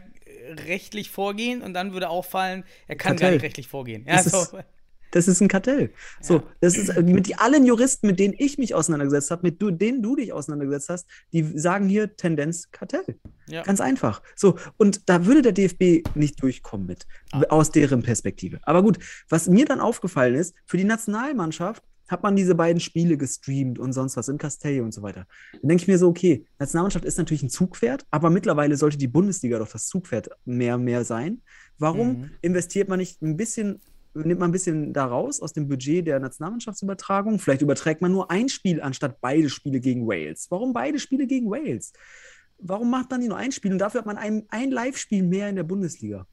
rechtlich 0.66 1.10
vorgehen 1.10 1.62
und 1.62 1.74
dann 1.74 1.92
würde 1.92 2.08
auffallen, 2.08 2.64
er 2.88 2.96
kann 2.96 3.12
gar 3.12 3.18
Kartell. 3.20 3.32
nicht 3.34 3.42
rechtlich 3.44 3.68
vorgehen. 3.68 4.04
Ja, 4.08 4.22
so. 4.22 4.58
Das 5.12 5.28
ist 5.28 5.40
ein 5.40 5.46
Kartell. 5.48 5.90
So, 6.20 6.34
Ja. 6.38 6.42
das 6.60 6.76
ist 6.76 6.88
äh, 6.88 7.02
mit 7.02 7.28
die, 7.28 7.36
allen 7.36 7.64
Juristen, 7.64 8.06
mit 8.08 8.18
denen 8.18 8.34
ich 8.36 8.58
mich 8.58 8.74
auseinandergesetzt 8.74 9.30
habe, 9.30 9.42
mit 9.44 9.62
du, 9.62 9.70
denen 9.70 10.02
du 10.02 10.16
dich 10.16 10.32
auseinandergesetzt 10.32 10.88
hast, 10.88 11.06
die 11.32 11.42
sagen 11.58 11.88
hier 11.88 12.16
Tendenz 12.16 12.70
Kartell. 12.72 13.04
Ja. 13.46 13.62
Ganz 13.62 13.80
einfach. 13.80 14.22
So, 14.34 14.56
und 14.76 15.08
da 15.08 15.24
würde 15.26 15.42
der 15.42 15.52
DFB 15.52 16.02
nicht 16.16 16.42
durchkommen 16.42 16.86
mit, 16.86 17.06
Ah. 17.32 17.42
aus 17.48 17.70
deren 17.70 18.02
Perspektive. 18.02 18.58
Aber 18.62 18.82
gut, 18.82 18.98
was 19.28 19.48
mir 19.48 19.64
dann 19.64 19.80
aufgefallen 19.80 20.34
ist, 20.34 20.54
für 20.66 20.76
die 20.76 20.84
Nationalmannschaft 20.84 21.82
hat 22.08 22.22
man 22.22 22.36
diese 22.36 22.54
beiden 22.54 22.80
Spiele 22.80 23.16
gestreamt 23.16 23.78
und 23.78 23.92
sonst 23.94 24.16
was 24.18 24.28
in 24.28 24.36
Castell 24.36 24.82
und 24.82 24.92
so 24.92 25.00
weiter. 25.02 25.26
Dann 25.52 25.68
denke 25.68 25.82
ich 25.82 25.88
mir 25.88 25.96
so, 25.98 26.08
okay, 26.08 26.44
Nationalmannschaft 26.58 27.04
ist 27.06 27.16
natürlich 27.16 27.42
ein 27.42 27.48
Zugpferd, 27.48 28.04
aber 28.10 28.28
mittlerweile 28.28 28.76
sollte 28.76 28.98
die 28.98 29.08
Bundesliga 29.08 29.58
doch 29.58 29.68
das 29.70 29.86
Zugpferd 29.86 30.28
mehr 30.44 30.76
mehr 30.78 31.04
sein. 31.04 31.40
Warum 31.78 32.08
Mhm. 32.22 32.30
investiert 32.42 32.88
man 32.88 32.98
nicht 32.98 33.22
ein 33.22 33.36
bisschen, 33.38 33.80
nimmt 34.14 34.40
man 34.40 34.50
ein 34.50 34.52
bisschen 34.52 34.92
da 34.92 35.06
raus 35.06 35.40
aus 35.40 35.52
dem 35.52 35.68
Budget 35.68 36.06
der 36.06 36.20
Nationalmannschaftsübertragung? 36.20 37.38
Vielleicht 37.38 37.62
überträgt 37.62 38.02
man 38.02 38.12
nur 38.12 38.30
ein 38.30 38.48
Spiel 38.48 38.80
anstatt 38.80 39.20
beide 39.20 39.48
Spiele 39.48 39.80
gegen 39.80 40.06
Wales. 40.06 40.46
Warum 40.50 40.72
beide 40.72 40.98
Spiele 40.98 41.26
gegen 41.26 41.50
Wales? 41.50 41.92
Warum 42.58 42.90
macht 42.90 43.10
man 43.10 43.20
nicht 43.20 43.28
nur 43.28 43.38
ein 43.38 43.52
Spiel 43.52 43.72
und 43.72 43.78
dafür 43.78 44.00
hat 44.00 44.06
man 44.06 44.18
ein, 44.18 44.44
ein 44.48 44.70
Live-Spiel 44.70 45.22
mehr 45.22 45.48
in 45.48 45.56
der 45.56 45.64
Bundesliga? 45.64 46.26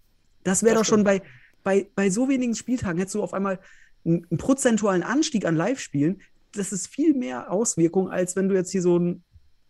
Das 0.43 0.64
wäre 0.64 0.76
doch 0.76 0.85
schon 0.85 1.03
bei, 1.03 1.22
bei, 1.64 1.88
bei 1.95 2.10
so 2.10 2.30
wenigen 2.30 2.56
Spieltagen, 2.56 2.99
hättest 2.99 3.15
du 3.15 3.23
auf 3.23 3.34
einmal 3.34 3.60
einen, 4.06 4.26
einen 4.30 4.38
prozentualen 4.38 5.03
Anstieg 5.03 5.45
an 5.45 5.56
Live-Spielen. 5.56 6.22
Das 6.51 6.72
ist 6.72 6.88
viel 6.88 7.14
mehr 7.14 7.51
Auswirkung, 7.51 8.10
als 8.10 8.35
wenn 8.35 8.47
du 8.49 8.56
jetzt 8.56 8.72
hier 8.72 8.81
so 8.81 8.97
ein 8.97 9.23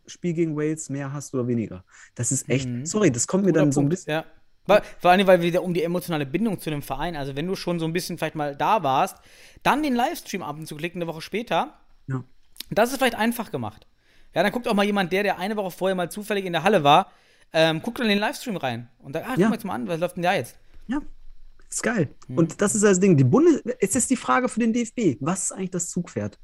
Spiel 0.06 0.34
gegen 0.34 0.56
Wales 0.58 0.90
mehr 0.90 1.14
hast 1.14 1.34
oder 1.34 1.48
weniger. 1.48 1.86
Das 2.16 2.32
ist 2.32 2.50
echt, 2.50 2.68
Mhm. 2.68 2.86
sorry, 2.86 3.12
das 3.12 3.28
kommt 3.28 3.46
mir 3.46 3.52
Guter 3.52 3.62
dann 3.62 3.72
so 3.72 3.82
ein 3.82 3.84
Punkt, 3.84 3.92
bisschen. 3.92 4.12
Ja. 4.12 4.26
Weil, 4.70 4.82
vor 5.00 5.12
allem, 5.12 5.28
weil 5.28 5.42
wieder 5.42 5.64
um 5.64 5.74
die 5.74 5.84
emotionale 5.84 6.26
Bindung 6.26 6.60
zu 6.60 6.70
dem 6.70 6.82
Verein, 6.82 7.16
also 7.16 7.36
wenn 7.36 7.48
du 7.48 7.56
schon 7.56 7.80
so 7.80 7.86
ein 7.86 7.94
bisschen 7.94 8.18
vielleicht 8.18 8.36
mal 8.36 8.56
da 8.56 8.84
warst, 8.84 9.18
dann 9.64 9.84
den 9.84 9.96
Livestream 9.96 10.42
ab 10.44 10.58
und 10.58 10.66
zu 10.68 10.76
klicken, 10.76 11.02
eine 11.02 11.08
Woche 11.12 11.22
später, 11.22 11.80
Ja. 12.08 12.24
das 12.70 12.92
ist 12.92 12.98
vielleicht 13.00 13.16
einfach 13.16 13.52
gemacht. 13.52 13.86
Ja, 14.34 14.44
dann 14.44 14.52
guckt 14.52 14.68
auch 14.68 14.74
mal 14.76 14.86
jemand, 14.86 15.12
der, 15.12 15.24
der 15.24 15.40
eine 15.40 15.56
Woche 15.56 15.72
vorher 15.72 15.96
mal 15.96 16.10
zufällig 16.12 16.46
in 16.46 16.54
der 16.54 16.64
Halle 16.64 16.84
war, 16.84 17.12
ähm, 17.52 17.82
guckt 17.82 17.98
dann 18.00 18.06
in 18.06 18.12
den 18.12 18.20
Livestream 18.20 18.58
rein 18.58 18.88
und 19.00 19.14
sagt, 19.14 19.26
ah, 19.26 19.30
guck 19.32 19.40
Ja. 19.40 19.50
mal 19.50 19.56
jetzt 19.56 19.66
mal 19.66 19.74
an, 19.74 19.88
was 19.88 20.00
läuft 20.00 20.16
denn 20.18 20.24
da 20.24 20.34
jetzt? 20.36 20.56
Ja, 20.88 21.00
ist 21.68 21.82
geil. 21.84 22.10
Mhm. 22.28 22.38
Und 22.38 22.62
das 22.62 22.76
ist 22.76 22.84
das 22.84 23.00
Ding. 23.00 23.18
Die 23.18 23.24
Bundes 23.24 23.62
es 23.80 23.96
ist 23.96 24.10
die 24.10 24.16
Frage 24.16 24.48
für 24.50 24.60
den 24.60 24.72
DFB. 24.74 25.18
Was 25.20 25.46
ist 25.46 25.52
eigentlich 25.52 25.72
das 25.72 25.90
Zugpferd? 25.90 26.38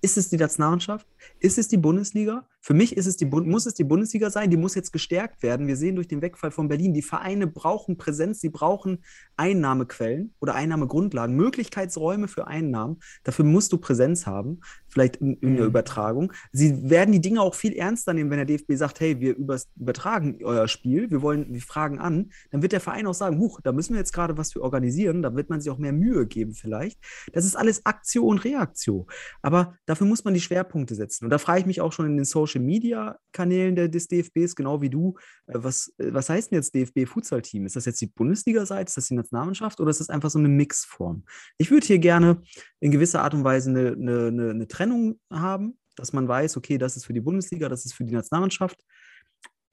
Ist 0.00 0.16
es 0.16 0.28
die 0.28 0.36
Nationalmannschaft? 0.36 1.06
Ist 1.40 1.58
es 1.58 1.68
die 1.68 1.76
Bundesliga? 1.76 2.46
Für 2.60 2.74
mich 2.74 2.96
ist 2.96 3.06
es 3.06 3.16
die 3.16 3.26
muss 3.26 3.66
es 3.66 3.74
die 3.74 3.84
Bundesliga 3.84 4.30
sein. 4.30 4.50
Die 4.50 4.56
muss 4.56 4.74
jetzt 4.74 4.92
gestärkt 4.92 5.42
werden. 5.42 5.66
Wir 5.66 5.76
sehen 5.76 5.96
durch 5.96 6.08
den 6.08 6.22
Wegfall 6.22 6.50
von 6.50 6.68
Berlin, 6.68 6.94
die 6.94 7.02
Vereine 7.02 7.46
brauchen 7.46 7.96
Präsenz, 7.96 8.40
sie 8.40 8.50
brauchen 8.50 9.02
Einnahmequellen 9.36 10.34
oder 10.40 10.54
Einnahmegrundlagen, 10.54 11.34
Möglichkeitsräume 11.34 12.28
für 12.28 12.46
Einnahmen. 12.46 13.00
Dafür 13.24 13.44
musst 13.44 13.72
du 13.72 13.78
Präsenz 13.78 14.26
haben, 14.26 14.60
vielleicht 14.88 15.16
in, 15.16 15.34
in 15.34 15.56
der 15.56 15.64
Mhm. 15.64 15.70
Übertragung. 15.70 16.32
Sie 16.52 16.90
werden 16.90 17.12
die 17.12 17.20
Dinge 17.20 17.40
auch 17.40 17.54
viel 17.54 17.72
ernster 17.72 18.12
nehmen, 18.14 18.30
wenn 18.30 18.38
der 18.38 18.46
DFB 18.46 18.74
sagt, 18.74 19.00
hey, 19.00 19.20
wir 19.20 19.36
übertragen 19.36 20.38
euer 20.42 20.68
Spiel, 20.68 21.10
wir 21.10 21.22
wollen, 21.22 21.52
wir 21.52 21.60
fragen 21.60 21.98
an, 21.98 22.30
dann 22.50 22.62
wird 22.62 22.72
der 22.72 22.80
Verein 22.80 23.06
auch 23.06 23.14
sagen, 23.14 23.38
huch, 23.38 23.60
da 23.62 23.72
müssen 23.72 23.94
wir 23.94 23.98
jetzt 23.98 24.12
gerade 24.12 24.36
was 24.36 24.52
für 24.52 24.62
organisieren, 24.62 25.22
da 25.22 25.34
wird 25.34 25.50
man 25.50 25.60
sich 25.60 25.70
auch 25.70 25.78
mehr 25.78 25.92
Mühe 25.92 26.26
geben 26.26 26.54
vielleicht. 26.54 26.98
Das 27.32 27.44
ist 27.44 27.56
alles 27.56 27.86
Aktion 27.86 28.32
und 28.32 28.44
Reaktion. 28.44 29.06
Aber 29.42 29.61
dafür 29.86 30.06
muss 30.06 30.24
man 30.24 30.34
die 30.34 30.40
Schwerpunkte 30.40 30.94
setzen. 30.94 31.24
Und 31.24 31.30
da 31.30 31.38
frage 31.38 31.60
ich 31.60 31.66
mich 31.66 31.80
auch 31.80 31.92
schon 31.92 32.06
in 32.06 32.16
den 32.16 32.24
Social 32.24 32.60
Media 32.60 33.18
Kanälen 33.32 33.76
der, 33.76 33.88
des 33.88 34.08
DFBs, 34.08 34.56
genau 34.56 34.80
wie 34.80 34.90
du, 34.90 35.16
äh, 35.46 35.54
was, 35.54 35.92
äh, 35.98 36.12
was 36.12 36.28
heißt 36.28 36.50
denn 36.50 36.56
jetzt 36.56 36.74
DFB 36.74 37.06
Futsal 37.06 37.42
Team? 37.42 37.66
Ist 37.66 37.76
das 37.76 37.84
jetzt 37.84 38.00
die 38.00 38.06
Bundesliga-Seite? 38.06 38.88
Ist 38.88 38.96
das 38.96 39.08
die 39.08 39.14
Nationalmannschaft 39.14 39.80
oder 39.80 39.90
ist 39.90 40.00
das 40.00 40.10
einfach 40.10 40.30
so 40.30 40.38
eine 40.38 40.48
Mixform? 40.48 41.24
Ich 41.58 41.70
würde 41.70 41.86
hier 41.86 41.98
gerne 41.98 42.42
in 42.80 42.90
gewisser 42.90 43.22
Art 43.22 43.34
und 43.34 43.44
Weise 43.44 43.70
eine, 43.70 43.92
eine, 43.92 44.26
eine, 44.28 44.50
eine 44.50 44.68
Trennung 44.68 45.20
haben, 45.32 45.78
dass 45.96 46.12
man 46.12 46.28
weiß, 46.28 46.56
okay, 46.56 46.78
das 46.78 46.96
ist 46.96 47.06
für 47.06 47.12
die 47.12 47.20
Bundesliga, 47.20 47.68
das 47.68 47.84
ist 47.84 47.94
für 47.94 48.04
die 48.04 48.14
Nationalmannschaft. 48.14 48.78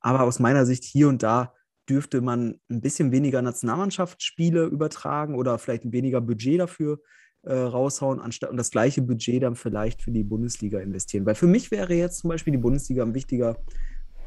Aber 0.01 0.21
aus 0.21 0.39
meiner 0.39 0.65
Sicht 0.65 0.83
hier 0.83 1.09
und 1.09 1.23
da 1.23 1.53
dürfte 1.89 2.21
man 2.21 2.59
ein 2.69 2.81
bisschen 2.81 3.11
weniger 3.11 3.41
Nationalmannschaftsspiele 3.41 4.65
übertragen 4.65 5.35
oder 5.35 5.57
vielleicht 5.57 5.91
weniger 5.91 6.21
Budget 6.21 6.59
dafür 6.59 7.01
äh, 7.43 7.53
raushauen, 7.53 8.19
anstatt 8.19 8.49
und 8.49 8.57
das 8.57 8.71
gleiche 8.71 9.01
Budget 9.01 9.43
dann 9.43 9.55
vielleicht 9.55 10.01
für 10.01 10.11
die 10.11 10.23
Bundesliga 10.23 10.79
investieren. 10.79 11.25
Weil 11.25 11.35
für 11.35 11.47
mich 11.47 11.71
wäre 11.71 11.93
jetzt 11.93 12.19
zum 12.19 12.29
Beispiel 12.29 12.51
die 12.51 12.57
Bundesliga 12.57 13.03
ein 13.03 13.13
wichtiger 13.13 13.57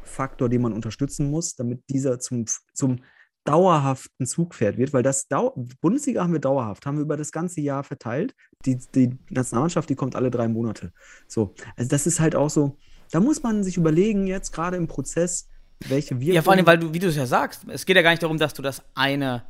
Faktor, 0.03 0.49
den 0.49 0.61
man 0.61 0.73
unterstützen 0.73 1.29
muss, 1.29 1.55
damit 1.55 1.83
dieser 1.89 2.19
zum, 2.19 2.45
zum 2.73 2.99
dauerhaften 3.43 4.25
Zugpferd 4.25 4.77
wird, 4.77 4.93
weil 4.93 5.03
das 5.03 5.27
Dau 5.27 5.53
Bundesliga 5.81 6.23
haben 6.23 6.33
wir 6.33 6.39
dauerhaft, 6.39 6.85
haben 6.85 6.97
wir 6.97 7.03
über 7.03 7.17
das 7.17 7.31
ganze 7.31 7.61
Jahr 7.61 7.83
verteilt. 7.83 8.33
Die, 8.65 8.79
die 8.95 9.17
Nationalmannschaft, 9.29 9.89
die 9.89 9.95
kommt 9.95 10.15
alle 10.15 10.31
drei 10.31 10.47
Monate. 10.47 10.93
So, 11.27 11.53
also 11.75 11.89
das 11.89 12.07
ist 12.07 12.19
halt 12.19 12.35
auch 12.35 12.49
so, 12.49 12.77
da 13.11 13.19
muss 13.19 13.43
man 13.43 13.63
sich 13.63 13.77
überlegen, 13.77 14.27
jetzt 14.27 14.53
gerade 14.53 14.77
im 14.77 14.87
Prozess, 14.87 15.49
welche 15.87 16.19
wir. 16.19 16.33
Ja, 16.33 16.41
vor 16.41 16.53
allem, 16.53 16.65
weil 16.65 16.79
du, 16.79 16.93
wie 16.93 16.99
du 16.99 17.07
es 17.07 17.15
ja 17.15 17.25
sagst, 17.25 17.65
es 17.67 17.85
geht 17.85 17.97
ja 17.97 18.01
gar 18.01 18.11
nicht 18.11 18.23
darum, 18.23 18.37
dass 18.37 18.53
du 18.53 18.61
das 18.61 18.81
eine 18.95 19.43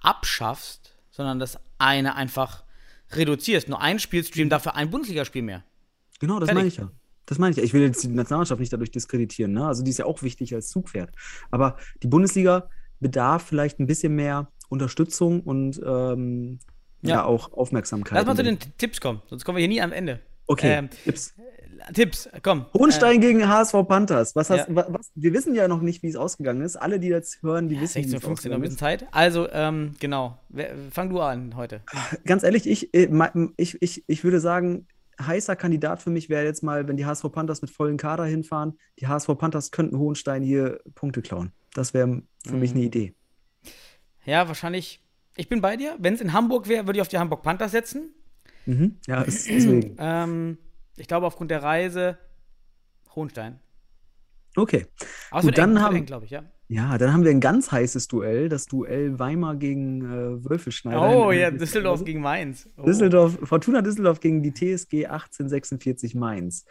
abschaffst, 0.00 0.96
sondern 1.10 1.38
das 1.38 1.58
eine 1.78 2.14
einfach 2.14 2.64
reduzierst. 3.10 3.68
Nur 3.68 3.80
ein 3.80 3.98
Spielstream 3.98 4.48
dafür 4.48 4.74
ein 4.74 4.90
Bundesligaspiel 4.90 5.42
mehr. 5.42 5.64
Genau, 6.20 6.40
das 6.40 6.48
Fertig. 6.48 6.56
meine 6.56 6.68
ich 6.68 6.76
ja. 6.76 6.90
Das 7.26 7.38
meine 7.38 7.50
ich 7.50 7.56
ja. 7.58 7.64
Ich 7.64 7.72
will 7.72 7.82
jetzt 7.82 8.02
die 8.02 8.08
Nationalmannschaft 8.08 8.60
nicht 8.60 8.72
dadurch 8.72 8.90
diskreditieren. 8.90 9.52
Ne? 9.52 9.66
Also 9.66 9.82
die 9.82 9.90
ist 9.90 9.98
ja 9.98 10.06
auch 10.06 10.22
wichtig 10.22 10.54
als 10.54 10.68
Zugpferd. 10.68 11.10
Aber 11.50 11.76
die 12.02 12.06
Bundesliga 12.06 12.68
bedarf 13.00 13.42
vielleicht 13.42 13.78
ein 13.78 13.86
bisschen 13.86 14.14
mehr 14.14 14.50
Unterstützung 14.68 15.42
und 15.42 15.80
ähm, 15.84 16.58
ja. 17.02 17.16
Ja. 17.16 17.24
auch 17.24 17.52
Aufmerksamkeit. 17.52 18.16
Lass 18.16 18.26
mal 18.26 18.36
zu 18.36 18.42
den 18.42 18.58
Tipps 18.78 19.00
kommen, 19.00 19.22
sonst 19.28 19.44
kommen 19.44 19.56
wir 19.56 19.60
hier 19.60 19.68
nie 19.68 19.80
am 19.80 19.92
Ende. 19.92 20.20
Okay, 20.46 20.72
Ähm, 20.78 20.90
Tipps. 21.04 21.34
Tipps, 21.92 22.28
komm. 22.42 22.66
Hohenstein 22.74 23.20
gegen 23.20 23.46
HSV 23.46 23.74
Panthers. 23.86 24.34
Was 24.34 24.50
hast, 24.50 24.68
ja. 24.68 24.74
wa- 24.74 24.86
was, 24.88 25.10
wir 25.14 25.32
wissen 25.34 25.54
ja 25.54 25.68
noch 25.68 25.82
nicht, 25.82 26.02
wie 26.02 26.08
es 26.08 26.16
ausgegangen 26.16 26.62
ist. 26.62 26.76
Alle, 26.76 26.98
die 26.98 27.08
jetzt 27.08 27.42
hören, 27.42 27.68
die 27.68 27.76
Äh, 27.76 27.80
wissen, 27.82 27.96
wie 27.98 28.08
16, 28.08 28.16
es 28.18 28.24
15, 28.24 28.50
noch 28.50 28.56
ein 28.58 28.62
bisschen. 28.62 28.78
Zeit. 28.78 29.06
Also, 29.12 29.48
ähm, 29.52 29.94
genau. 30.00 30.38
Fang 30.90 31.10
du 31.10 31.20
an 31.20 31.54
heute. 31.56 31.82
Ganz 32.24 32.42
ehrlich, 32.42 32.66
ich, 32.66 32.92
äh, 32.94 33.08
ich, 33.56 33.80
ich, 33.82 34.04
ich 34.06 34.24
würde 34.24 34.40
sagen, 34.40 34.86
heißer 35.20 35.54
Kandidat 35.54 36.02
für 36.02 36.10
mich 36.10 36.28
wäre 36.28 36.44
jetzt 36.44 36.62
mal, 36.62 36.88
wenn 36.88 36.96
die 36.96 37.06
HSV 37.06 37.30
Panthers 37.30 37.60
mit 37.62 37.70
vollen 37.70 37.98
Kader 37.98 38.24
hinfahren. 38.24 38.78
Die 38.98 39.06
HSV 39.06 39.28
Panthers 39.38 39.70
könnten 39.70 39.98
Hohenstein 39.98 40.42
hier 40.42 40.80
Punkte 40.94 41.22
klauen. 41.22 41.52
Das 41.74 41.92
wäre 41.94 42.22
für 42.46 42.54
mich 42.56 42.70
Mhm. 42.72 42.76
eine 42.78 42.86
Idee. 42.86 43.14
Ja, 44.24 44.48
wahrscheinlich. 44.48 45.02
Ich 45.36 45.48
bin 45.48 45.60
bei 45.60 45.76
dir. 45.76 45.94
Wenn 45.98 46.14
es 46.14 46.20
in 46.20 46.32
Hamburg 46.32 46.68
wäre, 46.68 46.86
würde 46.86 46.96
ich 46.98 47.02
auf 47.02 47.08
die 47.08 47.18
Hamburg 47.18 47.42
Panthers 47.42 47.70
setzen. 47.72 48.14
Mhm. 48.66 48.96
Ja, 49.06 49.22
ist, 49.22 49.48
deswegen. 49.48 49.96
Ähm, 49.98 50.58
ich 50.96 51.06
glaube, 51.08 51.26
aufgrund 51.26 51.50
der 51.50 51.62
Reise 51.62 52.18
Hohenstein. 53.14 53.60
Okay. 54.56 54.86
Aber 55.30 55.42
Gut, 55.42 55.58
dann 55.58 55.76
eng, 55.76 55.82
haben- 55.82 56.06
glaube 56.06 56.24
ich, 56.24 56.30
ja. 56.30 56.42
Ja, 56.68 56.98
dann 56.98 57.12
haben 57.12 57.22
wir 57.22 57.30
ein 57.30 57.40
ganz 57.40 57.70
heißes 57.70 58.08
Duell, 58.08 58.48
das 58.48 58.66
Duell 58.66 59.18
Weimar 59.20 59.54
gegen 59.56 60.00
äh, 60.04 60.44
Wölfelschneider. 60.44 61.00
Oh, 61.00 61.30
ja, 61.30 61.50
Düsseldorf 61.52 62.04
gegen 62.04 62.20
Mainz. 62.20 62.68
Oh. 62.76 62.82
Düsseldorf, 62.84 63.38
Fortuna 63.44 63.82
Düsseldorf 63.82 64.18
gegen 64.20 64.42
die 64.42 64.52
TSG 64.52 65.06
1846 65.06 66.14
Mainz. 66.16 66.64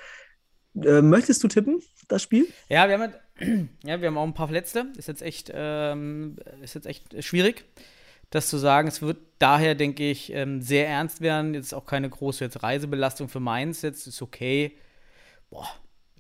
Äh, 0.76 1.02
möchtest 1.02 1.42
du 1.44 1.48
tippen, 1.48 1.80
das 2.10 2.22
Spiel? 2.24 2.46
Ja, 2.68 2.88
wir 2.90 2.96
haben, 3.00 3.02
halt- 3.14 3.20
ja, 3.86 4.02
wir 4.02 4.08
haben 4.10 4.18
auch 4.18 4.26
ein 4.28 4.34
paar 4.34 4.48
Verletzte. 4.48 4.92
Ist 4.98 5.08
jetzt 5.08 5.22
echt, 5.22 5.50
ähm, 5.54 6.36
ist 6.62 6.74
jetzt 6.76 6.88
echt 6.88 7.24
schwierig, 7.24 7.64
das 8.30 8.50
zu 8.50 8.58
sagen. 8.58 8.88
Es 8.88 9.02
wird 9.02 9.18
daher, 9.40 9.76
denke 9.76 10.10
ich, 10.10 10.32
ähm, 10.34 10.62
sehr 10.62 10.88
ernst 10.88 11.22
werden. 11.22 11.54
Jetzt 11.54 11.74
auch 11.74 11.86
keine 11.86 12.10
große 12.10 12.44
jetzt 12.44 12.64
Reisebelastung 12.64 13.30
für 13.30 13.40
Mainz. 13.40 13.82
Jetzt 13.82 14.08
ist 14.08 14.22
okay. 14.22 14.78
Boah, 15.50 15.68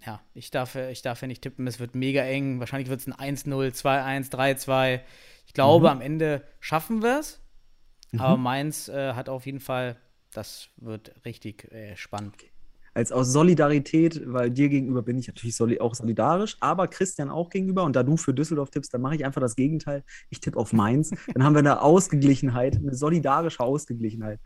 ja, 0.06 0.22
ich 0.34 0.52
darf, 0.52 0.76
ich 0.76 1.02
darf 1.02 1.22
ja 1.22 1.27
nicht 1.27 1.41
tippen. 1.41 1.68
Es 1.68 1.80
wird 1.80 1.95
mega 1.95 2.22
eng. 2.23 2.60
Wahrscheinlich 2.60 2.90
wird 2.90 3.02
es 3.02 3.07
ein 3.07 3.36
1-0, 3.38 3.73
2-1, 3.73 4.32
3-2. 4.32 5.02
Ich 5.48 5.53
glaube, 5.53 5.90
am 5.90 6.02
Ende 6.02 6.44
schaffen 6.60 7.02
wir 7.02 7.19
es. 7.19 7.41
Aber 8.18 8.38
Mainz 8.38 8.88
äh, 8.88 9.14
hat 9.14 9.30
auf 9.30 9.45
jeden 9.45 9.60
Fall, 9.60 9.98
das 10.32 10.69
wird 10.77 11.14
richtig 11.26 11.72
äh, 11.72 11.95
spannend. 11.98 12.36
Als 12.95 13.11
aus 13.11 13.27
Solidarität, 13.27 14.22
weil 14.26 14.49
dir 14.49 14.69
gegenüber 14.69 15.01
bin 15.01 15.19
ich 15.19 15.27
natürlich 15.27 15.57
soli 15.57 15.81
auch 15.81 15.93
solidarisch, 15.95 16.55
aber 16.61 16.88
Christian 16.88 17.30
auch 17.30 17.49
gegenüber. 17.49 17.84
Und 17.84 17.95
da 17.95 18.03
du 18.03 18.15
für 18.15 18.34
Düsseldorf 18.34 18.69
tippst, 18.69 18.93
dann 18.93 19.01
mache 19.01 19.15
ich 19.15 19.26
einfach 19.26 19.41
das 19.41 19.57
Gegenteil. 19.57 20.05
Ich 20.30 20.39
tippe 20.39 20.57
auf 20.57 20.72
Mainz. 20.72 21.11
Dann 21.34 21.43
haben 21.43 21.53
wir 21.53 21.59
eine 21.59 21.81
Ausgeglichenheit, 21.81 22.77
eine 22.77 22.95
solidarische 22.95 23.59
Ausgeglichenheit. 23.59 24.39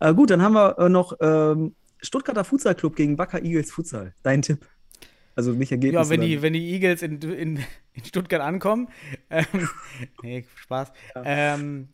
Äh, 0.00 0.12
gut, 0.12 0.28
dann 0.28 0.42
haben 0.42 0.52
wir 0.52 0.78
äh, 0.78 0.88
noch 0.90 1.16
ähm, 1.20 1.74
Stuttgarter 2.02 2.44
Futsal 2.44 2.74
Club 2.74 2.94
gegen 2.94 3.16
Wacker 3.16 3.42
Eagles 3.42 3.72
Futsal. 3.72 4.14
Dein 4.22 4.42
Tipp. 4.42 4.68
Also 5.34 5.52
nicht 5.52 5.72
Ergebnis. 5.72 6.06
Ja, 6.06 6.10
wenn 6.10 6.20
die, 6.20 6.42
wenn 6.42 6.52
die 6.52 6.72
Eagles 6.72 7.00
in, 7.00 7.22
in, 7.22 7.58
in 7.94 8.04
Stuttgart 8.04 8.42
ankommen. 8.42 8.88
Ähm, 9.30 9.68
nee, 10.22 10.44
Spaß. 10.56 10.92
Ähm, 11.24 11.88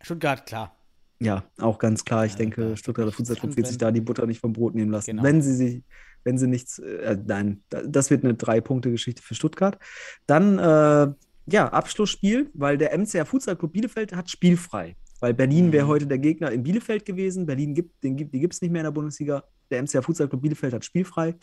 Stuttgart, 0.00 0.46
klar. 0.46 0.75
Ja, 1.18 1.44
auch 1.58 1.78
ganz 1.78 2.04
klar. 2.04 2.26
Ich 2.26 2.32
Ja, 2.32 2.38
denke. 2.38 2.76
Stuttgarter 2.76 3.12
Fußballclub 3.12 3.56
wird 3.56 3.66
sich 3.66 3.78
da 3.78 3.90
die 3.90 4.00
Butter 4.02 4.26
nicht 4.26 4.40
vom 4.40 4.52
Brot 4.52 4.74
nehmen 4.74 4.90
lassen. 4.90 5.12
Genau. 5.12 5.22
Wenn 5.22 5.40
sie 5.40 5.54
sich, 5.54 5.82
wenn 6.24 6.36
sie 6.38 6.46
nichts, 6.46 6.78
äh, 6.78 7.16
nein, 7.26 7.62
da- 7.70 7.82
das 7.82 8.10
wird 8.10 8.24
eine 8.24 8.34
Drei-Punkte-Geschichte 8.34 9.22
für 9.22 9.34
Stuttgart. 9.34 9.78
Dann, 10.26 10.58
äh, 10.58 11.12
ja, 11.48 11.68
Abschlussspiel, 11.68 12.50
weil 12.54 12.76
der 12.76 12.92
MCR 12.92 13.24
Futsal 13.24 13.56
Club 13.56 13.72
Bielefeld 13.72 14.14
hat 14.14 14.28
spielfrei. 14.30 14.96
Weil 15.20 15.32
Berlin 15.32 15.72
wäre 15.72 15.86
Mhm. 15.86 15.88
heute 15.88 16.06
der 16.06 16.18
Gegner 16.18 16.50
in 16.50 16.62
Bielefeld 16.62 17.06
gewesen. 17.06 17.46
Berlin 17.46 17.74
gibt, 17.74 18.02
den 18.04 18.16
die 18.16 18.26
gibt 18.40 18.52
es 18.52 18.60
nicht 18.60 18.70
mehr 18.70 18.82
in 18.82 18.86
der 18.86 18.90
Bundesliga. 18.90 19.42
Der 19.70 19.78
MCR 19.82 20.02
Futsal 20.02 20.28
Club 20.28 20.42
Bielefeld 20.42 20.74
hat 20.74 20.84
spielfrei. 20.84 21.34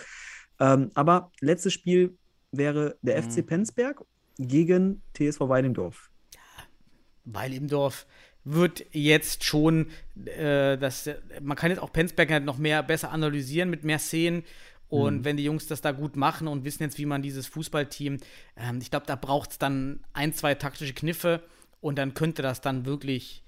Ähm, 0.59 0.91
aber 0.93 1.31
letztes 1.41 1.73
Spiel 1.73 2.15
wäre 2.51 2.95
der 3.01 3.15
Mhm. 3.19 3.23
FC 3.31 3.41
Penzberg 3.41 4.03
gegen 4.37 5.01
TSV. 5.15 5.49
Weil 7.25 7.53
im 7.53 7.67
Dorf 7.67 8.05
wird 8.45 8.85
jetzt 8.91 9.43
schon, 9.43 9.87
äh, 10.25 10.77
das, 10.77 11.09
man 11.41 11.57
kann 11.57 11.71
jetzt 11.71 11.79
auch 11.79 11.93
Penzberg 11.93 12.29
halt 12.31 12.45
noch 12.45 12.57
mehr 12.57 12.83
besser 12.83 13.11
analysieren 13.11 13.69
mit 13.69 13.83
mehr 13.83 13.99
Szenen. 13.99 14.43
Und 14.89 15.19
Mhm. 15.19 15.25
wenn 15.25 15.37
die 15.37 15.43
Jungs 15.43 15.67
das 15.67 15.81
da 15.81 15.91
gut 15.91 16.15
machen 16.15 16.47
und 16.47 16.65
wissen 16.65 16.83
jetzt, 16.83 16.97
wie 16.99 17.05
man 17.05 17.21
dieses 17.23 17.47
Fußballteam, 17.47 18.17
ähm, 18.57 18.79
ich 18.81 18.91
glaube, 18.91 19.05
da 19.07 19.15
braucht 19.15 19.51
es 19.51 19.57
dann 19.57 20.01
ein, 20.13 20.33
zwei 20.33 20.53
taktische 20.55 20.93
Kniffe 20.93 21.41
und 21.81 21.97
dann 21.97 22.13
könnte 22.13 22.41
das 22.43 22.61
dann 22.61 22.85
wirklich 22.85 23.43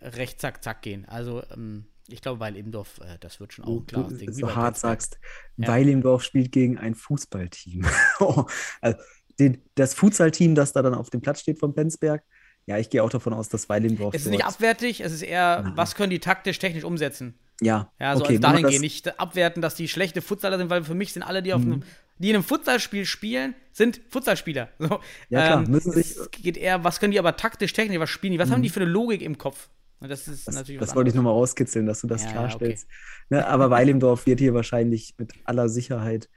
recht 0.00 0.40
zack, 0.40 0.64
zack 0.64 0.82
gehen. 0.82 1.04
Also, 1.06 1.42
ähm, 1.52 1.86
ich 2.08 2.22
glaube, 2.22 2.40
weil 2.40 2.56
Ebendorf, 2.56 2.98
äh, 3.00 3.18
das 3.20 3.38
wird 3.40 3.52
schon 3.52 3.64
auch 3.64 3.80
ein 3.80 3.86
du 3.86 3.86
klares 3.86 4.16
Ding. 4.16 4.36
wie 4.36 4.40
so 4.40 4.54
hart 4.54 4.76
Penzberg. 4.76 4.76
sagst, 4.76 5.18
Ja. 5.56 5.68
Weilimdorf 5.68 6.22
spielt 6.24 6.52
gegen 6.52 6.78
ein 6.78 6.94
Fußballteam. 6.94 7.84
Oh, 8.20 8.44
also 8.80 8.98
den, 9.38 9.62
das 9.76 9.94
Futsal-Team, 9.94 10.54
das 10.54 10.72
da 10.72 10.82
dann 10.82 10.94
auf 10.94 11.10
dem 11.10 11.20
Platz 11.22 11.40
steht 11.40 11.58
von 11.58 11.74
Penzberg, 11.74 12.22
ja, 12.70 12.78
ich 12.78 12.88
gehe 12.88 13.02
auch 13.02 13.10
davon 13.10 13.32
aus, 13.32 13.48
dass 13.48 13.68
Weilimdorf 13.68 14.14
Es 14.14 14.22
ist 14.22 14.30
nicht 14.30 14.44
abwertig, 14.44 15.00
es 15.00 15.12
ist 15.12 15.22
eher, 15.22 15.62
Nein. 15.62 15.72
was 15.76 15.94
können 15.96 16.10
die 16.10 16.20
taktisch, 16.20 16.58
technisch 16.58 16.84
umsetzen? 16.84 17.34
Ja, 17.60 17.90
Ja, 17.98 18.16
so 18.16 18.22
okay, 18.24 18.34
als 18.34 18.42
wenn 18.42 18.42
man 18.42 18.52
dahin 18.52 18.62
das- 18.62 18.70
gehen. 18.72 18.80
Nicht 18.80 19.20
abwerten, 19.20 19.60
dass 19.60 19.74
die 19.74 19.88
schlechte 19.88 20.22
Futsaler 20.22 20.56
sind, 20.56 20.70
weil 20.70 20.84
für 20.84 20.94
mich 20.94 21.12
sind 21.12 21.22
alle, 21.22 21.42
die, 21.42 21.52
auf 21.52 21.60
Mhm. 21.62 21.72
einem, 21.72 21.82
die 22.18 22.30
in 22.30 22.36
einem 22.36 22.44
Futsalspiel 22.44 23.04
spielen, 23.06 23.54
sind 23.72 24.00
Futsalspieler. 24.08 24.68
So, 24.78 24.84
ähm, 24.94 25.00
Ja, 25.30 25.46
klar, 25.46 25.68
müssen 25.68 25.92
sich- 25.92 26.16
Es 26.16 26.30
geht 26.30 26.56
eher, 26.56 26.84
was 26.84 27.00
können 27.00 27.10
die 27.12 27.18
aber 27.18 27.36
taktisch, 27.36 27.72
technisch, 27.72 27.98
was 27.98 28.08
spielen 28.10 28.32
die? 28.32 28.38
Was 28.38 28.50
haben 28.50 28.62
die 28.62 28.68
für 28.70 28.80
eine 28.80 28.88
Logik 28.90 29.20
im 29.22 29.36
Kopf? 29.36 29.68
Und 30.00 30.08
das 30.10 30.28
ist 30.28 30.48
Das, 30.48 30.54
natürlich 30.54 30.80
das 30.80 30.94
wollte 30.94 31.10
ich 31.10 31.14
nochmal 31.14 31.34
rauskitzeln, 31.34 31.84
dass 31.86 32.00
du 32.00 32.06
das 32.06 32.22
Ja, 32.22 32.28
ja, 32.28 32.32
klarstellst. 32.34 32.86
Ne, 33.28 33.46
aber 33.46 33.68
Weilimdorf 33.68 34.24
wird 34.24 34.38
hier 34.40 34.54
wahrscheinlich 34.54 35.14
mit 35.18 35.32
aller 35.44 35.68
Sicherheit 35.68 36.30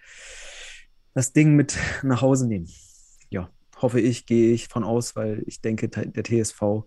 das 1.13 1.31
Ding 1.31 1.53
mit 1.55 1.77
nach 2.01 2.21
Hause 2.21 2.47
nehmen. 2.47 2.67
Hoffe 3.81 3.99
ich, 3.99 4.25
gehe 4.25 4.53
ich 4.53 4.67
von 4.67 4.83
aus, 4.83 5.15
weil 5.15 5.43
ich 5.45 5.61
denke, 5.61 5.89
der 5.89 6.23
TSV 6.23 6.85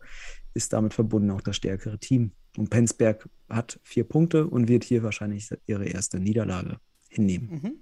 ist 0.54 0.72
damit 0.72 0.94
verbunden 0.94 1.30
auch 1.30 1.40
das 1.42 1.56
stärkere 1.56 1.98
Team. 1.98 2.32
Und 2.56 2.70
Penzberg 2.70 3.28
hat 3.50 3.78
vier 3.82 4.04
Punkte 4.04 4.46
und 4.46 4.68
wird 4.68 4.84
hier 4.84 5.02
wahrscheinlich 5.02 5.50
ihre 5.66 5.84
erste 5.84 6.18
Niederlage 6.18 6.78
hinnehmen. 7.08 7.50
Mhm. 7.50 7.72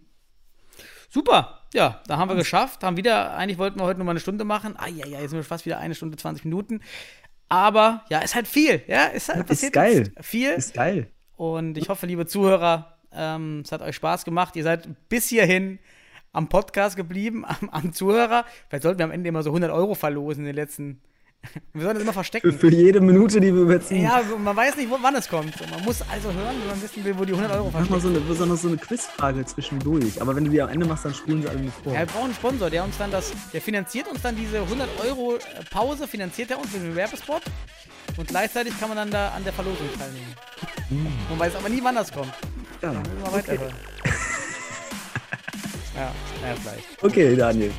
Super, 1.08 1.60
ja, 1.72 2.02
da 2.08 2.16
haben 2.16 2.28
wir 2.28 2.34
geschafft. 2.34 2.82
Haben 2.82 2.96
wieder, 2.96 3.36
eigentlich 3.36 3.58
wollten 3.58 3.78
wir 3.78 3.84
heute 3.84 3.98
nur 3.98 4.06
mal 4.06 4.12
eine 4.12 4.20
Stunde 4.20 4.44
machen. 4.44 4.74
Ah, 4.76 4.88
ja, 4.88 5.06
ja, 5.06 5.20
jetzt 5.20 5.30
sind 5.30 5.38
wir 5.38 5.44
fast 5.44 5.64
wieder 5.64 5.78
eine 5.78 5.94
Stunde, 5.94 6.16
20 6.16 6.44
Minuten. 6.44 6.80
Aber 7.48 8.04
ja, 8.10 8.18
ist 8.18 8.34
halt 8.34 8.48
viel. 8.48 8.82
Ja, 8.88 9.06
ist 9.06 9.28
halt 9.28 9.48
Ist 9.48 9.72
geil. 9.72 10.12
viel. 10.20 10.50
Ist 10.50 10.74
geil. 10.74 11.08
Und 11.36 11.78
ich 11.78 11.88
hoffe, 11.88 12.06
liebe 12.06 12.26
Zuhörer, 12.26 12.98
ähm, 13.12 13.62
es 13.64 13.70
hat 13.70 13.82
euch 13.82 13.94
Spaß 13.94 14.24
gemacht. 14.24 14.56
Ihr 14.56 14.64
seid 14.64 15.08
bis 15.08 15.28
hierhin 15.28 15.78
am 16.34 16.48
Podcast 16.48 16.96
geblieben, 16.96 17.44
am, 17.48 17.70
am 17.70 17.92
Zuhörer. 17.94 18.44
Vielleicht 18.68 18.82
sollten 18.82 18.98
wir 18.98 19.04
am 19.06 19.10
Ende 19.10 19.28
immer 19.30 19.42
so 19.42 19.50
100 19.50 19.70
Euro 19.70 19.94
verlosen 19.94 20.40
in 20.40 20.46
den 20.46 20.56
letzten. 20.56 21.00
Wir 21.74 21.82
sollen 21.82 21.94
das 21.96 22.02
immer 22.02 22.12
Für, 22.12 22.14
verstecken. 22.14 22.58
für 22.58 22.70
jede 22.70 23.02
Minute, 23.02 23.38
die 23.38 23.52
wir 23.54 23.62
überziehen. 23.64 24.04
Ja, 24.04 24.22
man 24.42 24.56
weiß 24.56 24.76
nicht, 24.76 24.88
wann 24.90 25.14
es 25.14 25.28
kommt. 25.28 25.54
Man 25.70 25.84
muss 25.84 26.00
also 26.10 26.32
hören, 26.32 26.56
wenn 26.58 26.68
man 26.68 26.82
wissen 26.82 27.04
will, 27.04 27.18
wo 27.18 27.26
die 27.26 27.34
100 27.34 27.54
Euro 27.58 27.70
Mach 27.70 27.86
mal 27.90 28.00
so 28.00 28.08
eine, 28.08 28.20
besonders 28.20 28.62
so 28.62 28.68
eine 28.68 28.78
Quizfrage 28.78 29.44
zwischendurch. 29.44 30.22
Aber 30.22 30.34
wenn 30.34 30.46
du 30.46 30.50
die 30.50 30.62
am 30.62 30.70
Ende 30.70 30.86
machst, 30.86 31.04
dann 31.04 31.12
spulen 31.12 31.42
sie 31.42 31.48
alle 31.50 31.60
nur 31.60 31.70
vor. 31.70 31.92
Ja, 31.92 31.98
wir 31.98 32.06
brauchen 32.06 32.24
einen 32.24 32.34
Sponsor, 32.34 32.70
der 32.70 32.82
uns 32.82 32.96
dann 32.96 33.10
das, 33.10 33.30
der 33.52 33.60
finanziert 33.60 34.08
uns 34.08 34.22
dann 34.22 34.34
diese 34.36 34.60
100 34.62 34.88
Euro 35.04 35.34
äh, 35.36 35.40
Pause, 35.70 36.08
finanziert 36.08 36.50
er 36.50 36.58
uns 36.58 36.72
mit 36.72 36.82
dem 36.82 36.96
Werbespot. 36.96 37.42
Und 38.16 38.26
gleichzeitig 38.26 38.80
kann 38.80 38.88
man 38.88 38.96
dann 38.96 39.10
da 39.10 39.28
an 39.32 39.44
der 39.44 39.52
Verlosung 39.52 39.86
teilnehmen. 39.98 40.34
Man 41.28 41.38
weiß 41.38 41.56
aber 41.56 41.68
nie, 41.68 41.80
wann 41.82 41.94
das 41.96 42.10
kommt. 42.10 42.32
Ja. 42.80 42.90
Müssen 42.92 43.04
wir 43.22 43.32
weiterhören. 43.32 43.74
Ja, 45.96 46.02
ja, 46.02 46.54
vielleicht. 46.62 47.02
Okay, 47.02 47.36
Daniel. 47.36 47.70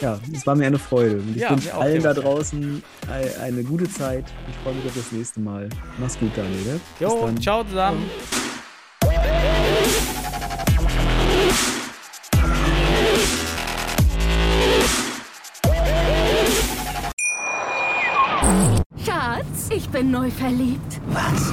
Ja, 0.00 0.18
es 0.34 0.46
war 0.46 0.54
mir 0.54 0.66
eine 0.66 0.78
Freude. 0.78 1.16
Und 1.16 1.30
ich 1.36 1.42
Ja, 1.42 1.50
wünsche 1.50 1.72
allen 1.74 2.02
da 2.02 2.12
draußen 2.12 2.82
ei- 3.10 3.40
eine 3.42 3.62
gute 3.62 3.88
Zeit. 3.90 4.24
Ich 4.50 4.56
freue 4.62 4.74
mich 4.74 4.84
auf 4.86 4.94
das 4.96 5.12
nächste 5.12 5.40
Mal. 5.40 5.68
Mach's 5.98 6.18
gut, 6.18 6.32
Daniel. 6.36 6.60
Ne? 6.64 6.80
Bis 6.98 7.08
Jo, 7.08 7.26
dann. 7.26 7.40
ciao 7.40 7.64
zusammen. 7.64 8.02
Schatz, 19.04 19.68
ich 19.74 19.88
bin 19.88 20.10
neu 20.10 20.30
verliebt. 20.30 21.00
Was? 21.08 21.52